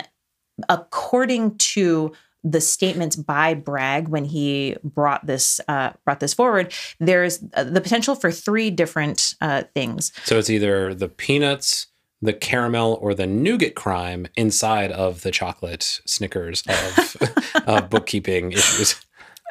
according 0.69 1.57
to 1.57 2.11
the 2.43 2.61
statements 2.61 3.15
by 3.15 3.53
Bragg 3.53 4.07
when 4.07 4.25
he 4.25 4.75
brought 4.83 5.25
this 5.25 5.61
uh, 5.67 5.91
brought 6.05 6.19
this 6.19 6.33
forward, 6.33 6.73
there's 6.99 7.43
uh, 7.53 7.63
the 7.63 7.81
potential 7.81 8.15
for 8.15 8.31
three 8.31 8.69
different 8.71 9.35
uh, 9.41 9.63
things. 9.73 10.11
So 10.23 10.37
it's 10.37 10.49
either 10.49 10.93
the 10.93 11.07
peanuts, 11.07 11.87
the 12.21 12.33
caramel, 12.33 12.97
or 13.01 13.13
the 13.13 13.27
nougat 13.27 13.75
crime 13.75 14.27
inside 14.35 14.91
of 14.91 15.21
the 15.21 15.31
chocolate 15.31 16.01
Snickers 16.05 16.63
of, 16.67 17.15
of 17.67 17.89
bookkeeping 17.89 18.51
issues. 18.51 18.95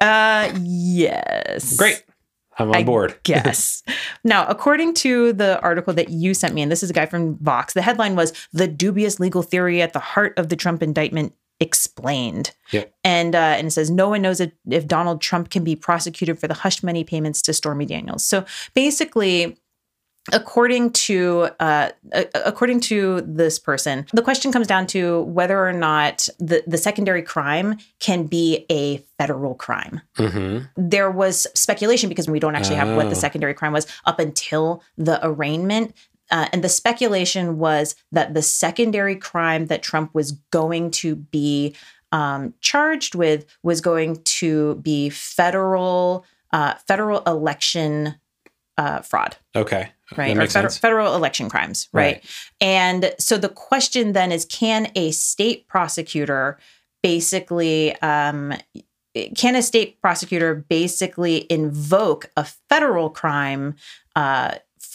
Uh, 0.00 0.50
yes, 0.62 1.76
Great. 1.76 2.04
I'm 2.58 2.68
on 2.70 2.76
I 2.76 2.84
board. 2.84 3.16
Yes. 3.26 3.82
now, 4.24 4.46
according 4.46 4.94
to 4.94 5.32
the 5.32 5.60
article 5.60 5.94
that 5.94 6.10
you 6.10 6.34
sent 6.34 6.54
me, 6.54 6.62
and 6.62 6.70
this 6.70 6.82
is 6.82 6.90
a 6.90 6.92
guy 6.92 7.06
from 7.06 7.38
Vox, 7.38 7.74
the 7.74 7.82
headline 7.82 8.16
was 8.16 8.32
"The 8.52 8.66
Dubious 8.66 9.20
Legal 9.20 9.42
Theory 9.42 9.80
at 9.80 9.92
the 9.92 10.00
Heart 10.00 10.38
of 10.38 10.48
the 10.48 10.56
Trump 10.56 10.82
Indictment." 10.82 11.34
Explained, 11.60 12.52
Yep. 12.72 12.92
and 13.04 13.34
uh, 13.34 13.38
and 13.58 13.66
it 13.66 13.70
says 13.70 13.90
no 13.90 14.08
one 14.08 14.22
knows 14.22 14.40
if, 14.40 14.50
if 14.68 14.86
Donald 14.86 15.20
Trump 15.20 15.50
can 15.50 15.62
be 15.62 15.76
prosecuted 15.76 16.38
for 16.38 16.48
the 16.48 16.54
hush 16.54 16.82
money 16.82 17.04
payments 17.04 17.42
to 17.42 17.52
Stormy 17.52 17.84
Daniels. 17.86 18.24
So 18.26 18.44
basically, 18.74 19.58
according 20.32 20.90
to 20.92 21.48
uh, 21.60 21.90
according 22.34 22.80
to 22.80 23.20
this 23.22 23.58
person, 23.58 24.06
the 24.12 24.22
question 24.22 24.52
comes 24.52 24.66
down 24.66 24.86
to 24.88 25.22
whether 25.22 25.66
or 25.66 25.72
not 25.72 26.28
the 26.38 26.62
the 26.66 26.78
secondary 26.78 27.22
crime 27.22 27.76
can 27.98 28.24
be 28.26 28.64
a 28.70 28.98
federal 29.18 29.54
crime 29.54 30.00
hmm 30.16 30.58
there 30.76 31.10
was 31.10 31.46
speculation 31.54 32.08
because 32.08 32.26
we 32.28 32.40
don't 32.40 32.54
actually 32.54 32.76
have 32.76 32.88
what 32.96 33.06
Oh. 33.06 33.10
the 33.10 33.14
secondary 33.16 33.52
crime 33.54 33.72
was 33.72 33.86
up 34.06 34.18
until 34.18 34.82
the 34.96 35.18
arraignment. 35.26 35.94
Uh, 36.30 36.48
and 36.52 36.62
the 36.62 36.68
speculation 36.68 37.58
was 37.58 37.94
that 38.12 38.34
the 38.34 38.42
secondary 38.42 39.16
crime 39.16 39.66
that 39.66 39.82
Trump 39.82 40.14
was 40.14 40.32
going 40.50 40.90
to 40.90 41.16
be 41.16 41.74
um, 42.12 42.54
charged 42.60 43.14
with 43.14 43.46
was 43.62 43.80
going 43.80 44.22
to 44.24 44.76
be 44.76 45.10
federal 45.10 46.24
uh, 46.52 46.74
federal 46.86 47.22
election 47.24 48.16
uh, 48.76 49.00
fraud 49.02 49.36
Okay. 49.54 49.90
right? 50.16 50.36
Or 50.36 50.46
federal, 50.46 50.72
federal 50.72 51.14
election 51.14 51.48
crimes, 51.48 51.88
right? 51.92 52.16
Right. 52.16 52.24
And 52.60 53.14
so 53.18 53.36
the 53.36 53.48
question 53.48 54.12
then 54.12 54.32
is 54.32 54.44
can 54.44 54.90
a 54.96 55.12
state 55.12 55.68
prosecutor 55.68 56.58
basically 57.02 57.94
um, 58.02 58.54
can 59.34 59.56
a 59.56 59.62
state 59.62 60.00
prosecutor 60.00 60.54
basically 60.68 61.46
invoke 61.50 62.30
a 62.36 62.44
federal 62.68 63.10
crime 63.10 63.74
uh, 64.16 64.54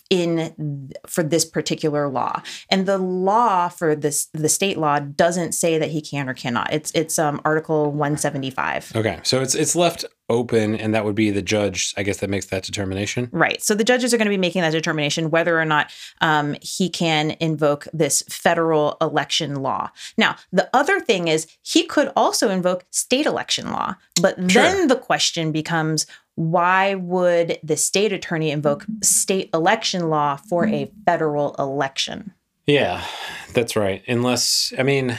in 0.09 0.91
for 1.07 1.23
this 1.23 1.45
particular 1.45 2.07
law 2.07 2.41
and 2.69 2.85
the 2.85 2.97
law 2.97 3.67
for 3.69 3.95
this 3.95 4.27
the 4.33 4.49
state 4.49 4.77
law 4.77 4.99
doesn't 4.99 5.53
say 5.53 5.77
that 5.77 5.91
he 5.91 6.01
can 6.01 6.29
or 6.29 6.33
cannot 6.33 6.71
it's 6.71 6.91
it's 6.91 7.17
um 7.17 7.41
article 7.45 7.91
175 7.91 8.95
Okay. 8.95 9.19
So 9.23 9.41
it's 9.41 9.55
it's 9.55 9.75
left 9.75 10.05
open, 10.29 10.75
and 10.75 10.95
that 10.95 11.05
would 11.05 11.15
be 11.15 11.29
the 11.29 11.41
judge, 11.41 11.93
I 11.97 12.03
guess, 12.03 12.17
that 12.17 12.29
makes 12.29 12.47
that 12.47 12.63
determination. 12.63 13.29
Right. 13.31 13.61
So 13.61 13.75
the 13.75 13.83
judges 13.83 14.13
are 14.13 14.17
going 14.17 14.25
to 14.25 14.31
be 14.31 14.37
making 14.37 14.61
that 14.61 14.71
determination 14.71 15.29
whether 15.29 15.59
or 15.59 15.65
not 15.65 15.91
um, 16.21 16.55
he 16.61 16.89
can 16.89 17.35
invoke 17.39 17.87
this 17.93 18.23
federal 18.29 18.97
election 19.01 19.55
law. 19.61 19.91
Now, 20.17 20.37
the 20.51 20.69
other 20.73 20.99
thing 20.99 21.27
is 21.27 21.47
he 21.61 21.85
could 21.85 22.11
also 22.15 22.49
invoke 22.49 22.85
state 22.91 23.25
election 23.25 23.71
law. 23.71 23.95
But 24.21 24.35
then 24.37 24.87
the 24.87 24.95
question 24.95 25.51
becomes 25.51 26.07
why 26.35 26.95
would 26.95 27.57
the 27.63 27.77
state 27.77 28.13
attorney 28.13 28.51
invoke 28.51 28.83
mm-hmm. 28.83 29.01
state 29.01 29.49
election 29.53 30.09
law 30.09 30.35
for 30.35 30.65
a 30.65 30.85
mm-hmm. 30.85 31.01
federal 31.05 31.55
election? 31.55 32.33
Yeah, 32.67 33.03
that's 33.53 33.75
right. 33.75 34.03
Unless, 34.07 34.73
I 34.77 34.83
mean, 34.83 35.17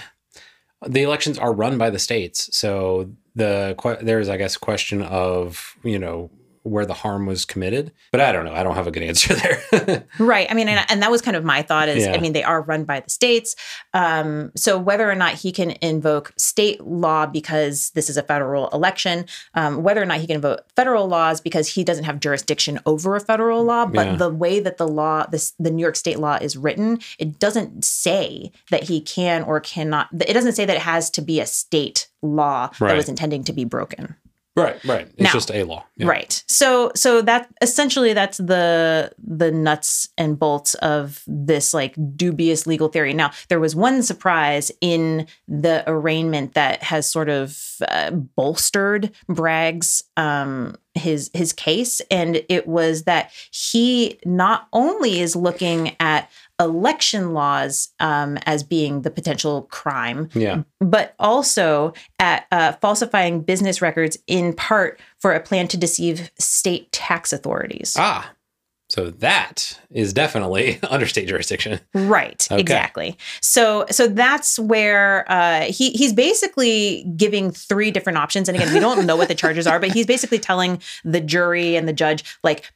the 0.87 1.03
elections 1.03 1.39
are 1.39 1.53
run 1.53 1.79
by 1.79 1.91
the 1.91 1.99
states, 1.99 2.55
so 2.57 3.11
the 3.35 3.99
there's, 4.03 4.29
I 4.29 4.37
guess, 4.37 4.57
a 4.57 4.61
question 4.61 5.03
of 5.03 5.77
you 5.83 5.99
know 5.99 6.31
where 6.67 6.85
the 6.85 6.95
harm 6.95 7.27
was 7.27 7.45
committed. 7.45 7.93
But 8.13 8.21
I 8.21 8.33
don't 8.33 8.45
know. 8.45 8.53
I 8.53 8.63
don't 8.63 8.75
have 8.75 8.87
a 8.87 8.91
good 8.91 9.03
answer 9.05 9.35
there. 9.73 10.05
Right. 10.19 10.47
I 10.51 10.55
mean, 10.55 10.69
and, 10.69 10.85
and 10.91 11.01
that 11.03 11.11
was 11.11 11.23
kind 11.23 11.37
of 11.37 11.45
my 11.45 11.63
thought 11.63 11.89
is, 11.89 12.05
Yeah. 12.05 12.13
I 12.15 12.19
mean, 12.19 12.33
they 12.33 12.43
are 12.43 12.61
run 12.61 12.85
by 12.85 13.01
the 13.01 13.09
states. 13.11 13.55
Um, 13.95 14.51
so 14.57 14.77
whether 14.79 15.09
or 15.11 15.15
not 15.15 15.35
he 15.35 15.53
can 15.53 15.75
invoke 15.81 16.33
state 16.37 16.81
law 16.81 17.27
because 17.27 17.91
this 17.91 18.11
is 18.11 18.17
a 18.17 18.23
federal 18.23 18.69
election, 18.71 19.27
um, 19.55 19.83
whether 19.83 20.03
or 20.03 20.07
not 20.07 20.19
he 20.21 20.27
can 20.27 20.37
invoke 20.37 20.65
federal 20.75 21.07
laws 21.07 21.41
because 21.41 21.69
he 21.69 21.85
doesn't 21.85 22.05
have 22.05 22.19
jurisdiction 22.21 22.81
over 22.85 23.15
a 23.17 23.21
federal 23.21 23.63
law, 23.63 23.87
but 23.87 24.07
Yeah. 24.07 24.17
the 24.17 24.31
way 24.31 24.59
that 24.61 24.77
the 24.77 24.89
law, 24.89 25.25
this 25.27 25.53
the 25.59 25.71
New 25.71 25.83
York 25.83 25.97
State 25.97 26.19
law 26.19 26.37
is 26.41 26.57
written, 26.57 26.99
it 27.19 27.39
doesn't 27.39 27.85
say 27.85 28.51
that 28.71 28.85
he 28.85 29.01
can 29.01 29.43
or 29.45 29.61
cannot. 29.61 30.09
It 30.13 30.33
doesn't 30.35 30.55
say 30.55 30.65
that 30.65 30.77
it 30.77 30.83
has 30.83 31.11
to 31.11 31.23
be 31.23 31.39
a 31.41 31.47
state 31.47 32.09
law 32.23 32.71
that 32.81 32.97
was 32.97 33.09
intending 33.09 33.45
to 33.45 33.53
be 33.53 33.65
broken. 33.65 34.17
Right, 34.57 34.83
right. 34.85 35.07
It's 35.17 35.21
Now- 35.21 35.33
just 35.33 35.51
a 35.51 35.63
law. 35.65 35.85
Yeah. 35.97 36.09
Right. 36.09 36.43
So 36.49 36.91
so 36.95 37.23
that 37.23 37.49
essentially 37.63 38.13
that's 38.13 38.39
the 38.39 39.13
the 39.19 39.51
nuts 39.53 40.09
and 40.19 40.39
bolts 40.39 40.75
of 40.77 41.23
this 41.27 41.73
like 41.75 41.95
dubious 42.17 42.67
legal 42.67 42.89
theory. 42.89 43.13
Now, 43.15 43.31
there 43.49 43.61
was 43.61 43.75
one 43.77 44.03
surprise 44.03 44.71
in 44.81 45.27
the 45.49 45.85
arraignment 45.87 46.55
that 46.55 46.83
has 46.83 47.11
sort 47.11 47.29
of 47.29 47.59
uh, 47.89 48.11
bolstered 48.11 49.11
Bragg's 49.29 50.03
um 50.17 50.77
his 50.95 51.31
his 51.35 51.53
case 51.53 52.01
and 52.11 52.43
it 52.49 52.67
was 52.67 53.03
that 53.05 53.31
he 53.51 54.19
not 54.25 54.67
only 54.73 55.21
is 55.21 55.37
looking 55.37 55.95
at 56.01 56.31
election 56.61 57.35
laws 57.35 57.93
um, 58.01 58.39
as 58.47 58.63
being 58.63 59.03
the 59.03 59.11
potential 59.11 59.63
crime 59.71 60.29
Yeah. 60.35 60.63
but 60.81 61.15
also 61.19 61.93
at 62.19 62.47
uh, 62.51 62.73
falsifying 62.81 63.43
business 63.43 63.83
records 63.83 64.17
in 64.27 64.55
part 64.55 64.99
for 65.21 65.33
a 65.33 65.41
plan 65.41 65.69
to 65.69 65.77
deceive 65.77 66.31
state 66.39 66.91
tax 66.93 67.33
authorities. 67.33 67.95
Ah. 67.99 68.33
So 68.89 69.11
that 69.11 69.81
is 69.91 70.13
definitely 70.13 70.79
under 70.91 71.07
state 71.07 71.27
jurisdiction. 71.27 71.81
Right, 71.93 72.47
Okay. 72.53 72.61
exactly. 72.61 73.19
So 73.43 73.85
so 73.91 74.07
that's 74.07 74.61
where 74.61 75.25
uh, 75.31 75.63
he 75.63 75.91
he's 75.91 76.13
basically 76.13 77.05
giving 77.17 77.51
three 77.51 77.91
different 77.91 78.17
options. 78.19 78.49
And 78.49 78.57
again, 78.57 78.73
we 78.73 78.79
don't 78.79 79.05
know 79.05 79.17
what 79.17 79.27
the 79.27 79.35
charges 79.35 79.67
are, 79.67 79.81
but 79.81 79.91
he's 79.91 80.07
basically 80.07 80.39
telling 80.39 80.81
the 81.05 81.21
jury 81.21 81.75
and 81.75 81.89
the 81.89 81.93
judge 81.93 82.23
like 82.45 82.71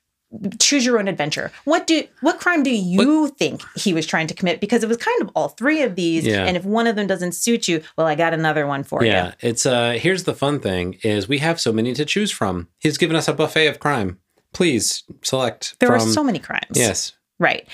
choose 0.61 0.85
your 0.87 0.99
own 0.99 1.09
adventure. 1.09 1.51
What 1.65 1.87
do 1.87 2.05
what 2.21 2.39
crime 2.39 2.63
do 2.63 2.71
you 2.71 3.29
think 3.29 3.63
he 3.77 3.93
was 3.93 4.07
trying 4.07 4.27
to 4.29 4.35
commit? 4.35 4.61
Because 4.61 4.83
it 4.85 4.89
was 4.89 4.97
kind 4.97 5.21
of 5.23 5.31
all 5.35 5.49
three 5.49 5.83
of 5.83 5.97
these, 5.97 6.25
Yeah. 6.27 6.45
and 6.45 6.57
if 6.57 6.65
one 6.65 6.87
of 6.87 6.97
them 6.97 7.07
doesn't 7.07 7.33
suit 7.33 7.67
you, 7.69 7.83
well, 7.97 8.07
I 8.07 8.15
got 8.15 8.33
another 8.33 8.67
one 8.67 8.85
for 8.85 9.03
you. 9.05 9.11
Yeah, 9.11 9.35
it's 9.41 9.67
uh 9.67 9.93
here's 10.01 10.25
the 10.25 10.35
fun 10.35 10.61
thing 10.61 10.99
is 11.03 11.29
we 11.29 11.39
have 11.39 11.61
so 11.61 11.73
many 11.73 11.93
to 11.95 12.05
choose 12.05 12.31
from. 12.31 12.69
He's 12.79 12.99
given 12.99 13.17
us 13.17 13.29
a 13.29 13.33
buffet 13.33 13.67
of 13.67 13.81
crime. 13.81 14.19
Please 14.53 15.05
select 15.23 15.77
There 15.81 15.89
from 15.89 15.97
are 15.97 16.01
so 16.13 16.25
many 16.25 16.39
crimes. 16.39 16.67
Yes. 16.75 17.13
Right. 17.39 17.67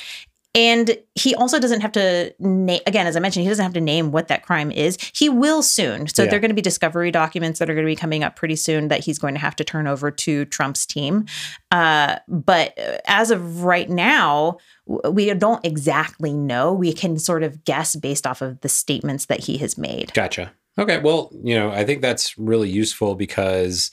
And 0.56 0.96
he 1.14 1.34
also 1.34 1.60
doesn't 1.60 1.82
have 1.82 1.92
to 1.92 2.34
name, 2.38 2.80
again, 2.86 3.06
as 3.06 3.14
I 3.14 3.20
mentioned, 3.20 3.42
he 3.42 3.48
doesn't 3.50 3.62
have 3.62 3.74
to 3.74 3.80
name 3.80 4.10
what 4.10 4.28
that 4.28 4.42
crime 4.42 4.72
is. 4.72 4.96
He 5.14 5.28
will 5.28 5.62
soon. 5.62 6.08
So 6.08 6.22
Yeah. 6.22 6.30
there 6.30 6.38
are 6.38 6.40
going 6.40 6.48
to 6.50 6.54
be 6.54 6.62
discovery 6.62 7.10
documents 7.10 7.58
that 7.58 7.68
are 7.68 7.74
going 7.74 7.84
to 7.86 7.90
be 7.92 7.94
coming 7.94 8.24
up 8.24 8.36
pretty 8.36 8.56
soon 8.56 8.88
that 8.88 9.00
he's 9.04 9.18
going 9.18 9.34
to 9.34 9.40
have 9.40 9.54
to 9.56 9.64
turn 9.64 9.86
over 9.86 10.10
to 10.10 10.46
Trump's 10.46 10.86
team. 10.86 11.26
Uh, 11.70 12.16
but 12.26 12.76
uh, 12.78 12.98
as 13.06 13.30
of 13.30 13.64
right 13.64 13.90
now, 13.90 14.56
we 14.86 15.32
don't 15.34 15.64
exactly 15.64 16.32
know. 16.32 16.72
We 16.72 16.94
can 16.94 17.18
sort 17.18 17.42
of 17.42 17.64
guess 17.64 17.94
based 17.94 18.26
off 18.26 18.40
of 18.40 18.58
the 18.62 18.70
statements 18.70 19.26
that 19.26 19.40
he 19.40 19.58
has 19.58 19.76
made. 19.76 20.14
Gotcha. 20.14 20.52
Okay. 20.78 20.98
Well, 21.00 21.30
you 21.42 21.54
know, 21.54 21.70
I 21.70 21.84
think 21.84 22.00
that's 22.00 22.38
really 22.38 22.70
useful 22.70 23.14
because 23.14 23.90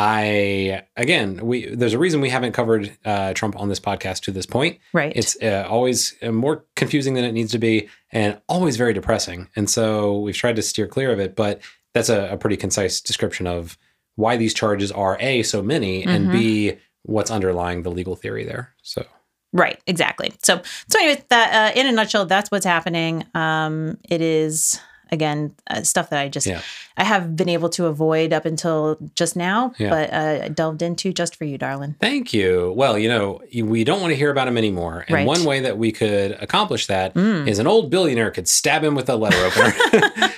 I, 0.00 0.84
again, 0.96 1.44
we 1.44 1.74
there's 1.74 1.92
a 1.92 1.98
reason 1.98 2.20
we 2.20 2.30
haven't 2.30 2.52
covered 2.52 2.96
uh, 3.04 3.32
Trump 3.34 3.58
on 3.58 3.68
this 3.68 3.80
podcast 3.80 4.20
to 4.22 4.30
this 4.30 4.46
point. 4.46 4.78
Right. 4.92 5.12
It's 5.14 5.36
uh, 5.42 5.66
always 5.68 6.14
uh, 6.22 6.30
more 6.30 6.64
confusing 6.76 7.14
than 7.14 7.24
it 7.24 7.32
needs 7.32 7.50
to 7.52 7.58
be, 7.58 7.88
and 8.12 8.40
always 8.48 8.76
very 8.76 8.92
depressing. 8.92 9.48
And 9.56 9.68
so 9.68 10.20
we've 10.20 10.36
tried 10.36 10.54
to 10.56 10.62
steer 10.62 10.86
clear 10.86 11.12
of 11.12 11.18
it. 11.18 11.34
But 11.34 11.60
that's 11.94 12.08
a, 12.10 12.30
a 12.30 12.36
pretty 12.36 12.56
concise 12.56 13.00
description 13.00 13.48
of 13.48 13.76
why 14.14 14.36
these 14.36 14.54
charges 14.54 14.92
are 14.92 15.16
a 15.20 15.42
so 15.42 15.62
many, 15.62 16.04
and 16.04 16.28
Mhm. 16.28 16.32
b 16.32 16.76
what's 17.02 17.30
underlying 17.30 17.82
the 17.82 17.90
legal 17.90 18.14
theory 18.14 18.44
there. 18.44 18.74
So 18.82 19.04
Right, 19.52 19.80
exactly. 19.86 20.32
So, 20.42 20.60
so 20.88 20.98
anyway, 21.00 21.24
that 21.30 21.74
uh, 21.74 21.80
in 21.80 21.86
a 21.86 21.92
nutshell, 21.92 22.26
that's 22.26 22.50
what's 22.50 22.66
happening. 22.66 23.24
Um, 23.34 23.96
it 24.08 24.20
is 24.20 24.78
again 25.10 25.54
uh, 25.70 25.82
stuff 25.82 26.10
that 26.10 26.20
I 26.20 26.28
just 26.28 26.46
Yeah. 26.46 26.60
I 26.96 27.04
have 27.04 27.36
been 27.36 27.48
able 27.48 27.68
to 27.70 27.86
avoid 27.86 28.32
up 28.32 28.44
until 28.44 28.98
just 29.14 29.36
now, 29.36 29.72
Yeah. 29.78 29.90
but 29.90 30.12
uh, 30.12 30.44
I 30.44 30.48
delved 30.48 30.82
into 30.82 31.12
just 31.12 31.36
for 31.36 31.44
you, 31.44 31.56
darling. 31.58 31.94
Thank 32.00 32.32
you. 32.32 32.72
Well, 32.76 32.98
you 32.98 33.08
know, 33.08 33.40
we 33.62 33.84
don't 33.84 34.00
want 34.00 34.10
to 34.12 34.16
hear 34.16 34.30
about 34.30 34.48
him 34.48 34.58
anymore. 34.58 35.04
And 35.08 35.14
Right. 35.14 35.26
one 35.26 35.44
way 35.44 35.60
that 35.60 35.78
we 35.78 35.92
could 35.92 36.32
accomplish 36.40 36.86
that 36.88 37.16
is 37.16 37.58
Mm. 37.58 37.60
an 37.60 37.66
old 37.66 37.90
billionaire 37.90 38.30
could 38.30 38.48
stab 38.48 38.82
him 38.84 38.94
with 38.94 39.08
a 39.08 39.16
letter 39.16 39.38
opener. 39.44 39.72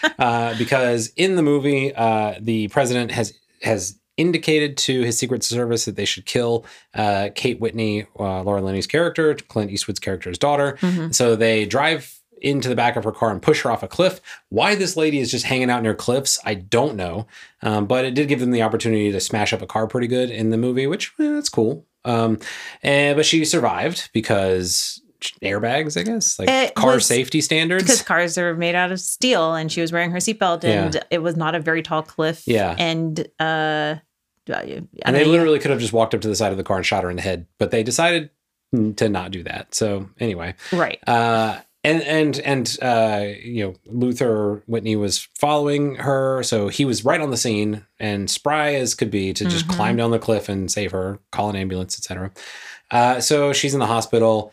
uh, 0.19 0.55
because 0.59 1.13
in 1.17 1.37
the 1.37 1.43
movie, 1.43 1.95
uh, 1.95 2.35
the 2.41 2.69
president 2.69 3.11
has 3.13 3.33
has 3.63 3.97
indicated 4.17 4.77
to 4.77 5.03
his 5.03 5.19
Secret 5.19 5.43
Service 5.43 5.87
that 5.87 5.97
they 5.97 6.05
should 6.05 6.27
kill 6.27 6.67
uh, 6.95 7.31
Kate 7.35 7.59
Whitney, 7.59 8.07
uh, 8.19 8.43
Laura 8.43 8.61
Linney's 8.61 8.87
character, 8.87 9.35
Clint 9.35 9.71
Eastwood's 9.71 9.99
character's 10.01 10.37
daughter. 10.39 10.77
Mhm. 10.83 11.15
So 11.15 11.37
they 11.37 11.65
drive 11.65 12.20
into 12.41 12.69
the 12.69 12.75
back 12.77 12.97
of 12.97 13.05
her 13.05 13.13
car 13.13 13.31
and 13.31 13.41
push 13.43 13.63
her 13.63 13.71
off 13.71 13.83
a 13.83 13.89
cliff. 13.89 14.21
Why 14.49 14.75
this 14.75 14.97
lady 14.97 15.19
is 15.19 15.31
just 15.31 15.45
hanging 15.45 15.71
out 15.71 15.83
near 15.83 15.95
cliffs, 15.95 16.39
I 16.45 16.55
don't 16.55 16.97
know. 16.97 17.27
Um, 17.63 17.87
but 17.87 18.05
it 18.05 18.15
did 18.15 18.29
give 18.29 18.41
them 18.41 18.51
the 18.51 18.63
opportunity 18.63 19.13
to 19.13 19.21
smash 19.21 19.53
up 19.53 19.63
a 19.63 19.67
car 19.67 19.87
pretty 19.87 20.07
good 20.07 20.31
in 20.31 20.51
the 20.51 20.57
movie, 20.57 20.87
which 20.87 21.13
eh, 21.21 21.31
that's 21.33 21.49
cool. 21.49 21.87
Um, 22.05 22.39
and 22.83 23.17
but 23.17 23.27
she 23.27 23.45
survived 23.45 24.11
because 24.15 25.03
airbags, 25.43 26.01
I 26.01 26.03
guess, 26.03 26.39
like 26.39 26.49
It 26.49 26.75
car 26.75 26.95
was- 26.95 27.07
safety 27.07 27.41
standards. 27.43 27.85
Because 27.85 28.03
cars 28.03 28.39
are 28.39 28.55
made 28.55 28.75
out 28.75 28.91
of 28.91 29.01
steel, 29.01 29.55
and 29.55 29.71
she 29.71 29.83
was 29.83 29.93
wearing 29.93 30.11
her 30.13 30.19
seatbelt, 30.19 30.65
and 30.65 30.99
it 31.11 31.19
was 31.23 31.37
not 31.37 31.55
a 31.55 31.61
very 31.61 31.83
tall 31.83 32.03
cliff. 32.03 32.43
Yeah. 32.47 32.75
and 32.79 33.27
uh, 33.39 33.97
and 34.49 35.15
they 35.15 35.25
literally 35.25 35.59
could 35.59 35.71
have 35.71 35.81
just 35.81 35.93
walked 35.93 36.15
up 36.15 36.23
to 36.23 36.29
the 36.29 36.35
side 36.35 36.53
of 36.53 36.59
the 36.59 36.65
car 36.65 36.77
and 36.79 36.87
shot 36.87 37.05
her 37.05 37.11
in 37.11 37.17
the 37.17 37.23
head, 37.23 37.47
but 37.59 37.71
they 37.71 37.83
decided 37.83 38.31
to 38.97 39.09
not 39.09 39.31
do 39.31 39.43
that. 39.45 39.75
So 39.75 40.09
anyway, 40.19 40.55
right. 40.73 40.99
uh, 41.07 41.61
and 41.83 42.03
and 42.03 42.39
and 42.41 42.77
uh, 42.83 43.25
you 43.43 43.65
know 43.65 43.75
Luther 43.87 44.63
Whitney 44.67 44.97
was 44.97 45.29
following 45.39 45.97
her, 45.97 46.43
so 46.43 46.69
he 46.69 46.85
was 46.85 47.05
right 47.05 47.21
on 47.21 47.31
the 47.31 47.37
scene 47.37 47.87
and 47.99 48.31
spry 48.31 48.75
as 48.75 48.95
could 48.95 49.11
be 49.11 49.33
to 49.33 49.45
just 49.47 49.67
Mhm. 49.67 49.77
climb 49.77 49.97
down 49.97 50.11
the 50.11 50.19
cliff 50.19 50.49
and 50.49 50.71
save 50.71 50.93
her, 50.93 51.19
call 51.31 51.51
an 51.51 51.57
ambulance, 51.57 51.99
etc. 51.99 52.31
Uh, 52.91 53.21
so 53.21 53.53
she's 53.53 53.73
in 53.75 53.81
the 53.81 53.87
hospital. 53.87 54.53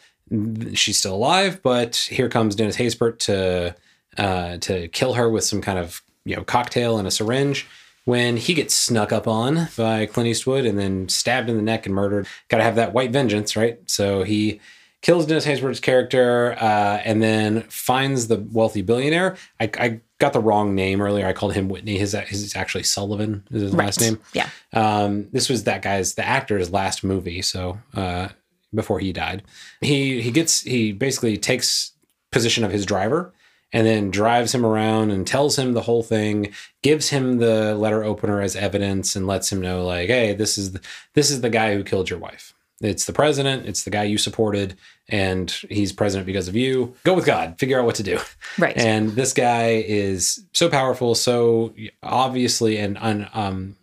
She's 0.73 0.97
still 0.97 1.15
alive, 1.15 1.61
but 1.63 1.95
here 2.09 2.29
comes 2.29 2.55
Dennis 2.55 2.77
Haysbert 2.77 3.19
to 3.19 3.75
uh, 4.17 4.57
to 4.57 4.87
kill 4.89 5.13
her 5.13 5.29
with 5.29 5.43
some 5.43 5.61
kind 5.61 5.79
of 5.79 6.01
you 6.25 6.35
know 6.35 6.43
cocktail 6.43 6.97
and 6.97 7.07
a 7.07 7.11
syringe. 7.11 7.65
When 8.05 8.37
he 8.37 8.53
gets 8.53 8.73
snuck 8.73 9.11
up 9.11 9.27
on 9.27 9.67
by 9.75 10.05
Clint 10.05 10.29
Eastwood 10.29 10.63
and 10.65 10.79
then 10.79 11.09
stabbed 11.09 11.49
in 11.49 11.57
the 11.57 11.61
neck 11.61 11.85
and 11.85 11.93
murdered, 11.93 12.25
got 12.47 12.57
to 12.59 12.63
have 12.63 12.75
that 12.75 12.93
white 12.93 13.11
vengeance, 13.11 13.57
right? 13.57 13.79
So 13.85 14.23
he 14.23 14.61
kills 15.01 15.25
Dennis 15.25 15.45
Haysbert's 15.45 15.79
character, 15.79 16.55
uh, 16.59 17.01
and 17.03 17.21
then 17.21 17.61
finds 17.63 18.27
the 18.27 18.45
wealthy 18.51 18.81
billionaire. 18.81 19.37
I, 19.59 19.69
I 19.79 20.01
got 20.19 20.33
the 20.33 20.39
wrong 20.39 20.75
name 20.75 21.01
earlier. 21.01 21.27
I 21.27 21.33
called 21.33 21.53
him 21.53 21.69
Whitney. 21.69 21.97
His 21.97 22.13
his 22.13 22.55
actually 22.55 22.83
Sullivan 22.83 23.47
is 23.51 23.61
his 23.61 23.73
last 23.73 24.01
name. 24.01 24.19
Yeah. 24.33 24.49
Um, 24.73 25.29
this 25.31 25.49
was 25.49 25.63
that 25.65 25.81
guy's 25.81 26.15
the 26.15 26.25
actor's 26.25 26.71
last 26.71 27.03
movie. 27.03 27.41
So 27.41 27.79
uh, 27.93 28.29
before 28.73 28.99
he 28.99 29.13
died, 29.13 29.43
he 29.81 30.21
he 30.21 30.31
gets 30.31 30.61
he 30.61 30.91
basically 30.91 31.37
takes 31.37 31.91
position 32.31 32.63
of 32.63 32.71
his 32.71 32.85
driver 32.85 33.33
and 33.73 33.85
then 33.85 34.11
drives 34.11 34.53
him 34.53 34.65
around 34.65 35.11
and 35.11 35.27
tells 35.27 35.57
him 35.57 35.73
the 35.73 35.81
whole 35.81 36.03
thing 36.03 36.53
gives 36.81 37.09
him 37.09 37.37
the 37.37 37.75
letter 37.75 38.03
opener 38.03 38.41
as 38.41 38.55
evidence 38.55 39.15
and 39.15 39.27
lets 39.27 39.51
him 39.51 39.61
know 39.61 39.85
like 39.85 40.07
hey 40.07 40.33
this 40.33 40.57
is 40.57 40.73
the, 40.73 40.81
this 41.13 41.29
is 41.29 41.41
the 41.41 41.49
guy 41.49 41.73
who 41.73 41.83
killed 41.83 42.09
your 42.09 42.19
wife 42.19 42.53
it's 42.81 43.05
the 43.05 43.13
president 43.13 43.65
it's 43.65 43.83
the 43.83 43.89
guy 43.89 44.03
you 44.03 44.17
supported 44.17 44.75
and 45.09 45.49
he's 45.69 45.91
president 45.91 46.25
because 46.27 46.47
of 46.47 46.55
you 46.55 46.93
go 47.03 47.13
with 47.13 47.25
god 47.25 47.55
figure 47.57 47.79
out 47.79 47.85
what 47.85 47.95
to 47.95 48.03
do 48.03 48.19
Right. 48.57 48.77
and 48.91 49.11
this 49.11 49.33
guy 49.33 49.83
is 49.87 50.43
so 50.53 50.69
powerful 50.69 51.15
so 51.15 51.73
obviously 52.03 52.77
and 52.77 52.97
un, 52.99 53.27
um 53.33 53.75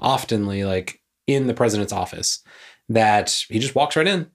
oftenly 0.00 0.66
like 0.66 1.00
in 1.26 1.46
the 1.46 1.54
president's 1.54 1.92
office 1.92 2.42
that 2.88 3.44
he 3.48 3.58
just 3.58 3.74
walks 3.74 3.94
right 3.96 4.06
in 4.08 4.28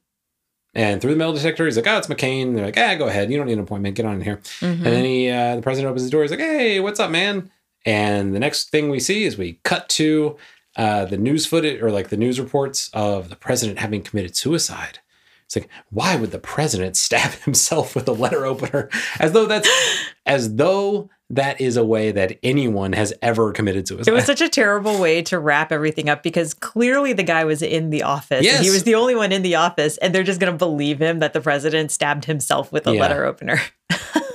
and 0.74 1.02
through 1.02 1.12
the 1.12 1.18
metal 1.18 1.34
detector 1.34 1.66
he's 1.66 1.76
like 1.76 1.88
oh 1.88 1.98
it's 1.98 2.08
mccain 2.08 2.56
they're 2.56 2.66
like 2.66 2.78
ah 2.78 2.96
go 2.96 3.08
ahead 3.08 3.30
you 3.30 3.38
don't 3.38 3.48
need 3.48 3.54
an 3.54 3.60
appointment 3.60 3.96
get 3.96 4.06
on 4.06 4.16
in 4.16 4.22
here 4.22 4.38
Mhm. 4.62 4.72
and 4.72 4.84
then 4.86 5.04
he, 5.06 5.30
uh, 5.30 5.56
the 5.58 5.62
president 5.62 5.90
opens 5.92 6.06
the 6.06 6.10
door. 6.10 6.22
He's 6.22 6.32
like, 6.32 6.40
"Hey, 6.40 6.80
what's 6.80 7.00
up, 7.00 7.12
man?" 7.12 7.52
And 7.86 8.34
the 8.34 8.40
next 8.40 8.70
thing 8.70 8.90
we 8.90 9.00
see 9.00 9.24
is 9.26 9.38
we 9.38 9.60
cut 9.64 9.88
to 9.90 10.38
uh, 10.78 11.04
the 11.06 11.18
news 11.18 11.46
footage 11.46 11.82
or 11.82 11.92
like 11.92 12.10
the 12.10 12.18
news 12.18 12.40
reports 12.40 12.90
of 12.94 13.30
the 13.30 13.36
president 13.36 13.80
having 13.80 14.02
committed 14.04 14.36
suicide. 14.38 15.00
It's 15.46 15.56
like, 15.56 15.70
why 15.90 16.16
would 16.18 16.32
the 16.32 16.40
president 16.40 16.96
stab 17.06 17.32
himself 17.44 17.96
with 17.96 18.08
a 18.08 18.12
letter 18.14 18.46
opener? 18.46 18.90
As 19.20 19.32
though 19.34 19.46
that's 19.46 19.70
as 20.26 20.56
though 20.56 21.10
that 21.30 21.60
is 21.60 21.76
a 21.76 21.84
way 21.84 22.12
that 22.12 22.38
anyone 22.42 22.94
has 22.94 23.14
ever 23.22 23.52
committed 23.52 23.86
suicide. 23.88 24.10
It 24.10 24.14
was 24.14 24.24
such 24.26 24.40
a 24.40 24.48
terrible 24.48 24.98
way 25.00 25.22
to 25.24 25.38
wrap 25.40 25.74
everything 25.74 26.08
up 26.08 26.24
because 26.24 26.54
clearly 26.54 27.12
the 27.12 27.24
guy 27.24 27.44
was 27.44 27.62
in 27.62 27.90
the 27.90 28.04
office. 28.04 28.46
Yes. 28.46 28.64
He 28.64 28.70
was 28.70 28.84
the 28.84 28.96
only 28.96 29.14
one 29.14 29.34
in 29.34 29.42
the 29.42 29.56
office, 29.56 29.98
and 29.98 30.16
they're 30.16 30.24
just 30.24 30.40
going 30.40 30.54
to 30.54 30.58
believe 30.58 31.02
him 31.02 31.20
that 31.20 31.34
the 31.34 31.42
president 31.42 31.92
stabbed 31.92 32.24
himself 32.26 32.72
with 32.72 32.88
a 32.88 32.94
Yeah. 32.94 33.02
letter 33.02 33.26
opener. 33.26 33.60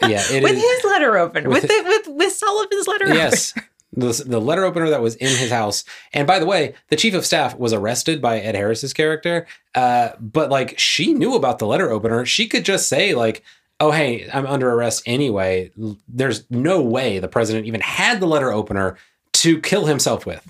yeah, 0.03 0.23
it 0.31 0.43
with 0.43 0.53
is- 0.53 0.63
his 0.63 0.85
letter 0.85 1.17
opener. 1.17 1.49
with 1.49 1.63
With, 1.63 1.71
the, 1.71 1.83
with 1.87 2.09
with 2.17 2.33
Sullivan's 2.35 2.87
letter 2.87 3.15
yes. 3.15 3.55
The, 3.95 4.25
the 4.27 4.41
letter 4.41 4.65
opener 4.65 4.89
that 4.89 5.03
was 5.03 5.17
in 5.17 5.29
his 5.37 5.51
house. 5.51 5.85
And 6.15 6.27
by 6.27 6.39
the 6.39 6.47
way, 6.47 6.75
the 6.89 6.97
chief 6.97 7.13
of 7.15 7.27
staff 7.27 7.57
was 7.59 7.73
arrested 7.75 8.23
by 8.23 8.39
Ed 8.41 8.55
Harris's 8.55 8.95
character. 8.95 9.47
Uh, 9.75 10.11
but 10.19 10.49
like 10.51 10.79
she 10.79 11.13
knew 11.13 11.35
about 11.35 11.59
the 11.59 11.67
letter 11.67 11.91
opener. 11.91 12.25
She 12.25 12.49
could 12.49 12.65
just 12.65 12.89
say, 12.89 13.15
like, 13.15 13.43
oh, 13.81 13.91
hey, 13.91 14.29
I'm 14.33 14.47
under 14.47 14.71
arrest 14.73 15.03
anyway. 15.05 15.71
There's 16.09 16.45
no 16.51 16.81
way 16.81 17.19
the 17.19 17.29
president 17.29 17.67
even 17.67 17.81
had 17.83 18.21
the 18.21 18.27
letter 18.27 18.51
opener 18.53 18.97
to 19.35 19.61
kill 19.61 19.85
himself 19.87 20.25
with. 20.25 20.43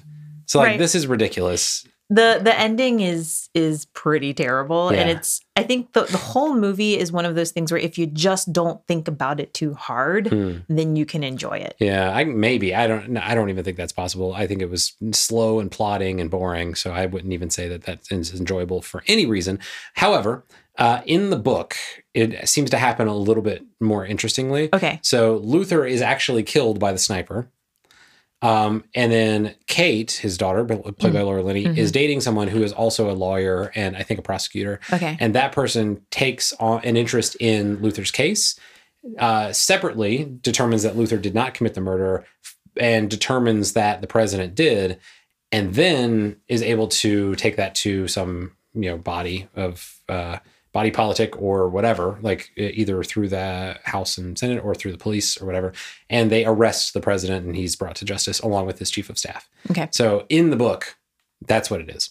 So 0.47 0.59
like 0.59 0.69
Right. 0.69 0.78
this 0.78 0.94
is 0.94 1.06
ridiculous. 1.06 1.86
The 2.14 2.40
the 2.43 2.55
ending 2.59 3.01
is 3.01 3.48
is 3.55 3.86
pretty 3.86 4.34
terrible 4.34 4.89
and 4.90 5.09
it's 5.14 5.40
i 5.56 5.62
think 5.62 5.93
the, 5.93 6.02
the 6.05 6.18
whole 6.18 6.55
movie 6.55 6.98
is 6.98 7.10
one 7.12 7.24
of 7.24 7.34
those 7.34 7.51
things 7.52 7.70
where 7.72 7.80
if 7.89 7.97
you 7.98 8.06
just 8.06 8.52
don't 8.52 8.80
think 8.86 9.09
about 9.09 9.40
it 9.40 9.52
too 9.55 9.72
hard 9.74 10.28
Hmm. 10.28 10.59
then 10.68 10.97
you 10.97 11.06
can 11.06 11.22
enjoy 11.22 11.56
it 11.68 11.74
Yeah, 11.78 12.10
I 12.18 12.24
maybe 12.24 12.74
I 12.74 12.86
don't. 12.86 13.16
I 13.16 13.34
don't 13.34 13.51
even 13.51 13.64
think 13.64 13.76
that's 13.76 13.93
possible. 13.93 14.32
I 14.34 14.47
think 14.47 14.60
it 14.62 14.70
was 14.70 14.82
slow 15.12 15.60
and 15.60 15.70
plodding 15.70 16.20
and 16.20 16.30
boring. 16.30 16.74
So 16.74 16.90
I 16.93 17.06
wouldn't 17.06 17.32
even 17.32 17.51
say 17.51 17.68
that 17.68 17.82
that 17.84 17.98
is 18.10 18.39
enjoyable 18.39 18.80
for 18.82 19.02
any 19.06 19.26
reason. 19.26 19.59
However, 19.94 20.44
uh, 20.78 21.01
in 21.06 21.30
the 21.30 21.36
book, 21.39 21.76
it 22.14 22.48
seems 22.48 22.70
to 22.70 22.78
happen 22.78 23.06
a 23.09 23.14
little 23.16 23.43
bit 23.43 23.62
more 23.80 24.05
interestingly. 24.06 24.68
okay 24.72 25.01
So 25.02 25.36
Luther 25.39 25.84
is 25.86 26.01
actually 26.02 26.43
killed 26.44 26.78
by 26.78 26.93
the 26.93 26.98
sniper. 26.98 27.48
Um, 28.43 28.85
and 28.94 29.10
then 29.12 29.55
Kate, 29.69 30.10
his 30.10 30.36
daughter, 30.36 30.64
played 30.64 31.12
by 31.12 31.23
Laura 31.23 31.43
Linney, 31.43 31.64
Mhm. 31.64 31.78
is 31.78 31.93
dating 31.93 32.20
someone 32.20 32.48
who 32.48 32.62
is 32.62 32.73
also 32.73 33.09
a 33.09 33.14
lawyer 33.14 33.70
and 33.77 33.97
I 33.97 34.02
think 34.02 34.19
a 34.19 34.23
prosecutor. 34.23 34.81
Okay. 34.93 35.16
And 35.20 35.35
that 35.35 35.52
person 35.52 36.02
takes 36.10 36.52
on 36.55 36.81
an 36.85 36.97
interest 36.97 37.36
in 37.39 37.81
Luther's 37.81 38.10
case, 38.10 38.59
uh, 39.19 39.52
separately 39.52 40.28
determines 40.43 40.82
that 40.82 40.97
Luther 40.97 41.19
did 41.19 41.35
not 41.35 41.55
commit 41.55 41.74
the 41.74 41.81
murder 41.81 42.24
and 42.77 43.09
determines 43.09 43.74
that 43.74 44.01
the 44.01 44.06
president 44.09 44.55
did, 44.55 44.98
and 45.52 45.74
then 45.74 46.36
is 46.48 46.62
able 46.62 46.89
to 46.89 47.35
take 47.36 47.56
that 47.56 47.74
to 47.77 48.09
some 48.09 48.52
you 48.74 48.90
know 48.90 48.97
body 48.97 49.47
of 49.55 49.98
uh, 50.09 50.39
body 50.73 50.90
politic 50.90 51.40
or 51.40 51.69
whatever, 51.69 52.19
like 52.23 52.51
either 52.57 53.03
through 53.05 53.28
the 53.28 53.78
House 53.85 54.16
and 54.16 54.39
Senate 54.39 54.65
or 54.65 54.74
through 54.74 54.93
the 54.93 54.99
police 54.99 55.40
or 55.40 55.44
whatever, 55.47 55.73
and 56.09 56.31
they 56.31 56.44
arrest 56.47 56.94
the 56.94 57.01
president 57.01 57.44
and 57.47 57.55
he's 57.57 57.77
brought 57.77 57.97
to 57.97 58.05
justice 58.07 58.40
along 58.40 58.66
with 58.66 58.78
his 58.78 58.90
chief 58.90 59.11
of 59.11 59.19
staff. 59.19 59.49
Okay. 59.70 59.89
So 59.90 60.24
in 60.31 60.49
the 60.51 60.57
book, 60.57 60.97
that's 61.47 61.70
what 61.70 61.81
it 61.81 61.90
is. 61.90 62.11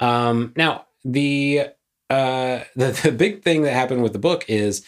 Um, 0.00 0.52
now 0.56 0.86
the 1.04 1.68
uh, 2.10 2.60
the 2.76 3.00
the 3.02 3.12
big 3.12 3.42
thing 3.42 3.62
that 3.62 3.72
happened 3.72 4.02
with 4.02 4.12
the 4.12 4.18
book 4.18 4.44
is 4.48 4.84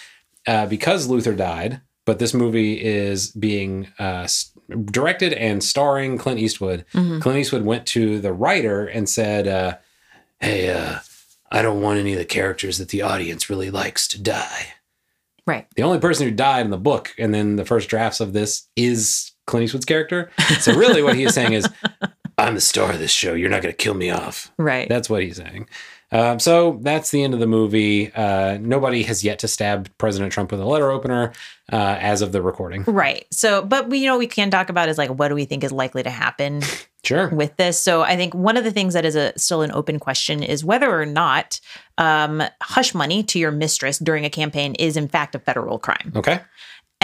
uh, 0.47 0.67
because 0.67 1.07
Luther 1.09 1.35
died, 1.35 1.81
but 2.05 2.19
this 2.19 2.35
movie 2.35 2.75
is 2.85 3.31
being 3.31 3.89
uh, 3.99 4.29
directed 4.87 5.33
and 5.33 5.65
starring 5.65 6.19
Clint 6.19 6.41
Eastwood. 6.41 6.85
Mhm. 6.93 7.23
Clint 7.23 7.39
Eastwood 7.39 7.65
went 7.65 7.87
to 7.87 8.19
the 8.21 8.33
writer 8.33 8.85
and 8.87 9.09
said, 9.09 9.49
uh, 9.49 9.77
"Hey, 10.41 10.69
uh, 10.71 10.99
I 11.51 11.63
don't 11.63 11.81
want 11.81 11.99
any 11.99 12.13
of 12.13 12.19
the 12.19 12.25
characters 12.25 12.79
that 12.79 12.89
the 12.89 13.03
audience 13.03 13.51
really 13.51 13.71
likes 13.71 14.09
to 14.09 14.23
die." 14.23 14.75
Right. 15.47 15.67
The 15.77 15.83
only 15.83 15.99
person 15.99 16.27
who 16.27 16.35
died 16.35 16.65
in 16.65 16.71
the 16.71 16.79
book 16.79 17.15
and 17.19 17.35
then 17.35 17.57
the 17.57 17.67
first 17.67 17.89
drafts 17.89 18.21
of 18.21 18.33
this 18.33 18.67
is 18.77 19.33
Clint 19.47 19.65
Eastwood's 19.65 19.85
character. 19.85 20.31
So 20.61 20.75
really, 20.75 21.03
what 21.03 21.17
he 21.17 21.25
is 21.25 21.35
saying 21.35 21.53
is, 21.53 21.69
"I'm 22.45 22.55
the 22.55 22.61
star 22.61 22.93
of 22.93 22.99
this 22.99 23.11
show. 23.11 23.35
You're 23.35 23.51
not 23.51 23.63
going 23.63 23.73
to 23.73 23.77
kill 23.77 23.95
me 23.95 24.11
off." 24.11 24.53
Right. 24.59 24.89
That's 24.89 25.09
what 25.11 25.23
he's 25.23 25.37
saying. 25.37 25.69
Um, 26.13 26.39
so 26.39 26.79
that's 26.83 27.11
the 27.11 27.25
end 27.25 27.35
of 27.35 27.41
the 27.41 27.47
movie. 27.49 28.13
Uh, 28.13 28.57
nobody 28.61 29.03
has 29.03 29.25
yet 29.25 29.41
to 29.41 29.49
stab 29.49 29.91
President 29.99 30.33
Trump 30.33 30.53
with 30.53 30.61
a 30.61 30.65
letter 30.65 30.93
opener 30.93 31.33
uh, 31.73 31.97
as 31.99 32.23
of 32.23 32.31
the 32.31 32.41
recording. 32.41 32.85
Right. 32.87 33.27
So, 33.33 33.63
but 33.63 33.89
we, 33.89 33.99
you 33.99 34.07
know, 34.07 34.17
we 34.17 34.29
can 34.29 34.49
talk 34.49 34.69
about 34.69 34.89
is 34.89 34.97
like, 34.97 35.11
what 35.11 35.29
do 35.29 35.35
we 35.35 35.45
think 35.45 35.65
is 35.65 35.73
likely 35.73 36.05
to 36.05 36.11
happen 36.11 36.63
Sure. 37.05 37.29
with 37.31 37.57
this? 37.57 37.81
So, 37.81 38.03
I 38.03 38.15
think 38.15 38.33
one 38.33 38.57
of 38.57 38.63
the 38.63 38.71
things 38.71 38.95
that 38.95 39.05
is 39.05 39.17
a 39.17 39.37
still 39.37 39.63
an 39.63 39.73
open 39.73 39.99
question 39.99 40.45
is 40.45 40.65
whether 40.65 40.89
or 40.89 41.07
not 41.07 41.59
um, 41.99 42.45
hush 42.63 42.95
money 42.95 43.25
to 43.25 43.41
your 43.41 43.51
mistress 43.51 43.99
during 43.99 44.25
a 44.25 44.31
campaign 44.31 44.77
is 44.77 44.97
in 44.97 45.09
fact 45.09 45.35
a 45.35 45.41
federal 45.41 45.81
crime. 45.81 46.13
Okay. 46.15 46.41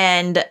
And 0.00 0.38
uh, 0.38 0.42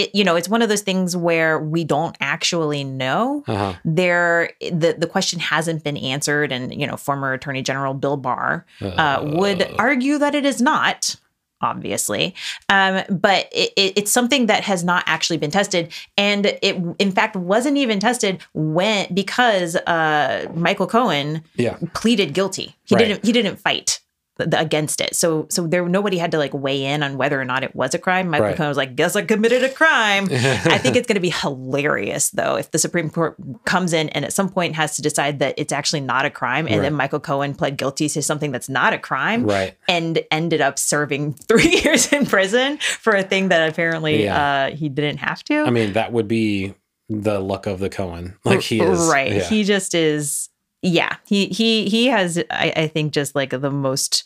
it, 0.00 0.14
you 0.14 0.22
know, 0.24 0.36
it's 0.36 0.48
one 0.48 0.62
of 0.62 0.68
those 0.68 0.82
things 0.82 1.16
where 1.16 1.58
we 1.58 1.82
don't 1.84 2.16
actually 2.20 2.84
know. 2.84 3.42
Uh 3.48 3.56
huh. 3.56 3.72
There, 3.84 4.50
the 4.60 4.94
the 4.96 5.06
question 5.08 5.40
hasn't 5.40 5.82
been 5.82 5.96
answered, 5.96 6.52
and 6.52 6.72
you 6.80 6.86
know, 6.86 6.96
former 6.96 7.32
Attorney 7.32 7.62
General 7.62 7.94
Bill 7.94 8.16
Barr 8.16 8.64
uh, 8.80 9.18
would 9.24 9.60
argue 9.78 10.18
that 10.18 10.34
it 10.34 10.44
is 10.44 10.60
not 10.62 11.16
obviously 11.64 12.34
um, 12.70 13.02
but 13.08 13.48
it, 13.52 13.70
it, 13.76 13.92
it's 13.96 14.10
something 14.10 14.46
that 14.46 14.64
has 14.64 14.82
not 14.82 15.04
actually 15.06 15.36
been 15.36 15.50
tested 15.52 15.92
and 16.18 16.46
it 16.60 16.74
in 16.98 17.12
fact 17.12 17.36
wasn't 17.36 17.76
even 17.76 18.00
tested 18.00 18.42
when 18.52 19.06
because 19.14 19.76
uh, 19.76 20.50
michael 20.56 20.88
cohen 20.88 21.40
Yeah. 21.54 21.76
pleaded 21.94 22.34
guilty 22.34 22.74
he 22.82 22.96
Right. 22.96 23.06
didn't 23.06 23.24
he 23.24 23.30
didn't 23.30 23.58
fight 23.60 24.00
against 24.38 25.00
it 25.00 25.14
so 25.14 25.46
so 25.50 25.66
there 25.66 25.86
nobody 25.88 26.16
had 26.16 26.30
to 26.30 26.38
like 26.38 26.54
weigh 26.54 26.84
in 26.84 27.02
on 27.02 27.18
whether 27.18 27.38
or 27.40 27.44
not 27.44 27.62
it 27.62 27.76
was 27.76 27.94
a 27.94 27.98
crime 27.98 28.28
michael 28.30 28.46
Right. 28.46 28.56
cohen 28.56 28.68
was 28.68 28.78
like 28.78 28.96
guess 28.96 29.14
i 29.14 29.22
committed 29.22 29.62
a 29.62 29.68
crime 29.68 30.24
I 30.24 30.78
think 30.78 30.96
it's 30.96 31.06
going 31.06 31.16
to 31.16 31.20
be 31.20 31.30
hilarious, 31.30 32.30
though, 32.30 32.56
if 32.56 32.70
the 32.70 32.78
Supreme 32.78 33.10
Court 33.10 33.36
comes 33.64 33.92
in 33.92 34.08
and 34.10 34.24
at 34.24 34.32
some 34.32 34.48
point 34.48 34.74
has 34.74 34.96
to 34.96 35.02
decide 35.02 35.38
that 35.40 35.54
it's 35.58 35.72
actually 35.72 36.00
not 36.00 36.24
a 36.24 36.30
crime, 36.30 36.66
and 36.66 36.82
then 36.82 36.94
Michael 36.94 37.20
Cohen 37.20 37.54
pled 37.54 37.76
guilty 37.76 38.08
to 38.08 38.22
something 38.22 38.50
that's 38.52 38.68
not 38.68 38.92
a 38.92 38.98
crime, 38.98 39.44
Right. 39.44 39.76
and 39.88 40.20
ended 40.30 40.60
up 40.60 40.78
serving 40.78 41.34
three 41.48 41.80
years 41.84 42.12
in 42.12 42.26
prison 42.26 42.78
for 42.78 43.14
a 43.14 43.22
thing 43.22 43.48
that 43.48 43.68
apparently 43.68 44.24
Yeah. 44.24 44.68
uh, 44.72 44.76
he 44.76 44.88
didn't 44.88 45.18
have 45.18 45.42
to. 45.44 45.62
I 45.64 45.70
mean, 45.70 45.92
that 45.94 46.12
would 46.12 46.28
be 46.28 46.74
the 47.08 47.38
luck 47.40 47.66
of 47.66 47.78
the 47.80 47.90
Cohen. 47.90 48.36
Like 48.44 48.60
he 48.62 48.80
is. 48.80 48.98
right. 49.10 49.32
Yeah. 49.32 49.48
He 49.48 49.64
just 49.64 49.94
is. 49.94 50.48
Yeah, 50.82 51.16
he 51.26 51.46
he 51.46 51.88
he 51.88 52.06
has. 52.08 52.38
I, 52.50 52.72
I 52.76 52.86
think 52.88 53.12
just 53.12 53.34
like 53.34 53.50
the 53.50 53.70
most. 53.70 54.24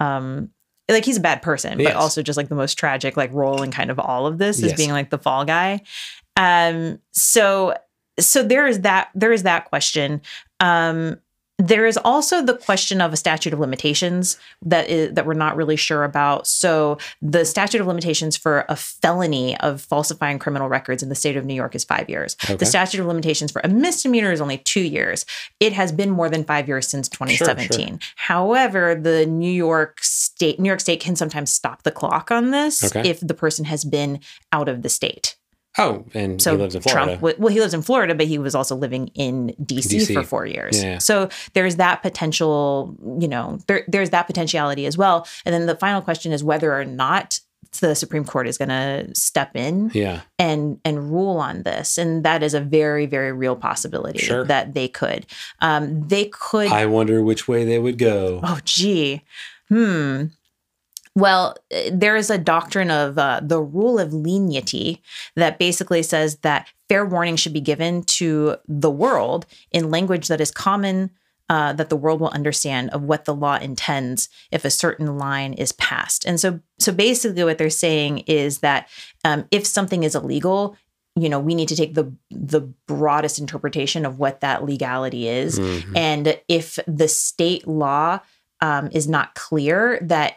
um 0.00 0.50
like 0.90 1.04
he's 1.04 1.16
a 1.16 1.20
bad 1.20 1.40
person, 1.42 1.78
but 1.78 1.94
also 1.94 2.22
just 2.22 2.36
like 2.36 2.48
the 2.48 2.54
most 2.56 2.74
tragic 2.74 3.16
like 3.16 3.32
role 3.32 3.62
in 3.62 3.70
kind 3.70 3.90
of 3.90 3.98
all 3.98 4.26
of 4.26 4.36
this 4.38 4.58
is 4.58 4.64
Yes. 4.72 4.76
being 4.76 4.90
like 4.90 5.10
the 5.10 5.18
fall 5.18 5.44
guy. 5.44 5.80
Um 6.36 6.98
so 7.12 7.74
so 8.18 8.42
there 8.42 8.66
is 8.66 8.80
that 8.80 9.08
there 9.14 9.32
is 9.32 9.44
that 9.44 9.66
question. 9.66 10.20
Um 10.60 11.18
there 11.62 11.86
is 11.86 11.96
also 11.96 12.42
the 12.42 12.56
question 12.56 13.00
of 13.00 13.12
a 13.12 13.16
statute 13.16 13.52
of 13.52 13.60
limitations 13.60 14.36
that 14.62 14.88
is 14.90 15.14
that 15.14 15.26
we're 15.26 15.34
not 15.34 15.54
really 15.54 15.76
sure 15.76 16.02
about. 16.02 16.48
So 16.48 16.98
the 17.20 17.44
statute 17.44 17.80
of 17.80 17.86
limitations 17.86 18.36
for 18.36 18.64
a 18.68 18.74
felony 18.74 19.56
of 19.60 19.80
falsifying 19.80 20.40
criminal 20.40 20.68
records 20.68 21.04
in 21.04 21.08
the 21.08 21.14
state 21.14 21.36
of 21.36 21.44
New 21.44 21.54
York 21.54 21.76
is 21.76 21.84
5 21.84 22.10
years. 22.10 22.36
Okay. 22.44 22.56
The 22.56 22.66
statute 22.66 23.00
of 23.00 23.06
limitations 23.06 23.52
for 23.52 23.60
a 23.62 23.68
misdemeanor 23.68 24.32
is 24.32 24.40
only 24.40 24.58
2 24.58 24.80
years. 24.80 25.24
It 25.60 25.72
has 25.72 25.92
been 25.92 26.10
more 26.10 26.28
than 26.28 26.42
5 26.42 26.66
years 26.66 26.88
since 26.88 27.08
2017. 27.08 28.00
However, 28.16 28.96
the 28.96 29.24
New 29.26 29.52
York 29.52 30.02
state 30.02 30.58
New 30.58 30.68
York 30.68 30.80
state 30.80 31.00
can 31.00 31.14
sometimes 31.14 31.52
stop 31.52 31.84
the 31.84 31.92
clock 31.92 32.30
on 32.32 32.50
this 32.50 32.82
Okay. 32.84 33.08
if 33.08 33.20
the 33.20 33.34
person 33.34 33.66
has 33.66 33.84
been 33.84 34.18
out 34.50 34.68
of 34.68 34.82
the 34.82 34.88
state. 34.88 35.36
Oh, 35.78 36.04
and 36.12 36.40
So 36.40 36.52
he 36.52 36.58
lives 36.58 36.74
in 36.74 36.82
Florida. 36.82 37.16
Trump, 37.18 37.38
well, 37.38 37.52
he 37.52 37.60
lives 37.60 37.72
in 37.74 37.82
Florida, 37.82 38.14
but 38.14 38.26
he 38.26 38.38
was 38.38 38.54
also 38.54 38.76
living 38.76 39.08
in 39.14 39.54
DC, 39.62 40.00
DC. 40.00 40.14
for 40.14 40.22
four 40.22 40.46
years. 40.46 40.82
Yeah. 40.82 40.98
So 40.98 41.28
there's 41.54 41.76
that 41.76 42.02
potential, 42.02 42.94
you 43.18 43.28
know, 43.28 43.58
there, 43.68 43.84
there's 43.88 44.10
that 44.10 44.26
potentiality 44.26 44.84
as 44.86 44.98
well. 44.98 45.26
And 45.46 45.54
then 45.54 45.66
the 45.66 45.76
final 45.76 46.02
question 46.02 46.32
is 46.32 46.44
whether 46.44 46.78
or 46.78 46.84
not 46.84 47.40
the 47.80 47.94
Supreme 47.94 48.24
Court 48.24 48.46
is 48.46 48.58
going 48.58 48.68
to 48.68 49.14
step 49.14 49.56
in 49.56 49.90
yeah. 49.94 50.20
and 50.38 50.78
and 50.84 51.10
rule 51.10 51.38
on 51.38 51.62
this, 51.62 51.96
and 51.96 52.22
that 52.22 52.42
is 52.42 52.52
a 52.52 52.60
very 52.60 53.06
very 53.06 53.32
real 53.32 53.56
possibility 53.56 54.18
Sure. 54.18 54.44
that 54.44 54.74
they 54.74 54.88
could. 54.88 55.26
Um, 55.60 56.06
they 56.06 56.26
could. 56.26 56.70
I 56.70 56.84
wonder 56.84 57.22
which 57.22 57.48
way 57.48 57.64
they 57.64 57.78
would 57.78 57.96
go. 57.96 58.40
Oh, 58.42 58.58
gee. 58.64 59.22
Hmm. 59.68 60.24
Well, 61.14 61.56
eh, 61.70 61.90
there 61.92 62.16
is 62.16 62.30
a 62.30 62.38
doctrine 62.38 62.90
of 62.90 63.18
uh, 63.18 63.40
the 63.42 63.60
rule 63.60 63.98
of 63.98 64.12
lenity 64.12 65.02
that 65.36 65.58
basically 65.58 66.02
says 66.02 66.36
that 66.38 66.68
fair 66.88 67.04
warning 67.04 67.36
should 67.36 67.52
be 67.52 67.60
given 67.60 68.02
to 68.04 68.56
the 68.66 68.90
world 68.90 69.46
in 69.70 69.90
language 69.90 70.28
that 70.28 70.40
is 70.40 70.50
common, 70.50 71.10
uh, 71.48 71.72
that 71.74 71.90
the 71.90 71.96
world 71.96 72.20
will 72.20 72.28
understand 72.28 72.90
of 72.90 73.02
what 73.02 73.24
the 73.26 73.34
law 73.34 73.56
intends 73.56 74.28
if 74.50 74.64
a 74.64 74.70
certain 74.70 75.18
line 75.18 75.52
is 75.52 75.72
passed. 75.72 76.24
And 76.24 76.40
so, 76.40 76.60
so 76.78 76.92
basically, 76.92 77.44
what 77.44 77.58
they're 77.58 77.68
saying 77.70 78.18
is 78.20 78.58
that 78.58 78.88
um, 79.24 79.46
if 79.50 79.66
something 79.66 80.04
is 80.04 80.14
illegal, 80.14 80.76
you 81.14 81.28
know, 81.28 81.38
we 81.38 81.54
need 81.54 81.68
to 81.68 81.76
take 81.76 81.92
the 81.92 82.10
the 82.30 82.62
broadest 82.88 83.38
interpretation 83.38 84.06
of 84.06 84.18
what 84.18 84.40
that 84.40 84.64
legality 84.64 85.28
is. 85.28 85.58
Mhm. 85.58 85.92
And 85.94 86.40
if 86.48 86.78
the 86.86 87.08
state 87.08 87.68
law 87.68 88.20
um, 88.62 88.88
is 88.92 89.06
not 89.08 89.34
clear 89.34 89.98
that 90.02 90.36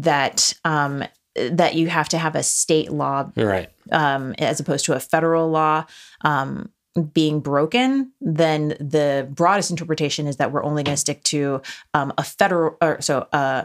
that 0.00 0.54
um, 0.64 1.04
that 1.34 1.74
you 1.74 1.88
have 1.88 2.08
to 2.10 2.18
have 2.18 2.34
a 2.36 2.42
state 2.42 2.90
law 2.92 3.30
Right. 3.36 3.70
um, 3.90 4.34
as 4.38 4.60
opposed 4.60 4.84
to 4.86 4.94
a 4.94 5.00
federal 5.00 5.48
law 5.50 5.84
um, 6.22 6.70
being 7.14 7.40
broken, 7.40 8.12
then 8.20 8.68
the 8.80 9.26
broadest 9.30 9.70
interpretation 9.70 10.26
is 10.26 10.36
that 10.36 10.52
we're 10.52 10.62
only 10.64 10.82
going 10.82 10.94
to 10.94 11.00
stick 11.00 11.22
to 11.24 11.62
um, 11.94 12.12
a 12.18 12.22
federal 12.24 12.76
or 12.82 13.00
so 13.00 13.26
uh, 13.32 13.64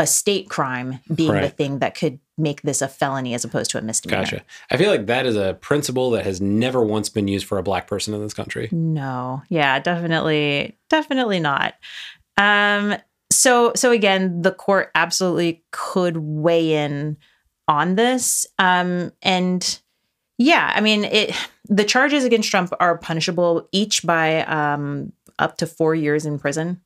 a 0.00 0.06
state 0.08 0.48
crime 0.50 0.98
being 1.14 1.32
the 1.32 1.48
thing 1.50 1.78
that 1.78 1.94
could 1.94 2.18
make 2.36 2.62
this 2.62 2.82
a 2.82 2.88
felony 2.88 3.32
as 3.32 3.44
opposed 3.44 3.70
to 3.70 3.78
a 3.78 3.80
misdemeanor. 3.80 4.22
Gotcha. 4.24 4.42
I 4.72 4.76
feel 4.76 4.90
like 4.90 5.06
that 5.06 5.24
is 5.24 5.36
a 5.36 5.54
principle 5.60 6.10
that 6.10 6.24
has 6.24 6.40
never 6.40 6.82
once 6.82 7.08
been 7.08 7.28
used 7.28 7.46
for 7.46 7.58
a 7.58 7.62
black 7.62 7.86
person 7.86 8.12
in 8.12 8.20
this 8.20 8.34
country. 8.34 8.68
No. 8.72 9.40
Yeah, 9.48 9.78
definitely 9.78 10.76
definitely 10.90 11.38
not. 11.38 11.74
Um 12.36 12.96
so 13.34 13.72
so 13.74 13.90
again, 13.90 14.42
the 14.42 14.52
court 14.52 14.90
absolutely 14.94 15.64
could 15.72 16.16
weigh 16.18 16.74
in 16.84 17.16
on 17.68 17.96
this. 17.96 18.46
Um 18.58 19.12
and 19.22 19.80
yeah, 20.38 20.72
I 20.74 20.80
mean 20.80 21.04
it 21.04 21.34
the 21.68 21.84
charges 21.84 22.24
against 22.24 22.50
Trump 22.50 22.72
are 22.80 22.98
punishable 22.98 23.68
each 23.72 24.02
by 24.04 24.42
um 24.44 25.12
up 25.38 25.56
to 25.58 25.66
4 25.66 25.94
years 25.94 26.26
in 26.26 26.38
prison 26.38 26.80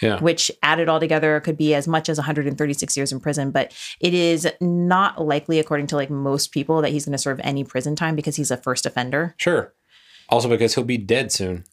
Yeah. 0.00 0.18
which 0.20 0.50
added 0.62 0.88
all 0.88 0.98
together 1.00 1.38
could 1.40 1.56
be 1.56 1.74
as 1.74 1.86
much 1.86 2.08
as 2.08 2.16
136 2.18 2.96
years 2.96 3.12
in 3.12 3.20
prison 3.20 3.50
but 3.52 3.72
it 4.00 4.14
is 4.14 4.48
not 4.60 5.24
likely 5.24 5.58
according 5.60 5.86
to 5.88 5.96
like 5.96 6.10
most 6.10 6.50
people 6.52 6.82
that 6.82 6.90
he's 6.90 7.04
going 7.04 7.12
to 7.12 7.18
serve 7.18 7.40
any 7.44 7.62
prison 7.64 7.94
time 7.96 8.16
because 8.16 8.34
he's 8.36 8.50
a 8.50 8.56
first 8.56 8.86
offender 8.86 9.34
Sure. 9.38 9.74
Also 10.28 10.48
because 10.48 10.74
he'll 10.74 10.84
be 10.84 10.98
dead 10.98 11.30
soon. 11.32 11.64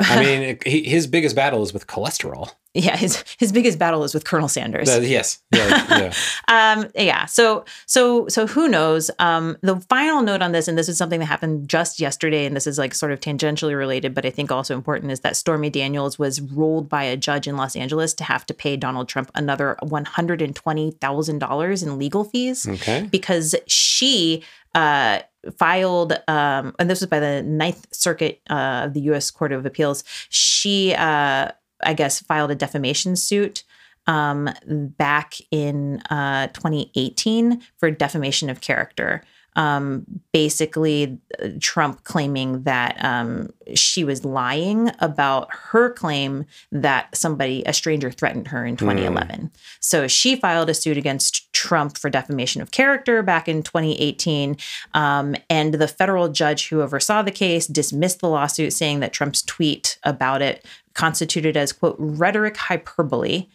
I 0.00 0.20
mean, 0.24 0.42
it- 0.42 0.66
he, 0.66 0.82
his 0.84 1.06
biggest 1.06 1.34
battle 1.36 1.62
is 1.62 1.72
with 1.72 1.86
cholesterol. 1.86 2.52
Yeah, 2.74 2.96
his 2.96 3.22
his 3.38 3.52
biggest 3.52 3.78
battle 3.78 4.02
is 4.04 4.14
with 4.14 4.24
Colonel 4.24 4.48
Sanders. 4.48 4.88
Uh, 4.88 5.00
yes. 5.02 5.40
Yeah. 5.54 6.12
yeah. 6.48 6.48
um 6.78 6.88
yeah 6.94 7.26
so 7.26 7.64
so 7.86 8.26
so 8.28 8.46
who 8.46 8.68
knows 8.68 9.10
um 9.18 9.56
the 9.60 9.76
final 9.88 10.22
note 10.22 10.40
on 10.42 10.52
this 10.52 10.68
and 10.68 10.78
this 10.78 10.88
is 10.88 10.96
something 10.96 11.20
that 11.20 11.26
happened 11.26 11.68
just 11.68 12.00
yesterday 12.00 12.46
and 12.46 12.56
this 12.56 12.66
is 12.66 12.78
like 12.78 12.94
sort 12.94 13.12
of 13.12 13.20
tangentially 13.20 13.76
related 13.76 14.14
but 14.14 14.24
i 14.26 14.30
think 14.30 14.50
also 14.50 14.74
important 14.74 15.12
is 15.12 15.20
that 15.20 15.36
stormy 15.36 15.70
daniels 15.70 16.18
was 16.18 16.40
ruled 16.40 16.88
by 16.88 17.04
a 17.04 17.16
judge 17.16 17.46
in 17.46 17.56
los 17.56 17.76
angeles 17.76 18.14
to 18.14 18.24
have 18.24 18.44
to 18.46 18.54
pay 18.54 18.76
donald 18.76 19.08
trump 19.08 19.30
another 19.34 19.76
$120000 19.82 21.82
in 21.82 21.98
legal 21.98 22.24
fees 22.24 22.66
Okay. 22.68 23.08
because 23.10 23.54
she 23.66 24.42
uh, 24.74 25.20
filed, 25.58 26.12
um, 26.28 26.74
and 26.78 26.88
this 26.88 27.00
was 27.00 27.08
by 27.10 27.20
the 27.20 27.42
Ninth 27.42 27.86
Circuit 27.92 28.40
uh, 28.48 28.84
of 28.86 28.94
the 28.94 29.00
U.S. 29.02 29.30
Court 29.30 29.52
of 29.52 29.66
Appeals. 29.66 30.02
She, 30.30 30.94
uh, 30.94 31.50
I 31.82 31.94
guess, 31.94 32.20
filed 32.20 32.50
a 32.50 32.54
defamation 32.54 33.16
suit 33.16 33.64
um, 34.06 34.50
back 34.66 35.34
in 35.50 36.00
uh, 36.10 36.48
2018 36.48 37.62
for 37.78 37.90
defamation 37.90 38.50
of 38.50 38.60
character. 38.60 39.22
Um, 39.54 40.06
basically, 40.32 41.18
uh, 41.42 41.48
Trump 41.60 42.04
claiming 42.04 42.62
that 42.62 42.96
um, 43.04 43.50
she 43.74 44.02
was 44.02 44.24
lying 44.24 44.90
about 45.00 45.48
her 45.50 45.92
claim 45.92 46.46
that 46.70 47.14
somebody, 47.14 47.62
a 47.66 47.72
stranger, 47.72 48.10
threatened 48.10 48.48
her 48.48 48.64
in 48.64 48.76
2011. 48.76 49.50
So 49.80 50.08
she 50.08 50.36
filed 50.36 50.70
a 50.70 50.74
suit 50.74 50.96
against 50.96 51.52
Trump 51.52 51.98
for 51.98 52.08
defamation 52.08 52.62
of 52.62 52.70
character 52.70 53.22
back 53.22 53.48
in 53.48 53.62
2018. 53.62 54.56
Um, 54.94 55.36
and 55.50 55.74
the 55.74 55.88
federal 55.88 56.28
judge 56.28 56.68
who 56.68 56.80
oversaw 56.80 57.22
the 57.22 57.30
case 57.30 57.66
dismissed 57.66 58.20
the 58.20 58.28
lawsuit, 58.28 58.72
saying 58.72 59.00
that 59.00 59.12
Trump's 59.12 59.42
tweet 59.42 59.98
about 60.02 60.42
it 60.42 60.64
constituted 60.94 61.56
as, 61.56 61.72
quote, 61.72 61.96
rhetoric 61.98 62.56
hyperbole 62.56 63.48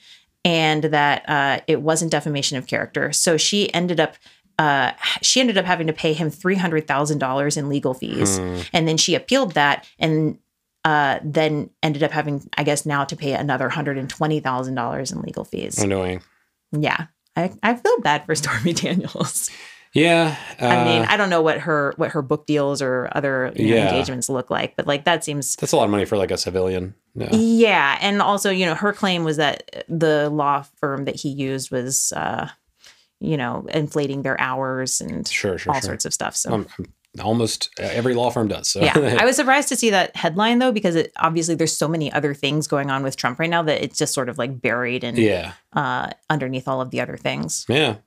and 0.47 0.85
that 0.85 1.27
uh, 1.27 1.59
it 1.67 1.81
wasn't 1.81 2.11
defamation 2.11 2.57
of 2.57 2.67
character. 2.67 3.11
So 3.11 3.37
she 3.37 3.73
ended 3.73 3.99
up. 3.99 4.15
Uh, 4.59 4.91
she 5.21 5.39
ended 5.39 5.57
up 5.57 5.65
having 5.65 5.87
to 5.87 5.93
pay 5.93 6.13
him 6.13 6.29
three 6.29 6.55
hundred 6.55 6.87
thousand 6.87 7.19
dollars 7.19 7.57
in 7.57 7.69
legal 7.69 7.93
fees, 7.93 8.37
Hmm. 8.37 8.59
and 8.73 8.87
then 8.87 8.97
she 8.97 9.13
appealed 9.15 9.53
that, 9.53 9.85
and 9.99 10.39
uh, 10.83 11.19
then 11.23 11.69
ended 11.83 12.01
up 12.01 12.11
having, 12.11 12.49
I 12.57 12.63
guess, 12.63 12.85
now 12.85 13.03
to 13.05 13.15
pay 13.15 13.33
another 13.33 13.69
hundred 13.69 13.97
and 13.97 14.09
twenty 14.09 14.39
thousand 14.39 14.75
dollars 14.75 15.11
in 15.11 15.21
legal 15.21 15.43
fees. 15.45 15.77
Annoying. 15.77 16.21
Yeah, 16.71 17.07
I, 17.35 17.51
I 17.61 17.75
feel 17.75 17.99
bad 18.01 18.25
for 18.25 18.33
Stormy 18.41 18.73
Daniels. 18.73 19.49
Yeah. 19.93 20.35
Uh, 20.61 20.65
I 20.65 20.83
mean, 20.83 21.03
I 21.03 21.17
don't 21.17 21.29
know 21.29 21.41
what 21.41 21.59
her 21.59 21.93
what 21.97 22.11
her 22.11 22.21
book 22.21 22.45
deals 22.45 22.81
or 22.81 23.09
other 23.13 23.51
you 23.55 23.69
know, 23.69 23.75
Yeah. 23.75 23.87
engagements 23.89 24.27
look 24.29 24.49
like, 24.51 24.75
but 24.75 24.85
like 24.85 25.05
that 25.05 25.23
seems 25.23 25.55
that's 25.55 25.71
a 25.71 25.77
lot 25.77 25.85
of 25.85 25.89
money 25.91 26.05
for 26.05 26.17
like 26.17 26.29
a 26.29 26.37
civilian. 26.37 26.93
No. 27.15 27.27
yeah. 27.31 27.97
And 28.01 28.21
also, 28.21 28.49
you 28.51 28.65
know, 28.65 28.75
her 28.75 28.91
claim 28.93 29.23
was 29.23 29.37
that 29.37 29.85
the 29.89 30.29
law 30.29 30.65
firm 30.75 31.05
that 31.05 31.15
he 31.15 31.29
used 31.29 31.71
was, 31.71 32.11
uh, 32.15 32.49
you 33.19 33.37
know, 33.37 33.65
inflating 33.73 34.21
their 34.21 34.39
hours 34.39 35.01
and 35.01 35.27
Sure, 35.27 35.57
sure, 35.57 35.73
all 35.73 35.79
sure. 35.79 35.89
sorts 35.89 36.05
of 36.05 36.13
stuff. 36.13 36.35
So. 36.35 36.53
Um, 36.53 36.67
almost 37.21 37.69
every 37.79 38.13
law 38.13 38.29
firm 38.29 38.47
does. 38.47 38.69
So. 38.69 38.81
yeah, 38.81 38.93
I 39.19 39.25
was 39.25 39.35
surprised 39.35 39.69
to 39.69 39.75
see 39.75 39.89
that 39.89 40.15
headline 40.15 40.59
though, 40.59 40.71
because 40.71 40.95
it, 40.95 41.11
obviously 41.17 41.55
there's 41.55 41.75
so 41.75 41.87
many 41.87 42.11
other 42.11 42.33
things 42.33 42.67
going 42.67 42.91
on 42.91 43.03
with 43.03 43.17
Trump 43.17 43.39
right 43.39 43.49
now 43.49 43.63
that 43.63 43.83
it's 43.83 43.97
just 43.97 44.13
sort 44.13 44.29
of 44.29 44.37
like 44.37 44.61
buried 44.61 45.03
and 45.03 45.17
yeah. 45.17 45.53
uh, 45.73 46.09
underneath 46.29 46.67
all 46.67 46.81
of 46.81 46.91
the 46.91 47.01
other 47.01 47.17
things. 47.17 47.65
Yeah. 47.67 47.97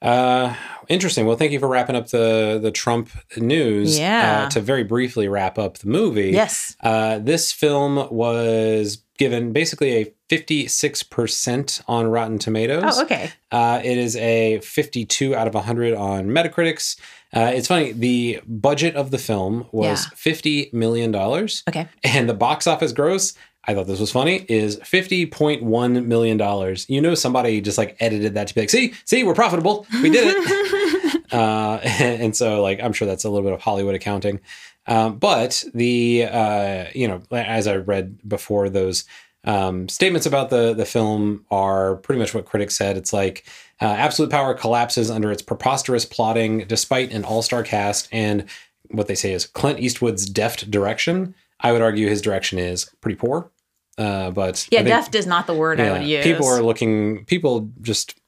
Uh, 0.00 0.54
interesting. 0.88 1.26
Well, 1.26 1.36
thank 1.36 1.50
you 1.50 1.58
for 1.58 1.68
wrapping 1.68 1.96
up 1.96 2.08
the 2.08 2.60
the 2.62 2.70
Trump 2.70 3.10
news. 3.36 3.98
Yeah. 3.98 4.44
Uh, 4.44 4.50
to 4.50 4.60
very 4.60 4.84
briefly 4.84 5.28
wrap 5.28 5.58
up 5.58 5.78
the 5.78 5.88
movie. 5.88 6.30
Yes. 6.30 6.76
Uh, 6.80 7.18
this 7.18 7.50
film 7.50 8.08
was 8.10 8.98
given 9.18 9.52
basically 9.52 9.92
a 10.02 10.12
56% 10.30 11.82
on 11.88 12.06
Rotten 12.06 12.38
Tomatoes. 12.38 12.82
Oh, 12.98 13.02
okay. 13.02 13.30
Uh, 13.50 13.80
it 13.84 13.98
is 13.98 14.16
a 14.16 14.60
52 14.60 15.34
out 15.34 15.46
of 15.46 15.54
100 15.54 15.94
on 15.94 16.26
Metacritic's. 16.26 16.96
Uh, 17.34 17.50
it's 17.54 17.68
funny, 17.68 17.92
the 17.92 18.40
budget 18.46 18.94
of 18.96 19.10
the 19.10 19.18
film 19.18 19.66
was 19.72 20.06
Yeah. 20.06 20.32
$50 20.32 20.72
million. 20.72 21.14
Okay. 21.14 21.88
And 22.04 22.28
the 22.28 22.34
box 22.34 22.66
office 22.66 22.92
gross, 22.92 23.34
I 23.64 23.74
thought 23.74 23.86
this 23.86 24.00
was 24.00 24.10
funny, 24.10 24.46
is 24.48 24.78
$50.1 24.78 26.06
million. 26.06 26.76
You 26.88 27.00
know, 27.02 27.14
somebody 27.14 27.60
just 27.60 27.76
like 27.76 27.96
edited 28.00 28.34
that 28.34 28.48
to 28.48 28.54
be 28.54 28.62
like, 28.62 28.70
see, 28.70 28.94
see, 29.04 29.24
we're 29.24 29.34
profitable. 29.34 29.86
We 30.02 30.08
did 30.10 30.34
it. 30.36 31.22
uh, 31.32 31.80
and, 31.82 32.22
and 32.22 32.36
so, 32.36 32.62
like, 32.62 32.80
I'm 32.82 32.92
sure 32.94 33.06
that's 33.06 33.24
a 33.24 33.28
little 33.30 33.44
bit 33.44 33.52
of 33.52 33.60
Hollywood 33.60 33.94
accounting. 33.94 34.40
Um, 34.88 35.18
but 35.18 35.64
the, 35.74 36.24
uh, 36.24 36.84
you 36.94 37.06
know, 37.06 37.22
as 37.30 37.68
I 37.68 37.76
read 37.76 38.26
before, 38.28 38.68
those 38.68 39.04
um, 39.44 39.88
statements 39.88 40.26
about 40.26 40.50
the 40.50 40.74
the 40.74 40.84
film 40.84 41.44
are 41.50 41.96
pretty 41.96 42.18
much 42.18 42.34
what 42.34 42.46
critics 42.46 42.76
said. 42.76 42.96
It's 42.96 43.12
like 43.12 43.44
uh, 43.80 43.84
absolute 43.84 44.30
power 44.30 44.54
collapses 44.54 45.10
under 45.10 45.30
its 45.30 45.42
preposterous 45.42 46.04
plotting, 46.04 46.66
despite 46.66 47.12
an 47.12 47.24
all 47.24 47.42
star 47.42 47.62
cast 47.62 48.08
and 48.10 48.46
what 48.90 49.06
they 49.06 49.14
say 49.14 49.32
is 49.32 49.46
Clint 49.46 49.78
Eastwood's 49.80 50.26
deft 50.26 50.70
direction. 50.70 51.34
I 51.60 51.72
would 51.72 51.82
argue 51.82 52.08
his 52.08 52.22
direction 52.22 52.58
is 52.58 52.90
pretty 53.00 53.16
poor. 53.16 53.50
Uh, 53.96 54.30
but 54.30 54.66
Yeah, 54.70 54.82
deft 54.82 55.14
is 55.14 55.26
not 55.26 55.46
the 55.46 55.54
word 55.54 55.80
I 55.80 55.92
would 55.92 56.02
use. 56.04 56.24
People 56.24 56.46
are 56.46 56.62
looking. 56.62 57.24
People 57.24 57.70
just 57.80 58.18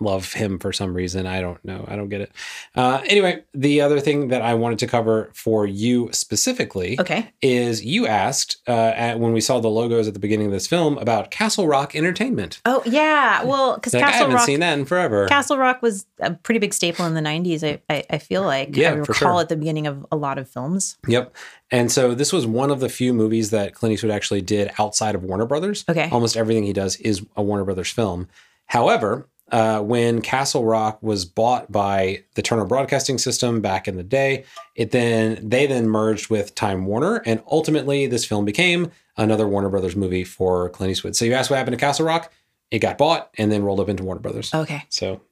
love 0.00 0.32
him 0.32 0.58
for 0.58 0.72
some 0.72 0.94
reason. 0.94 1.26
I 1.26 1.40
don't 1.40 1.62
know. 1.64 1.84
I 1.88 1.96
don't 1.96 2.08
get 2.08 2.20
it. 2.20 2.32
Uh, 2.74 3.00
anyway, 3.06 3.42
the 3.52 3.80
other 3.80 4.00
thing 4.00 4.28
that 4.28 4.42
I 4.42 4.54
wanted 4.54 4.78
to 4.80 4.86
cover 4.86 5.30
for 5.34 5.66
you 5.66 6.08
specifically 6.12 6.98
okay. 7.00 7.30
is 7.42 7.84
you 7.84 8.06
asked 8.06 8.58
uh, 8.68 8.72
at, 8.72 9.18
when 9.18 9.32
we 9.32 9.40
saw 9.40 9.60
the 9.60 9.68
logos 9.68 10.06
at 10.08 10.14
the 10.14 10.20
beginning 10.20 10.46
of 10.46 10.52
this 10.52 10.66
film 10.66 10.98
about 10.98 11.30
Castle 11.30 11.66
Rock 11.66 11.94
Entertainment. 11.96 12.60
Oh 12.64 12.82
yeah, 12.84 13.42
well, 13.44 13.74
because 13.74 13.94
Like, 13.94 14.04
I 14.04 14.06
Castle 14.06 14.20
haven't 14.20 14.36
Rock, 14.36 14.46
seen 14.46 14.60
that 14.60 14.78
in 14.78 14.84
forever. 14.84 15.26
Castle 15.26 15.58
Rock 15.58 15.82
was 15.82 16.06
a 16.20 16.32
pretty 16.32 16.58
big 16.60 16.72
staple 16.74 17.04
in 17.06 17.14
the 17.14 17.20
'90s. 17.20 17.62
I 17.64 17.80
I, 17.92 18.04
I 18.10 18.18
feel 18.18 18.42
like 18.42 18.76
Yeah, 18.76 18.90
I 18.90 18.94
recall 18.94 19.14
sure. 19.14 19.40
at 19.40 19.48
the 19.48 19.56
beginning 19.56 19.86
of 19.86 20.06
a 20.12 20.16
lot 20.16 20.38
of 20.38 20.48
films. 20.48 20.96
Yep. 21.06 21.34
And 21.70 21.92
so 21.92 22.14
this 22.14 22.32
was 22.32 22.46
one 22.46 22.70
of 22.70 22.80
the 22.80 22.88
few 22.88 23.12
movies 23.12 23.50
that 23.50 23.74
Clint 23.74 23.92
Eastwood 23.92 24.12
actually 24.12 24.40
did 24.40 24.70
outside 24.78 25.14
of 25.14 25.22
Warner 25.22 25.44
Brothers. 25.44 25.84
Okay. 25.88 26.08
Almost 26.10 26.36
everything 26.36 26.64
he 26.64 26.72
does 26.72 26.96
is 26.96 27.24
a 27.36 27.42
Warner 27.42 27.64
Brothers 27.64 27.90
film. 27.90 28.28
However, 28.66 29.28
uh, 29.50 29.80
when 29.80 30.20
Castle 30.20 30.64
Rock 30.64 31.02
was 31.02 31.24
bought 31.24 31.70
by 31.70 32.24
the 32.34 32.42
Turner 32.42 32.64
Broadcasting 32.64 33.18
System 33.18 33.60
back 33.60 33.88
in 33.88 33.96
the 33.96 34.02
day, 34.02 34.44
it 34.74 34.90
then 34.90 35.48
they 35.48 35.66
then 35.66 35.88
merged 35.88 36.30
with 36.30 36.54
Time 36.54 36.86
Warner, 36.86 37.22
and 37.24 37.42
ultimately 37.50 38.06
this 38.06 38.24
film 38.24 38.44
became 38.44 38.90
another 39.16 39.48
Warner 39.48 39.68
Brothers 39.68 39.96
movie 39.96 40.24
for 40.24 40.68
Clint 40.70 40.92
Eastwood. 40.92 41.16
So 41.16 41.24
you 41.24 41.34
asked 41.34 41.50
what 41.50 41.56
happened 41.56 41.78
to 41.78 41.84
Castle 41.84 42.06
Rock? 42.06 42.32
It 42.70 42.80
got 42.80 42.98
bought 42.98 43.30
and 43.38 43.50
then 43.50 43.62
rolled 43.62 43.80
up 43.80 43.88
into 43.88 44.04
Warner 44.04 44.20
Brothers. 44.20 44.52
Okay. 44.54 44.84
So 44.90 45.22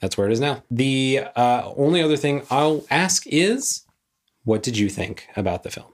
that's 0.00 0.16
where 0.16 0.26
it 0.26 0.32
is 0.32 0.40
now. 0.40 0.62
The 0.70 1.20
uh, 1.36 1.72
only 1.76 2.02
other 2.02 2.16
thing 2.16 2.42
I'll 2.50 2.84
ask 2.90 3.26
is, 3.26 3.82
what 4.44 4.62
did 4.62 4.78
you 4.78 4.88
think 4.88 5.28
about 5.36 5.62
the 5.62 5.70
film? 5.70 5.92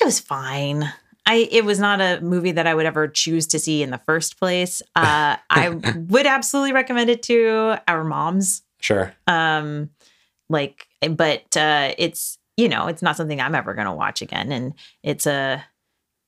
It 0.00 0.04
was 0.04 0.20
fine. 0.20 0.92
I 1.28 1.46
it 1.52 1.64
was 1.64 1.78
not 1.78 2.00
a 2.00 2.20
movie 2.22 2.52
that 2.52 2.66
I 2.66 2.74
would 2.74 2.86
ever 2.86 3.06
choose 3.06 3.46
to 3.48 3.58
see 3.58 3.82
in 3.82 3.90
the 3.90 3.98
first 3.98 4.38
place. 4.38 4.82
Uh, 4.96 5.36
I 5.50 5.68
would 5.68 6.26
absolutely 6.26 6.72
recommend 6.72 7.08
it 7.08 7.22
to 7.24 7.78
our 7.86 8.02
moms. 8.02 8.62
Sure. 8.80 9.14
Um, 9.28 9.90
like, 10.48 10.88
but 11.08 11.56
uh, 11.56 11.94
it's 11.98 12.38
you 12.56 12.68
know 12.68 12.88
it's 12.88 13.02
not 13.02 13.16
something 13.16 13.40
I'm 13.40 13.54
ever 13.54 13.74
going 13.74 13.86
to 13.86 13.92
watch 13.92 14.22
again, 14.22 14.50
and 14.50 14.74
it's 15.04 15.26
a 15.26 15.62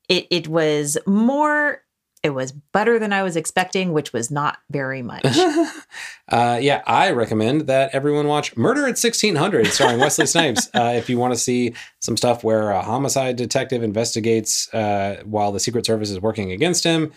it 0.09 0.27
it 0.31 0.48
was 0.48 0.98
more. 1.06 1.82
It 2.22 2.30
was 2.30 2.52
better 2.52 2.98
than 2.98 3.12
I 3.14 3.22
was 3.22 3.34
expecting, 3.34 3.92
which 3.94 4.12
was 4.12 4.30
not 4.30 4.59
very 4.70 5.01
much. 5.01 5.24
uh, 6.28 6.59
yeah, 6.60 6.82
I 6.86 7.12
recommend 7.12 7.62
that 7.62 7.94
everyone 7.94 8.26
watch 8.26 8.56
Murder 8.56 8.82
at 8.82 8.98
1600, 8.98 9.66
starring 9.68 9.98
Wesley 9.98 10.26
Snipes. 10.26 10.68
Uh, 10.74 10.92
if 10.97 11.09
you 11.09 11.16
want 11.18 11.32
to 11.32 11.40
see 11.40 11.74
some 12.01 12.16
stuff 12.18 12.44
where 12.44 12.70
a 12.72 12.82
homicide 12.82 13.36
detective 13.36 13.82
investigates 13.82 14.72
uh, 14.74 15.22
while 15.24 15.51
the 15.51 15.60
Secret 15.60 15.86
Service 15.86 16.10
is 16.10 16.20
working 16.20 16.52
against 16.52 16.84
him, 16.84 17.10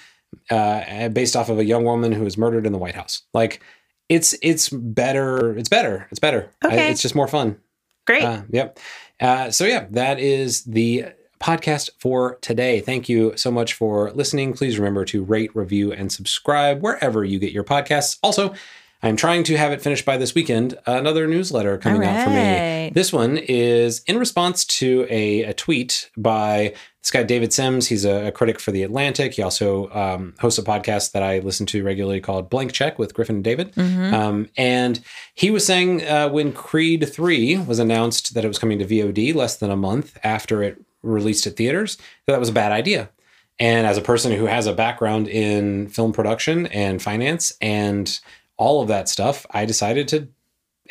uh, 0.50 1.10
based 1.10 1.36
off 1.36 1.50
of 1.50 1.60
a 1.60 1.66
young 1.66 1.84
woman 1.84 2.14
who 2.14 2.24
was 2.24 2.38
murdered 2.38 2.66
in 2.66 2.72
the 2.72 2.80
White 2.80 2.96
House. 2.96 3.24
Like, 3.34 3.62
it's 4.10 4.36
it's 4.42 4.70
better. 4.70 5.58
It's 5.58 5.70
better. 5.70 6.08
It's 6.12 6.20
better. 6.20 6.50
I- 6.62 6.68
Okay. 6.68 6.92
it's 6.92 7.02
just 7.02 7.16
more 7.16 7.28
fun. 7.28 7.58
Great. 8.08 8.24
Uh, 8.24 8.44
yep. 8.50 8.80
Uh, 9.20 9.52
so 9.52 9.66
yeah, 9.66 9.86
that 9.92 10.20
is 10.20 10.64
the 10.64 11.06
podcast 11.44 11.90
for 12.00 12.38
today. 12.42 12.80
Thank 12.80 13.10
you 13.10 13.34
so 13.36 13.52
much 13.52 13.74
for 13.74 14.12
listening. 14.12 14.54
Please 14.54 14.80
remember 14.80 15.04
to 15.06 15.24
rate, 15.24 15.54
review, 15.54 15.92
and 15.92 16.12
subscribe 16.12 16.82
wherever 16.82 17.26
you 17.26 17.38
get 17.38 17.52
your 17.52 17.66
podcasts. 17.66 18.18
Also, 18.24 18.54
I'm 19.06 19.18
trying 19.18 19.44
to 19.44 19.58
have 19.58 19.74
it 19.74 19.82
finished 19.82 20.06
by 20.06 20.16
this 20.16 20.34
weekend. 20.34 20.78
Another 20.86 21.28
newsletter 21.28 21.78
coming 21.78 22.08
out 22.08 22.24
for 22.24 22.30
me. 22.30 22.92
This 22.94 23.12
one 23.12 23.38
is 23.38 24.02
in 24.08 24.18
response 24.18 24.64
to 24.66 25.06
a, 25.10 25.44
a 25.44 25.54
tweet 25.54 26.10
by 26.16 26.74
this 27.02 27.12
guy 27.12 27.24
David 27.24 27.52
Sims. 27.52 27.88
He's 27.88 28.06
a, 28.06 28.28
a 28.28 28.32
critic 28.32 28.62
for 28.62 28.72
the 28.72 28.84
Atlantic. 28.84 29.34
He 29.34 29.42
also 29.42 29.90
um, 29.92 30.36
hosts 30.40 30.58
a 30.58 30.64
podcast 30.64 31.12
that 31.12 31.22
I 31.22 31.40
listen 31.40 31.66
to 31.66 31.84
regularly 31.84 32.22
called 32.22 32.50
Blank 32.50 32.72
Check 32.72 32.98
with 32.98 33.14
Griffin 33.14 33.36
and 33.36 33.44
David. 33.44 33.74
Mhm. 33.76 34.14
Um, 34.14 34.50
and 34.56 35.02
he 35.34 35.52
was 35.52 35.66
saying 35.66 36.08
uh, 36.08 36.30
when 36.30 36.54
Creed 36.54 37.12
3 37.12 37.58
was 37.58 37.80
announced 37.80 38.34
that 38.36 38.46
it 38.46 38.48
was 38.48 38.58
coming 38.58 38.80
to 38.80 38.86
VOD 38.86 39.36
less 39.36 39.58
than 39.58 39.70
a 39.70 39.76
month 39.76 40.18
after 40.24 40.64
it 40.64 40.82
released 41.04 41.46
at 41.46 41.56
theaters, 41.56 41.98
that 42.26 42.34
that 42.34 42.40
was 42.40 42.50
a 42.50 42.54
bad 42.54 42.72
idea. 42.72 43.10
And 43.60 43.86
as 43.86 43.98
a 43.98 44.02
person 44.02 44.32
who 44.32 44.46
has 44.48 44.66
a 44.66 44.74
background 44.74 45.28
in 45.28 45.88
film 45.90 46.12
production 46.12 46.66
and 46.68 47.02
finance 47.02 47.54
and 47.62 48.20
all 48.58 48.82
of 48.82 48.88
that 48.88 49.08
stuff, 49.08 49.46
I 49.52 49.66
decided 49.66 50.08
to 50.10 50.28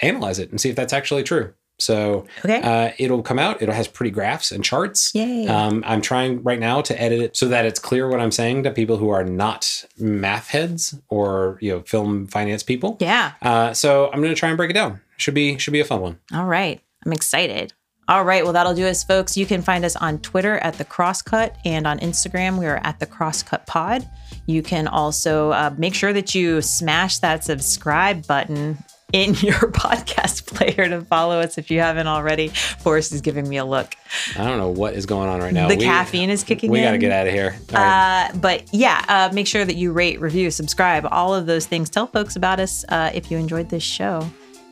analyze 0.00 0.38
it 0.38 0.50
and 0.50 0.60
see 0.60 0.70
if 0.70 0.76
that's 0.76 0.92
actually 0.92 1.24
true. 1.24 1.52
So 1.78 2.26
Okay. 2.44 2.60
uh, 2.62 2.92
it'll 2.98 3.22
come 3.22 3.40
out. 3.40 3.60
It 3.60 3.68
has 3.68 3.88
pretty 3.88 4.12
graphs 4.12 4.52
and 4.52 4.62
charts. 4.62 5.12
Yay. 5.14 5.48
Um, 5.48 5.82
I'm 5.84 6.00
trying 6.00 6.40
right 6.44 6.60
now 6.60 6.80
to 6.82 7.00
edit 7.00 7.20
it 7.20 7.36
so 7.36 7.48
that 7.48 7.64
it's 7.64 7.80
clear 7.80 8.08
what 8.08 8.20
I'm 8.20 8.30
saying 8.30 8.62
to 8.62 8.70
people 8.70 8.98
who 8.98 9.08
are 9.08 9.24
not 9.24 9.84
math 9.98 10.48
heads 10.48 10.94
or 11.08 11.58
you 11.60 11.72
know 11.72 11.80
film 11.82 12.28
finance 12.28 12.62
people. 12.62 12.96
yeah. 13.00 13.32
Uh, 13.42 13.72
so 13.74 14.06
I'm 14.12 14.20
going 14.20 14.32
to 14.34 14.38
try 14.38 14.48
and 14.50 14.56
break 14.56 14.70
it 14.70 14.74
down. 14.74 15.00
Should 15.16 15.34
be 15.34 15.58
should 15.58 15.72
be 15.72 15.80
a 15.80 15.84
fun 15.84 16.00
one. 16.00 16.18
All 16.32 16.46
right. 16.46 16.80
I'm 17.04 17.12
excited. 17.12 17.72
All 18.12 18.24
right. 18.24 18.44
Well, 18.44 18.52
that'll 18.52 18.74
do 18.74 18.86
us, 18.86 19.02
folks. 19.02 19.38
You 19.38 19.46
can 19.46 19.62
find 19.62 19.86
us 19.86 19.96
on 19.96 20.18
Twitter 20.18 20.58
at 20.58 20.74
The 20.74 20.84
Crosscut 20.84 21.56
and 21.64 21.86
on 21.86 21.98
Instagram, 22.00 22.58
we 22.58 22.66
are 22.66 22.78
at 22.84 23.00
The 23.00 23.06
Crosscut 23.06 23.64
Pod. 23.64 24.06
You 24.44 24.62
can 24.62 24.86
also 24.86 25.52
uh, 25.52 25.74
make 25.78 25.94
sure 25.94 26.12
that 26.12 26.34
you 26.34 26.60
smash 26.60 27.20
that 27.20 27.42
subscribe 27.42 28.26
button 28.26 28.76
in 29.14 29.32
your 29.40 29.54
podcast 29.54 30.44
player 30.46 30.90
to 30.90 31.00
follow 31.00 31.40
us 31.40 31.56
if 31.56 31.70
you 31.70 31.80
haven't 31.80 32.06
already. 32.06 32.48
Forrest 32.48 33.12
is 33.12 33.22
giving 33.22 33.48
me 33.48 33.56
a 33.56 33.64
look. 33.64 33.94
I 34.38 34.44
don't 34.46 34.58
know 34.58 34.68
what 34.68 34.92
is 34.92 35.06
going 35.06 35.30
on 35.30 35.40
right 35.40 35.54
now. 35.54 35.68
The 35.68 35.78
caffeine 35.78 36.28
is 36.28 36.44
kicking 36.44 36.70
We 36.70 36.80
in. 36.80 36.82
We 36.82 36.88
got 36.88 36.92
to 36.92 36.98
get 36.98 37.12
out 37.12 37.26
of 37.28 37.32
here. 37.32 37.56
Right. 37.72 38.28
Uh, 38.28 38.36
but 38.36 38.64
yeah, 38.74 39.02
uh, 39.08 39.30
make 39.32 39.46
sure 39.46 39.64
that 39.64 39.76
you 39.76 39.90
rate, 39.90 40.20
review, 40.20 40.50
subscribe, 40.50 41.08
all 41.10 41.34
of 41.34 41.46
those 41.46 41.64
things. 41.64 41.88
Tell 41.88 42.06
folks 42.06 42.36
about 42.36 42.60
us 42.60 42.84
uh, 42.90 43.10
if 43.14 43.30
you 43.30 43.38
enjoyed 43.38 43.70
this 43.70 43.82
show 43.82 44.30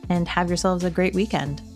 and 0.09 0.27
have 0.27 0.47
yourselves 0.47 0.83
a 0.83 0.91
great 0.91 1.15
weekend. 1.15 1.63